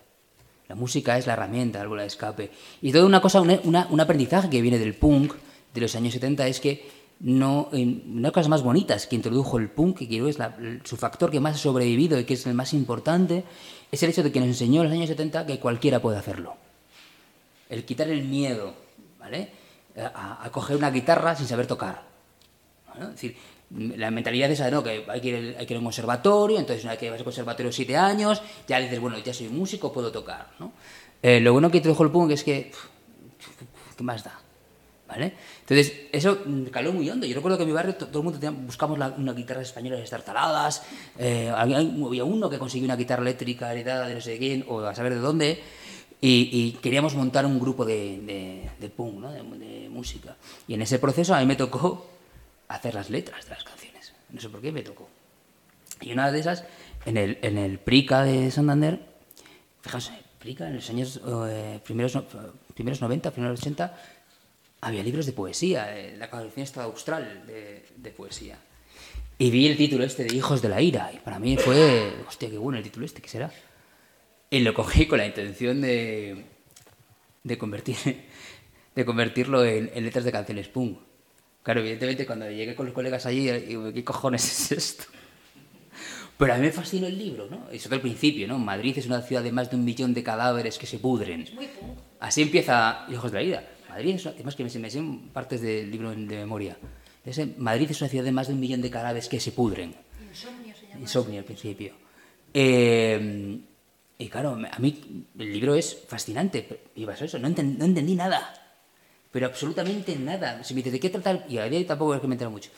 La 0.67 0.75
música 0.75 1.17
es 1.17 1.25
la 1.25 1.33
herramienta, 1.33 1.83
la 1.83 2.01
de 2.01 2.07
escape. 2.07 2.51
Y 2.81 2.91
toda 2.91 3.05
una 3.05 3.21
cosa, 3.21 3.41
un 3.41 3.99
aprendizaje 3.99 4.49
que 4.51 4.61
viene 4.61 4.77
del 4.77 4.93
punk 4.93 5.33
de 5.73 5.81
los 5.81 5.95
años 5.95 6.13
70 6.13 6.47
es 6.47 6.59
que 6.59 6.98
no, 7.21 7.69
una 7.71 7.81
de 7.81 8.21
las 8.21 8.31
cosas 8.31 8.47
más 8.47 8.63
bonitas 8.63 9.05
que 9.05 9.15
introdujo 9.15 9.57
el 9.57 9.69
punk, 9.69 9.99
que 9.99 10.07
creo 10.07 10.27
es 10.27 10.37
su 10.83 10.95
factor 10.95 11.29
que 11.29 11.39
más 11.39 11.55
ha 11.55 11.57
sobrevivido 11.57 12.17
y 12.17 12.23
que 12.23 12.35
es 12.35 12.45
el 12.45 12.53
más 12.53 12.73
importante, 12.73 13.43
es 13.91 14.01
el 14.03 14.09
hecho 14.09 14.23
de 14.23 14.31
que 14.31 14.39
nos 14.39 14.47
enseñó 14.47 14.81
en 14.81 14.87
los 14.87 14.95
años 14.95 15.09
70 15.09 15.45
que 15.45 15.59
cualquiera 15.59 16.01
puede 16.01 16.17
hacerlo. 16.17 16.55
El 17.69 17.83
quitar 17.85 18.09
el 18.09 18.23
miedo, 18.23 18.73
¿vale? 19.19 19.51
A, 19.97 20.49
coger 20.51 20.77
una 20.77 20.91
guitarra 20.91 21.35
sin 21.35 21.45
saber 21.45 21.67
tocar. 21.67 22.03
Es 22.99 23.09
decir, 23.09 23.35
la 23.71 24.09
mentalidad 24.11 24.49
esa 24.49 24.65
de 24.65 24.71
no, 24.71 24.81
que 24.81 25.05
hay 25.07 25.21
que, 25.21 25.27
ir, 25.27 25.55
hay 25.59 25.65
que 25.65 25.75
a 25.75 25.77
un 25.77 25.83
conservatorio, 25.83 26.57
entonces 26.57 26.83
una 26.83 26.93
vez 26.93 26.99
que 26.99 27.09
vas 27.09 27.19
al 27.19 27.25
conservatorio 27.25 27.71
siete 27.71 27.97
años, 27.97 28.41
ya 28.67 28.79
dices, 28.79 28.99
bueno, 28.99 29.17
ya 29.19 29.33
soy 29.33 29.49
músico, 29.49 29.91
puedo 29.91 30.11
tocar. 30.11 30.47
¿no? 30.59 30.71
Eh, 31.21 31.39
lo 31.41 31.51
bueno 31.51 31.69
que 31.69 31.77
introdujo 31.77 32.03
el 32.03 32.11
punk 32.11 32.31
es 32.31 32.43
que, 32.43 32.71
¿qué 33.97 34.03
más 34.03 34.23
da? 34.23 34.38
¿Vale? 35.09 35.33
Entonces, 35.61 35.91
eso 36.11 36.37
caló 36.71 36.93
muy 36.93 37.09
hondo. 37.09 37.25
Yo 37.25 37.33
recuerdo 37.33 37.57
que 37.57 37.63
en 37.63 37.69
mi 37.69 37.73
barrio 37.73 37.95
todo 37.95 38.19
el 38.19 38.23
mundo 38.23 38.39
tenía, 38.39 38.51
buscamos 38.51 38.95
una 38.95 39.33
guitarra 39.33 39.63
española 39.63 39.97
de 39.97 40.03
estar 40.03 40.21
taladas. 40.21 40.83
Eh, 41.17 41.51
había, 41.53 41.81
uno 41.81 42.47
que 42.47 42.59
consiguió 42.59 42.85
una 42.85 42.95
guitarra 42.95 43.23
eléctrica 43.23 43.73
heredada 43.73 44.07
de 44.07 44.13
no 44.13 44.21
sé 44.21 44.37
quién, 44.37 44.63
o 44.67 44.81
a 44.81 44.93
saber 44.93 45.15
de 45.15 45.19
dónde. 45.19 45.63
Y, 46.21 46.73
queríamos 46.83 47.15
montar 47.15 47.45
un 47.45 47.59
grupo 47.59 47.85
de, 47.85 48.69
de, 48.79 48.89
punk, 48.89 49.19
¿no? 49.19 49.31
de, 49.31 49.89
música. 49.89 50.35
Y 50.67 50.75
en 50.75 50.83
ese 50.83 50.99
proceso 50.99 51.33
a 51.33 51.39
mí 51.39 51.45
me 51.47 51.55
tocó 51.55 52.07
hacer 52.67 52.93
las 52.93 53.09
letras 53.09 53.45
de 53.45 53.51
las 53.51 53.63
canciones. 53.63 54.13
No 54.29 54.39
sé 54.39 54.49
por 54.49 54.61
qué 54.61 54.71
me 54.71 54.83
tocó. 54.83 55.09
Y 56.01 56.11
una 56.11 56.31
de 56.31 56.39
esas, 56.39 56.65
en 57.05 57.17
el, 57.17 57.39
en 57.41 57.57
el 57.57 57.79
Prica 57.79 58.21
de 58.23 58.51
Santander, 58.51 58.99
fijaos, 59.81 60.11
Prica 60.39 60.67
en 60.67 60.75
los 60.75 60.89
años 60.89 61.19
eh, 61.49 61.81
primeros, 61.83 62.17
primeros 62.73 63.01
90, 63.01 63.31
primeros 63.31 63.59
80, 63.59 63.93
había 64.81 65.03
libros 65.03 65.25
de 65.25 65.33
poesía, 65.33 65.97
eh, 65.97 66.15
la 66.17 66.29
colección 66.29 66.63
estaba 66.63 66.85
austral 66.85 67.43
de, 67.45 67.85
de, 67.95 68.11
poesía. 68.11 68.57
Y 69.37 69.51
vi 69.51 69.67
el 69.67 69.77
título 69.77 70.03
este 70.03 70.23
de 70.23 70.35
Hijos 70.35 70.61
de 70.61 70.69
la 70.69 70.81
Ira, 70.81 71.11
y 71.13 71.17
para 71.17 71.39
mí 71.39 71.57
fue, 71.57 72.13
hostia, 72.27 72.49
qué 72.49 72.57
bueno 72.57 72.77
el 72.77 72.83
título 72.83 73.05
este, 73.05 73.21
¿qué 73.21 73.29
será? 73.29 73.51
Y 74.49 74.59
lo 74.59 74.73
cogí 74.73 75.05
con 75.05 75.19
la 75.19 75.25
intención 75.25 75.81
de, 75.81 76.45
de, 77.43 77.57
convertir, 77.57 77.97
de 78.95 79.05
convertirlo 79.05 79.63
en, 79.65 79.91
en 79.93 80.03
letras 80.03 80.25
de 80.25 80.31
canciones 80.31 80.67
punk. 80.67 80.99
Claro, 81.63 81.81
evidentemente 81.81 82.25
cuando 82.25 82.49
llegué 82.49 82.73
con 82.73 82.85
los 82.85 82.95
colegas 82.95 83.25
allí, 83.25 83.51
digo, 83.51 83.93
¿qué 83.93 84.03
cojones 84.03 84.43
es 84.45 84.71
esto? 84.71 85.03
Pero 86.37 86.53
a 86.53 86.55
mí 86.55 86.61
me 86.61 86.71
fascinó 86.71 87.05
el 87.05 87.17
libro, 87.17 87.47
¿no? 87.51 87.69
Eso 87.69 87.89
del 87.89 87.99
principio, 87.99 88.47
¿no? 88.47 88.57
Madrid 88.57 88.97
es 88.97 89.05
una 89.07 89.21
ciudad 89.21 89.43
de 89.43 89.51
más 89.51 89.69
de 89.69 89.75
un 89.75 89.83
millón 89.83 90.13
de 90.13 90.23
cadáveres 90.23 90.77
que 90.77 90.87
se 90.87 90.97
pudren. 90.97 91.41
Es 91.41 91.53
muy 91.53 91.67
Así 92.21 92.41
empieza 92.41 93.05
Hijos 93.09 93.31
de 93.31 93.37
la 93.37 93.43
Vida. 93.43 93.63
Madrid 93.89 94.15
es, 94.15 94.25
además 94.25 94.55
que 94.55 94.63
me, 94.63 94.79
me 94.79 94.89
sé 94.89 95.03
partes 95.33 95.61
del 95.61 95.89
libro 95.91 96.11
de 96.11 96.37
memoria. 96.37 96.77
Madrid 97.57 97.91
es 97.91 98.01
una 98.01 98.09
ciudad 98.09 98.23
de 98.23 98.31
más 98.31 98.47
de 98.47 98.53
un 98.53 98.59
millón 98.59 98.81
de 98.81 98.89
cadáveres 98.89 99.27
que 99.27 99.39
se 99.39 99.51
pudren. 99.51 99.93
Insomnio 100.29 100.75
se 100.75 100.87
llama. 100.87 101.01
Insomnio 101.01 101.39
al 101.39 101.45
principio. 101.45 101.93
Eh, 102.53 103.59
y 104.17 104.27
claro, 104.29 104.57
a 104.71 104.79
mí 104.79 105.25
el 105.37 105.53
libro 105.53 105.75
es 105.75 106.05
fascinante. 106.07 106.81
Y 106.95 107.05
pasó 107.05 107.25
eso, 107.25 107.37
no, 107.37 107.49
no 107.49 107.85
entendí 107.85 108.15
nada 108.15 108.53
pero 109.31 109.47
absolutamente 109.47 110.15
nada. 110.15 110.63
Si 110.63 110.73
me 110.73 110.79
dice, 110.79 110.91
¿de 110.91 110.99
qué 110.99 111.09
trata? 111.09 111.45
Y 111.47 111.57
a 111.57 111.65
día 111.65 111.85
tampoco 111.85 112.15
es 112.15 112.21
que 112.21 112.27
me 112.27 112.35
entero 112.35 112.51
mucho. 112.51 112.71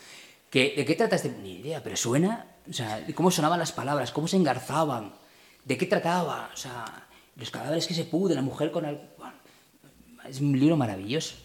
¿Que, 0.49 0.73
¿De 0.75 0.85
qué 0.85 0.95
trata 0.95 1.15
este? 1.15 1.29
Ni 1.29 1.59
idea, 1.59 1.81
pero 1.81 1.95
suena, 1.95 2.45
o 2.69 2.73
sea, 2.73 3.05
cómo 3.15 3.31
sonaban 3.31 3.59
las 3.59 3.71
palabras, 3.71 4.11
cómo 4.11 4.27
se 4.27 4.35
engarzaban, 4.35 5.13
de 5.63 5.77
qué 5.77 5.85
trataba, 5.85 6.49
o 6.53 6.57
sea, 6.57 7.07
los 7.37 7.49
cadáveres 7.51 7.87
que 7.87 7.93
se 7.93 8.03
pudren, 8.03 8.35
la 8.35 8.41
mujer 8.41 8.71
con 8.71 8.85
el... 8.85 8.99
es 10.29 10.41
un 10.41 10.57
libro 10.59 10.77
maravilloso. 10.77 11.35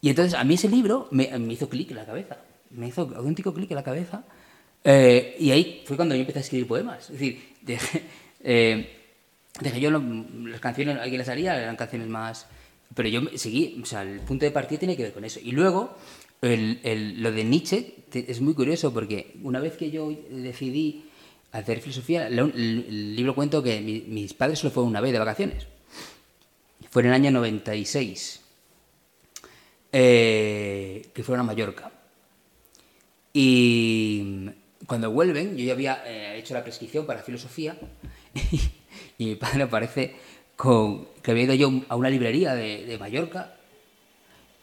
Y 0.00 0.10
entonces 0.10 0.34
a 0.34 0.44
mí 0.44 0.54
ese 0.54 0.68
libro 0.68 1.08
me, 1.10 1.24
hizo 1.50 1.68
clic 1.68 1.90
en 1.90 1.96
la 1.96 2.06
cabeza, 2.06 2.36
me 2.70 2.88
hizo 2.88 3.02
auténtico 3.16 3.52
clic 3.52 3.70
en 3.70 3.76
la 3.76 3.82
cabeza. 3.82 4.24
Eh, 4.84 5.36
y 5.40 5.50
ahí 5.50 5.82
fue 5.86 5.96
cuando 5.96 6.14
yo 6.14 6.20
empecé 6.20 6.38
a 6.38 6.42
escribir 6.42 6.66
poemas. 6.66 7.04
Es 7.04 7.12
decir, 7.12 7.54
dejé, 7.62 8.02
eh, 8.44 8.90
dejé 9.60 9.80
yo 9.80 9.90
las 9.90 10.60
canciones, 10.60 10.98
alguien 10.98 11.18
las 11.18 11.28
haría, 11.28 11.60
eran 11.60 11.76
canciones 11.76 12.08
más 12.08 12.46
pero 12.94 13.08
yo 13.08 13.20
seguí, 13.34 13.80
o 13.82 13.86
sea, 13.86 14.02
el 14.02 14.20
punto 14.20 14.44
de 14.44 14.50
partida 14.50 14.78
tiene 14.78 14.96
que 14.96 15.02
ver 15.02 15.12
con 15.12 15.24
eso. 15.24 15.40
Y 15.42 15.52
luego, 15.52 15.96
el, 16.40 16.80
el, 16.82 17.22
lo 17.22 17.32
de 17.32 17.44
Nietzsche 17.44 17.94
es 18.12 18.40
muy 18.40 18.54
curioso 18.54 18.92
porque 18.92 19.34
una 19.42 19.60
vez 19.60 19.76
que 19.76 19.90
yo 19.90 20.10
decidí 20.30 21.04
hacer 21.52 21.80
filosofía, 21.80 22.28
el, 22.28 23.16
libro 23.16 23.34
cuento 23.34 23.62
que 23.62 23.80
mis 23.80 24.34
padres 24.34 24.58
solo 24.58 24.72
fueron 24.72 24.90
una 24.90 25.00
vez 25.00 25.12
de 25.12 25.18
vacaciones. 25.18 25.66
Fue 26.96 27.02
en 27.02 27.08
el 27.08 27.12
año 27.12 27.30
96, 27.30 28.40
eh, 29.92 31.06
que 31.12 31.22
fueron 31.22 31.44
a 31.44 31.46
Mallorca. 31.46 31.92
Y 33.34 34.48
cuando 34.86 35.10
vuelven, 35.10 35.58
yo 35.58 35.64
ya 35.66 35.74
había 35.74 36.02
eh, 36.06 36.38
hecho 36.38 36.54
la 36.54 36.62
prescripción 36.62 37.04
para 37.04 37.20
filosofía 37.20 37.76
y 39.18 39.26
mi 39.26 39.34
padre 39.34 39.64
aparece 39.64 40.16
con, 40.56 41.08
que 41.22 41.32
había 41.32 41.42
ido 41.42 41.52
yo 41.52 41.70
a 41.90 41.96
una 41.96 42.08
librería 42.08 42.54
de, 42.54 42.96
Mallorca 42.98 43.52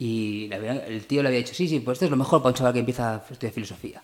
y 0.00 0.50
el 0.52 1.06
tío 1.06 1.22
le 1.22 1.28
había 1.28 1.38
dicho, 1.38 1.54
sí, 1.54 1.68
sí, 1.68 1.78
pues 1.78 1.94
esto 1.94 2.06
es 2.06 2.10
lo 2.10 2.16
mejor 2.16 2.42
para 2.42 2.50
un 2.50 2.56
chaval 2.56 2.72
que 2.72 2.80
empieza 2.80 3.14
a 3.14 3.24
estudiar 3.30 3.52
filosofía. 3.52 4.02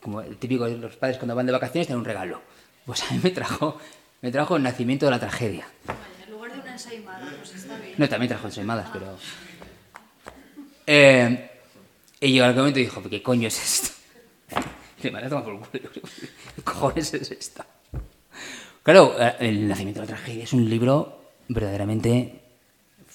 Como 0.00 0.20
el 0.20 0.36
típico 0.36 0.66
de 0.66 0.76
los 0.76 0.94
padres 0.94 1.18
cuando 1.18 1.34
van 1.34 1.46
de 1.46 1.52
vacaciones 1.52 1.88
tienen 1.88 1.98
un 1.98 2.04
regalo. 2.04 2.42
Pues 2.84 3.02
a 3.02 3.12
mí 3.12 3.18
me 3.20 3.32
trajo, 3.32 3.76
me 4.22 4.30
trajo 4.30 4.56
el 4.56 4.62
nacimiento 4.62 5.06
de 5.06 5.10
la 5.10 5.18
tragedia. 5.18 5.66
en 6.24 6.30
lugar 6.30 6.52
de 6.52 6.60
una 6.60 6.65
ensaimada, 6.76 7.26
pues. 7.38 7.98
No, 7.98 8.08
también 8.08 8.28
trajo 8.28 8.46
ensaimadas, 8.46 8.88
pero... 8.92 9.18
Eh, 10.86 11.50
y 12.20 12.34
yo 12.34 12.44
al 12.44 12.54
momento 12.54 12.78
dijo, 12.78 13.02
¿qué 13.02 13.22
coño 13.22 13.48
es 13.48 13.62
esto? 13.62 13.96
Y 15.02 15.10
me 15.10 15.28
por 15.28 15.52
el 15.52 15.58
culo. 15.58 15.68
¿Qué 15.72 16.62
cojones 16.62 17.12
es 17.14 17.30
esto? 17.30 17.64
Claro, 18.82 19.16
El 19.40 19.66
nacimiento 19.66 20.00
de 20.00 20.06
la 20.06 20.14
tragedia 20.14 20.44
es 20.44 20.52
un 20.52 20.70
libro 20.70 21.32
verdaderamente 21.48 22.45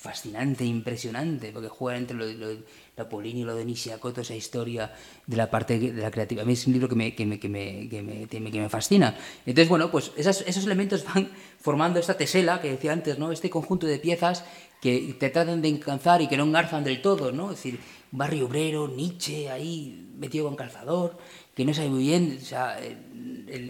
fascinante, 0.01 0.65
impresionante, 0.65 1.51
porque 1.51 1.69
juega 1.69 1.99
entre 1.99 2.17
lo, 2.17 2.25
lo, 2.25 2.57
lo 2.97 3.07
Polini 3.07 3.41
y 3.41 3.43
lo 3.43 3.53
de 3.53 3.63
Nishiko, 3.63 4.09
toda 4.09 4.23
esa 4.23 4.33
historia 4.33 4.91
de 5.27 5.37
la 5.37 5.51
parte 5.51 5.77
de 5.77 6.01
la 6.01 6.09
creativa. 6.09 6.41
A 6.41 6.45
mí 6.45 6.53
es 6.53 6.65
un 6.65 6.73
libro 6.73 6.89
que 6.89 6.95
me, 6.95 7.13
que 7.13 7.23
me, 7.23 7.39
que 7.39 7.47
me, 7.47 7.87
que 7.87 8.01
me, 8.01 8.27
que 8.27 8.59
me 8.59 8.67
fascina. 8.67 9.15
Entonces, 9.45 9.69
bueno, 9.69 9.91
pues 9.91 10.11
esos 10.17 10.65
elementos 10.65 11.05
van 11.05 11.29
formando 11.59 11.99
esta 11.99 12.17
tesela 12.17 12.59
que 12.59 12.71
decía 12.71 12.93
antes, 12.93 13.19
¿no? 13.19 13.31
Este 13.31 13.51
conjunto 13.51 13.85
de 13.85 13.99
piezas 13.99 14.43
que 14.81 15.15
te 15.19 15.29
tratan 15.29 15.61
de 15.61 15.67
encanzar 15.67 16.23
y 16.23 16.27
que 16.27 16.35
no 16.35 16.45
engarzan 16.45 16.83
del 16.83 16.99
todo, 17.03 17.31
¿no? 17.31 17.51
Es 17.51 17.57
decir, 17.57 17.79
barrio 18.09 18.47
obrero, 18.47 18.87
Nietzsche 18.87 19.51
ahí 19.51 20.09
metido 20.17 20.47
con 20.47 20.55
calzador, 20.55 21.19
que 21.53 21.63
no 21.63 21.75
sabe 21.75 21.89
muy 21.89 22.03
bien, 22.03 22.39
o 22.41 22.43
sea, 22.43 22.79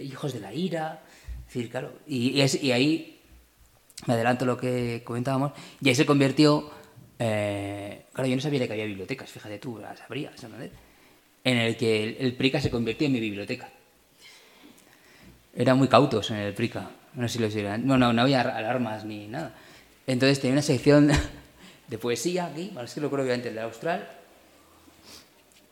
Hijos 0.01 0.31
de 0.31 0.39
la 0.39 0.53
Ira, 0.53 1.03
claro, 1.69 1.91
y, 2.07 2.41
y, 2.41 2.71
ahí 2.71 3.20
me 4.07 4.13
adelanto 4.13 4.45
lo 4.45 4.57
que 4.57 5.01
comentábamos, 5.03 5.51
y 5.81 5.89
ahí 5.89 5.95
se 5.95 6.05
convirtió, 6.05 6.71
eh, 7.19 8.05
claro, 8.13 8.29
yo 8.29 8.35
no 8.35 8.41
sabía 8.41 8.65
que 8.65 8.73
había 8.73 8.85
bibliotecas, 8.85 9.29
fíjate 9.29 9.59
tú, 9.59 9.77
las 9.77 9.99
sabría, 9.99 10.31
en 11.43 11.57
el 11.57 11.77
que 11.77 12.17
el, 12.19 12.35
Prica 12.35 12.61
se 12.61 12.69
convirtió 12.69 13.07
en 13.07 13.13
mi 13.13 13.19
biblioteca. 13.19 13.69
Eran 15.55 15.77
muy 15.77 15.87
cautos 15.87 16.31
en 16.31 16.37
el 16.37 16.53
Prica, 16.53 16.89
no 17.13 17.27
sé 17.27 17.37
si 17.37 17.39
lo 17.39 17.49
dirán, 17.49 17.85
no, 17.85 17.97
no, 17.97 18.13
no 18.13 18.21
había 18.21 18.41
alarmas 18.41 19.05
ni 19.05 19.27
nada. 19.27 19.53
Entonces 20.07 20.39
tenía 20.39 20.53
una 20.53 20.61
sección 20.61 21.11
de 21.87 21.97
poesía 21.97 22.45
aquí, 22.47 22.71
es 22.83 22.93
que 22.93 23.01
lo 23.01 23.09
creo 23.09 23.23
obviamente 23.23 23.49
el 23.49 23.55
de 23.55 23.61
Austral, 23.61 24.07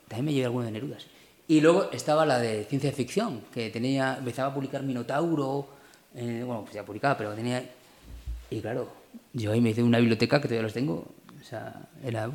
también 0.08 0.26
me 0.26 0.34
llevé 0.34 0.46
alguno 0.46 0.66
de 0.66 0.72
Nerudas. 0.72 1.06
Y 1.48 1.62
luego 1.62 1.90
estaba 1.92 2.26
la 2.26 2.40
de 2.40 2.66
ciencia 2.66 2.92
ficción, 2.92 3.42
que 3.54 3.70
tenía, 3.70 4.18
empezaba 4.20 4.52
a 4.52 4.54
publicar 4.54 4.84
Minotauro, 4.84 5.68
eh, 6.14 6.44
bueno, 6.46 6.62
pues 6.64 6.76
ya 6.76 6.86
publicaba, 6.86 7.18
pero 7.18 7.34
tenía... 7.34 7.64
Y 8.50 8.62
claro, 8.62 8.89
yo 9.34 9.52
ahí 9.52 9.62
me 9.62 9.72
hice 9.72 9.84
una 9.84 10.00
biblioteca 10.00 10.41
que 10.41 10.47
todavía 10.47 10.64
los 10.64 10.74
tengo, 10.74 11.08
o 11.39 11.43
sea, 11.43 11.89
era 12.04 12.30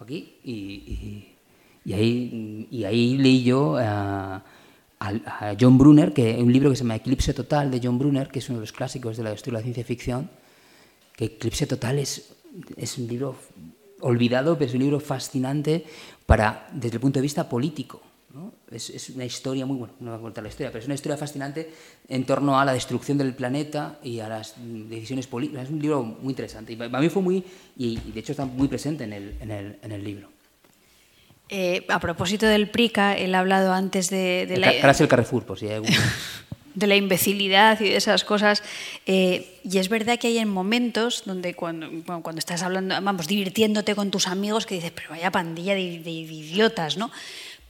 aquí, 0.00 0.36
y, 0.44 1.26
y, 1.84 1.92
ahí, 1.92 2.68
y 2.70 2.84
ahí 2.84 3.18
leí 3.18 3.42
yo 3.42 3.76
a, 3.76 4.42
a, 4.98 5.56
John 5.60 5.76
Brunner, 5.76 6.12
que 6.12 6.36
un 6.36 6.52
libro 6.52 6.70
que 6.70 6.76
se 6.76 6.84
llama 6.84 6.96
Eclipse 6.96 7.34
Total 7.34 7.70
de 7.70 7.80
John 7.82 7.98
Brunner, 7.98 8.28
que 8.28 8.38
es 8.38 8.48
uno 8.48 8.58
de 8.58 8.62
los 8.62 8.72
clásicos 8.72 9.16
de 9.16 9.24
la 9.24 9.32
historia 9.32 9.58
de 9.58 9.62
la 9.62 9.64
ciencia 9.64 9.84
ficción, 9.84 10.30
que 11.16 11.26
Eclipse 11.26 11.66
Total 11.66 11.98
es, 11.98 12.32
es 12.76 12.96
un 12.96 13.08
libro 13.08 13.36
olvidado, 14.00 14.56
pero 14.56 14.68
es 14.68 14.74
un 14.74 14.80
libro 14.80 15.00
fascinante 15.00 15.84
para, 16.26 16.68
desde 16.72 16.96
el 16.96 17.00
punto 17.00 17.18
de 17.18 17.22
vista 17.22 17.48
político 17.48 18.00
es, 18.70 19.10
una 19.10 19.24
historia 19.24 19.66
muy 19.66 19.76
buena, 19.76 19.94
no 20.00 20.10
voy 20.10 20.18
a 20.18 20.22
contar 20.22 20.44
la 20.44 20.48
historia, 20.48 20.70
pero 20.70 20.80
es 20.80 20.86
una 20.86 20.94
historia 20.94 21.16
fascinante 21.16 21.70
en 22.08 22.24
torno 22.24 22.58
a 22.58 22.64
la 22.64 22.72
destrucción 22.72 23.18
del 23.18 23.34
planeta 23.34 23.98
y 24.02 24.20
a 24.20 24.28
las 24.28 24.54
decisiones 24.56 25.26
políticas. 25.26 25.64
Es 25.64 25.70
un 25.70 25.80
libro 25.80 26.02
muy 26.02 26.30
interesante. 26.30 26.72
Y 26.72 26.76
para 26.76 27.00
mí 27.00 27.08
fue 27.08 27.22
muy, 27.22 27.44
y, 27.76 27.96
de 27.96 28.20
hecho 28.20 28.32
está 28.32 28.44
muy 28.44 28.68
presente 28.68 29.04
en 29.04 29.12
el, 29.12 29.36
en 29.40 29.50
el, 29.50 29.78
en 29.82 29.92
el 29.92 30.04
libro. 30.04 30.28
Eh, 31.48 31.84
a 31.88 31.98
propósito 31.98 32.46
del 32.46 32.70
PRICA, 32.70 33.16
él 33.16 33.34
ha 33.34 33.40
hablado 33.40 33.72
antes 33.72 34.08
de, 34.08 34.46
de 34.46 34.56
la... 34.56 34.68
Ahora 34.68 34.92
es 34.92 35.00
el 35.00 35.08
Carrefour, 35.08 35.44
por 35.44 35.58
si 35.58 35.66
hay 35.66 35.74
algún... 35.74 35.90
de 36.74 36.86
la 36.86 36.96
imbecilidad 36.96 37.80
y 37.80 37.90
de 37.90 37.96
esas 37.96 38.24
cosas. 38.24 38.62
Eh, 39.06 39.60
y 39.64 39.78
es 39.78 39.88
verdad 39.88 40.18
que 40.18 40.28
hay 40.28 40.38
en 40.38 40.48
momentos 40.48 41.22
donde 41.26 41.54
cuando, 41.54 41.88
cuando 42.04 42.38
estás 42.38 42.62
hablando, 42.62 42.94
vamos, 43.00 43.26
divirtiéndote 43.26 43.94
con 43.94 44.10
tus 44.10 44.26
amigos, 44.26 44.66
que 44.66 44.76
dices, 44.76 44.92
pero 44.92 45.10
vaya 45.10 45.30
pandilla 45.30 45.74
de, 45.74 45.82
idiotas, 45.82 46.96
¿no? 46.96 47.10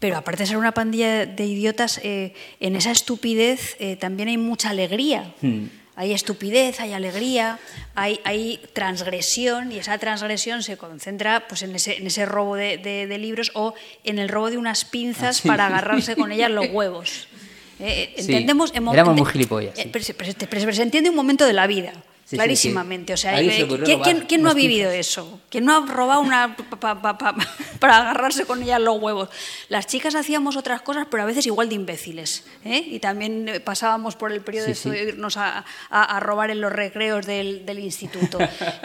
Pero 0.01 0.17
aparte 0.17 0.43
de 0.43 0.47
ser 0.49 0.57
una 0.57 0.73
pandilla 0.73 1.27
de 1.27 1.47
idiotas, 1.47 2.01
eh, 2.03 2.33
en 2.59 2.75
esa 2.75 2.91
estupidez 2.91 3.77
eh, 3.79 3.97
también 3.97 4.29
hay 4.29 4.39
mucha 4.39 4.71
alegría. 4.71 5.33
Hmm. 5.43 5.67
Hay 5.95 6.15
estupidez, 6.15 6.81
hay 6.81 6.95
alegría, 6.95 7.59
hay, 7.95 8.21
hay, 8.25 8.59
transgresión 8.73 9.71
y 9.71 9.79
esa 9.79 9.99
transgresión 9.99 10.63
se 10.63 10.79
concentra 10.79 11.47
pues, 11.47 11.61
en, 11.61 11.75
ese, 11.75 11.99
en 11.99 12.07
ese 12.07 12.25
robo 12.25 12.57
de, 12.57 12.79
de, 12.79 13.19
libros 13.19 13.51
o 13.53 13.75
en 14.03 14.19
el 14.19 14.31
robo 14.31 14.51
de 14.51 14.57
unas 14.57 14.87
pinzas 14.87 15.41
ah, 15.45 15.49
para 15.49 15.67
agarrarse 15.67 16.17
con 16.17 16.33
ellas 16.33 16.51
los 16.51 16.69
huevos. 16.71 17.29
Eh, 17.83 18.13
entendemos, 18.19 18.75
éramos 18.75 19.17
muy 19.17 19.25
gilipollas. 19.25 19.73
pero, 19.91 20.75
se 20.75 20.83
entiende 20.83 21.09
un 21.09 21.17
momento 21.17 21.47
de 21.47 21.55
la 21.55 21.67
vida 21.67 21.95
clarísimamente. 22.31 23.13
O 23.13 23.17
sea, 23.17 23.37
¿quién, 23.37 24.43
no 24.43 24.51
ha 24.51 24.55
vivido 24.55 24.91
eso? 24.91 25.41
¿Quién 25.51 25.65
no 25.65 25.77
ha 25.77 25.87
robado 25.87 26.21
una 26.21 26.57
para 27.81 27.97
agarrarse 27.99 28.45
con 28.45 28.63
ella 28.63 28.79
los 28.79 29.01
huevos? 29.01 29.29
Las 29.69 29.87
chicas 29.87 30.15
hacíamos 30.15 30.57
otras 30.57 30.83
cosas, 30.83 31.07
pero 31.11 31.23
a 31.23 31.27
veces 31.27 31.47
igual 31.47 31.69
de 31.69 31.75
imbéciles. 31.75 32.45
¿eh? 32.65 32.83
Y 32.87 33.01
también 33.01 33.63
pasábamos 33.65 34.17
por 34.17 34.33
el 34.33 34.41
periodo 34.41 34.67
de 34.67 35.03
irnos 35.09 35.37
a, 35.37 35.65
robar 36.21 36.51
en 36.51 36.61
los 36.61 36.73
recreos 36.73 37.27
del, 37.27 37.79
instituto. 37.81 38.39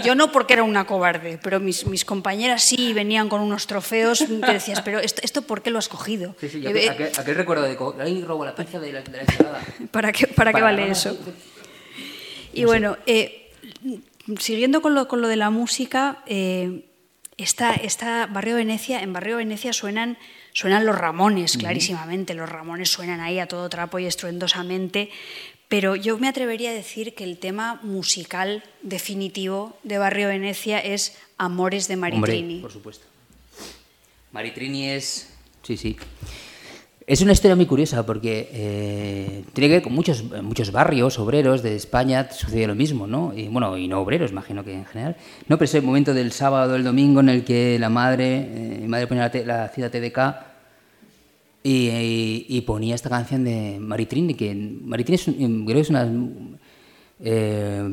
Yo 0.03 0.15
no 0.15 0.31
porque 0.31 0.53
era 0.53 0.63
una 0.63 0.85
cobarde, 0.85 1.39
pero 1.41 1.59
mis, 1.59 1.85
mis, 1.85 2.05
compañeras 2.05 2.63
sí 2.63 2.93
venían 2.93 3.29
con 3.29 3.41
unos 3.41 3.67
trofeos 3.67 4.19
que 4.19 4.53
decías, 4.53 4.81
pero 4.81 4.99
¿esto, 4.99 5.41
por 5.41 5.61
qué 5.61 5.69
lo 5.69 5.79
has 5.79 5.89
cogido? 5.89 6.35
Sí, 6.39 6.49
sí, 6.49 6.65
aquel, 6.65 7.35
recuerdo 7.35 7.63
de 7.63 8.03
ahí 8.03 8.23
robo 8.23 8.45
la 8.45 8.55
pinza 8.55 8.79
de 8.79 8.93
la, 8.93 9.01
de 9.01 9.25
¿Para 9.91 10.11
qué, 10.11 10.27
para, 10.27 10.53
qué 10.53 10.61
vale 10.61 10.89
eso? 10.89 11.17
Y 12.55 12.65
bueno, 12.65 12.97
eh, 13.05 13.51
siguiendo 14.39 14.81
con 14.81 14.95
lo, 14.95 15.07
con 15.07 15.21
lo, 15.21 15.27
de 15.27 15.35
la 15.35 15.49
música, 15.49 16.23
eh, 16.25 16.85
está, 17.37 18.27
Barrio 18.27 18.55
Venecia, 18.55 19.01
en 19.01 19.13
Barrio 19.13 19.37
Venecia 19.37 19.73
suenan, 19.73 20.17
suenan 20.53 20.85
los 20.85 20.97
Ramones, 20.97 21.57
clarísimamente. 21.57 22.33
Los 22.33 22.49
Ramones 22.49 22.89
suenan 22.89 23.19
ahí 23.19 23.39
a 23.39 23.47
todo 23.47 23.69
trapo 23.69 23.99
y 23.99 24.05
estruendosamente. 24.05 25.09
Pero 25.67 25.95
yo 25.95 26.17
me 26.17 26.27
atrevería 26.27 26.69
a 26.69 26.73
decir 26.73 27.15
que 27.15 27.23
el 27.23 27.37
tema 27.37 27.79
musical 27.81 28.63
definitivo 28.83 29.77
de 29.83 29.97
Barrio 29.97 30.27
Venecia 30.27 30.79
es 30.79 31.17
Amores 31.37 31.87
de 31.87 31.95
Maritrini. 31.97 32.59
por 32.61 32.71
supuesto. 32.71 33.05
Maritrini 34.31 34.89
es. 34.89 35.33
Sí, 35.63 35.75
sí. 35.75 35.97
Es 37.07 37.21
una 37.21 37.33
historia 37.33 37.55
muy 37.55 37.67
curiosa 37.67 38.03
porque 38.03 38.49
eh, 38.51 39.43
tiene 39.53 39.67
que 39.67 39.73
ver 39.75 39.83
con 39.83 39.93
muchos, 39.93 40.23
muchos 40.41 40.71
barrios 40.71 41.19
obreros 41.19 41.61
de 41.61 41.75
España, 41.75 42.27
sucede 42.31 42.65
lo 42.65 42.73
mismo, 42.73 43.05
¿no? 43.05 43.31
Y 43.35 43.47
bueno, 43.47 43.77
y 43.77 43.87
no 43.87 44.01
obreros, 44.01 44.31
imagino 44.31 44.63
que 44.63 44.73
en 44.73 44.85
general. 44.85 45.15
No, 45.47 45.57
pero 45.57 45.65
ese 45.65 45.81
momento 45.81 46.15
del 46.15 46.31
sábado, 46.31 46.73
del 46.73 46.83
domingo 46.83 47.19
en 47.19 47.29
el 47.29 47.43
que 47.43 47.77
la 47.77 47.89
madre, 47.89 48.37
eh, 48.37 48.79
mi 48.81 48.87
madre 48.87 49.05
ponía 49.05 49.31
la, 49.31 49.45
la 49.45 49.67
cita 49.69 49.91
TDK 49.91 50.17
y, 51.61 52.61
ponía 52.61 52.95
esta 52.95 53.09
canción 53.09 53.43
de 53.43 53.77
Maritrini, 53.79 54.33
que 54.33 54.55
Maritrini 54.55 55.15
es, 55.15 55.25
creo 55.25 55.65
que 55.65 55.79
es 55.79 55.89
una 55.91 56.09
eh, 57.19 57.83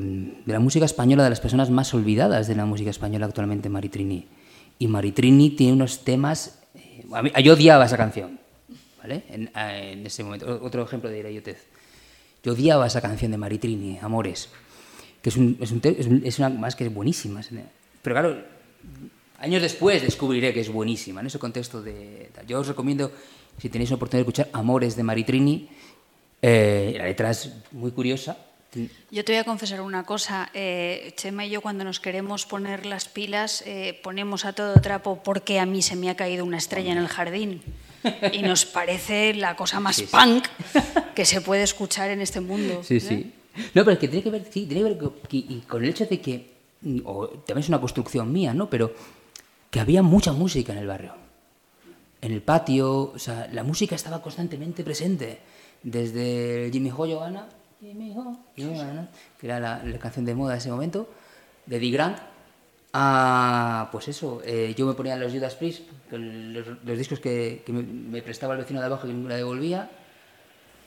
de 0.46 0.52
la 0.52 0.58
música 0.58 0.86
española, 0.86 1.24
de 1.24 1.30
las 1.30 1.40
personas 1.40 1.68
más 1.68 1.92
olvidadas 1.92 2.48
de 2.48 2.54
la 2.54 2.64
música 2.64 2.88
española 2.88 3.26
actualmente, 3.26 3.68
Maritrini. 3.68 4.26
Y 4.78 4.88
Maritrini 4.88 5.50
tiene 5.50 5.74
unos 5.74 6.02
temas... 6.02 6.60
yo 7.44 7.52
odiaba 7.52 7.84
esa 7.84 7.98
canción 7.98 8.41
en, 9.04 10.06
ese 10.06 10.24
momento. 10.24 10.60
Otro 10.62 10.82
ejemplo 10.82 11.10
de 11.10 11.20
idiotez. 11.20 11.66
Yo 12.42 12.52
odiaba 12.52 12.86
esa 12.86 13.00
canción 13.00 13.30
de 13.30 13.38
Maritrini, 13.38 13.98
Amores, 14.00 14.48
que 15.20 15.30
es, 15.30 15.36
un, 15.36 15.58
es, 15.60 16.38
una 16.38 16.48
más 16.48 16.74
que 16.74 16.86
es 16.86 16.94
buenísima. 16.94 17.40
Pero 18.02 18.14
claro, 18.14 18.44
años 19.38 19.62
después 19.62 20.02
descubriré 20.02 20.52
que 20.52 20.60
es 20.60 20.68
buenísima 20.68 21.20
en 21.20 21.28
ese 21.28 21.38
contexto 21.38 21.82
de... 21.82 22.30
Yo 22.46 22.60
os 22.60 22.66
recomiendo, 22.66 23.12
si 23.58 23.68
tenéis 23.68 23.90
la 23.90 23.96
oportunidad 23.96 24.26
de 24.26 24.30
escuchar 24.30 24.50
Amores 24.52 24.96
de 24.96 25.02
Maritrini, 25.02 25.68
eh, 26.40 26.94
la 26.96 27.04
letra 27.04 27.30
es 27.30 27.52
muy 27.70 27.92
curiosa, 27.92 28.36
yo 29.10 29.22
te 29.22 29.32
voy 29.32 29.38
a 29.38 29.44
confesar 29.44 29.82
una 29.82 30.04
cosa. 30.04 30.50
Eh, 30.54 31.12
Chema 31.16 31.44
y 31.44 31.50
yo 31.50 31.60
cuando 31.60 31.84
nos 31.84 32.00
queremos 32.00 32.46
poner 32.46 32.86
las 32.86 33.06
pilas 33.06 33.62
eh, 33.66 34.00
ponemos 34.02 34.46
a 34.46 34.54
todo 34.54 34.80
trapo 34.80 35.22
porque 35.22 35.60
a 35.60 35.66
mí 35.66 35.82
se 35.82 35.94
me 35.94 36.08
ha 36.08 36.16
caído 36.16 36.44
una 36.44 36.56
estrella 36.56 36.92
en 36.92 36.98
el 36.98 37.08
jardín 37.08 37.60
y 38.32 38.42
nos 38.42 38.64
parece 38.64 39.34
la 39.34 39.56
cosa 39.56 39.80
más 39.80 40.00
punk 40.02 40.46
que 41.14 41.24
se 41.24 41.40
puede 41.40 41.62
escuchar 41.62 42.10
en 42.10 42.20
este 42.20 42.40
mundo. 42.40 42.82
Sí, 42.82 43.00
sí. 43.00 43.32
No, 43.74 43.84
pero 43.84 43.92
es 43.92 43.98
que 43.98 44.08
tiene 44.08 44.22
que 44.22 44.30
ver, 44.30 44.44
sí, 44.50 44.66
tiene 44.66 44.82
que 44.82 44.94
ver 44.94 45.62
con 45.66 45.82
el 45.82 45.90
hecho 45.90 46.06
de 46.06 46.20
que, 46.20 46.52
o 47.04 47.28
también 47.28 47.64
es 47.64 47.68
una 47.68 47.80
construcción 47.80 48.32
mía, 48.32 48.54
¿no? 48.54 48.70
Pero 48.70 48.92
que 49.70 49.80
había 49.80 50.02
mucha 50.02 50.32
música 50.32 50.72
en 50.72 50.78
el 50.78 50.86
barrio. 50.86 51.14
En 52.20 52.32
el 52.32 52.42
patio, 52.42 53.12
o 53.14 53.18
sea, 53.18 53.48
la 53.52 53.62
música 53.62 53.94
estaba 53.94 54.22
constantemente 54.22 54.84
presente. 54.84 55.40
Desde 55.82 56.70
Jimmy 56.72 56.90
Ho 56.90 56.96
Johanna, 56.96 57.48
Jimmy 57.80 58.14
Ho, 58.16 58.38
que 58.54 59.46
era 59.46 59.58
la, 59.58 59.98
canción 59.98 60.24
de 60.24 60.34
moda 60.34 60.52
de 60.52 60.58
ese 60.58 60.70
momento, 60.70 61.08
de 61.66 61.80
Dee 61.80 61.90
Grant, 61.90 62.18
Ah, 62.94 63.88
pues 63.90 64.08
eso, 64.08 64.42
eh, 64.44 64.74
yo 64.76 64.86
me 64.86 64.92
ponía 64.92 65.16
los 65.16 65.32
Judas 65.32 65.54
Priest, 65.54 65.84
los, 66.10 66.98
discos 66.98 67.20
que, 67.20 67.62
me, 67.68 68.20
prestaba 68.20 68.52
el 68.52 68.60
vecino 68.60 68.80
de 68.80 68.86
abajo 68.86 69.06
me 69.06 69.30
la 69.30 69.36
devolvía, 69.36 69.90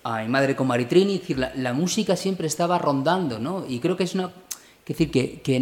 a 0.03 0.21
mi 0.21 0.27
madre 0.27 0.55
con 0.55 0.67
Maritrini, 0.67 1.17
decir, 1.17 1.39
la, 1.39 1.73
música 1.73 2.15
siempre 2.15 2.45
estaba 2.45 2.77
rondando, 2.77 3.39
¿no? 3.39 3.65
Y 3.67 3.79
creo 3.79 3.97
que 3.97 4.03
es 4.03 4.13
una... 4.13 4.31
Que 4.83 4.93
decir 4.93 5.09
que, 5.09 5.41
que 5.41 5.59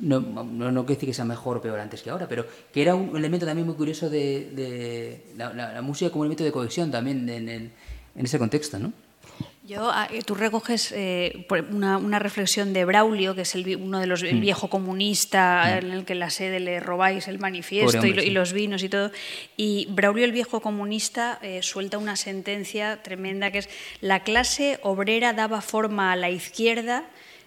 no, 0.00 0.20
no, 0.20 0.72
no, 0.72 0.82
decir 0.84 1.06
que 1.06 1.12
sea 1.12 1.26
mejor 1.26 1.58
o 1.58 1.60
peor 1.60 1.78
antes 1.78 2.00
que 2.00 2.08
ahora, 2.08 2.26
pero 2.26 2.46
que 2.72 2.80
era 2.80 2.94
un 2.94 3.14
elemento 3.14 3.44
también 3.44 3.66
muy 3.66 3.76
curioso 3.76 4.08
de, 4.08 5.22
la, 5.36 5.82
música 5.82 6.10
como 6.10 6.24
elemento 6.24 6.44
de 6.44 6.52
cohesión 6.52 6.90
también 6.90 7.28
en, 7.28 7.48
en 7.50 7.72
ese 8.16 8.38
contexto, 8.38 8.78
¿no? 8.78 9.03
Yo, 9.66 9.88
ah, 9.90 10.08
eh, 10.12 10.20
tú 10.20 10.34
recoges 10.34 10.92
eh, 10.94 11.46
una, 11.70 12.18
reflexión 12.18 12.74
de 12.74 12.84
Braulio, 12.84 13.34
que 13.34 13.40
es 13.42 13.54
uno 13.54 13.98
de 13.98 14.06
los 14.06 14.22
el 14.22 14.36
mm. 14.36 14.40
viejo 14.40 14.68
comunista 14.68 15.64
mm. 15.64 15.78
en 15.78 15.90
el 15.90 16.04
que 16.04 16.14
la 16.14 16.28
sede 16.28 16.60
le 16.60 16.80
robáis 16.80 17.28
el 17.28 17.38
manifiesto 17.38 18.04
y, 18.04 18.28
los 18.28 18.52
vinos 18.52 18.82
y 18.82 18.90
todo. 18.90 19.10
Y 19.56 19.86
Braulio 19.88 20.26
el 20.26 20.32
viejo 20.32 20.60
comunista 20.60 21.38
eh, 21.40 21.62
suelta 21.62 21.96
una 21.96 22.16
sentencia 22.16 23.02
tremenda 23.02 23.50
que 23.50 23.58
es 23.60 23.70
la 24.02 24.20
clase 24.20 24.78
obrera 24.82 25.32
daba 25.32 25.62
forma 25.62 26.12
a 26.12 26.16
la 26.16 26.28
izquierda. 26.28 27.04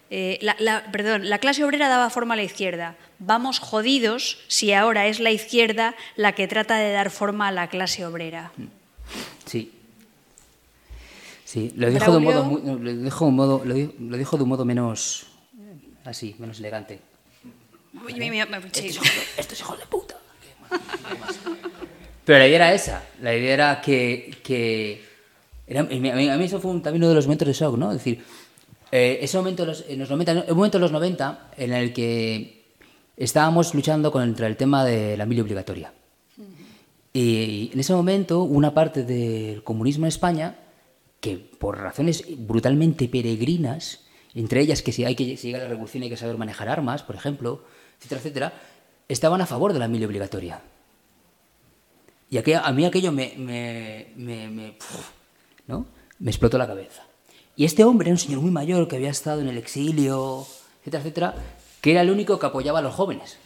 perdón, 0.09 1.29
la 1.29 1.37
clase 1.37 1.63
obrera 1.63 1.87
daba 1.87 2.09
forma 2.09 2.33
a 2.33 2.37
la 2.37 2.43
izquierda. 2.43 2.95
Vamos 3.19 3.59
jodidos 3.59 4.39
si 4.47 4.73
ahora 4.73 5.05
es 5.05 5.19
la 5.19 5.29
izquierda 5.29 5.93
la 6.15 6.31
que 6.31 6.47
trata 6.47 6.77
de 6.77 6.91
dar 6.93 7.11
forma 7.11 7.49
a 7.49 7.51
la 7.51 7.67
clase 7.67 8.07
obrera. 8.07 8.51
Sí, 9.45 9.71
Sí, 11.47 11.71
lo 11.77 11.89
dijo, 11.89 12.11
de 12.11 12.17
un 12.17 12.23
modo, 12.25 12.77
lo, 12.77 12.93
dijo 12.93 13.25
un 13.25 13.35
modo, 13.35 13.61
lo, 13.63 13.73
dijo 14.17 14.35
de 14.35 14.43
un 14.43 14.49
modo 14.49 14.65
menos 14.65 15.27
así, 16.03 16.35
menos 16.39 16.59
elegante. 16.59 16.99
Estos 19.37 19.57
hijos 19.57 19.79
de 19.79 19.85
puta. 19.85 20.17
Pero 22.25 22.39
la 22.39 22.47
idea 22.49 22.57
era 22.57 22.73
esa. 22.73 23.01
La 23.21 23.33
idea 23.33 23.53
era 23.53 23.81
que. 23.81 24.37
que 24.43 25.05
era, 25.65 25.79
a, 25.79 25.83
mí, 25.85 26.43
eso 26.43 26.59
fue 26.59 26.69
también 26.81 27.03
uno 27.03 27.07
de 27.07 27.15
los 27.15 27.27
momentos 27.27 27.47
de 27.47 27.53
shock, 27.53 27.77
¿no? 27.77 27.93
Es 27.93 27.99
decir, 27.99 28.21
eh, 28.91 29.19
ese 29.21 29.37
momento 29.37 29.63
en 29.63 29.99
los 29.99 30.09
90, 30.09 30.31
el 30.49 30.53
momento 30.53 30.79
de 30.79 30.81
los 30.81 30.91
90 30.91 31.51
en 31.55 31.71
el 31.71 31.93
que 31.93 32.65
estábamos 33.15 33.73
luchando 33.73 34.11
contra 34.11 34.47
el 34.47 34.57
tema 34.57 34.83
de 34.83 35.15
la 35.15 35.25
mili 35.25 35.39
obligatoria. 35.39 35.93
Y 37.13 37.69
en 37.71 37.79
ese 37.79 37.93
momento, 37.93 38.43
una 38.43 38.73
parte 38.73 39.03
del 39.03 39.63
comunismo 39.63 40.05
en 40.05 40.09
España 40.09 40.66
que 41.19 41.37
por 41.37 41.77
razones 41.77 42.23
brutalmente 42.37 43.07
peregrinas, 43.07 44.05
entre 44.33 44.61
ellas 44.61 44.81
que 44.81 44.91
si 44.91 45.03
hay 45.05 45.15
que 45.15 45.35
llegar 45.35 45.61
a 45.61 45.63
la 45.65 45.69
revolución 45.69 46.03
hay 46.03 46.09
que 46.09 46.17
saber 46.17 46.37
manejar 46.37 46.69
armas, 46.69 47.03
por 47.03 47.15
ejemplo, 47.15 47.63
etcétera, 47.97 48.19
etcétera, 48.21 48.53
estaban 49.07 49.41
a 49.41 49.45
favor 49.45 49.73
de 49.73 49.79
la 49.79 49.87
mili 49.87 50.05
obligatoria. 50.05 50.61
Y 52.29 52.37
a 52.37 52.71
mí 52.71 52.85
aquello 52.85 53.11
me, 53.11 53.33
me, 53.37 54.11
me, 54.17 54.77
¿no? 55.65 55.87
me 56.19 56.29
explotó 56.29 56.57
la 56.57 56.67
cabeza. 56.67 57.03
Y 57.55 57.65
este 57.65 57.83
hombre 57.83 58.07
era 58.09 58.13
un 58.13 58.19
señor 58.19 58.41
muy 58.41 58.51
mayor 58.51 58.87
que 58.87 58.97
había 58.97 59.09
estado 59.09 59.41
en 59.41 59.47
el 59.47 59.57
exilio, 59.57 60.45
etcétera, 60.81 61.01
etcétera, 61.01 61.35
que 61.81 61.91
era 61.91 62.01
el 62.01 62.11
único 62.11 62.37
que 62.37 62.45
apoyaba 62.45 62.79
a 62.79 62.81
los 62.81 62.93
jóvenes. 62.93 63.37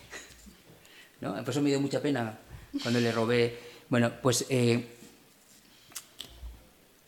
¿no? 1.22 1.36
Por 1.36 1.50
eso 1.50 1.62
me 1.62 1.70
dio 1.70 1.80
mucha 1.80 2.02
pena 2.02 2.40
cuando 2.82 3.00
le 3.00 3.12
robé. 3.12 3.58
Bueno, 3.88 4.12
pues 4.22 4.46
eh, 4.50 4.98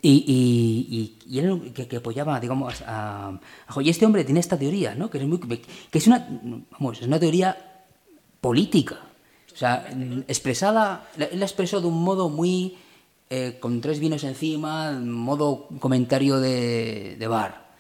y, 0.06 1.16
y, 1.26 1.40
él 1.40 1.72
que, 1.74 1.96
apoyaba, 1.96 2.40
digamos, 2.40 2.84
a, 2.86 3.40
Y 3.82 3.90
este 3.90 4.06
hombre 4.06 4.26
tiene 4.26 4.42
esta 4.42 4.58
teoría, 4.58 4.96
¿no? 4.96 5.10
Que 5.10 5.18
es, 5.18 5.26
muy, 5.26 5.40
que 5.40 5.98
es, 5.98 6.08
una, 6.08 6.28
vamos, 6.72 7.00
es 7.00 7.08
una 7.08 7.20
teoría 7.20 7.86
política. 8.42 9.00
O 9.54 9.56
sea, 9.56 9.88
expresada, 10.28 11.10
él 11.18 11.40
la 11.40 11.46
expresó 11.46 11.80
de 11.80 11.88
un 11.88 12.04
modo 12.04 12.28
muy 12.28 12.78
eh, 13.30 13.58
con 13.60 13.80
tres 13.80 14.00
vinos 14.00 14.24
encima, 14.24 14.92
modo 14.92 15.68
comentario 15.80 16.40
de, 16.40 17.16
de 17.18 17.28
bar. 17.28 17.72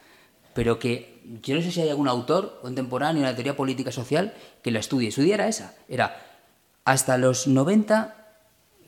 Pero 0.53 0.79
que 0.79 1.21
yo 1.41 1.55
no 1.55 1.61
sé 1.61 1.71
si 1.71 1.81
hay 1.81 1.89
algún 1.89 2.07
autor 2.07 2.59
contemporáneo 2.61 3.21
en 3.23 3.29
la 3.29 3.35
teoría 3.35 3.55
política 3.55 3.91
social 3.91 4.33
que 4.61 4.71
la 4.71 4.79
estudie. 4.79 5.11
Su 5.11 5.21
día 5.21 5.35
era 5.35 5.47
esa, 5.47 5.75
era 5.89 6.15
hasta 6.85 7.17
los 7.17 7.47
90, 7.47 8.15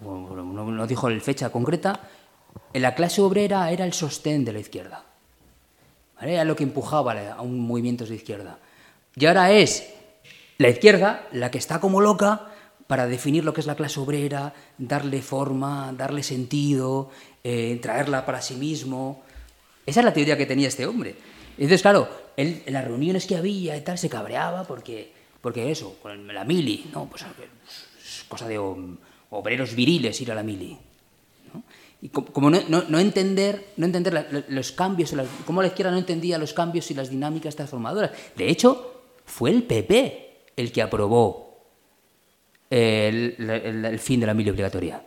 no, 0.02 0.88
dijo 0.88 1.10
la 1.10 1.20
fecha 1.20 1.50
concreta, 1.50 2.02
en 2.74 2.82
la 2.82 2.96
clase 2.96 3.22
obrera 3.22 3.72
era 3.72 3.86
el 3.86 3.94
sostén 3.94 4.44
de 4.46 4.54
la 4.54 4.60
izquierda. 4.60 5.04
Era 6.22 6.44
lo 6.44 6.56
que 6.56 6.64
empujaba 6.64 7.14
a 7.32 7.42
un 7.42 7.60
movimiento 7.60 8.06
de 8.06 8.16
izquierda. 8.16 8.58
Y 9.16 9.26
ahora 9.26 9.52
es 9.52 9.94
la 10.58 10.70
izquierda 10.70 11.28
la 11.32 11.52
que 11.52 11.58
está 11.58 11.80
como 11.80 12.02
loca 12.02 12.48
para 12.88 13.08
definir 13.08 13.44
lo 13.44 13.54
que 13.54 13.62
es 13.62 13.68
la 13.68 13.76
clase 13.76 14.00
obrera, 14.00 14.54
darle 14.78 15.22
forma, 15.22 15.94
darle 15.98 16.24
sentido, 16.24 17.10
eh, 17.44 17.80
traerla 17.82 18.26
para 18.26 18.42
sí 18.42 18.56
mismo. 18.56 19.24
Esa 19.86 20.02
es 20.02 20.06
la 20.06 20.14
teoría 20.14 20.38
que 20.38 20.46
tenía 20.46 20.68
este 20.68 20.86
hombre. 20.86 21.16
Entonces, 21.58 21.82
claro, 21.82 22.10
él 22.38 22.64
en 22.66 22.74
las 22.74 22.86
reuniones 22.86 23.26
que 23.26 23.38
había 23.38 23.78
y 23.78 23.82
tal 23.82 23.98
se 23.98 24.10
cabreaba 24.10 24.64
porque, 24.66 25.14
porque 25.42 25.72
eso, 25.72 25.98
con 26.02 26.28
la 26.34 26.44
mili, 26.44 26.90
¿no? 26.94 27.06
Pues 27.06 27.24
es 27.24 28.24
cosa 28.28 28.48
de 28.48 28.58
obreros 29.30 29.76
viriles 29.76 30.20
ir 30.22 30.32
a 30.32 30.36
la 30.36 30.44
mili. 30.44 30.78
Y 32.06 32.10
como 32.10 32.52
no, 32.52 33.00
entender, 33.00 33.70
no 33.78 33.88
entender 33.88 34.46
los 34.50 34.72
cambios, 34.74 35.12
como 35.44 35.64
la 35.64 35.70
izquierda 35.70 35.92
no 35.92 35.98
entendía 35.98 36.38
los 36.38 36.54
cambios 36.54 36.92
y 36.92 36.94
las 36.94 37.10
dinámicas 37.10 37.56
transformadoras. 37.56 38.12
De 38.36 38.48
hecho, 38.48 39.02
fue 39.26 39.50
el 39.50 39.64
PP 39.64 40.52
el 40.56 40.72
que 40.72 40.84
aprobó 40.84 41.64
el, 42.70 43.98
fin 44.00 44.20
de 44.20 44.28
la 44.28 44.36
mili 44.36 44.52
obligatoria. 44.52 45.02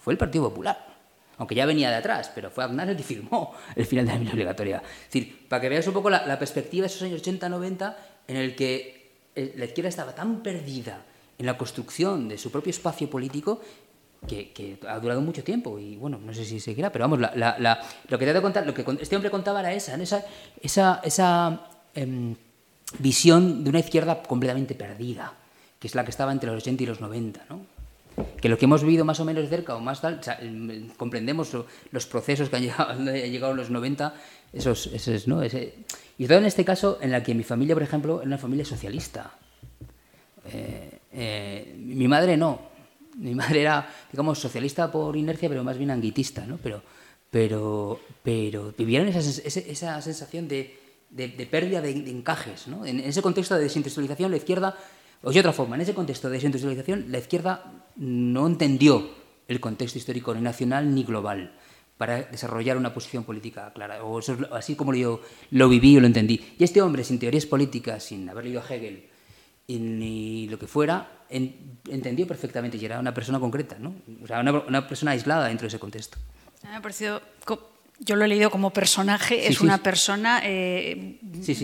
Fue 0.00 0.14
el 0.14 0.18
Partido 0.18 0.48
Popular 0.48 0.90
aunque 1.36 1.54
ya 1.56 1.66
venía 1.66 1.90
de 1.90 1.96
atrás, 1.96 2.30
pero 2.34 2.50
fue 2.50 2.62
Aznar 2.62 2.88
el 2.88 2.96
que 2.96 3.02
firmó 3.02 3.52
el 3.74 3.84
final 3.84 4.06
de 4.06 4.12
la 4.12 4.18
mili 4.18 4.32
obligatoria. 4.32 4.76
Es 4.76 5.12
decir, 5.12 5.46
para 5.48 5.60
que 5.60 5.68
veas 5.68 5.86
un 5.88 5.92
poco 5.92 6.08
la, 6.08 6.38
perspectiva 6.38 6.82
de 6.82 6.86
esos 6.86 7.02
años 7.02 7.22
80-90 7.22 7.96
en 8.28 8.36
el 8.36 8.54
que 8.54 9.10
eh, 9.34 9.52
la 9.56 9.66
izquierda 9.66 9.88
estaba 9.90 10.14
tan 10.14 10.42
perdida 10.42 11.04
en 11.38 11.44
la 11.44 11.58
construcción 11.58 12.28
de 12.28 12.38
su 12.38 12.50
propio 12.50 12.70
espacio 12.70 13.10
político 13.10 13.60
que, 14.26 14.78
ha 14.88 14.98
durado 14.98 15.20
mucho 15.20 15.42
tiempo 15.42 15.78
y 15.78 15.96
bueno, 15.96 16.18
no 16.24 16.32
sé 16.32 16.44
si 16.44 16.60
seguirá, 16.60 16.90
pero 16.92 17.08
vamos, 17.08 17.20
lo 17.20 18.18
que 18.18 18.26
te 18.26 18.42
contar, 18.42 18.66
lo 18.66 18.74
que 18.74 18.84
este 19.00 19.16
hombre 19.16 19.30
contaba 19.30 19.60
era 19.60 19.72
esa, 19.72 19.94
esa, 20.00 20.24
esa, 20.60 21.00
esa 21.04 21.66
em, 21.94 22.34
visión 22.98 23.64
de 23.64 23.70
una 23.70 23.80
izquierda 23.80 24.22
completamente 24.22 24.74
perdida, 24.74 25.32
que 25.78 25.88
es 25.88 25.94
la 25.94 26.04
que 26.04 26.10
estaba 26.10 26.32
entre 26.32 26.50
los 26.50 26.62
80 26.62 26.82
y 26.82 26.86
los 26.86 27.00
90, 27.00 27.46
¿no? 27.48 27.60
que 28.40 28.48
lo 28.48 28.58
que 28.58 28.66
hemos 28.66 28.82
vivido 28.82 29.04
más 29.04 29.20
o 29.20 29.24
menos 29.24 29.48
cerca 29.48 29.74
o 29.74 29.80
más 29.80 30.00
tal, 30.00 30.20
comprendemos 30.96 31.50
los 31.90 32.06
procesos 32.06 32.48
que 32.48 32.56
han 32.56 32.62
llegado, 32.68 32.90
han 32.90 33.04
llegado 33.06 33.54
los 33.54 33.70
90, 33.70 34.14
esos, 34.52 34.86
esos 34.88 35.26
¿no? 35.28 35.42
Ese, 35.42 35.74
y 36.18 36.26
todo 36.26 36.38
en 36.38 36.44
este 36.44 36.64
caso 36.64 36.98
en 37.00 37.10
la 37.10 37.22
que 37.22 37.34
mi 37.34 37.42
familia, 37.42 37.74
por 37.74 37.82
ejemplo, 37.82 38.18
era 38.18 38.26
una 38.26 38.38
familia 38.38 38.64
socialista. 38.64 39.32
Eh, 40.46 40.98
eh, 41.12 41.74
mi 41.78 42.06
madre 42.08 42.36
no. 42.36 42.71
Mi 43.16 43.34
madre 43.34 43.62
era, 43.62 43.88
digamos, 44.10 44.38
socialista 44.38 44.90
por 44.90 45.16
inercia, 45.16 45.48
pero 45.48 45.62
más 45.64 45.76
bien 45.76 45.90
anguitista, 45.90 46.46
¿no? 46.46 46.58
Pero, 46.62 46.82
pero, 47.30 48.00
pero 48.22 48.74
vivieron 48.76 49.08
esa, 49.08 49.20
esa 49.20 50.00
sensación 50.02 50.48
de, 50.48 50.78
de, 51.10 51.46
pérdida 51.46 51.80
de, 51.80 51.90
encajes, 51.90 52.68
¿no? 52.68 52.86
En 52.86 53.00
ese 53.00 53.22
contexto 53.22 53.54
de 53.54 53.64
desindustrialización, 53.64 54.30
la 54.30 54.36
izquierda 54.38 54.76
o 55.22 55.30
de 55.30 55.38
otra 55.38 55.52
forma, 55.52 55.76
en 55.76 55.82
ese 55.82 55.94
contexto 55.94 56.28
de 56.28 56.34
desindustrialización, 56.34 57.06
la 57.12 57.18
izquierda 57.18 57.84
no 57.96 58.46
entendió 58.46 59.10
el 59.46 59.60
contexto 59.60 59.98
histórico 59.98 60.34
ni 60.34 60.40
nacional 60.40 60.92
ni 60.94 61.04
global 61.04 61.52
para 61.96 62.22
desarrollar 62.22 62.76
una 62.76 62.92
posición 62.92 63.22
política 63.22 63.72
clara. 63.72 64.02
O 64.02 64.20
así 64.50 64.74
como 64.74 64.94
yo 64.94 65.20
lo 65.50 65.68
viví 65.68 65.96
y 65.96 66.00
lo 66.00 66.06
entendí. 66.06 66.54
Y 66.58 66.64
este 66.64 66.82
hombre, 66.82 67.04
sin 67.04 67.20
teorías 67.20 67.46
políticas, 67.46 68.02
sin 68.02 68.28
haber 68.28 68.44
leído 68.44 68.60
a 68.60 68.74
Hegel 68.74 69.04
ni 69.68 70.48
lo 70.48 70.58
que 70.58 70.66
fuera, 70.66 71.24
entendió 71.30 72.26
perfectamente 72.26 72.76
y 72.76 72.84
era 72.84 72.98
una 72.98 73.14
persona 73.14 73.40
concreta, 73.40 73.76
¿no? 73.78 73.94
o 74.22 74.26
sea, 74.26 74.40
una, 74.40 74.86
persona 74.86 75.12
aislada 75.12 75.48
dentro 75.48 75.64
de 75.64 75.68
ese 75.68 75.78
contexto. 75.78 76.18
Me 76.62 76.76
ha 76.76 76.82
parecido 76.82 77.20
yo 78.04 78.16
lo 78.16 78.24
he 78.24 78.28
leído 78.28 78.50
como 78.50 78.70
personaje, 78.70 79.46
es 79.46 79.60
una 79.60 79.78
persona 79.78 80.40
eh, 80.42 81.18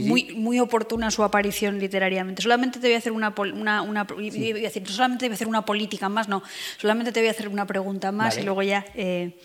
muy, 0.05 0.35
muy 0.35 0.61
oportuna 0.61 1.11
su 1.11 1.25
aparición 1.25 1.79
literariamente. 1.81 2.43
Solamente 2.43 2.79
te 2.79 2.87
voy 2.87 2.95
a 2.95 2.99
hacer 2.99 3.13
una, 3.13 3.35
una, 3.83 4.05
decir, 4.05 4.89
solamente 4.89 5.25
te 5.25 5.29
voy 5.29 5.33
a 5.33 5.35
hacer 5.35 5.49
una 5.49 5.65
política 5.65 6.09
más, 6.09 6.29
no, 6.29 6.43
solamente 6.77 7.11
te 7.13 7.21
voy 7.21 7.29
a 7.29 7.33
hacer 7.33 7.49
una 7.49 7.67
pregunta 7.67 8.13
más 8.13 8.39
y 8.39 8.43
luego 8.43 8.63
ya. 8.63 8.85
Eh, 8.95 9.41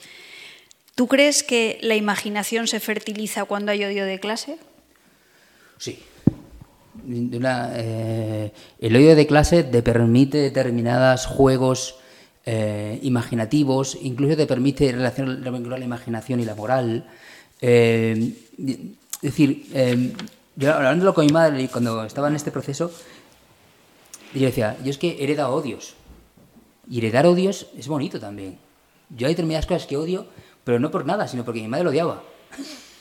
¿Tú 0.94 1.08
crees 1.08 1.42
que 1.42 1.80
la 1.82 1.96
imaginación 1.96 2.68
se 2.68 2.80
fertiliza 2.80 3.46
cuando 3.46 3.72
hay 3.72 3.84
odio 3.84 4.06
de 4.06 4.20
clase? 4.20 4.58
Sí. 5.80 6.00
Eh, 7.08 8.52
el 8.80 8.96
odio 8.96 9.16
de 9.16 9.28
clase 9.28 9.64
te 9.64 9.82
permite 9.82 10.38
determinados 10.38 11.26
juegos 11.26 11.96
eh, 12.46 13.00
imaginativos, 13.02 13.98
incluso 14.02 14.38
te 14.38 14.48
permite 14.48 14.92
relacionar 14.92 15.40
la 15.40 15.86
imaginación 15.86 16.40
y 16.40 16.46
la 16.46 16.56
moral. 16.56 17.06
Eh, 17.62 18.34
es 18.58 19.22
decir, 19.22 19.66
yo 20.56 20.74
hablándolo 20.74 21.14
con 21.14 21.26
mi 21.26 21.32
madre 21.32 21.68
cuando 21.70 22.04
estaba 22.04 22.28
en 22.28 22.36
este 22.36 22.52
proceso, 22.52 22.92
yo 24.34 24.42
decía, 24.42 24.78
yo 24.84 24.90
es 24.90 24.98
que 24.98 25.10
he 25.12 25.24
heredado 25.24 25.54
odios. 25.54 25.96
Y 26.90 26.98
heredar 26.98 27.26
odios 27.26 27.68
es 27.78 27.88
bonito 27.88 28.20
también. 28.20 28.58
Yo 29.10 29.28
hay 29.28 29.34
determinadas 29.34 29.66
cosas 29.66 29.88
que 29.88 29.96
odio, 29.96 30.28
pero 30.64 30.80
no 30.80 30.92
por 30.92 31.06
nada, 31.06 31.28
sino 31.28 31.46
porque 31.46 31.62
mi 31.62 31.68
madre 31.68 31.86
lo 31.86 31.90
odiaba. 31.92 32.24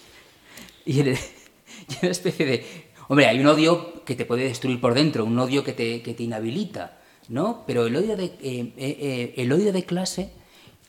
y 0.84 1.01
heredé, 1.01 1.20
una 2.03 2.11
especie 2.11 2.47
de... 2.47 2.91
Hombre, 3.09 3.26
hay 3.26 3.40
un 3.40 3.46
odio 3.46 4.05
que 4.05 4.14
te 4.14 4.24
puede 4.24 4.44
destruir 4.44 4.80
por 4.80 4.94
dentro, 4.94 5.24
un 5.24 5.38
odio 5.38 5.64
que 5.64 5.72
te, 5.72 6.03
que 6.03 6.14
te 6.14 6.22
inhabilita 6.22 6.98
¿no? 7.28 7.64
Pero 7.66 7.86
el 7.86 7.96
odio 7.96 8.16
de, 8.16 8.24
eh, 8.24 8.32
eh, 8.42 8.72
eh, 8.76 9.34
el 9.36 9.53
odio 9.53 9.72
de 9.72 9.84
clase 9.84 10.32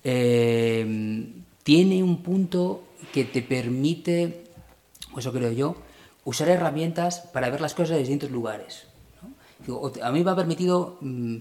tiene 0.04 2.04
un 2.04 2.24
punto 2.24 2.84
que 3.14 3.24
te 3.24 3.42
permite, 3.42 4.44
eso 5.18 5.32
creo 5.32 5.52
yo, 5.54 5.76
usar 6.26 6.50
herramientas 6.50 7.22
para 7.32 7.50
ver 7.50 7.62
las 7.62 7.74
cosas 7.74 7.92
de 7.92 8.00
distintos 8.00 8.30
lugares. 8.30 8.88
A 10.02 10.12
mí 10.12 10.24
me 10.24 10.32
ha 10.32 10.36
permitido, 10.36 10.98
mm, 11.00 11.38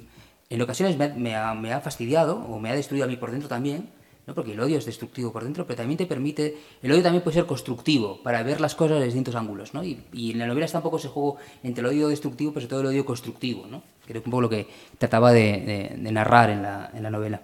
en 0.50 0.62
ocasiones 0.62 0.96
me, 0.96 1.34
ha, 1.34 1.54
me 1.54 1.72
ha 1.72 1.80
fastidiado 1.80 2.36
o 2.36 2.60
me 2.60 2.70
ha 2.70 2.74
destruido 2.74 3.04
a 3.04 3.08
mí 3.08 3.16
por 3.16 3.32
dentro 3.32 3.48
también, 3.48 3.88
¿no? 4.26 4.34
porque 4.34 4.52
el 4.52 4.60
odio 4.60 4.78
es 4.78 4.86
destructivo 4.86 5.32
por 5.32 5.44
dentro, 5.44 5.66
pero 5.66 5.78
también 5.78 5.98
te 5.98 6.06
permite, 6.06 6.56
el 6.82 6.92
odio 6.92 7.02
también 7.02 7.22
puede 7.22 7.36
ser 7.36 7.46
constructivo 7.46 8.22
para 8.22 8.42
ver 8.42 8.60
las 8.60 8.74
cosas 8.74 8.98
de 8.98 9.06
distintos 9.06 9.34
ángulos, 9.34 9.74
¿no? 9.74 9.82
y, 9.84 10.02
en 10.12 10.38
la 10.38 10.46
novela 10.46 10.66
está 10.66 10.78
un 10.78 10.84
poco 10.84 10.98
ese 10.98 11.08
juego 11.08 11.36
entre 11.62 11.80
el 11.80 11.86
odio 11.88 12.08
destructivo, 12.08 12.52
pero 12.52 12.62
sobre 12.62 12.70
todo 12.70 12.80
el 12.80 12.86
odio 12.86 13.04
constructivo, 13.04 13.66
¿no? 13.66 13.82
creo 14.06 14.22
que 14.22 14.28
un 14.28 14.32
poco 14.32 14.42
lo 14.42 14.48
que 14.48 14.66
trataba 14.98 15.32
de, 15.32 15.96
narrar 15.98 16.50
en 16.50 16.62
la, 16.62 16.90
en 16.94 17.02
la, 17.02 17.10
novela. 17.10 17.40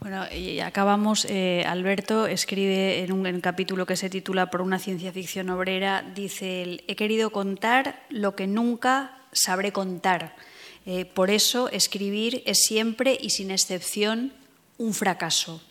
Bueno, 0.00 0.24
y 0.30 0.60
acabamos, 0.60 1.24
eh, 1.24 1.64
Alberto 1.66 2.26
escribe 2.26 3.02
en 3.02 3.12
un, 3.12 3.40
capítulo 3.40 3.86
que 3.86 3.96
se 3.96 4.10
titula 4.10 4.50
Por 4.50 4.60
una 4.60 4.78
ciencia 4.78 5.12
ficción 5.12 5.48
obrera, 5.50 6.04
dice, 6.14 6.84
he 6.86 6.96
querido 6.96 7.30
contar 7.30 8.04
lo 8.10 8.36
que 8.36 8.46
nunca 8.46 9.16
sabré 9.32 9.72
contar. 9.72 10.36
Eh, 10.84 11.04
por 11.04 11.30
eso 11.30 11.68
escribir 11.70 12.42
es 12.46 12.58
siempre 12.64 13.18
y 13.20 13.30
sin 13.30 13.50
excepción 13.50 14.32
un 14.78 14.94
fracaso. 14.94 15.62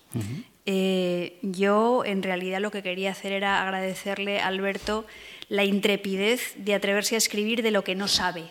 Eh, 0.65 1.37
yo 1.41 2.03
en 2.05 2.23
realidad 2.23 2.59
lo 2.59 2.71
que 2.71 2.81
quería 2.81 3.11
hacer 3.11 3.31
era 3.31 3.61
agradecerle 3.61 4.39
a 4.39 4.47
Alberto 4.47 5.05
la 5.47 5.63
intrepidez 5.63 6.55
de 6.57 6.73
atreverse 6.73 7.15
a 7.15 7.19
escribir 7.19 7.61
de 7.61 7.71
lo 7.71 7.83
que 7.83 7.95
no 7.95 8.07
sabe. 8.07 8.45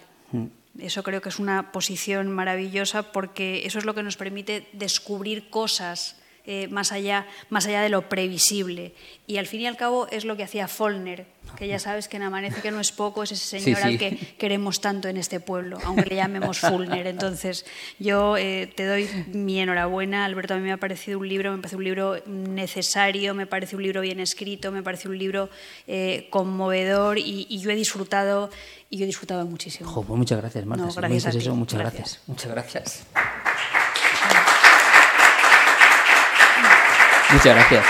Eso 0.78 1.02
creo 1.02 1.20
que 1.20 1.28
es 1.28 1.38
una 1.38 1.72
posición 1.72 2.30
maravillosa 2.30 3.12
porque 3.12 3.66
eso 3.66 3.78
es 3.78 3.84
lo 3.84 3.94
que 3.94 4.02
nos 4.02 4.16
permite 4.16 4.66
descubrir 4.72 5.48
cosas 5.48 6.16
eh, 6.47 6.68
más, 6.68 6.92
allá, 6.92 7.26
más 7.49 7.66
allá 7.66 7.80
de 7.80 7.88
lo 7.88 8.08
previsible. 8.08 8.92
Y 9.26 9.38
al 9.38 9.46
fin 9.46 9.62
y 9.62 9.66
al 9.66 9.79
cabo 9.79 10.07
es 10.11 10.26
lo 10.26 10.37
que 10.37 10.42
hacía 10.42 10.68
Follner, 10.68 11.26
que 11.57 11.66
ya 11.66 11.79
sabes 11.79 12.07
que 12.07 12.18
en 12.18 12.25
Amanece 12.25 12.61
que 12.61 12.71
no 12.71 12.80
es 12.80 12.92
poco, 12.92 13.22
es 13.22 13.33
ese 13.33 13.61
señor 13.61 13.83
al 13.83 13.96
que 13.96 14.16
queremos 14.38 14.83
tanto 14.83 15.08
en 15.08 15.16
este 15.16 15.41
pueblo, 15.41 15.79
aunque 15.84 16.04
le 16.11 16.16
llamemos 16.16 16.58
Follner. 16.58 17.07
Entonces, 17.07 17.64
yo 17.99 18.37
eh, 18.37 18.71
te 18.76 18.84
doy 18.84 19.08
mi 19.33 19.58
enhorabuena, 19.58 20.26
Alberto, 20.26 20.53
a 20.53 20.58
mí 20.58 20.64
me 20.64 20.72
ha 20.72 20.76
parecido 20.76 21.18
un 21.18 21.29
libro, 21.29 21.50
me 21.50 21.58
parece 21.58 21.76
un 21.76 21.84
libro 21.84 22.22
necesario, 22.26 23.33
me 23.33 23.46
parece 23.46 23.76
un 23.76 23.83
libro 23.83 24.03
bien 24.03 24.21
escrito, 24.21 24.71
me 24.71 24.83
parece 24.83 25.08
un 25.08 25.16
libro 25.16 25.49
eh, 25.87 26.26
conmovedor 26.29 27.18
y, 27.18 27.58
yo 27.58 27.71
he 27.71 27.76
disfrutado 27.76 28.50
y 28.91 28.99
yo 28.99 29.04
he 29.04 29.07
disfrutado 29.07 29.46
muchísimo. 29.46 29.91
Pues 29.95 30.18
muchas 30.18 30.38
gracias, 30.38 30.66
Marta. 30.66 30.88
gracias 30.95 31.34
Eso, 31.37 31.57
muchas 31.57 31.80
gracias. 31.80 32.21
Muchas 32.26 32.50
gracias. 32.50 33.07
Muchas 37.34 37.56
gracias. 37.56 37.84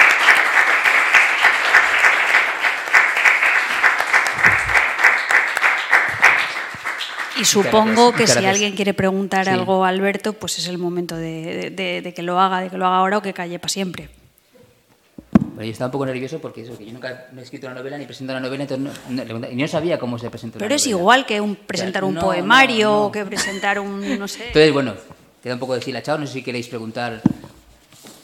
Y 7.38 7.44
supongo 7.44 8.12
que 8.12 8.26
si 8.26 8.44
alguien 8.46 8.74
quiere 8.74 8.94
preguntar 8.94 9.48
algo 9.50 9.84
a 9.84 9.88
Alberto, 9.88 10.32
pues 10.32 10.58
es 10.58 10.68
el 10.68 10.78
momento 10.78 11.14
de, 11.14 12.12
que 12.16 12.22
lo 12.22 12.40
haga, 12.40 12.60
de 12.60 12.70
que 12.70 12.78
lo 12.78 12.86
haga 12.86 12.96
ahora 12.96 13.18
o 13.18 13.22
que 13.22 13.34
calle 13.34 13.58
para 13.58 13.68
siempre. 13.68 14.08
Bueno, 15.32 15.64
yo 15.64 15.72
estaba 15.72 15.88
un 15.88 15.92
poco 15.92 16.06
nervioso 16.06 16.38
porque 16.38 16.62
eso, 16.62 16.78
que 16.78 16.86
yo 16.86 16.92
nunca 16.92 17.26
he 17.36 17.42
escrito 17.42 17.66
una 17.66 17.74
novela 17.74 17.98
ni 17.98 18.06
presento 18.06 18.32
una 18.32 18.40
novela, 18.40 18.64
entonces 18.64 18.98
no, 19.08 19.48
y 19.50 19.56
no 19.56 19.68
sabía 19.68 19.98
cómo 19.98 20.18
se 20.18 20.30
presenta 20.30 20.58
Pero 20.58 20.74
es 20.74 20.86
igual 20.86 21.26
que 21.26 21.40
un, 21.40 21.54
presentar 21.54 22.02
un 22.02 22.14
poemario 22.14 23.04
o 23.04 23.12
que 23.12 23.24
presentar 23.24 23.78
un, 23.78 24.18
no 24.18 24.26
sé... 24.26 24.46
Entonces, 24.48 24.72
bueno, 24.72 24.94
queda 25.42 25.54
un 25.54 25.60
poco 25.60 25.74
deshilachado, 25.74 26.18
no 26.18 26.26
sé 26.26 26.32
si 26.32 26.42
queréis 26.42 26.66
preguntar 26.66 27.20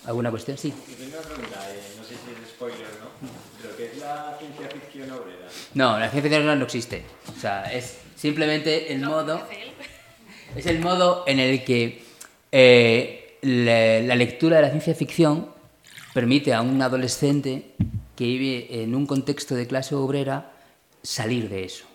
alguna 0.07 0.31
cuestión, 0.31 0.57
sí. 0.59 0.73
Una 0.73 1.19
pregunta, 1.19 1.71
eh, 1.71 1.81
no 1.99 2.05
sé 2.05 2.11
si 2.11 2.43
es 2.43 2.49
spoiler, 2.51 2.89
¿no? 3.01 3.29
Pero 3.63 3.77
¿qué 3.77 3.87
es 3.87 3.99
la 3.99 4.37
ciencia 4.39 4.69
ficción 4.69 5.11
obrera? 5.11 5.49
No, 5.75 5.99
la 5.99 6.11
ciencia 6.11 6.23
ficción 6.23 6.43
obrera 6.43 6.57
no 6.57 6.65
existe. 6.65 7.05
O 7.37 7.41
sea, 7.41 7.73
es 7.73 7.99
simplemente 8.17 8.93
el 8.93 9.01
modo... 9.01 9.47
Es 10.57 10.67
el 10.67 10.81
modo 10.81 11.23
en 11.29 11.39
el 11.39 11.63
que 11.63 12.03
eh, 12.51 13.39
la 13.43 14.17
lectura 14.17 14.57
de 14.57 14.63
la 14.63 14.71
ciencia 14.71 14.97
ficción 14.97 15.49
permite 16.13 16.53
a 16.53 16.61
un 16.61 16.83
adolescente 16.83 17.71
que 18.17 18.25
vive 18.25 18.83
en 18.83 18.95
un 18.95 19.07
contexto 19.07 19.55
de 19.55 19.67
clase 19.67 19.95
obrera 19.95 20.53
salir 21.03 21.49
de 21.49 21.65
eso. 21.65 21.87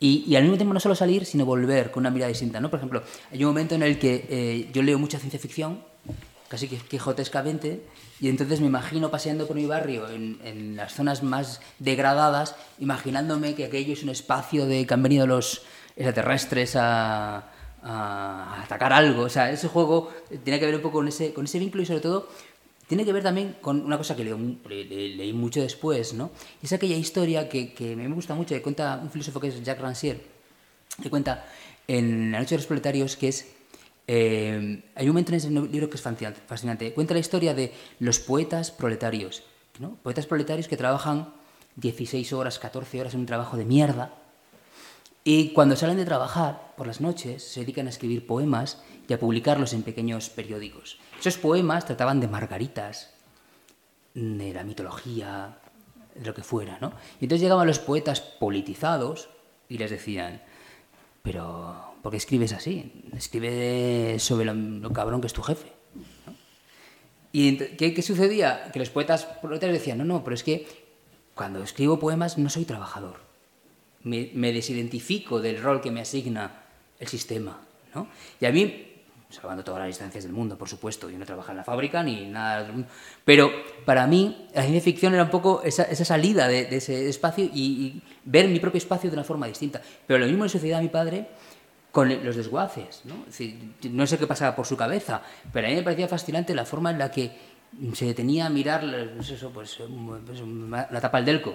Y, 0.00 0.34
al 0.34 0.42
mismo 0.42 0.56
tiempo 0.56 0.74
no 0.74 0.80
solo 0.80 0.96
salir, 0.96 1.24
sino 1.24 1.44
volver 1.44 1.92
con 1.92 2.00
una 2.00 2.10
mirada 2.10 2.28
distinta. 2.28 2.58
¿no? 2.58 2.68
Por 2.68 2.80
ejemplo, 2.80 3.04
hay 3.30 3.44
un 3.44 3.50
momento 3.50 3.76
en 3.76 3.84
el 3.84 4.00
que 4.00 4.26
eh, 4.28 4.68
yo 4.72 4.82
leo 4.82 4.98
mucha 4.98 5.20
ciencia 5.20 5.38
ficción, 5.38 5.84
casi 6.52 6.68
quijotescamente, 6.68 7.80
y 8.20 8.28
entonces 8.28 8.60
me 8.60 8.66
imagino 8.66 9.10
paseando 9.10 9.46
por 9.46 9.56
mi 9.56 9.64
barrio 9.64 10.06
en, 10.10 10.76
las 10.76 10.92
zonas 10.92 11.22
más 11.22 11.62
degradadas, 11.78 12.56
imaginándome 12.78 13.54
que 13.54 13.64
aquello 13.64 13.94
es 13.94 14.02
un 14.02 14.10
espacio 14.10 14.66
de 14.66 14.86
que 14.86 14.92
han 14.92 15.02
venido 15.02 15.26
los 15.26 15.62
extraterrestres 15.96 16.76
a, 16.76 17.48
a 17.82 18.62
atacar 18.64 18.92
algo. 18.92 19.22
O 19.22 19.28
sea, 19.30 19.50
ese 19.50 19.66
juego 19.66 20.12
tiene 20.44 20.60
que 20.60 20.66
ver 20.66 20.74
un 20.74 20.82
poco 20.82 20.98
con 20.98 21.08
ese, 21.08 21.32
con 21.32 21.46
ese 21.46 21.58
vínculo 21.58 21.84
y 21.84 21.86
sobre 21.86 22.00
todo 22.00 22.28
tiene 22.86 23.06
que 23.06 23.14
ver 23.14 23.22
también 23.22 23.56
con 23.62 23.80
una 23.80 23.96
cosa 23.96 24.14
que 24.14 24.22
leí, 24.22 25.32
mucho 25.32 25.62
después, 25.62 26.12
¿no? 26.12 26.32
Es 26.62 26.74
aquella 26.74 26.96
historia 26.96 27.48
que, 27.48 27.72
que 27.72 27.96
me 27.96 28.06
gusta 28.08 28.34
mucho, 28.34 28.54
que 28.54 28.60
cuenta 28.60 29.00
un 29.02 29.10
filósofo 29.10 29.40
que 29.40 29.48
es 29.48 29.62
Jacques 29.64 29.82
Rancière, 29.82 30.20
que 31.02 31.08
cuenta 31.08 31.46
en 31.88 32.30
La 32.30 32.40
noche 32.40 32.56
de 32.56 32.58
los 32.58 32.66
proletarios, 32.66 33.16
que 33.16 33.28
es... 33.28 33.54
Eh, 34.06 34.82
hay 34.94 35.06
un 35.06 35.12
momento 35.12 35.32
en 35.32 35.36
ese 35.36 35.50
libro 35.50 35.88
que 35.88 35.96
es 35.96 36.02
fascinante. 36.46 36.92
Cuenta 36.92 37.14
la 37.14 37.20
historia 37.20 37.54
de 37.54 37.72
los 37.98 38.18
poetas 38.18 38.70
proletarios, 38.70 39.42
¿no? 39.78 39.96
Poetas 40.02 40.26
proletarios 40.26 40.68
que 40.68 40.76
trabajan 40.76 41.32
16 41.76 42.32
horas, 42.32 42.58
14 42.58 43.00
horas 43.00 43.14
en 43.14 43.20
un 43.20 43.26
trabajo 43.26 43.56
de 43.56 43.64
mierda, 43.64 44.12
y 45.24 45.50
cuando 45.50 45.76
salen 45.76 45.96
de 45.96 46.04
trabajar 46.04 46.74
por 46.76 46.86
las 46.86 47.00
noches 47.00 47.44
se 47.44 47.60
dedican 47.60 47.86
a 47.86 47.90
escribir 47.90 48.26
poemas 48.26 48.82
y 49.08 49.12
a 49.12 49.20
publicarlos 49.20 49.72
en 49.72 49.84
pequeños 49.84 50.30
periódicos. 50.30 50.98
Esos 51.20 51.38
poemas 51.38 51.86
trataban 51.86 52.18
de 52.18 52.26
margaritas, 52.26 53.10
de 54.14 54.52
la 54.52 54.64
mitología, 54.64 55.58
de 56.14 56.26
lo 56.26 56.34
que 56.34 56.42
fuera, 56.42 56.78
¿no? 56.80 56.92
Y 57.20 57.26
entonces 57.26 57.42
llegaban 57.42 57.68
los 57.68 57.78
poetas 57.78 58.20
politizados 58.20 59.28
y 59.68 59.78
les 59.78 59.92
decían, 59.92 60.42
pero 61.22 61.91
¿por 62.02 62.10
qué 62.10 62.16
escribes 62.16 62.52
así? 62.52 63.04
Escribe 63.16 64.18
sobre 64.18 64.44
lo, 64.44 64.92
cabrón 64.92 65.20
que 65.20 65.28
es 65.28 65.32
tu 65.32 65.42
jefe. 65.42 65.72
¿Y 67.32 67.56
¿qué, 67.56 68.02
sucedía? 68.02 68.70
Que 68.72 68.78
los 68.78 68.90
poetas 68.90 69.24
proletarios 69.24 69.78
decían, 69.78 69.98
no, 69.98 70.04
no, 70.04 70.22
pero 70.22 70.34
es 70.34 70.42
que 70.42 70.66
cuando 71.34 71.62
escribo 71.62 71.98
poemas 71.98 72.36
no 72.36 72.50
soy 72.50 72.64
trabajador. 72.64 73.20
Me, 74.02 74.30
me 74.34 74.52
desidentifico 74.52 75.40
del 75.40 75.62
rol 75.62 75.80
que 75.80 75.90
me 75.90 76.00
asigna 76.00 76.64
el 76.98 77.08
sistema. 77.08 77.60
¿no? 77.94 78.08
Y 78.40 78.46
a 78.46 78.52
mí 78.52 78.92
salvando 79.32 79.64
todas 79.64 79.80
las 79.80 79.88
distancias 79.88 80.24
del 80.24 80.32
mundo, 80.32 80.56
por 80.56 80.68
supuesto. 80.68 81.08
Yo 81.10 81.18
no 81.18 81.24
trabajaba 81.24 81.52
en 81.52 81.56
la 81.58 81.64
fábrica 81.64 82.02
ni 82.02 82.26
nada. 82.26 82.70
Pero 83.24 83.50
para 83.84 84.06
mí, 84.06 84.48
la 84.54 84.62
ciencia 84.62 84.80
ficción 84.80 85.14
era 85.14 85.24
un 85.24 85.30
poco 85.30 85.62
esa, 85.64 85.86
salida 86.04 86.48
de, 86.48 86.68
ese 86.76 87.08
espacio 87.08 87.44
y, 87.44 88.02
ver 88.24 88.48
mi 88.48 88.60
propio 88.60 88.78
espacio 88.78 89.10
de 89.10 89.16
una 89.16 89.24
forma 89.24 89.46
distinta. 89.46 89.80
Pero 90.06 90.18
lo 90.18 90.26
mismo 90.26 90.44
le 90.44 90.50
sucedía 90.50 90.78
a 90.78 90.82
mi 90.82 90.88
padre 90.88 91.28
con 91.92 92.24
los 92.24 92.34
desguaces. 92.34 93.02
¿no? 93.04 94.06
sé 94.06 94.18
qué 94.18 94.26
pasaba 94.26 94.56
por 94.56 94.66
su 94.66 94.76
cabeza, 94.76 95.22
pero 95.52 95.66
a 95.66 95.70
mí 95.70 95.76
me 95.76 95.82
parecía 95.82 96.08
fascinante 96.08 96.54
la 96.54 96.64
forma 96.64 96.90
en 96.90 96.98
la 96.98 97.10
que 97.10 97.52
se 97.94 98.06
detenía 98.06 98.46
a 98.46 98.50
mirar 98.50 98.84
eso, 99.20 99.50
pues, 99.50 99.78
pues, 100.26 100.42
la 100.90 101.00
tapa 101.00 101.18
del 101.18 101.26
delco 101.26 101.54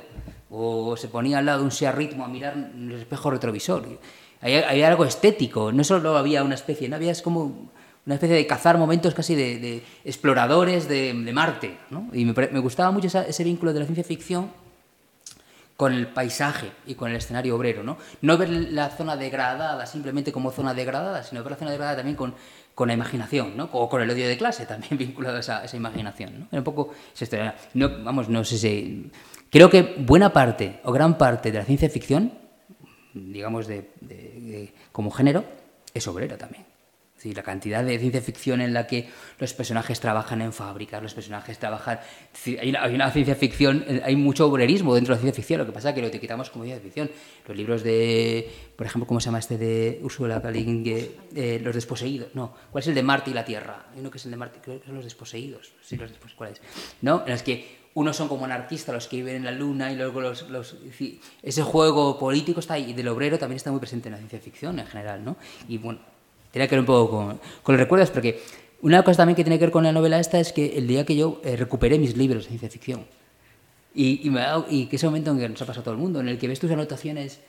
o 0.50 0.96
se 0.98 1.10
ponía 1.10 1.40
al 1.40 1.46
lado 1.46 1.60
de 1.60 1.66
un 1.66 1.72
Seat 1.72 1.94
Ritmo 1.94 2.26
a 2.26 2.28
mirar 2.28 2.56
el 2.76 2.92
espejo 2.94 3.30
retrovisor 3.30 3.86
había, 4.42 4.88
algo 4.88 5.06
estético, 5.06 5.72
no 5.72 5.84
solo 5.84 6.18
había 6.18 6.44
una 6.44 6.56
especie, 6.56 6.88
¿no? 6.90 6.96
había 6.96 7.14
como 7.22 7.70
una 8.06 8.16
especie 8.16 8.36
de 8.36 8.48
cazar 8.48 8.78
momentos 8.78 9.14
casi 9.14 9.36
de, 9.36 9.84
exploradores 10.06 10.88
de, 10.88 11.14
Marte. 11.34 11.78
¿no? 11.90 12.08
Y 12.14 12.26
me, 12.26 12.60
gustaba 12.60 12.92
mucho 12.92 13.08
ese 13.08 13.44
vínculo 13.44 13.74
de 13.74 13.80
la 13.80 13.86
ciencia 13.86 14.04
ficción 14.04 14.52
con 15.78 15.94
el 15.94 16.08
paisaje 16.08 16.72
y 16.86 16.96
con 16.96 17.10
el 17.10 17.18
escenario 17.18 17.56
obrero. 17.56 17.84
No, 17.84 17.98
no 18.22 18.38
ver 18.38 18.50
la 18.50 18.90
zona 18.90 19.16
degradada 19.16 19.86
simplemente 19.86 20.32
como 20.32 20.52
zona 20.52 20.74
degradada, 20.74 21.24
sino 21.24 21.44
ver 21.44 21.52
la 21.52 21.58
zona 21.58 21.72
degradada 21.72 21.98
también 21.98 22.18
con, 22.18 22.36
con 22.76 22.90
la 22.90 22.94
imaginación, 22.94 23.56
¿no? 23.56 23.70
o 23.72 23.88
con 23.88 24.02
el 24.02 24.10
odio 24.10 24.28
de 24.28 24.38
clase 24.38 24.66
también 24.66 24.98
vinculado 24.98 25.38
a 25.38 25.40
esa, 25.40 25.64
esa 25.64 25.78
imaginación. 25.78 26.40
¿no? 26.40 26.48
Era 26.52 26.60
un 26.60 26.66
poco 26.66 26.94
No, 27.76 28.04
vamos, 28.04 28.28
no 28.28 28.44
sé 28.44 28.58
si... 28.58 29.12
Creo 29.50 29.70
que 29.70 29.96
buena 30.00 30.34
parte 30.34 30.82
o 30.84 30.92
gran 30.92 31.18
parte 31.18 31.54
de 31.54 31.60
la 31.60 31.64
ciencia 31.64 31.90
ficción 31.90 32.34
digamos, 33.26 33.68
de, 33.68 34.74
como 34.92 35.12
género, 35.12 35.44
es 35.94 36.08
obrero 36.08 36.38
también. 36.38 36.66
Sí, 37.18 37.34
la 37.34 37.42
cantidad 37.42 37.84
de 37.84 37.98
ciencia 37.98 38.22
ficción 38.22 38.62
en 38.62 38.74
la 38.74 38.86
que 38.86 39.10
los 39.40 39.52
personajes 39.54 40.00
trabajan 40.00 40.40
en 40.42 40.54
fábricas, 40.54 41.02
los 41.02 41.16
personajes 41.16 41.58
trabajan... 41.58 42.00
Hay 42.46 42.70
una, 42.70 43.10
ciencia 43.10 43.34
ficción, 43.34 43.84
hay 44.04 44.16
mucho 44.16 44.46
obrerismo 44.46 44.94
dentro 44.94 45.16
de 45.16 45.18
la 45.18 45.22
ciencia 45.22 45.42
ficción, 45.42 45.60
lo 45.60 45.66
que 45.66 45.72
pasa 45.72 45.90
es 45.90 45.96
que 45.96 46.02
lo 46.02 46.08
etiquetamos 46.08 46.52
como 46.52 46.66
ciencia 46.66 46.84
ficción. 46.84 47.10
Los 47.48 47.58
libros 47.58 47.82
de, 47.82 48.48
por 48.76 48.86
ejemplo, 48.86 49.08
¿cómo 49.08 49.20
se 49.20 49.26
llama 49.26 49.40
este 49.40 49.58
de 49.58 50.00
Ursula 50.04 50.40
K. 50.42 50.52
Eh, 50.54 51.60
los 51.64 51.74
desposeídos, 51.74 52.36
no, 52.36 52.54
¿cuál 52.72 52.84
es 52.84 52.88
el 52.88 52.94
de 52.94 53.02
Marte 53.02 53.32
y 53.32 53.34
la 53.34 53.44
Tierra? 53.44 53.88
Hay 53.94 54.00
uno 54.00 54.12
que 54.12 54.20
es 54.20 54.26
el 54.26 54.32
de 54.32 54.38
Marte, 54.38 54.60
creo 54.62 54.80
que 54.80 54.86
son 54.86 54.96
los 54.96 55.04
desposeídos, 55.04 55.74
sí, 55.82 55.98
los 55.98 56.10
desposeídos, 56.10 56.38
¿cuál 56.38 56.52
es? 56.52 56.62
¿No? 57.02 57.24
En 57.26 57.32
las 57.32 57.42
que 57.42 57.88
unos 57.96 58.16
son 58.16 58.28
como 58.28 58.46
anarquistas, 58.46 58.94
los 58.94 59.08
que 59.08 59.18
viven 59.18 59.38
en 59.38 59.46
la 59.46 59.52
luna, 59.52 59.92
y 59.92 59.96
luego 59.96 60.22
los, 60.22 60.46
ese 61.42 61.64
juego 61.64 62.20
político 62.20 62.60
está 62.60 62.76
ahí, 62.76 62.92
y 62.92 62.94
del 62.94 63.08
obrero 63.08 63.40
también 63.40 63.58
está 63.58 63.72
muy 63.72 63.80
presente 63.80 64.08
en 64.08 64.12
la 64.12 64.20
ciencia 64.20 64.40
ficción 64.40 64.78
en 64.78 64.86
general, 64.86 65.26
¿no? 65.26 65.36
Y 65.68 65.80
bueno, 65.80 66.00
tiene 66.58 66.70
que 66.70 66.76
ver 66.76 66.80
un 66.82 66.86
poco 66.86 67.18
con, 67.18 67.40
con 67.64 67.74
los 67.76 67.80
recuerdos, 67.80 68.10
porque 68.12 68.42
una 68.82 69.04
cosa 69.04 69.18
también 69.18 69.36
que 69.36 69.44
tiene 69.44 69.58
que 69.60 69.66
ver 69.66 69.72
con 69.72 69.84
la 69.84 69.92
novela 69.92 70.20
esta 70.20 70.40
es 70.40 70.54
que 70.54 70.78
el 70.78 70.88
día 70.88 71.06
que 71.06 71.16
yo 71.16 71.42
eh, 71.44 71.56
recuperé 71.56 71.98
mis 72.00 72.18
libros 72.18 72.44
de 72.44 72.50
ciencia 72.50 72.70
ficción, 72.70 73.06
y, 73.94 74.28
y, 74.28 74.30
me 74.30 74.44
y, 74.70 74.86
que 74.88 74.98
ese 74.98 75.08
momento 75.08 75.32
en 75.32 75.40
que 75.40 75.50
nos 75.50 75.62
ha 75.62 75.66
pasado 75.66 75.82
a 75.82 75.84
todo 75.86 75.94
el 75.94 76.00
mundo, 76.00 76.20
en 76.20 76.30
el 76.30 76.38
que 76.38 76.48
ves 76.48 76.60
tus 76.60 76.70
anotaciones 76.70 77.40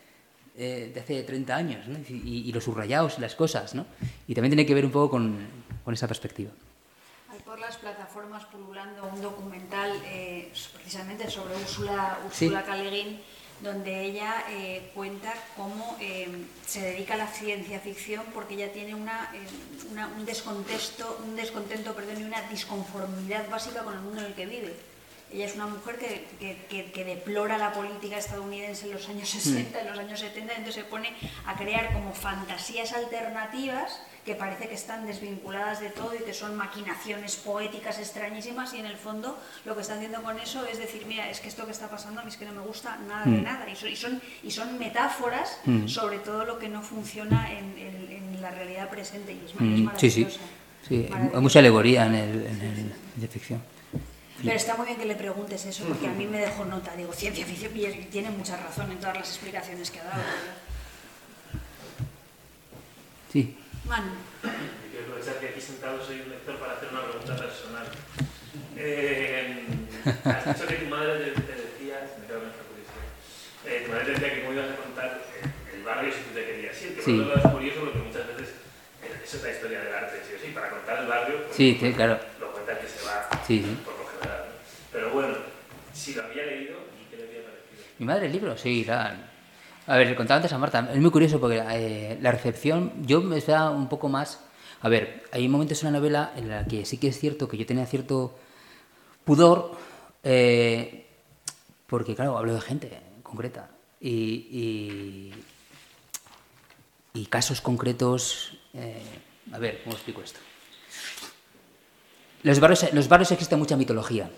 eh, 0.56 0.90
de 0.94 1.00
hace 1.00 1.22
30 1.22 1.54
años, 1.54 1.88
¿no? 1.88 1.98
y, 2.08 2.44
y, 2.46 2.52
los 2.52 2.64
subrayados 2.64 3.18
y 3.18 3.20
las 3.20 3.34
cosas, 3.34 3.74
¿no? 3.74 3.86
Y 4.26 4.34
también 4.34 4.50
tiene 4.50 4.64
que 4.64 4.74
ver 4.74 4.84
un 4.84 4.90
poco 4.90 5.10
con, 5.10 5.36
con 5.84 5.94
esa 5.94 6.06
perspectiva 6.08 6.50
las 7.68 7.76
plataformas 7.76 8.44
pululando 8.46 9.10
un 9.12 9.20
documental 9.20 9.92
eh, 10.04 10.50
precisamente 10.74 11.30
sobre 11.30 11.54
Úrsula, 11.56 12.18
Úrsula 12.24 12.64
donde 13.60 14.02
ella 14.04 14.44
eh, 14.50 14.90
cuenta 14.94 15.34
cómo 15.56 15.96
eh, 16.00 16.28
se 16.66 16.80
dedica 16.80 17.14
a 17.14 17.16
la 17.16 17.26
ciencia 17.26 17.80
ficción 17.80 18.24
porque 18.32 18.54
ella 18.54 18.72
tiene 18.72 18.94
una, 18.94 19.32
un 20.16 20.24
descontento, 20.24 21.20
un 21.24 21.34
descontento 21.34 21.94
perdón, 21.94 22.20
y 22.20 22.24
una 22.24 22.42
disconformidad 22.42 23.48
básica 23.48 23.82
con 23.82 23.94
el 23.94 24.00
mundo 24.00 24.20
en 24.20 24.26
el 24.26 24.34
que 24.34 24.46
vive. 24.46 24.76
Ella 25.30 25.44
es 25.44 25.56
una 25.56 25.66
mujer 25.66 25.98
que, 25.98 26.90
que, 26.94 27.04
deplora 27.04 27.58
la 27.58 27.72
política 27.72 28.16
estadounidense 28.16 28.86
en 28.86 28.92
los 28.92 29.08
años 29.10 29.28
60, 29.28 29.76
mm. 29.76 29.80
en 29.80 29.86
los 29.88 29.98
años 29.98 30.20
70, 30.20 30.52
entonces 30.54 30.82
se 30.82 30.84
pone 30.84 31.12
a 31.44 31.54
crear 31.54 31.92
como 31.92 32.14
fantasías 32.14 32.94
alternativas 32.94 34.00
que 34.28 34.34
parece 34.34 34.68
que 34.68 34.74
están 34.74 35.06
desvinculadas 35.06 35.80
de 35.80 35.88
todo 35.88 36.14
y 36.14 36.22
que 36.22 36.34
son 36.34 36.54
maquinaciones 36.54 37.36
poéticas 37.36 37.98
extrañísimas 37.98 38.74
y 38.74 38.78
en 38.78 38.84
el 38.84 38.98
fondo 38.98 39.38
lo 39.64 39.74
que 39.74 39.80
está 39.80 39.94
haciendo 39.94 40.22
con 40.22 40.38
eso 40.38 40.66
es 40.66 40.76
decir, 40.76 41.06
mira, 41.08 41.30
es 41.30 41.40
que 41.40 41.48
esto 41.48 41.64
que 41.64 41.72
está 41.72 41.88
pasando 41.88 42.20
a 42.20 42.24
mí 42.24 42.28
es 42.28 42.36
que 42.36 42.44
no 42.44 42.52
me 42.52 42.60
gusta 42.60 42.98
nada 43.08 43.24
de 43.24 43.38
mm. 43.40 43.42
nada 43.42 43.66
y 43.70 43.74
son, 43.74 43.88
y 43.88 43.96
son, 43.96 44.20
y 44.42 44.50
son 44.50 44.78
metáforas 44.78 45.60
mm. 45.64 45.88
sobre 45.88 46.18
todo 46.18 46.44
lo 46.44 46.58
que 46.58 46.68
no 46.68 46.82
funciona 46.82 47.50
en, 47.50 47.78
en, 47.78 48.42
la 48.42 48.50
realidad 48.50 48.90
presente 48.90 49.32
y 49.32 49.40
es, 49.46 49.54
mm. 49.58 49.88
Sí, 49.96 50.10
sí. 50.10 50.26
sí. 50.86 51.08
hay 51.10 51.40
mucha 51.40 51.60
alegoría 51.60 52.04
en 52.04 52.14
el, 52.14 52.46
en 52.46 52.60
el 52.60 52.92
de 53.16 53.28
ficción. 53.28 53.62
Pero 54.44 54.54
está 54.54 54.76
muy 54.76 54.86
bien 54.86 54.98
que 54.98 55.06
le 55.06 55.16
preguntes 55.16 55.64
eso, 55.64 55.84
porque 55.84 56.06
a 56.06 56.12
mí 56.12 56.24
me 56.26 56.38
dejó 56.38 56.64
nota. 56.64 56.94
Digo, 56.94 57.12
ciencia 57.12 57.44
ficción, 57.44 57.72
y 57.74 58.04
tiene 58.04 58.30
mucha 58.30 58.56
razón 58.56 58.92
en 58.92 58.98
todas 58.98 59.16
las 59.16 59.28
explicaciones 59.30 59.90
que 59.90 59.98
ha 59.98 60.04
dado. 60.04 60.22
Sí. 63.32 63.56
Manu. 63.86 64.12
quiero 64.90 65.04
aprovechar 65.06 65.40
que 65.40 65.48
aquí 65.48 65.60
sentado 65.60 66.04
soy 66.04 66.20
un 66.22 66.30
lector 66.30 66.56
para 66.58 66.74
hacer 66.74 66.88
una 66.92 67.02
pregunta 67.04 67.36
personal. 67.36 67.86
Eh, 68.76 69.64
has 70.24 70.44
dicho 70.46 70.66
que 70.68 70.74
tu 70.76 70.86
madre 70.86 71.18
te 71.18 71.40
decía, 71.40 72.08
me 72.20 72.26
quedo 72.26 72.40
con 72.40 72.48
esta 72.50 72.64
curiosidad, 72.68 73.06
eh, 73.66 73.82
tu 73.86 73.92
madre 73.92 74.04
te 74.04 74.10
decía 74.12 74.34
que 74.34 74.40
cómo 74.44 74.52
ibas 74.54 74.70
a 74.70 74.76
contar 74.76 75.20
el 75.74 75.82
barrio 75.82 76.12
si 76.12 76.20
tú 76.20 76.30
te 76.34 76.44
querías 76.46 76.82
ir, 76.82 76.94
que 76.96 77.02
Sí. 77.02 77.12
por 77.12 77.20
otro 77.24 77.36
lado 77.36 77.48
es 77.48 77.54
curioso 77.54 77.80
porque 77.80 77.98
muchas 77.98 78.26
veces 78.28 78.48
eh, 79.02 79.20
esa 79.24 79.36
es 79.36 79.42
la 79.42 79.50
historia 79.52 79.80
del 79.80 79.94
arte, 79.94 80.16
sí 80.26 80.34
o 80.34 80.46
sí, 80.46 80.52
para 80.52 80.70
contar 80.70 80.98
el 81.02 81.06
barrio, 81.08 81.36
pues, 81.44 81.56
Sí, 81.56 81.76
sí, 81.80 81.92
claro. 81.92 82.18
lo 82.40 82.52
cuenta 82.52 82.72
el 82.72 82.78
que 82.78 82.88
se 82.88 83.04
va 83.06 83.28
Sí, 83.46 83.62
sí. 83.64 83.78
por 83.84 83.94
lo 83.98 84.06
general. 84.06 84.44
¿no? 84.48 84.54
Pero 84.92 85.10
bueno, 85.10 85.34
si 85.92 86.14
lo 86.14 86.22
había 86.24 86.44
leído 86.46 86.76
y 87.00 87.10
qué 87.10 87.16
le 87.16 87.22
había 87.24 87.42
parecido. 87.44 87.82
¿Mi 87.98 88.06
madre 88.06 88.26
el 88.26 88.32
libro? 88.32 88.56
Sí, 88.56 88.84
la... 88.84 89.16
A 89.88 89.96
ver, 89.96 90.06
le 90.06 90.14
contaba 90.14 90.36
antes 90.36 90.52
a 90.52 90.58
Marta, 90.58 90.86
es 90.92 91.00
muy 91.00 91.10
curioso 91.10 91.40
porque 91.40 91.64
eh, 91.70 92.18
la 92.20 92.30
recepción, 92.30 92.92
yo 93.06 93.22
me 93.22 93.38
esperaba 93.38 93.70
un 93.70 93.88
poco 93.88 94.10
más... 94.10 94.38
A 94.82 94.88
ver, 94.90 95.24
hay 95.32 95.48
momentos 95.48 95.82
en 95.82 95.92
la 95.92 95.98
novela 95.98 96.32
en 96.36 96.50
la 96.50 96.66
que 96.66 96.84
sí 96.84 96.98
que 96.98 97.08
es 97.08 97.18
cierto 97.18 97.48
que 97.48 97.56
yo 97.56 97.64
tenía 97.64 97.86
cierto 97.86 98.38
pudor, 99.24 99.72
eh, 100.22 101.06
porque 101.86 102.14
claro, 102.14 102.36
hablo 102.36 102.52
de 102.52 102.60
gente 102.60 103.00
concreta 103.22 103.70
y, 103.98 105.32
y, 107.14 107.26
casos 107.30 107.62
concretos... 107.62 108.58
eh, 108.74 109.02
a 109.52 109.58
ver, 109.58 109.82
¿cómo 109.84 109.96
explico 109.96 110.20
esto? 110.20 110.38
Los 112.42 112.60
barrios, 112.60 112.92
los 112.92 113.08
barrios 113.08 113.32
existe 113.32 113.56
mucha 113.56 113.78
mitología 113.78 114.30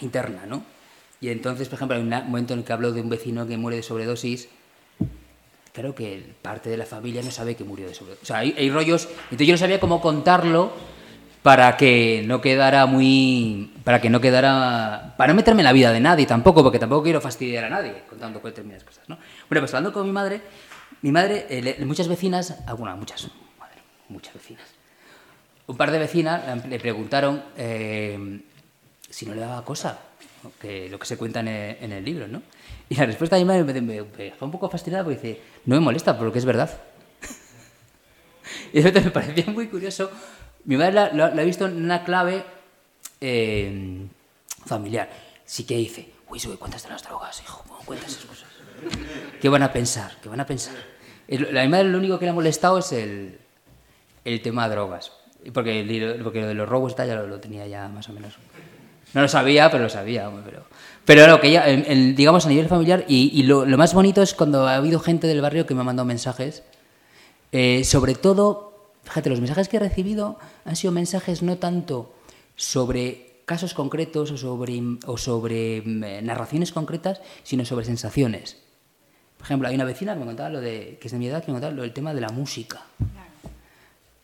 interna, 0.00 0.46
¿no? 0.46 0.77
Y 1.20 1.30
entonces, 1.30 1.68
por 1.68 1.76
ejemplo, 1.76 1.96
hay 1.96 2.02
un 2.02 2.08
momento 2.10 2.52
en 2.52 2.60
el 2.60 2.64
que 2.64 2.72
hablo 2.72 2.92
de 2.92 3.00
un 3.00 3.08
vecino 3.08 3.46
que 3.46 3.56
muere 3.56 3.76
de 3.78 3.82
sobredosis. 3.82 4.48
Creo 5.72 5.94
que 5.94 6.34
parte 6.42 6.70
de 6.70 6.76
la 6.76 6.86
familia 6.86 7.22
no 7.22 7.30
sabe 7.30 7.54
que 7.56 7.64
murió 7.64 7.86
de 7.88 7.94
sobredosis. 7.94 8.22
O 8.22 8.26
sea, 8.26 8.38
hay, 8.38 8.54
hay 8.56 8.70
rollos. 8.70 9.08
Entonces 9.24 9.46
yo 9.46 9.52
no 9.54 9.58
sabía 9.58 9.78
cómo 9.80 10.00
contarlo 10.00 10.72
para 11.42 11.76
que 11.76 12.22
no 12.26 12.40
quedara 12.40 12.86
muy. 12.86 13.72
Para 13.84 14.00
que 14.00 14.10
no 14.10 14.20
quedara. 14.20 15.14
Para 15.16 15.32
no 15.32 15.36
meterme 15.36 15.62
en 15.62 15.64
la 15.66 15.72
vida 15.72 15.92
de 15.92 16.00
nadie 16.00 16.26
tampoco, 16.26 16.62
porque 16.62 16.78
tampoco 16.78 17.02
quiero 17.04 17.20
fastidiar 17.20 17.64
a 17.64 17.68
nadie 17.70 18.02
contando 18.08 18.40
determinadas 18.40 18.84
cosas, 18.84 19.08
¿no? 19.08 19.16
Bueno, 19.48 19.60
pues 19.62 19.72
hablando 19.74 19.92
con 19.92 20.06
mi 20.06 20.12
madre, 20.12 20.40
mi 21.02 21.12
madre, 21.12 21.46
eh, 21.48 21.84
muchas 21.84 22.08
vecinas, 22.08 22.56
algunas, 22.66 22.96
muchas, 22.98 23.28
madre, 23.58 23.80
muchas 24.08 24.34
vecinas. 24.34 24.64
Un 25.66 25.76
par 25.76 25.90
de 25.92 25.98
vecinas 25.98 26.42
le- 26.66 26.80
preguntaron 26.80 27.42
eh, 27.56 28.40
si 29.10 29.26
no 29.26 29.34
le 29.34 29.40
daba 29.42 29.64
cosa. 29.64 29.98
Que 30.60 30.88
lo 30.88 30.98
que 30.98 31.06
se 31.06 31.16
cuenta 31.16 31.40
en 31.40 31.48
el, 31.48 32.04
libro, 32.04 32.28
¿no? 32.28 32.42
Y 32.88 32.94
la 32.94 33.06
respuesta 33.06 33.36
de 33.36 33.42
mi 33.42 33.48
madre 33.48 33.80
me, 33.80 34.02
dejó 34.02 34.44
un 34.44 34.50
poco 34.50 34.68
fastidiada 34.68 35.04
porque 35.04 35.18
dice, 35.20 35.40
no 35.66 35.76
me 35.76 35.80
molesta 35.80 36.18
porque 36.18 36.38
es 36.38 36.44
verdad. 36.44 36.70
y 38.72 38.78
eso 38.78 38.92
me 38.92 39.10
parecía 39.10 39.46
muy 39.52 39.68
curioso. 39.68 40.10
Mi 40.64 40.76
madre 40.76 40.92
la, 40.92 41.12
la- 41.12 41.34
la 41.34 41.42
ha 41.42 41.44
visto 41.44 41.66
en 41.66 41.82
una 41.84 42.04
clave 42.04 42.44
eh, 43.20 44.06
familiar. 44.66 45.10
Sí 45.44 45.64
que 45.64 45.76
dice, 45.76 46.10
uy, 46.28 46.38
sube 46.38 46.56
cuentas 46.56 46.82
de 46.82 46.90
las 46.90 47.02
drogas, 47.02 47.40
hijo, 47.42 47.64
¿cómo 47.66 47.80
cuentas 47.84 48.10
esas 48.12 48.24
cosas? 48.24 48.48
¿Qué 49.40 49.48
van 49.48 49.62
a 49.62 49.72
pensar? 49.72 50.16
¿Qué 50.22 50.28
van 50.28 50.40
a 50.40 50.46
pensar? 50.46 50.74
La 51.28 51.62
mi 51.62 51.68
madre 51.68 51.88
lo 51.88 51.98
único 51.98 52.18
que 52.18 52.24
le 52.26 52.30
ha 52.30 52.34
molestado 52.34 52.78
es 52.78 52.92
el, 52.92 53.38
el 54.24 54.42
tema 54.42 54.68
drogas. 54.68 55.12
Y 55.44 55.50
Porque, 55.50 56.18
porque 56.22 56.40
lo 56.40 56.48
de 56.48 56.54
los 56.54 56.68
robos 56.68 56.96
tal 56.96 57.08
ya 57.08 57.14
lo, 57.14 57.26
lo 57.26 57.40
tenía 57.40 57.66
ya 57.66 57.88
más 57.88 58.08
o 58.08 58.12
menos. 58.12 58.34
No 59.14 59.22
lo 59.22 59.28
sabía, 59.28 59.70
pero 59.70 59.84
lo 59.84 59.90
sabía. 59.90 60.30
Pero, 60.44 60.64
pero 61.04 61.26
lo 61.26 61.40
que 61.40 61.50
ya, 61.50 61.66
digamos, 61.66 62.46
a 62.46 62.48
nivel 62.48 62.68
familiar, 62.68 63.04
y, 63.08 63.30
y 63.32 63.42
lo, 63.44 63.64
lo 63.64 63.78
más 63.78 63.94
bonito 63.94 64.22
es 64.22 64.34
cuando 64.34 64.66
ha 64.66 64.76
habido 64.76 65.00
gente 65.00 65.26
del 65.26 65.40
barrio 65.40 65.66
que 65.66 65.74
me 65.74 65.80
ha 65.80 65.84
mandado 65.84 66.06
mensajes. 66.06 66.62
eh, 67.52 67.84
sobre 67.84 68.14
todo, 68.14 68.92
fíjate, 69.04 69.30
los 69.30 69.40
mensajes 69.40 69.68
que 69.68 69.78
he 69.78 69.80
recibido 69.80 70.38
han 70.64 70.76
sido 70.76 70.92
mensajes 70.92 71.42
no 71.42 71.56
tanto 71.56 72.12
sobre 72.56 73.42
casos 73.46 73.72
concretos 73.72 74.30
o 74.30 74.36
sobre, 74.36 74.82
o 75.06 75.16
sobre 75.16 75.80
mm, 75.82 76.04
eh, 76.04 76.22
narraciones 76.22 76.70
concretas, 76.72 77.22
sino 77.42 77.64
sobre 77.64 77.86
sensaciones. 77.86 78.58
Por 79.38 79.46
ejemplo, 79.46 79.68
hay 79.68 79.74
una 79.76 79.84
vecina 79.84 80.12
que 80.12 80.20
me 80.20 80.26
contaba 80.26 80.50
lo 80.50 80.60
de, 80.60 80.98
que 81.00 81.08
es 81.08 81.12
de 81.12 81.18
mi 81.18 81.28
edad, 81.28 81.42
que 81.42 81.50
me 81.50 81.54
contaba 81.54 81.72
lo 81.72 81.82
del 81.82 81.92
tema 81.94 82.12
de 82.12 82.20
la 82.20 82.28
música. 82.28 82.82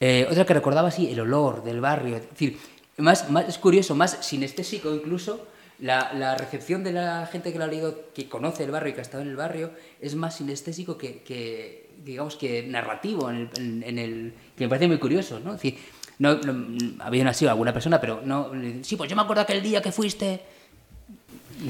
Eh, 0.00 0.26
otra 0.30 0.44
que 0.44 0.52
recordaba 0.52 0.88
así 0.88 1.08
el 1.08 1.20
olor 1.20 1.62
del 1.64 1.80
barrio. 1.80 2.16
Es 2.16 2.28
decir, 2.28 2.58
más, 2.98 3.30
más 3.30 3.48
es 3.48 3.58
curioso, 3.58 3.94
más 3.94 4.18
sinestésico 4.24 4.94
incluso, 4.94 5.46
la, 5.80 6.12
la 6.14 6.36
recepción 6.36 6.84
de 6.84 6.92
la 6.92 7.26
gente 7.30 7.52
que 7.52 7.58
lo 7.58 7.64
ha 7.64 7.68
leído, 7.68 8.12
que 8.14 8.28
conoce 8.28 8.64
el 8.64 8.70
barrio 8.70 8.90
y 8.90 8.94
que 8.94 9.00
ha 9.00 9.02
estado 9.02 9.22
en 9.22 9.30
el 9.30 9.36
barrio, 9.36 9.72
es 10.00 10.14
más 10.14 10.36
sinestésico 10.36 10.96
que, 10.96 11.22
que, 11.22 11.90
digamos, 12.04 12.36
que 12.36 12.62
narrativo, 12.62 13.28
en 13.30 13.36
el, 13.36 13.48
en- 13.56 13.82
en 13.82 13.98
el- 13.98 14.34
que 14.56 14.64
me 14.64 14.68
parece 14.68 14.86
muy 14.86 14.98
curioso, 14.98 15.40
¿no? 15.40 15.54
Es 15.54 15.62
decir, 15.62 15.78
no, 16.20 16.34
no- 16.36 17.02
había 17.04 17.32
sido 17.34 17.50
alguna 17.50 17.72
persona, 17.72 18.00
pero 18.00 18.20
no... 18.24 18.50
Sí, 18.82 18.94
pues 18.96 19.10
yo 19.10 19.16
me 19.16 19.22
acuerdo 19.22 19.42
aquel 19.42 19.62
día 19.62 19.82
que 19.82 19.90
fuiste... 19.92 20.40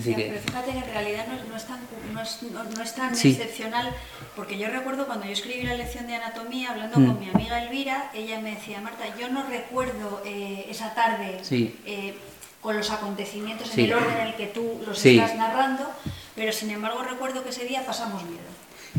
Que- 0.03 0.15
pero 0.31 0.41
fíjate 0.41 0.73
que 0.73 0.79
en 0.79 0.85
realidad 0.95 1.27
no, 1.29 1.35
es- 1.37 1.49
no 1.49 1.57
es 1.57 1.65
tan, 1.66 1.79
no 2.12 2.21
es, 2.23 2.43
no- 2.77 2.83
es 2.83 2.95
tan 2.95 3.15
Sí. 3.16 3.31
excepcional, 3.31 3.91
porque 4.37 4.59
yo 4.59 4.69
recuerdo 4.69 5.07
cuando 5.07 5.27
yo 5.27 5.33
escribí 5.33 5.62
la 5.62 5.75
lección 5.75 6.07
de 6.07 6.15
anatomía, 6.16 6.71
hablando 6.71 6.99
Mm. 6.99 7.07
con 7.07 7.21
mi 7.21 7.29
amiga 7.31 7.62
Elvira, 7.62 8.11
ella 8.15 8.41
me 8.41 8.55
decía, 8.55 8.81
Marta, 8.81 9.05
yo 9.19 9.29
no 9.29 9.45
recuerdo 9.47 10.23
eh, 10.25 10.66
esa 10.69 10.95
tarde 10.95 11.39
Sí. 11.43 11.77
eh, 11.87 12.15
con 12.61 12.77
los 12.77 12.91
acontecimientos 12.91 13.69
Sí. 13.69 13.81
en 13.83 13.87
el 13.87 13.95
orden 13.95 14.16
en 14.21 14.27
el 14.29 14.35
que 14.37 14.47
tú 14.47 14.81
los 14.87 15.05
estás 15.05 15.35
narrando, 15.37 15.87
pero 16.35 16.51
sin 16.53 16.71
embargo 16.71 17.03
recuerdo 17.03 17.43
que 17.45 17.51
ese 17.51 17.65
día 17.66 17.85
pasamos 17.87 18.23
miedo. 18.25 18.43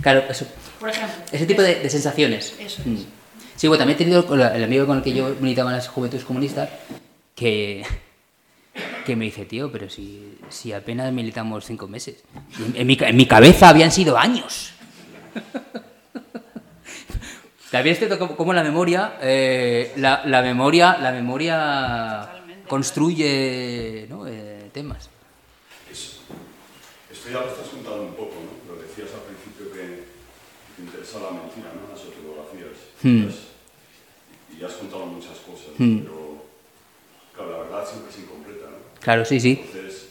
Claro, 0.01 0.23
eso, 0.30 0.45
Por 0.80 0.89
ejemplo. 0.89 1.15
Ese 1.31 1.45
tipo 1.45 1.61
es- 1.61 1.67
de, 1.69 1.76
de 1.84 1.89
sensaciones. 1.89 2.53
Eso 2.59 2.81
Mm. 2.85 2.95
es. 2.95 3.05
Sí, 3.55 3.67
bueno, 3.69 3.80
también 3.80 3.95
he 3.95 3.99
tenido 4.03 4.34
el 4.53 4.63
amigo 4.63 4.85
con 4.85 4.97
el 4.97 5.03
que 5.03 5.13
yo 5.13 5.34
militaba 5.39 5.69
en 5.72 5.77
las 5.77 5.88
juventudes 5.88 6.26
comunistas 6.26 6.69
que, 7.34 7.84
que 9.06 9.15
me 9.15 9.23
dice, 9.26 9.45
tío, 9.45 9.72
pero 9.72 9.90
si, 9.90 10.38
si 10.49 10.73
apenas 10.73 11.14
militamos 11.14 11.65
cinco 11.65 11.88
meses. 11.88 12.23
En, 12.60 12.76
en 12.76 12.88
mi, 12.88 12.98
en 12.99 13.15
mi 13.15 13.26
cabeza 13.26 13.69
habían 13.69 13.91
sido 13.91 14.18
años. 14.18 14.72
También 17.72 17.94
es 17.94 17.99
cierto 17.99 18.19
como, 18.19 18.36
como 18.36 18.53
la 18.53 18.64
memoria, 18.64 19.18
eh, 19.22 19.94
la, 19.98 20.23
la 20.26 20.41
memoria, 20.41 20.98
la 20.98 21.11
memoria 21.11 22.30
construye 22.68 24.07
¿no? 24.10 24.27
eh, 24.27 24.69
temas. 24.73 25.10
Esto 25.91 27.30
ya 27.30 27.40
lo 27.41 27.48
estás 27.49 27.68
contando 27.69 28.03
un 28.03 28.14
poco, 28.14 28.36
¿no? 28.36 28.73
Lo 28.76 28.82
decías 28.82 29.10
al 29.14 29.22
principio 29.27 29.72
que 29.73 30.03
te 30.76 30.82
interesa 30.84 31.19
la 31.19 31.32
mentira, 31.32 31.72
¿no? 31.73 31.91
Las 31.91 32.02
autobiografías. 32.06 32.77
Hmm. 33.02 33.27
Y 34.57 34.64
has 34.64 34.73
contado 34.73 35.06
muchas 35.07 35.38
cosas, 35.40 35.68
Hmm. 35.77 35.99
pero 36.03 36.45
claro, 37.36 37.52
la 37.52 37.57
verdad 37.64 37.90
siempre 37.90 38.11
es 38.14 38.19
incompleta. 38.19 38.55
Claro, 39.06 39.23
sí, 39.23 39.40
sí. 39.40 39.61
Entonces, 39.64 40.07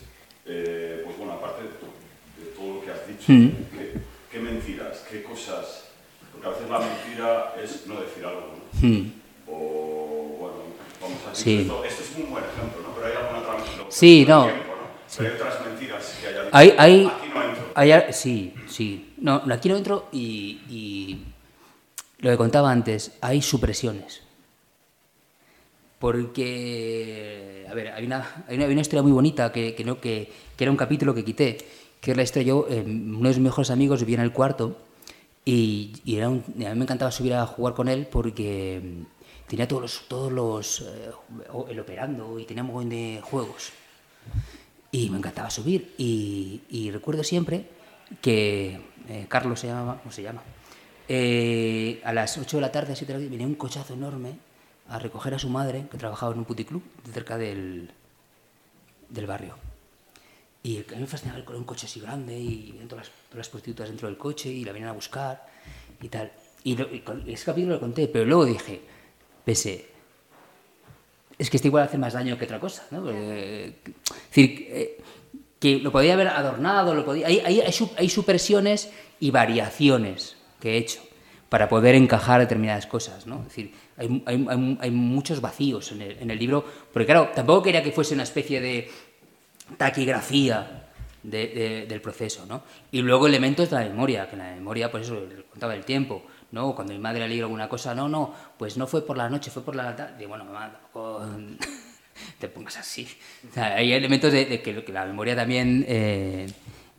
eh, 0.47 1.03
pues 1.05 1.19
bueno, 1.19 1.33
aparte 1.33 1.62
de, 1.65 1.69
to- 1.71 1.95
de 2.39 2.47
todo 2.57 2.75
lo 2.77 2.85
que 2.85 2.91
has 2.93 3.07
dicho, 3.09 3.25
Hmm. 3.33 3.49
¿qué, 3.77 3.93
qué 4.31 4.39
mentiras, 4.39 5.05
qué 5.11 5.23
cosas? 5.25 5.87
Porque 6.33 6.47
a 6.47 6.51
veces 6.51 6.71
la 6.71 6.79
mentira 6.79 7.55
es 7.62 7.87
no 7.89 8.01
decir 8.01 8.25
algo, 8.25 8.55
¿no? 8.55 8.89
Mm. 8.89 9.12
O, 9.49 10.37
bueno, 10.39 10.57
vamos 11.03 11.19
a 11.29 11.35
Sí. 11.35 11.57
decir, 11.57 11.73
esto, 11.73 11.85
esto 11.85 12.03
es 12.05 12.25
un 12.25 12.31
buen 12.31 12.45
ejemplo, 12.45 12.83
¿no? 12.83 12.95
Pero 12.95 13.07
hay 13.09 13.12
alguna 13.15 13.39
otra 13.41 13.57
mentira. 13.57 13.85
Sí, 13.89 14.25
no. 14.29 14.47
Pero 14.47 15.29
hay 15.31 15.35
otras 15.35 15.66
mentiras 15.66 16.19
que 16.21 16.29
dicho. 16.29 16.49
Hay, 16.53 16.75
hay, 16.79 17.07
Aquí 17.07 17.29
no 17.35 17.43
entro. 17.43 17.65
hay 17.75 18.12
sí, 18.12 18.55
sí. 18.66 19.12
No, 19.19 19.43
no, 19.45 19.55
aquí 19.55 19.69
no 19.69 19.77
entro 19.77 20.09
y, 20.12 20.61
y 20.71 21.25
lo 22.19 22.31
que 22.31 22.37
contaba 22.37 22.71
antes, 22.71 23.12
hay 23.21 23.43
supresiones. 23.43 24.23
Porque, 26.05 27.66
a 27.66 27.72
ver, 27.72 27.89
hay 27.93 28.05
una, 28.05 28.44
hay 28.47 28.56
una, 28.56 28.66
hay 28.66 28.72
una 28.72 28.82
historia 28.82 29.02
muy 29.02 29.10
bonita 29.10 29.51
que, 29.51 29.74
que, 29.74 29.85
que, 29.97 30.31
que 30.55 30.64
era 30.64 30.70
un 30.70 30.76
capítulo 30.76 31.14
que 31.14 31.24
quité, 31.24 31.56
que 31.98 32.10
es 32.10 32.16
la 32.18 32.22
historia, 32.22 32.48
yo, 32.48 32.66
eh, 32.68 32.82
uno 32.86 33.20
de 33.31 33.35
mis 33.36 33.39
mejores 33.39 33.70
amigos 33.70 34.01
vivía 34.01 34.16
en 34.16 34.24
el 34.24 34.31
cuarto 34.31 34.76
y, 35.47 35.94
y 36.05 36.16
era 36.16 36.28
un- 36.28 36.44
a 36.66 36.70
mí 36.74 36.76
me 36.78 36.82
encantaba 36.85 37.10
subir 37.10 37.32
a 37.32 37.47
jugar 37.47 37.72
con 37.72 37.89
él 37.89 38.06
porque 38.06 38.82
mm, 38.85 39.47
tenía 39.48 39.66
todos 39.66 39.81
los, 39.81 40.02
todos 40.06 40.31
los 40.31 40.81
eh, 40.82 41.10
el 41.70 41.81
operando 41.81 42.39
y 42.39 42.44
tenía 42.44 42.62
un 42.64 42.68
montón 42.72 42.90
de 42.90 43.20
juegos. 43.22 43.72
Y 44.93 45.09
me 45.09 45.16
encantaba 45.16 45.48
subir. 45.48 45.94
Y, 45.97 46.60
y 46.68 46.90
recuerdo 46.90 47.24
siempre 47.24 47.64
que 48.20 48.78
eh, 49.09 49.24
Carlos 49.26 49.59
se 49.59 49.68
llamaba, 49.68 50.01
¿cómo 50.01 50.12
se 50.12 50.22
llama? 50.22 50.43
Eh, 51.09 52.02
a 52.05 52.12
las 52.12 52.36
8 52.36 52.59
de 52.59 52.60
la 52.60 52.70
tarde, 52.70 52.94
7 52.94 53.06
de 53.10 53.18
la 53.18 53.24
tarde, 53.24 53.31
venía 53.31 53.47
un 53.47 53.55
cochazo 53.55 53.94
enorme 53.94 54.44
a 54.89 54.98
recoger 54.98 55.35
a 55.35 55.39
su 55.39 55.48
madre, 55.48 55.86
que 55.90 55.98
trabajaba 55.98 56.32
en 56.32 56.39
un 56.40 56.44
puticlub 56.44 56.82
cerca 57.12 57.39
del, 57.39 57.90
del 59.09 59.27
barrio. 59.27 59.56
Y 60.62 60.78
a 60.78 60.94
mí 60.94 61.01
me 61.01 61.06
fascinaba 61.06 61.39
el- 61.40 61.48
un 61.48 61.65
coche 61.65 61.86
así 61.86 62.01
grande 62.01 62.39
y 62.39 62.73
todas 62.89 63.06
las, 63.09 63.15
todas 63.28 63.39
las 63.39 63.48
prostitutas 63.48 63.89
dentro 63.89 64.09
del 64.09 64.16
coche 64.16 64.48
y 64.51 64.65
la 64.65 64.73
venían 64.73 64.90
a 64.90 64.94
buscar 64.94 65.47
y 66.01 66.09
tal. 66.09 66.32
Y, 66.65 66.77
lo- 66.77 66.93
y 66.93 67.01
con- 67.01 67.28
ese 67.28 67.44
capítulo 67.44 67.74
lo 67.74 67.81
conté, 67.81 68.09
pero 68.09 68.24
luego 68.24 68.44
dije, 68.47 68.81
pese, 69.44 69.86
es 71.39 71.51
que 71.51 71.56
este 71.56 71.69
igual 71.69 71.85
hace 71.85 71.98
más 71.98 72.12
daño 72.12 72.39
que 72.39 72.44
otra 72.44 72.61
cosa, 72.61 72.85
¿no? 72.90 73.02
Porque, 73.02 73.66
es 73.86 74.28
decir, 74.28 74.66
eh, 74.70 75.01
que 75.59 75.78
lo 75.78 75.90
podía 75.93 76.15
haber 76.15 76.28
adornado, 76.28 76.94
lo 76.94 77.05
podía, 77.05 77.27
hay, 77.27 77.40
hay, 77.40 77.61
hay, 77.61 77.74
hay 77.97 78.09
supresiones 78.09 78.90
y 79.20 79.31
variaciones 79.31 80.36
que 80.61 80.73
he 80.74 80.77
hecho 80.78 81.02
para 81.48 81.69
poder 81.69 81.94
encajar 81.94 82.40
determinadas 82.40 82.86
cosas, 82.86 83.27
¿no? 83.27 83.39
Es 83.40 83.44
decir, 83.48 83.73
hay, 83.97 84.23
hay- 84.27 84.47
hay- 84.49 84.79
hay 84.81 84.91
muchos 84.91 85.41
vacíos 85.41 85.93
en 85.93 86.03
el, 86.03 86.19
en 86.19 86.31
el 86.31 86.39
libro, 86.39 86.65
porque 86.93 87.07
claro, 87.07 87.31
tampoco 87.35 87.62
quería 87.62 87.83
que 87.83 87.93
fuese 87.93 88.15
una 88.15 88.23
especie 88.25 88.61
de 88.61 88.91
taquigrafía 89.77 90.81
de- 91.23 91.47
de- 91.49 91.87
del 91.87 92.01
proceso, 92.01 92.45
¿no? 92.47 92.62
Y 92.93 93.01
luego 93.01 93.27
elementos 93.27 93.71
de 93.71 93.77
la 93.77 93.83
memoria, 93.85 94.27
que 94.29 94.35
en 94.35 94.39
la 94.41 94.55
memoria, 94.55 94.91
pues 94.91 95.05
eso, 95.07 95.23
contaba 95.51 95.75
el 95.75 95.85
tiempo, 95.85 96.23
¿no? 96.53 96.75
Cuando 96.75 96.93
mi 96.93 96.99
madre 96.99 97.27
le 97.27 97.41
alguna 97.41 97.69
cosa, 97.69 97.95
no, 97.95 98.09
no, 98.09 98.35
pues 98.59 98.77
no 98.77 98.87
fue 98.87 99.07
por 99.07 99.16
la 99.16 99.29
noche, 99.31 99.51
fue 99.51 99.62
por 99.65 99.75
la 99.75 99.97
tarde. 99.97 100.19
Digo, 100.19 100.31
bueno, 100.31 100.45
mamá, 100.45 100.71
tampoco 100.73 101.23
te 102.39 102.49
pongas 102.49 102.77
así. 102.77 103.09
O 103.51 103.55
sea, 103.55 103.75
hay 103.77 103.93
elementos 103.93 104.33
de, 104.33 104.45
de 104.45 104.61
que, 104.61 104.85
que 104.85 104.93
la 104.93 105.07
memoria 105.07 105.35
también 105.35 105.85
eh, 105.89 106.47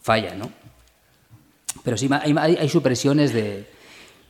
falla, 0.02 0.34
¿no? 0.34 0.50
Pero 1.84 1.96
sí, 1.98 2.10
hay, 2.12 2.56
hay 2.56 2.70
supresiones 2.70 3.32
de, 3.32 3.70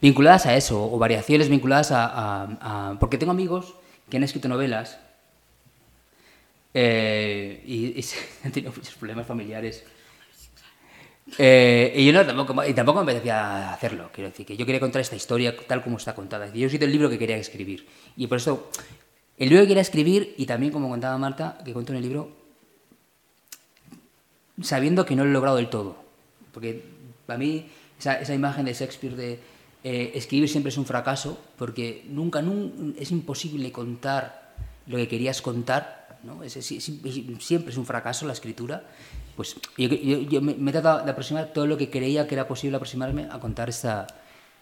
vinculadas 0.01 0.45
a 0.45 0.55
eso, 0.55 0.91
o 0.91 0.97
variaciones 0.97 1.49
vinculadas 1.49 1.91
a, 1.91 2.05
a- 2.05 2.91
a- 2.91 2.99
Porque 2.99 3.17
tengo 3.17 3.31
amigos 3.31 3.75
que 4.09 4.17
han 4.17 4.23
escrito 4.23 4.47
novelas 4.47 4.99
eh, 6.73 7.63
y, 7.65 7.99
y 7.99 8.05
han 8.43 8.51
tenido 8.51 8.73
muchos 8.75 8.95
problemas 8.95 9.25
familiares. 9.25 9.83
Eh, 11.39 11.91
y 11.95 12.05
yo 12.05 12.13
no, 12.13 12.23
tampoco, 12.25 12.63
y 12.65 12.73
tampoco 12.73 13.03
me 13.03 13.11
apetecía 13.11 13.73
hacerlo. 13.73 14.09
Quiero 14.13 14.29
decir, 14.29 14.45
que 14.45 14.55
yo 14.57 14.65
quería 14.65 14.79
contar 14.79 15.01
esta 15.01 15.15
historia 15.15 15.55
tal 15.67 15.81
como 15.83 15.97
está 15.97 16.13
contada. 16.13 16.47
Yo 16.53 16.61
he 16.63 16.65
escrito 16.65 16.85
el 16.85 16.91
libro 16.91 17.09
que 17.09 17.17
quería 17.17 17.37
escribir. 17.37 17.87
Y 18.15 18.27
por 18.27 18.37
eso, 18.37 18.69
el 19.37 19.49
libro 19.49 19.63
que 19.63 19.69
quería 19.69 19.81
escribir, 19.81 20.35
y 20.37 20.45
también 20.45 20.71
como 20.71 20.87
contaba 20.89 21.17
Marta, 21.17 21.57
que 21.65 21.73
cuento 21.73 21.93
en 21.93 21.97
el 21.97 22.03
libro, 22.03 22.29
sabiendo 24.61 25.05
que 25.05 25.15
no 25.15 25.23
lo 25.23 25.29
he 25.31 25.33
logrado 25.33 25.57
del 25.57 25.69
todo. 25.69 25.95
Porque 26.53 26.83
para 27.25 27.39
mí 27.39 27.69
esa, 27.99 28.19
esa 28.19 28.33
imagen 28.33 28.65
de 28.65 28.73
Shakespeare 28.73 29.15
de 29.15 29.39
eh, 29.85 30.11
escribir 30.17 30.49
siempre 30.49 30.69
es 30.73 30.77
un 30.81 30.85
fracaso, 30.87 31.37
porque 31.61 32.03
nunca, 32.09 32.41
nun- 32.41 32.95
es 32.97 33.11
imposible 33.13 33.69
contar 33.71 34.49
lo 34.89 34.97
que 34.97 35.07
querías 35.07 35.41
contar, 35.45 36.17
¿no? 36.23 36.41
Es- 36.41 36.57
es- 36.57 36.71
es- 36.71 36.91
siempre 37.39 37.69
es 37.69 37.77
un 37.77 37.85
fracaso 37.85 38.25
la 38.25 38.33
escritura. 38.33 38.81
Pues 39.37 39.55
yo, 39.77 39.87
yo- 39.89 40.21
yo 40.25 40.41
me, 40.41 40.55
me 40.55 40.71
he 40.71 40.73
tratado 40.73 41.05
de 41.05 41.11
aproximar 41.11 41.53
todo 41.53 41.67
lo 41.67 41.77
que 41.77 41.89
creía 41.91 42.25
que 42.27 42.33
era 42.33 42.47
posible 42.47 42.77
aproximarme 42.77 43.27
a 43.29 43.37
contar 43.39 43.69
esta, 43.69 44.07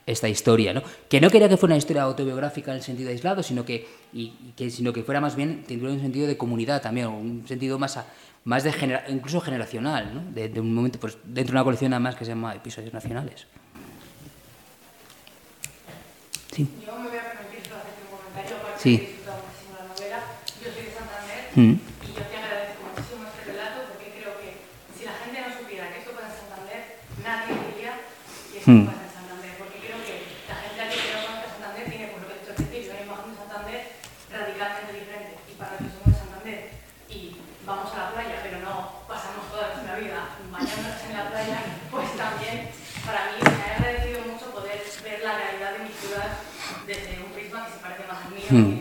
esta 0.05 0.27
historia, 0.27 0.73
¿no? 0.73 0.81
Que 1.07 1.21
no 1.21 1.29
quería 1.29 1.47
que 1.47 1.55
fuera 1.55 1.71
una 1.73 1.77
historia 1.79 2.01
autobiográfica 2.03 2.71
en 2.71 2.77
el 2.77 2.83
sentido 2.83 3.09
aislado, 3.09 3.43
sino 3.43 3.63
que, 3.63 3.87
y, 4.11 4.33
que, 4.57 4.69
sino 4.69 4.91
que 4.91 5.03
fuera 5.03 5.21
más 5.21 5.37
bien, 5.37 5.63
tendría 5.65 5.93
un 5.93 6.01
sentido 6.01 6.27
de 6.27 6.35
comunidad 6.35 6.81
también, 6.81 7.07
un 7.07 7.47
sentido 7.47 7.79
más, 7.79 7.95
a- 7.95 8.07
más 8.43 8.63
de 8.65 8.73
genera- 8.73 9.05
incluso 9.07 9.39
generacional, 9.39 10.11
¿no? 10.13 10.21
De, 10.35 10.49
de 10.49 10.59
un 10.59 10.73
momento, 10.75 10.99
pues 10.99 11.17
dentro 11.23 11.53
de 11.53 11.57
una 11.59 11.63
colección 11.63 11.93
además 11.93 12.15
que 12.15 12.25
se 12.25 12.31
llama 12.31 12.53
Episodios 12.55 12.91
Nacionales. 12.93 13.47
Sí. 16.53 16.69
Yo 16.85 16.93
me 17.01 17.09
voy 17.09 17.17
a 17.17 17.33
permitir 17.33 17.65
solo 17.65 17.81
hacerte 17.81 18.01
un 18.05 18.11
comentario, 18.13 18.53
aparte 18.61 18.77
Sí. 18.83 18.93
he 18.93 18.99
disfrutado 19.09 19.41
muchísimo 19.41 19.73
la 19.81 19.85
novela. 19.89 20.19
Yo 20.61 20.67
soy 20.69 20.83
de 20.85 20.93
Santander 20.93 21.41
Mm. 21.57 21.75
y 21.81 22.07
yo 22.13 22.21
te 22.29 22.35
agradezco 22.37 22.79
muchísimo 22.93 23.21
este 23.25 23.41
relato 23.49 23.77
porque 23.89 24.07
creo 24.21 24.33
que 24.37 24.49
si 24.93 25.01
la 25.05 25.15
gente 25.17 25.37
no 25.41 25.49
supiera 25.57 25.89
que 25.89 25.97
esto 26.05 26.11
pasa 26.13 26.29
en 26.29 26.37
Santander, 26.45 26.81
nadie 27.25 27.53
diría 27.73 27.93
que 28.53 28.57
esto 28.61 28.69
Mm. 28.69 28.85
pasa 28.85 29.01
en 29.01 29.13
Santander. 29.17 29.51
Porque 29.57 29.77
creo 29.81 29.97
que 30.05 30.13
la 30.45 30.55
gente 30.61 30.79
aquí 30.85 30.97
que 31.01 31.09
no 31.13 31.19
conozca 31.25 31.47
Santander 31.57 31.85
tiene, 31.89 32.05
por 32.13 32.19
lo 32.21 32.25
que 32.29 32.33
he 32.33 32.39
dicho 32.39 32.51
al 32.53 32.59
principio, 32.61 32.89
una 32.93 33.01
imagen 33.09 33.29
de 33.33 33.37
Santander 33.41 33.81
radicalmente 34.29 34.91
diferente. 34.93 35.33
Y 35.49 35.53
para 35.57 35.71
los 35.73 35.79
que 35.81 35.89
somos 35.93 36.09
de 36.13 36.17
Santander 36.21 36.59
y 37.09 37.19
vamos 37.65 37.89
a 37.93 37.97
la 37.97 38.07
playa, 38.13 38.37
pero 38.45 38.57
no 38.61 38.73
pasamos 39.09 39.49
toda 39.49 39.73
nuestra 39.73 39.93
vida 39.97 40.19
bañándonos 40.53 41.01
en 41.01 41.13
la 41.17 41.25
playa, 41.33 41.57
pues 41.89 42.07
también 42.13 42.57
para 43.05 43.21
mí 43.33 43.37
me 43.41 43.49
ha 43.57 43.73
agradecido 43.77 44.21
mucho 44.29 44.53
poder 44.53 44.79
ver 45.03 45.19
la 45.23 45.33
realidad 45.37 45.71
de 45.77 45.79
mi 45.85 45.91
ciudad 45.93 46.29
desde 46.87 47.19
un 47.23 47.31
prisma 47.31 47.65
que 47.67 47.71
se 47.73 47.79
parece 47.79 48.03
más 48.07 48.25
al 48.25 48.31
mío, 48.31 48.42
Mm. 48.53 48.71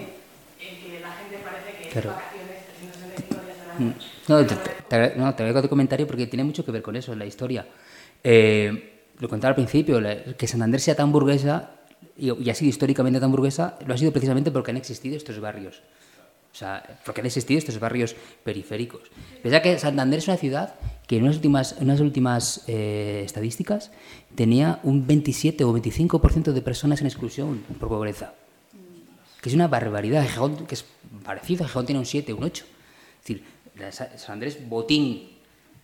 en 0.61 0.83
que 0.83 1.01
la 1.01 1.13
gente 1.13 1.37
parece 1.45 1.83
que 1.83 1.89
Claro. 1.91 2.11
es 2.11 2.17
vacaciones 2.17 2.67
365 2.67 3.45
días 3.45 3.57
al 3.65 3.81
año. 3.83 3.95
No, 4.29 4.47
Te 4.47 4.55
te, 4.55 5.17
no, 5.19 5.35
te 5.35 5.43
agradezco 5.43 5.63
tu 5.63 5.69
comentario 5.69 6.07
porque 6.07 6.27
tiene 6.27 6.45
mucho 6.45 6.65
que 6.65 6.71
ver 6.73 6.83
con 6.83 6.97
eso 6.97 7.13
en 7.13 7.19
la 7.19 7.27
historia. 7.27 7.67
Eh, 8.25 8.91
lo 9.19 9.29
contaba 9.29 9.51
al 9.51 9.55
principio, 9.57 10.01
que 10.37 10.47
Santander 10.47 10.81
sea 10.81 10.95
tan 10.95 11.13
burguesa 11.13 11.71
y, 12.17 12.33
y 12.33 12.51
ha 12.51 12.55
sido 12.55 12.69
históricamente 12.71 13.21
tan 13.21 13.31
burguesa, 13.31 13.79
lo 13.87 13.95
ha 13.95 13.97
sido 13.99 14.13
precisamente 14.13 14.51
porque 14.51 14.71
han 14.71 14.77
existido 14.77 15.17
estos 15.17 15.39
barrios. 15.41 15.83
O 16.53 16.55
sea, 16.55 16.83
porque 17.07 17.21
han 17.23 17.27
existido 17.27 17.57
estos 17.59 17.79
barrios 17.81 18.15
periféricos. 18.45 19.03
Pensad 19.43 19.63
que 19.63 19.79
Santander 19.79 20.19
es 20.19 20.29
una 20.29 20.37
ciudad 20.37 20.75
que 21.07 21.17
en 21.17 21.23
unas 21.23 21.37
últimas, 21.37 21.73
en 21.79 21.85
unas 21.85 22.01
últimas 22.01 22.65
eh, 22.69 23.23
estadísticas 23.25 23.91
tenía 24.35 24.79
un 24.83 25.07
27 25.07 25.65
o 25.65 25.73
25% 25.73 26.53
de 26.53 26.61
personas 26.63 27.01
en 27.01 27.07
exclusión 27.07 27.63
por 27.81 27.89
pobreza 27.89 28.35
que 29.43 29.49
es 29.51 29.55
una 29.55 29.69
barbaridad. 29.69 30.23
Gijón, 30.23 30.67
que 30.67 30.75
es 30.77 30.85
parecido, 31.25 31.67
Gijón 31.67 31.85
tiene 31.85 31.99
un 31.99 32.07
7, 32.07 32.33
un 32.33 32.45
8. 32.45 32.65
Es 32.65 33.29
decir, 33.29 33.45
San 34.17 34.33
Andrés, 34.35 34.67
botín, 34.69 35.29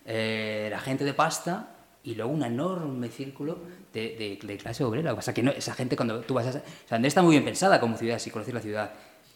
eh, 0.05 0.69
la 0.71 0.79
gente 0.79 1.03
de 1.05 1.13
pasta 1.13 1.75
y 2.03 2.15
luego 2.15 2.31
un 2.31 2.43
enorme 2.43 3.09
círculo 3.09 3.59
de, 3.93 4.15
de- 4.41 4.47
de 4.47 4.57
clase 4.57 4.83
obrera. 4.83 5.11
Que 5.11 5.15
pasa 5.17 5.33
que 5.33 5.43
no, 5.43 5.51
esa 5.51 5.73
gente 5.75 5.95
cuando 5.95 6.21
tú 6.21 6.33
vas 6.33 6.47
a... 6.47 6.51
San 6.53 6.63
Andrés 6.91 7.11
está 7.11 7.21
muy 7.21 7.31
bien 7.33 7.45
pensada 7.45 7.79
como 7.79 7.95
ciudad, 7.97 8.17
si 8.17 8.31
conoces 8.31 8.53
la 8.53 8.61
ciudad. 8.61 8.91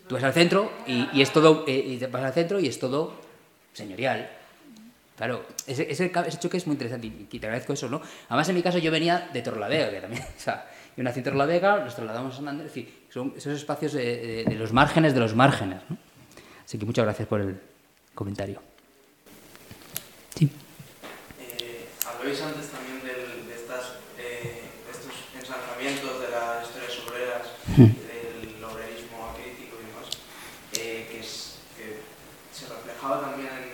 Tú 0.08 0.16
vas 0.16 0.24
al 0.24 0.34
centro 0.34 0.72
y, 0.88 1.08
y 1.14 1.22
es 1.22 1.32
todo... 1.32 1.66
eh, 1.68 1.74
y 1.78 2.06
vas 2.08 2.24
al 2.24 2.34
centro 2.34 2.60
y 2.60 2.68
es 2.68 2.80
todo 2.80 3.14
señorial. 3.74 4.30
Claro, 5.18 5.45
ese, 5.68 5.91
ese, 5.91 6.12
ese 6.28 6.40
choque 6.40 6.58
es 6.58 6.66
muy 6.66 6.74
interesante 6.74 7.08
y, 7.08 7.28
y 7.32 7.40
te 7.40 7.45
agradezco 7.45 7.74
eso, 7.74 7.88
¿no? 7.88 8.02
Además, 8.30 8.50
en 8.50 8.56
mi 8.56 8.64
caso, 8.64 8.80
yo 8.80 8.90
venía 8.91 9.30
de 9.32 9.41
Torlavega, 9.44 9.91
que 9.91 10.02
también, 10.02 10.24
o 10.38 10.40
sea, 10.40 10.68
yo 10.98 11.04
nací 11.04 11.20
en 11.20 11.26
Torlavega, 11.26 11.84
nos 11.84 11.95
trasladamos 11.95 12.34
a 12.34 12.38
Santander, 12.38 12.66
es 12.66 12.74
decir, 12.74 13.03
son 13.14 13.34
esos 13.38 13.53
espacios 13.56 13.94
de, 13.94 14.03
de- 14.03 14.44
de 14.45 14.56
los 14.56 14.73
márgenes 14.73 15.14
de 15.14 15.19
los 15.19 15.35
márgenes, 15.35 15.81
¿no? 15.90 15.98
Así 16.65 16.80
que 16.80 16.85
muchas 16.85 17.06
gracias 17.06 17.27
por 17.27 17.41
el 17.41 17.60
comentario. 18.15 18.60
Sí. 20.35 20.49
Eh, 21.40 21.85
hablabais 22.07 22.41
antes 22.41 22.68
también 22.73 22.99
del- 23.06 23.45
de, 23.48 23.53
estas, 23.53 24.02
eh, 24.18 24.64
de 24.85 24.91
estos 24.91 25.14
ensanchamientos 25.38 26.22
de 26.22 26.30
las 26.34 26.65
historias 26.65 26.94
obreras, 27.06 27.45
del 27.77 28.64
obrerismo 28.64 29.30
acrítico 29.30 29.77
y 29.77 29.85
demás, 29.85 30.07
eh, 30.80 31.07
que, 31.11 31.19
es- 31.19 31.60
que 31.77 32.02
se 32.52 32.65
reflejaba 32.73 33.22
también 33.30 33.49
en, 33.53 33.69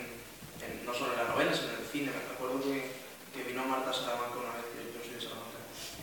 en- 0.68 0.84
no 0.84 0.92
solo 0.92 1.12
en 1.14 1.18
las 1.24 1.28
novelas, 1.30 1.56
sino 1.56 1.72
en 1.72 1.80
el 1.80 1.86
cine. 1.88 2.10
Me 2.12 2.34
acuerdo 2.36 2.60
que, 2.60 2.92
que 3.32 3.48
vino 3.48 3.64
Marta 3.64 3.92
Salamanca 3.92 4.36
una 4.36 4.52
vez, 4.60 4.66
que 4.76 4.92
yo 4.92 5.00
soy 5.00 5.14
de 5.16 5.20
Salamanca, 5.24 5.60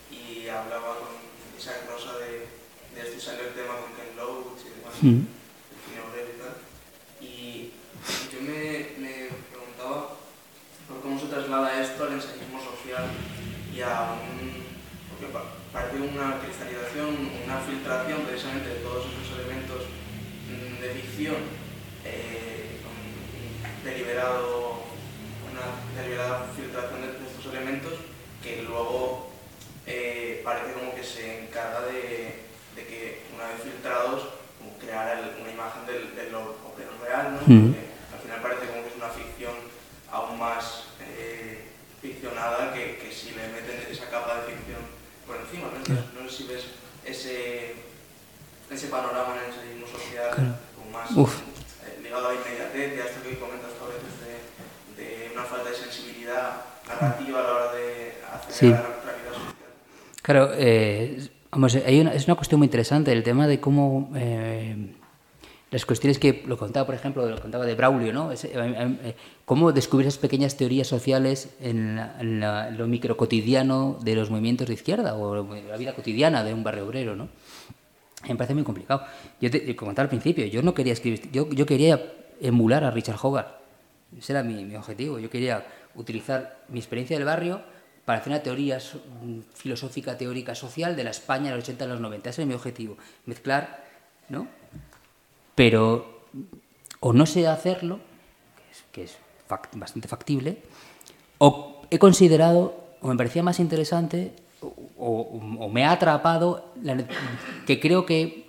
y 0.09 0.47
hablaba 0.49 0.97
con 1.05 1.13
Isaac 1.53 1.85
Rosa 1.85 2.17
de, 2.17 2.47
de 2.95 2.99
esto 3.03 3.17
y 3.17 3.21
salió 3.21 3.45
el 3.45 3.53
tema 3.53 3.75
con 3.77 3.93
Ken 3.93 4.15
Loach 4.17 4.65
y 4.65 4.79
demás 4.79 4.86
Mm. 5.01 5.21
y 7.21 7.71
yo 8.31 8.41
me, 8.41 8.97
me 8.99 9.29
preguntaba 9.51 10.15
por 10.87 11.01
cómo 11.01 11.19
se 11.19 11.27
traslada 11.27 11.81
esto 11.81 12.03
al 12.05 12.13
ensayismo 12.13 12.59
social 12.63 13.05
y 13.75 13.81
a 13.81 14.13
un... 14.17 14.63
porque 15.09 15.31
pa- 15.33 15.53
parece 15.73 15.97
una 16.01 16.39
cristalización, 16.39 17.29
una 17.45 17.59
filtración 17.61 18.21
precisamente 18.23 18.69
de 18.69 18.75
todos 18.79 19.05
esos 19.05 19.37
elementos 19.39 19.83
mm, 20.49 20.81
de 20.81 20.89
ficción 21.01 21.35
eh, 22.05 22.79
deliberado, 23.83 24.83
una 25.51 26.01
deliberada 26.01 26.47
filtración 26.55 27.01
de, 27.01 27.07
de 27.07 27.27
estos 27.29 27.53
elementos 27.53 27.93
que 28.41 28.63
luego 28.63 29.29
eh, 29.85 30.41
parece 30.43 30.73
como 30.73 30.95
que 30.95 31.03
se 31.03 31.43
encarga 31.45 31.81
de, 31.81 32.43
de 32.75 32.85
que 32.87 33.21
una 33.35 33.47
vez 33.49 33.61
filtrados 33.63 34.27
como 34.87 34.99
crear 35.03 35.17
el- 35.19 35.41
una 35.41 35.51
imagen 35.51 35.85
del, 35.85 36.15
del 36.15 36.33
obrero 36.35 36.91
real, 37.03 37.33
¿no? 37.33 37.41
Mm. 37.47 37.73
Porque 37.73 37.87
al 38.15 38.19
final 38.21 38.41
parece 38.41 38.67
como 38.67 38.83
que 38.83 38.89
es 38.89 38.95
una 38.95 39.09
ficción 39.09 39.53
aún 40.11 40.39
más 40.39 40.83
eh, 41.01 41.65
ficcionada 42.01 42.73
que, 42.73 42.97
que 42.97 43.11
si 43.11 43.31
le 43.31 43.47
meten 43.49 43.83
esa 43.91 44.09
capa 44.09 44.35
de 44.41 44.53
ficción 44.53 44.79
por 45.25 45.35
encima. 45.37 45.67
¿no? 45.71 45.77
Entonces, 45.77 46.05
no 46.13 46.29
sé 46.29 46.37
si 46.37 46.43
ves 46.47 46.63
ese, 47.05 47.75
ese 48.71 48.87
panorama 48.87 49.35
en 49.35 49.43
el 49.43 49.49
ensayismo 49.51 49.87
social 49.87 50.31
Claro. 50.35 50.55
como 50.75 50.91
más 50.91 51.11
eh, 51.11 51.99
ligado 52.01 52.29
a 52.29 52.33
la 52.33 52.39
inmediatez 52.39 53.01
a 53.01 53.05
esto 53.09 53.23
que 53.23 53.39
comentas 53.39 53.71
a 53.75 53.87
veces 53.91 54.13
de, 54.23 55.03
de 55.03 55.31
una 55.33 55.43
falta 55.43 55.69
de 55.69 55.75
sensibilidad 55.75 56.61
narrativa 56.87 57.39
a 57.39 57.43
la 57.43 57.51
hora 57.53 57.73
de 57.73 58.13
hacer 58.33 58.53
Sí. 58.53 58.69
la 58.69 58.81
realidad 58.81 59.33
social. 59.33 59.71
Claro, 60.21 60.51
eh, 60.55 61.27
vamos, 61.57 61.75
hay 61.75 61.99
una- 61.99 62.13
es 62.13 62.25
una 62.27 62.35
cuestión 62.35 62.59
muy 62.59 62.65
interesante 62.67 63.11
el 63.11 63.23
tema 63.23 63.47
de 63.47 63.59
cómo 63.59 64.11
eh, 64.15 64.93
las 65.71 65.85
cuestiones 65.85 66.19
que 66.19 66.43
lo 66.45 66.55
contaba, 66.57 66.85
por 66.85 66.93
ejemplo, 66.95 67.27
lo 67.27 67.41
contaba 67.41 67.65
de 67.65 67.73
Braulio, 67.75 68.13
¿no? 68.13 68.31
Ese, 68.31 68.47
eh, 68.53 68.97
eh, 69.03 69.15
cómo 69.43 69.71
descubrir 69.71 70.07
esas 70.07 70.19
pequeñas 70.19 70.55
teorías 70.55 70.87
sociales 70.87 71.49
en, 71.59 71.95
la- 71.95 72.15
en 72.19 72.39
la- 72.39 72.67
en 72.69 72.77
lo 72.77 72.87
microcotidiano 72.87 73.97
de 74.01 74.15
los 74.15 74.29
movimientos 74.29 74.67
de 74.67 74.75
izquierda 74.75 75.15
o 75.15 75.43
la 75.67 75.77
vida 75.77 75.93
cotidiana 75.93 76.43
de 76.43 76.53
un 76.53 76.63
barrio 76.63 76.85
obrero, 76.85 77.15
¿no? 77.15 77.27
Me 78.27 78.35
parece 78.35 78.53
muy 78.53 78.63
complicado. 78.63 79.01
Yo 79.41 79.49
te, 79.51 79.63
como 79.65 79.77
comentaba 79.77 80.03
al 80.05 80.09
principio, 80.09 80.45
yo 80.45 80.61
no 80.61 80.73
quería 80.73 80.93
escribir, 80.93 81.29
yo, 81.31 81.49
yo 81.49 81.65
quería 81.65 82.13
emular 82.39 82.83
a 82.83 82.91
Richard 82.91 83.17
Hogarth. 83.21 83.49
Ese 84.17 84.33
era 84.33 84.43
mi, 84.43 84.63
mi 84.63 84.75
objetivo. 84.75 85.17
Yo 85.19 85.29
quería 85.29 85.65
utilizar 85.95 86.59
mi 86.69 86.79
experiencia 86.79 87.17
del 87.17 87.25
barrio 87.25 87.61
para 88.07 88.19
hacer 88.19 88.31
una 88.31 88.41
teoría 88.41 88.77
mm, 88.77 89.39
filosófica, 89.53 90.17
teórica, 90.17 90.55
social 90.55 90.95
de 90.95 91.03
la 91.03 91.09
España 91.09 91.49
de 91.51 91.57
los 91.57 91.65
80 91.65 91.83
y 91.83 91.87
los 91.89 91.99
90. 91.99 92.29
Ese 92.29 92.41
era 92.41 92.47
mi 92.47 92.53
objetivo. 92.53 92.95
Mezclar, 93.25 93.83
¿no? 94.29 94.47
Pero 95.55 96.21
o 97.01 97.11
no 97.11 97.25
sé 97.25 97.47
hacerlo, 97.47 97.99
que 98.55 98.71
es, 98.71 98.83
que 98.93 99.03
es 99.03 99.17
fac- 99.49 99.67
bastante 99.73 100.07
factible, 100.07 100.59
o 101.37 101.81
he 101.91 101.99
considerado, 101.99 102.81
o 103.01 103.09
me 103.09 103.17
parecía 103.17 103.43
más 103.43 103.59
interesante, 103.59 104.31
o, 104.97 105.69
me 105.69 105.83
ha 105.83 105.91
atrapado, 105.91 106.71
que 107.65 107.79
creo 107.81 108.05
que 108.05 108.47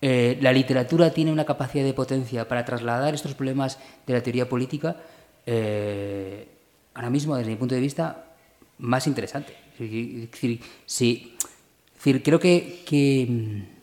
eh, 0.00 0.38
la 0.40 0.52
literatura 0.52 1.10
tiene 1.10 1.32
una 1.32 1.44
capacidad 1.44 1.84
de 1.84 1.92
potencia 1.92 2.46
para 2.46 2.64
trasladar 2.64 3.14
estos 3.14 3.34
problemas 3.34 3.80
de 4.06 4.14
la 4.14 4.22
teoría 4.22 4.48
política, 4.48 4.96
eh, 5.44 6.46
ahora 6.94 7.10
mismo, 7.10 7.34
desde 7.34 7.50
mi 7.50 7.56
punto 7.56 7.74
de 7.74 7.80
vista, 7.80 8.25
más 8.78 9.06
interesante. 9.06 9.54
Es 9.78 10.30
decir, 10.30 10.60
sí, 10.86 11.36
creo 12.22 12.40
que, 12.40 13.26
mm, 13.28 13.76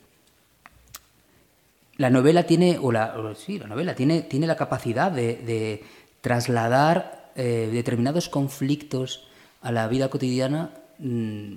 la 1.97 2.09
novela 2.09 2.43
tiene, 2.43 2.79
o 2.81 2.91
la, 2.91 3.33
sí, 3.35 3.59
la 3.59 3.67
novela 3.67 3.95
tiene, 3.95 4.21
tiene 4.23 4.47
la 4.47 4.55
capacidad 4.55 5.11
de, 5.11 5.83
trasladar 6.21 7.31
eh, 7.35 7.69
determinados 7.71 8.29
conflictos 8.29 9.27
a 9.61 9.73
la 9.73 9.89
vida 9.89 10.09
cotidiana 10.09 10.71
mm, 10.99 11.53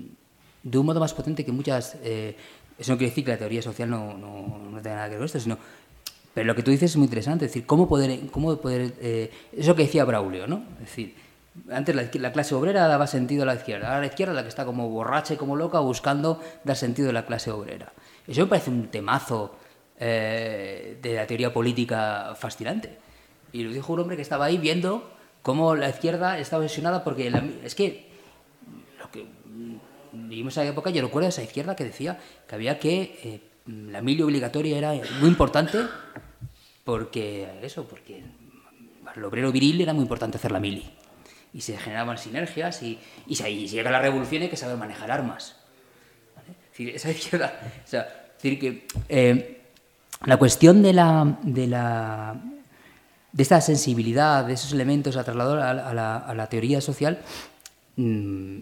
de 0.64 0.78
un 0.78 0.86
modo 0.86 1.00
más 1.00 1.14
potente 1.14 1.44
que 1.44 1.52
muchas... 1.52 1.96
Eh, 2.02 2.36
eso 2.78 2.92
no 2.92 2.98
quiere 2.98 3.10
decir 3.10 3.24
que 3.24 3.30
la 3.30 3.38
teoría 3.38 3.62
social 3.62 3.88
no, 3.88 4.18
no, 4.18 4.80
tenga 4.82 4.96
nada 4.96 5.06
que 5.06 5.10
ver 5.10 5.18
con 5.18 5.26
esto, 5.26 5.40
sino... 5.40 5.58
Pero 6.34 6.46
lo 6.48 6.54
que 6.54 6.62
tú 6.62 6.70
dices 6.70 6.90
es 6.90 6.96
muy 6.98 7.06
interesante, 7.06 7.46
es 7.46 7.52
decir, 7.52 7.64
cómo 7.64 7.88
poder... 7.88 8.26
Cómo 8.30 8.56
poder 8.56 8.92
eh, 9.00 9.30
eso 9.56 9.74
que 9.76 9.84
decía 9.84 10.04
Braulio, 10.04 10.46
¿no? 10.46 10.64
Es 10.80 10.88
decir, 10.90 11.14
antes 11.70 11.94
la, 11.94 12.32
clase 12.32 12.54
obrera 12.54 12.86
daba 12.86 13.06
sentido 13.06 13.42
a 13.42 13.46
la 13.46 13.54
izquierda, 13.54 13.88
ahora 13.88 14.00
la 14.00 14.06
izquierda 14.06 14.32
es 14.32 14.36
la 14.36 14.42
que 14.42 14.48
está 14.48 14.64
como 14.64 14.88
borracha 14.88 15.34
y 15.34 15.36
como 15.36 15.56
loca 15.56 15.80
buscando 15.80 16.40
dar 16.64 16.76
sentido 16.76 17.10
a 17.10 17.12
la 17.12 17.26
clase 17.26 17.50
obrera. 17.50 17.92
Eso 18.26 18.42
me 18.42 18.46
parece 18.46 18.70
un 18.70 18.88
temazo 18.88 19.56
eh, 19.98 20.98
de 21.00 21.14
la 21.14 21.26
teoría 21.26 21.52
política 21.52 22.34
fascinante. 22.38 22.98
Y 23.52 23.62
lo 23.62 23.72
dijo 23.72 23.92
un 23.92 24.00
hombre 24.00 24.16
que 24.16 24.22
estaba 24.22 24.46
ahí 24.46 24.58
viendo 24.58 25.10
cómo 25.42 25.74
la 25.74 25.88
izquierda 25.88 26.38
estaba 26.38 26.62
obsesionada 26.62 27.04
porque 27.04 27.32
es 27.64 27.74
que 27.74 28.10
lo 28.98 29.10
que 29.10 29.26
vivimos 30.12 30.54
esa 30.54 30.64
época, 30.64 30.90
yo 30.90 31.02
recuerdo 31.02 31.28
esa 31.28 31.42
izquierda 31.42 31.76
que 31.76 31.84
decía 31.84 32.18
que 32.46 32.54
había 32.54 32.78
que 32.78 33.18
eh, 33.22 33.40
la 33.66 34.02
mili 34.02 34.22
obligatoria 34.22 34.76
era 34.76 34.92
muy 35.20 35.28
importante 35.28 35.78
porque 36.84 37.48
eso, 37.62 37.84
porque 37.84 38.24
para 39.04 39.18
el 39.18 39.24
obrero 39.24 39.50
viril 39.52 39.80
era 39.80 39.92
muy 39.92 40.02
importante 40.02 40.36
hacer 40.36 40.52
la 40.52 40.60
mili 40.60 40.84
y 41.56 41.62
se 41.62 41.78
generaban 41.78 42.18
sinergias 42.18 42.82
y, 42.82 42.98
y, 43.26 43.34
si 43.34 43.66
llega 43.66 43.90
la 43.90 43.98
revolución 43.98 44.42
hay 44.42 44.50
que 44.50 44.58
saber 44.58 44.76
manejar 44.76 45.10
armas. 45.10 45.56
Es 46.36 46.70
decir, 46.70 46.94
esa 46.94 47.10
izquierda, 47.18 47.58
decir 48.36 48.60
que 48.60 48.86
eh, 49.08 49.62
la 50.26 50.36
cuestión 50.36 50.82
de 50.82 50.92
la, 50.92 51.38
de 51.42 51.66
la 51.66 52.36
de 53.32 53.42
esta 53.42 53.62
sensibilidad, 53.62 54.44
de 54.44 54.52
esos 54.52 54.72
elementos 54.72 55.16
a 55.16 55.24
trasladar 55.24 55.58
a, 55.58 55.94
la, 55.94 56.16
a 56.18 56.34
la, 56.34 56.46
teoría 56.46 56.82
social, 56.82 57.20
mmm, 57.96 58.58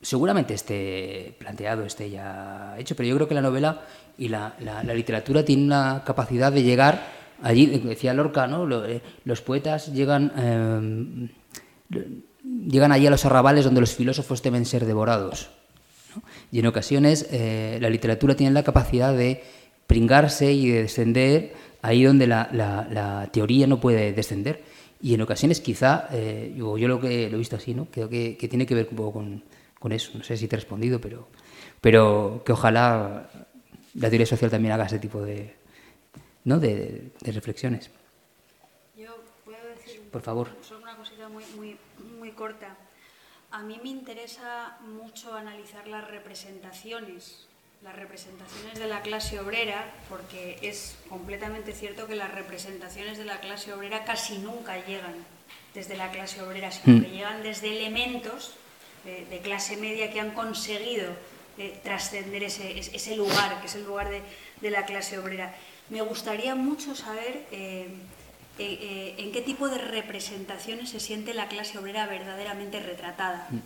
seguramente 0.00 0.54
esté 0.54 1.36
planteado, 1.38 1.84
esté 1.84 2.08
ya 2.08 2.74
hecho, 2.78 2.96
pero 2.96 3.06
yo 3.06 3.16
creo 3.16 3.28
que 3.28 3.34
la 3.34 3.42
novela 3.42 3.82
y 4.16 4.28
la, 4.28 4.54
la, 4.60 4.82
la 4.82 4.94
literatura 4.94 5.44
tienen 5.44 5.66
una 5.66 6.02
capacidad 6.06 6.50
de 6.50 6.62
llegar 6.62 7.17
allí, 7.42 7.66
decía 7.66 8.14
Lorca, 8.14 8.46
¿no? 8.46 8.84
Eh, 8.84 9.02
los 9.24 9.40
poetas 9.40 9.92
llegan, 9.92 10.32
eh, 10.36 11.28
llegan 12.42 12.92
allí 12.92 13.06
a 13.06 13.10
los 13.10 13.24
arrabales 13.24 13.64
donde 13.64 13.80
los 13.80 13.94
filósofos 13.94 14.42
temen 14.42 14.64
ser 14.64 14.84
devorados. 14.84 15.50
Y 16.50 16.58
en 16.60 16.66
ocasiones 16.66 17.28
eh, 17.30 17.78
la 17.80 17.90
literatura 17.90 18.34
tiene 18.34 18.52
la 18.52 18.62
capacidad 18.62 19.14
de 19.14 19.42
pringarse 19.86 20.52
y 20.52 20.70
de 20.70 20.82
descender 20.82 21.54
ahí 21.82 22.02
donde 22.02 22.26
la, 22.26 23.28
teoría 23.32 23.66
no 23.66 23.80
puede 23.80 24.12
descender. 24.12 24.62
Y 25.00 25.14
en 25.14 25.22
ocasiones 25.22 25.60
quizá, 25.60 26.08
yo, 26.56 26.76
lo 26.76 27.00
que 27.00 27.30
lo 27.30 27.36
he 27.36 27.38
visto 27.38 27.54
así, 27.54 27.72
¿no? 27.72 27.86
creo 27.86 28.08
que, 28.08 28.36
tiene 28.50 28.66
que 28.66 28.74
ver 28.74 28.88
un 28.90 28.96
poco 28.96 29.12
con, 29.12 29.44
con, 29.78 29.92
eso. 29.92 30.10
No 30.18 30.24
sé 30.24 30.36
si 30.36 30.48
te 30.48 30.56
he 30.56 30.58
respondido, 30.58 31.00
pero, 31.00 31.28
pero 31.80 32.42
que 32.44 32.52
ojalá 32.52 33.30
la 33.94 34.08
teoría 34.08 34.26
social 34.26 34.50
también 34.50 34.72
haga 34.72 34.86
ese 34.86 34.98
tipo 34.98 35.22
de, 35.22 35.54
¿no? 36.44 36.58
de, 36.58 37.10
reflexiones. 37.22 37.90
Yo 38.96 39.16
puedo 39.44 39.66
decir, 39.68 40.02
por 40.10 40.22
favor, 40.22 40.48
solo 40.62 40.82
una 40.82 40.96
cosita 40.96 41.28
muy, 41.28 41.44
muy, 41.56 41.76
muy 42.18 42.32
corta. 42.32 42.76
A 43.50 43.62
mí 43.62 43.80
me 43.82 43.88
interesa 43.88 44.78
mucho 44.82 45.34
analizar 45.34 45.86
las 45.86 46.08
representaciones, 46.10 47.46
las 47.82 47.96
representaciones 47.96 48.78
de 48.78 48.86
la 48.86 49.00
clase 49.00 49.40
obrera, 49.40 49.90
porque 50.08 50.58
es 50.62 50.96
completamente 51.08 51.72
cierto 51.72 52.06
que 52.06 52.14
las 52.14 52.34
representaciones 52.34 53.16
de 53.16 53.24
la 53.24 53.40
clase 53.40 53.72
obrera 53.72 54.04
casi 54.04 54.38
nunca 54.38 54.84
llegan 54.84 55.14
desde 55.74 55.96
la 55.96 56.10
clase 56.10 56.42
obrera, 56.42 56.70
sino 56.70 56.98
mm. 56.98 57.02
que 57.02 57.10
llegan 57.10 57.42
desde 57.42 57.76
elementos 57.76 58.54
de, 59.04 59.40
clase 59.42 59.76
media 59.76 60.12
que 60.12 60.20
han 60.20 60.32
conseguido 60.32 61.06
eh, 61.56 61.80
trascender 61.82 62.42
ese, 62.42 62.78
ese, 62.78 63.16
lugar, 63.16 63.60
que 63.60 63.66
es 63.66 63.74
el 63.74 63.84
lugar 63.84 64.10
de, 64.10 64.22
de 64.60 64.70
la 64.70 64.84
clase 64.84 65.18
obrera. 65.18 65.54
Me 65.90 66.02
gustaría 66.02 66.54
mucho 66.54 66.94
saber 66.94 67.46
eh, 67.50 67.88
eh, 68.58 68.78
eh, 68.80 69.14
en 69.18 69.32
qué 69.32 69.40
tipo 69.40 69.68
de 69.68 69.78
representaciones 69.78 70.90
se 70.90 71.00
siente 71.00 71.32
la 71.32 71.48
clase 71.48 71.78
obrera 71.78 72.06
verdaderamente 72.06 72.80
retratada. 72.80 73.46
Mm. 73.50 73.58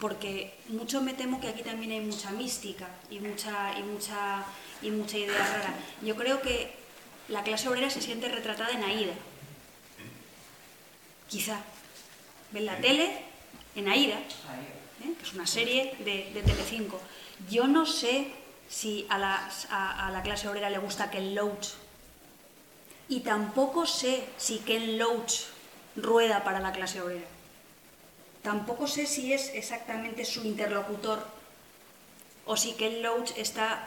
Porque 0.00 0.54
mucho 0.68 1.02
me 1.02 1.14
temo 1.14 1.40
que 1.40 1.48
aquí 1.48 1.62
también 1.62 1.92
hay 1.92 2.00
mucha 2.00 2.30
mística 2.30 2.88
y 3.10 3.20
mucha, 3.20 3.78
y 3.78 3.82
mucha, 3.82 4.44
y 4.82 4.90
mucha 4.90 5.18
idea 5.18 5.38
rara. 5.38 5.74
Yo 6.02 6.16
creo 6.16 6.40
que 6.40 6.74
la 7.28 7.42
clase 7.42 7.68
obrera 7.68 7.90
se 7.90 8.02
siente 8.02 8.28
retratada 8.28 8.70
en 8.70 8.84
Aida. 8.84 9.14
Quizá. 11.28 11.62
Ven 12.52 12.66
la 12.66 12.76
tele 12.78 13.10
en 13.74 13.88
Aida, 13.88 14.18
que 15.00 15.22
es 15.22 15.32
una 15.32 15.46
serie 15.46 15.94
de, 16.00 16.30
de 16.32 16.42
Telecinco. 16.42 17.00
Yo 17.50 17.66
no 17.66 17.84
sé 17.84 18.30
si 18.74 19.06
a 19.08 19.18
la, 19.18 20.22
clase 20.24 20.48
obrera 20.48 20.68
le 20.68 20.78
gusta 20.78 21.08
Ken 21.08 21.32
Loach. 21.34 21.74
Y 23.08 23.20
tampoco 23.20 23.86
sé 23.86 24.24
si 24.36 24.58
Ken 24.58 24.98
Loach 24.98 25.44
rueda 25.94 26.42
para 26.42 26.58
la 26.58 26.72
clase 26.72 27.00
obrera. 27.00 27.28
Tampoco 28.42 28.88
sé 28.88 29.06
si 29.06 29.32
es 29.32 29.54
exactamente 29.54 30.24
su 30.24 30.42
interlocutor 30.42 31.24
o 32.46 32.56
si 32.56 32.72
Ken 32.72 33.00
Loach 33.00 33.30
está 33.36 33.86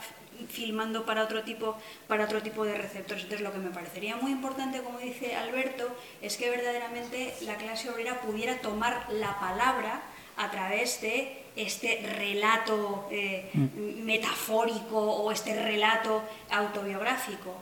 filmando 0.50 1.06
para 1.06 1.24
otro 1.24 1.44
tipo 1.44 1.76
para 2.08 2.24
otro 2.24 2.42
tipo 2.42 2.64
de 2.64 2.78
receptores. 2.78 3.24
Entonces 3.24 3.46
lo 3.46 3.52
que 3.52 3.60
me 3.60 3.72
parecería 3.72 4.16
muy 4.16 4.32
importante, 4.32 4.82
como 4.82 5.00
dice 5.00 5.36
Alberto, 5.36 5.86
es 6.22 6.38
que 6.38 6.50
verdaderamente 6.50 7.36
la 7.42 7.58
clase 7.58 7.90
obrera 7.90 8.22
pudiera 8.22 8.62
tomar 8.62 9.06
la 9.12 9.38
palabra 9.40 10.02
a 10.38 10.50
través 10.50 11.02
de 11.02 11.47
este 11.58 12.00
relato 12.18 13.08
eh, 13.12 13.50
mm. 13.54 14.06
metafórico 14.06 14.98
o 14.98 15.32
este 15.32 15.60
relato 15.62 16.22
autobiográfico. 16.52 17.54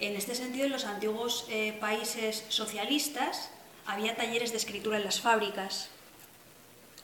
En 0.00 0.16
este 0.16 0.34
sentido, 0.34 0.66
en 0.66 0.72
los 0.72 0.84
antiguos 0.84 1.46
eh, 1.48 1.72
países 1.80 2.44
socialistas 2.48 3.50
había 3.86 4.16
talleres 4.16 4.50
de 4.50 4.56
escritura 4.56 4.98
en 4.98 5.04
las 5.04 5.20
fábricas. 5.20 5.90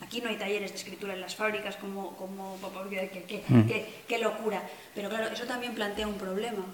Aquí 0.01 0.19
no 0.19 0.29
hay 0.29 0.35
talleres 0.35 0.71
de 0.71 0.77
escritura 0.77 1.13
en 1.13 1.21
las 1.21 1.35
fábricas, 1.35 1.77
como, 1.77 2.17
como 2.17 2.57
mm. 2.57 3.67
qué, 4.07 4.17
locura. 4.17 4.61
Pero 4.93 5.09
claro, 5.09 5.27
eso 5.27 5.45
también 5.45 5.73
plantea 5.73 6.07
un 6.07 6.15
problema, 6.15 6.65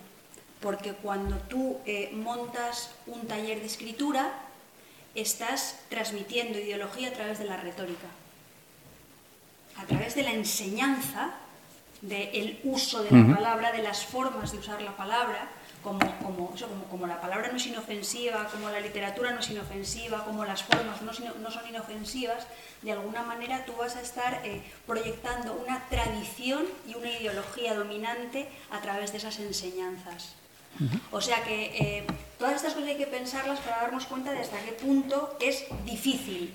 porque 0.60 0.94
cuando 0.94 1.38
tú 1.49 1.78
eh, 1.86 2.10
montas 2.14 2.95
un 3.06 3.28
taller 3.28 3.60
de 3.60 3.68
escritura, 3.68 4.34
estás 5.14 5.82
transmitiendo 5.90 6.58
ideología 6.58 7.10
a 7.10 7.14
través 7.14 7.38
de 7.38 7.45
la 7.45 7.58
retórica 7.58 8.08
a 9.78 9.86
través 9.86 10.16
de 10.16 10.24
la 10.24 10.32
enseñanza, 10.32 11.32
del 12.02 12.60
uso 12.64 13.04
de 13.04 13.12
la 13.12 13.36
palabra, 13.36 13.72
de 13.72 13.82
las 13.82 14.06
formas 14.06 14.52
de 14.52 14.60
usar 14.60 14.82
la 14.82 14.95
palabra, 14.95 15.49
como, 15.84 15.99
como, 16.20 16.54
como, 16.90 17.08
la 17.08 17.22
palabra 17.22 17.49
no 17.49 17.58
es 17.58 17.66
inofensiva, 17.66 18.48
como 18.52 18.70
la 18.70 18.80
literatura 18.80 19.32
no 19.32 19.40
es 19.40 19.49
inofensiva, 19.49 20.26
como 20.26 20.44
las 20.45 20.64
formas 20.64 21.02
no, 21.02 21.12
no 21.41 21.52
son 21.52 21.68
inofensivas, 21.68 22.45
de 22.82 22.91
alguna 22.91 23.24
manera 23.24 23.66
tú 23.66 23.74
vas 23.78 23.95
a 23.95 24.02
estar 24.02 24.41
eh, 24.44 24.62
proyectando 24.86 25.54
una 25.54 25.88
tradición 25.90 26.66
y 26.88 26.95
una 26.95 27.10
ideología 27.10 27.74
dominante 27.74 28.49
a 28.70 28.82
través 28.82 29.12
de 29.12 29.20
esas 29.20 29.40
enseñanzas. 29.40 30.36
O 31.12 31.22
sea 31.22 31.44
que 31.44 31.72
eh, 31.76 32.08
todas 32.38 32.56
estas 32.56 32.74
cosas 32.74 32.90
hay 32.90 32.98
que 32.98 33.08
pensarlas 33.08 33.60
para 33.62 33.82
darnos 33.82 34.06
cuenta 34.06 34.32
de 34.32 34.41
hasta 34.41 34.60
qué 34.60 34.74
punto 34.74 35.36
es 35.40 35.66
difícil 35.86 36.54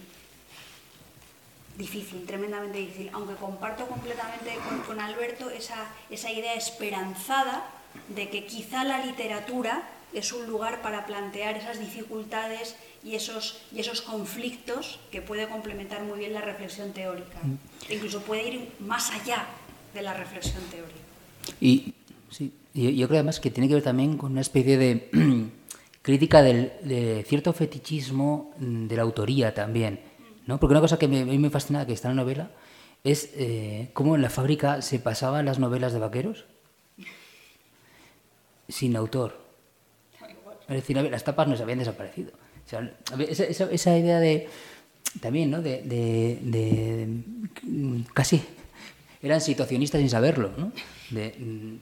difícil, 1.77 2.25
tremendamente 2.27 2.79
difícil, 2.79 3.11
aunque 3.13 3.35
comparto 3.35 3.87
completamente 3.87 4.51
con, 4.87 5.01
Alberto 5.01 5.51
esa, 5.51 5.89
esa 6.11 6.31
idea 6.31 6.55
esperanzada 6.55 7.67
de 8.09 8.29
que 8.29 8.47
quizá 8.47 8.85
la 8.85 9.05
literatura 9.05 9.83
es 10.13 10.33
un 10.33 10.47
lugar 10.47 10.83
para 10.83 11.07
plantear 11.07 11.57
esas 11.57 11.81
dificultades 11.81 12.77
y 13.03 13.15
esos, 13.15 13.63
y 13.73 13.81
esos 13.81 14.03
conflictos 14.03 15.01
que 15.11 15.23
puede 15.23 15.49
complementar 15.49 16.03
muy 16.03 16.19
bien 16.19 16.35
la 16.35 16.43
reflexión 16.43 16.93
teórica. 16.93 17.39
E 17.89 17.95
incluso 17.95 18.21
puede 18.21 18.49
ir 18.49 18.69
más 18.81 19.11
allá 19.11 19.47
de 19.95 20.03
la 20.03 20.15
reflexión 20.15 20.63
teórica. 20.71 21.01
Y 21.61 21.95
sí, 22.31 22.53
yo 22.75 23.09
creo 23.09 23.21
además 23.21 23.41
que 23.41 23.51
tiene 23.51 23.69
que 23.69 23.75
ver 23.75 23.83
también 23.83 24.19
con 24.19 24.33
una 24.33 24.43
especie 24.43 24.77
de 24.77 25.09
crítica 26.03 26.43
del, 26.43 26.73
de 26.83 27.25
cierto 27.27 27.53
fetichismo 27.53 28.53
de 28.59 28.95
la 28.95 29.03
autoría 29.03 29.55
también 29.55 30.12
¿no? 30.47 30.59
Porque 30.59 30.73
una 30.73 30.81
cosa 30.81 30.99
que 30.99 31.09
me, 31.09 31.25
me 31.25 31.51
fascina 31.51 31.87
que 31.87 31.93
está 31.93 32.11
en 32.11 32.17
la 32.17 32.23
novela 32.23 32.51
es 33.05 33.31
eh, 33.35 33.91
cómo 33.93 34.15
en 34.15 34.23
la 34.23 34.31
fábrica 34.31 34.83
se 34.83 34.99
pasaban 34.99 35.45
las 35.47 35.59
novelas 35.59 35.93
de 35.93 35.99
vaqueros 35.99 36.45
sin 38.69 38.97
autor. 38.97 39.41
Es 40.69 40.77
decir, 40.77 40.97
las 40.97 41.25
tapas 41.25 41.49
no 41.49 41.57
se 41.57 41.63
habían 41.63 41.81
desaparecido. 41.81 42.33
Esa, 43.29 43.99
idea 43.99 44.19
de 44.21 44.49
también, 45.21 45.51
¿no? 45.51 45.61
De, 45.61 45.83
de, 45.83 47.23
casi 48.15 48.43
eran 49.21 49.41
situacionistas 49.41 50.01
sin 50.01 50.09
saberlo, 50.09 50.53
¿no? 50.57 50.73
De, 51.11 51.35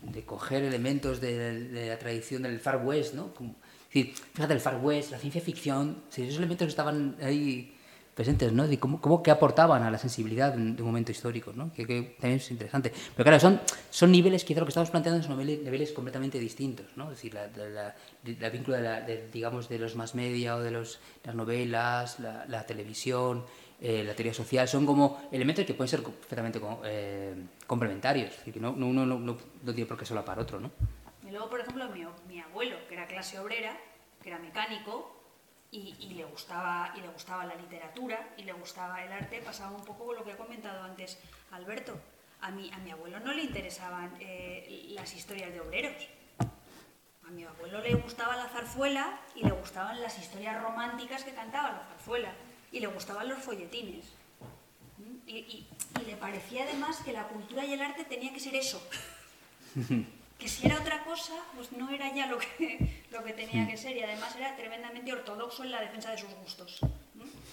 de 0.02 0.24
coger 0.24 0.64
elementos 0.64 1.20
de, 1.20 1.86
la 1.88 1.98
tradición 1.98 2.42
del 2.42 2.58
Far 2.58 2.84
West, 2.84 3.14
¿no? 3.14 3.32
Es 3.38 3.94
decir, 3.94 4.14
fíjate, 4.34 4.54
el 4.54 4.60
Far 4.60 4.80
West, 4.82 5.10
la 5.12 5.18
ciencia 5.18 5.40
ficción, 5.40 6.02
esos 6.10 6.36
elementos 6.36 6.66
que 6.66 6.70
estaban 6.70 7.16
ahí 7.22 7.74
presentes, 8.20 8.52
¿no? 8.52 8.68
De 8.68 8.78
cómo, 8.78 9.00
cómo 9.00 9.22
que 9.22 9.30
aportaban 9.30 9.82
a 9.82 9.90
la 9.90 9.96
sensibilidad 9.96 10.52
de 10.52 10.82
un, 10.82 10.86
momento 10.86 11.10
histórico, 11.10 11.54
¿no? 11.54 11.72
Que, 11.72 11.86
que, 11.86 12.16
también 12.20 12.38
es 12.38 12.50
interesante. 12.50 12.92
Pero 13.16 13.24
claro, 13.24 13.40
son, 13.40 13.58
son 13.88 14.12
niveles, 14.12 14.44
quizá 14.44 14.60
lo 14.60 14.66
que 14.66 14.72
estamos 14.72 14.90
planteando 14.90 15.22
son 15.22 15.38
niveles, 15.38 15.64
niveles 15.64 15.92
completamente 15.92 16.38
distintos, 16.38 16.84
¿no? 16.96 17.04
Es 17.04 17.16
decir, 17.16 17.32
la, 17.32 17.46
la, 17.46 17.94
la 18.38 18.50
vínculo 18.50 18.76
de, 18.76 18.82
la, 18.82 19.00
de, 19.00 19.26
digamos, 19.32 19.70
de 19.70 19.78
los 19.78 19.96
más 19.96 20.14
media 20.14 20.56
o 20.56 20.60
de 20.60 20.70
los, 20.70 21.00
las 21.24 21.34
novelas, 21.34 22.20
la, 22.20 22.66
televisión, 22.66 23.42
eh, 23.80 24.04
la 24.04 24.12
teoría 24.12 24.34
social, 24.34 24.68
son 24.68 24.84
como 24.84 25.22
elementos 25.32 25.64
que 25.64 25.72
pueden 25.72 25.88
ser 25.88 26.02
perfectamente 26.02 26.60
eh, 26.84 27.34
complementarios, 27.66 28.32
es 28.32 28.36
decir, 28.36 28.52
que 28.52 28.60
no, 28.60 28.72
uno 28.72 29.06
no, 29.06 29.18
no, 29.18 29.38
no 29.62 29.72
tiene 29.74 29.86
por 29.86 29.96
qué 29.96 30.04
solapar 30.04 30.38
otro, 30.38 30.60
¿no? 30.60 30.70
Y 31.26 31.30
luego, 31.30 31.48
por 31.48 31.60
ejemplo, 31.60 31.88
mi, 31.88 32.04
mi 32.28 32.38
abuelo, 32.38 32.76
que 32.86 32.96
era 32.96 33.06
clase 33.06 33.38
obrera, 33.38 33.78
que 34.22 34.28
era 34.28 34.38
mecánico, 34.38 35.19
y, 35.72 36.14
le 36.14 36.24
gustaba, 36.24 36.92
y 36.96 37.00
le 37.00 37.08
gustaba 37.08 37.44
la 37.44 37.54
literatura 37.54 38.34
y 38.36 38.42
le 38.42 38.52
gustaba 38.52 39.04
el 39.04 39.12
arte, 39.12 39.40
pasaba 39.40 39.76
un 39.76 39.84
poco 39.84 40.06
con 40.06 40.16
lo 40.16 40.24
que 40.24 40.32
ha 40.32 40.36
comentado 40.36 40.82
antes 40.82 41.18
Alberto. 41.52 41.98
A 42.40 42.50
mi, 42.50 42.72
a 42.72 42.78
mi 42.78 42.90
abuelo 42.90 43.20
no 43.20 43.32
le 43.32 43.42
interesaban 43.42 44.16
eh, 44.18 44.86
las 44.90 45.14
historias 45.14 45.52
de 45.52 45.60
obreros. 45.60 46.08
A 47.26 47.30
mi 47.30 47.44
abuelo 47.44 47.80
le 47.80 47.94
gustaba 47.94 48.34
la 48.36 48.48
zarzuela 48.48 49.20
y 49.36 49.44
le 49.44 49.52
gustaban 49.52 50.00
las 50.00 50.18
historias 50.18 50.60
románticas 50.60 51.22
que 51.22 51.34
cantaba 51.34 51.70
la 51.70 51.86
zarzuela 51.90 52.32
y 52.72 52.80
le 52.80 52.86
gustaban 52.88 53.28
los 53.28 53.38
folletines. 53.38 54.06
Y, 55.26 55.66
y 56.00 56.04
le 56.04 56.16
parecía 56.16 56.64
además 56.64 57.00
que 57.04 57.12
la 57.12 57.28
cultura 57.28 57.64
y 57.64 57.74
el 57.74 57.82
arte 57.82 58.04
tenía 58.04 58.32
que 58.32 58.40
ser 58.40 58.56
eso. 58.56 58.82
que 60.40 60.48
si 60.48 60.66
era 60.66 60.80
otra 60.80 61.04
cosa, 61.04 61.34
pues 61.54 61.70
no 61.72 61.90
era 61.90 62.12
ya 62.14 62.26
lo 62.26 62.38
que, 62.38 63.04
lo 63.10 63.22
que 63.22 63.32
tenía 63.34 63.68
que 63.68 63.76
ser 63.76 63.96
y 63.96 64.02
además 64.02 64.34
era 64.36 64.56
tremendamente 64.56 65.12
ortodoxo 65.12 65.62
en 65.62 65.70
la 65.70 65.80
defensa 65.80 66.10
de 66.10 66.18
sus 66.18 66.34
gustos. 66.34 66.80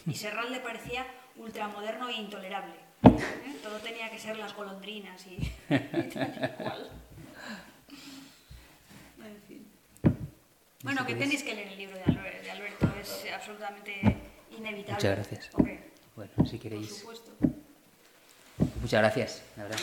Y 0.07 0.15
Serral 0.15 0.51
le 0.51 0.61
parecía 0.61 1.05
ultramoderno 1.35 2.07
e 2.07 2.13
intolerable. 2.13 2.73
¿eh? 3.03 3.57
Todo 3.61 3.77
tenía 3.79 4.09
que 4.09 4.17
ser 4.17 4.37
las 4.37 4.55
golondrinas 4.55 5.27
y, 5.27 5.35
y 5.69 6.09
tal 6.13 6.33
y 6.33 6.63
cual. 6.63 6.91
En 9.19 9.41
fin. 9.47 9.67
Bueno, 10.83 11.05
que 11.05 11.15
tenéis 11.15 11.43
que 11.43 11.53
leer 11.53 11.67
el 11.67 11.77
libro 11.77 11.97
de 11.97 12.03
Alberto, 12.03 12.43
de 12.43 12.51
Alberto 12.51 12.93
es 13.01 13.25
absolutamente 13.33 14.01
inevitable. 14.57 14.93
Muchas 14.93 15.15
gracias. 15.15 15.49
Okay. 15.53 15.79
Bueno, 16.15 16.31
si 16.49 16.57
queréis. 16.57 16.87
Por 16.87 17.17
supuesto. 17.17 17.31
Muchas 18.81 19.01
gracias, 19.01 19.43
la 19.57 19.63
verdad. 19.63 19.79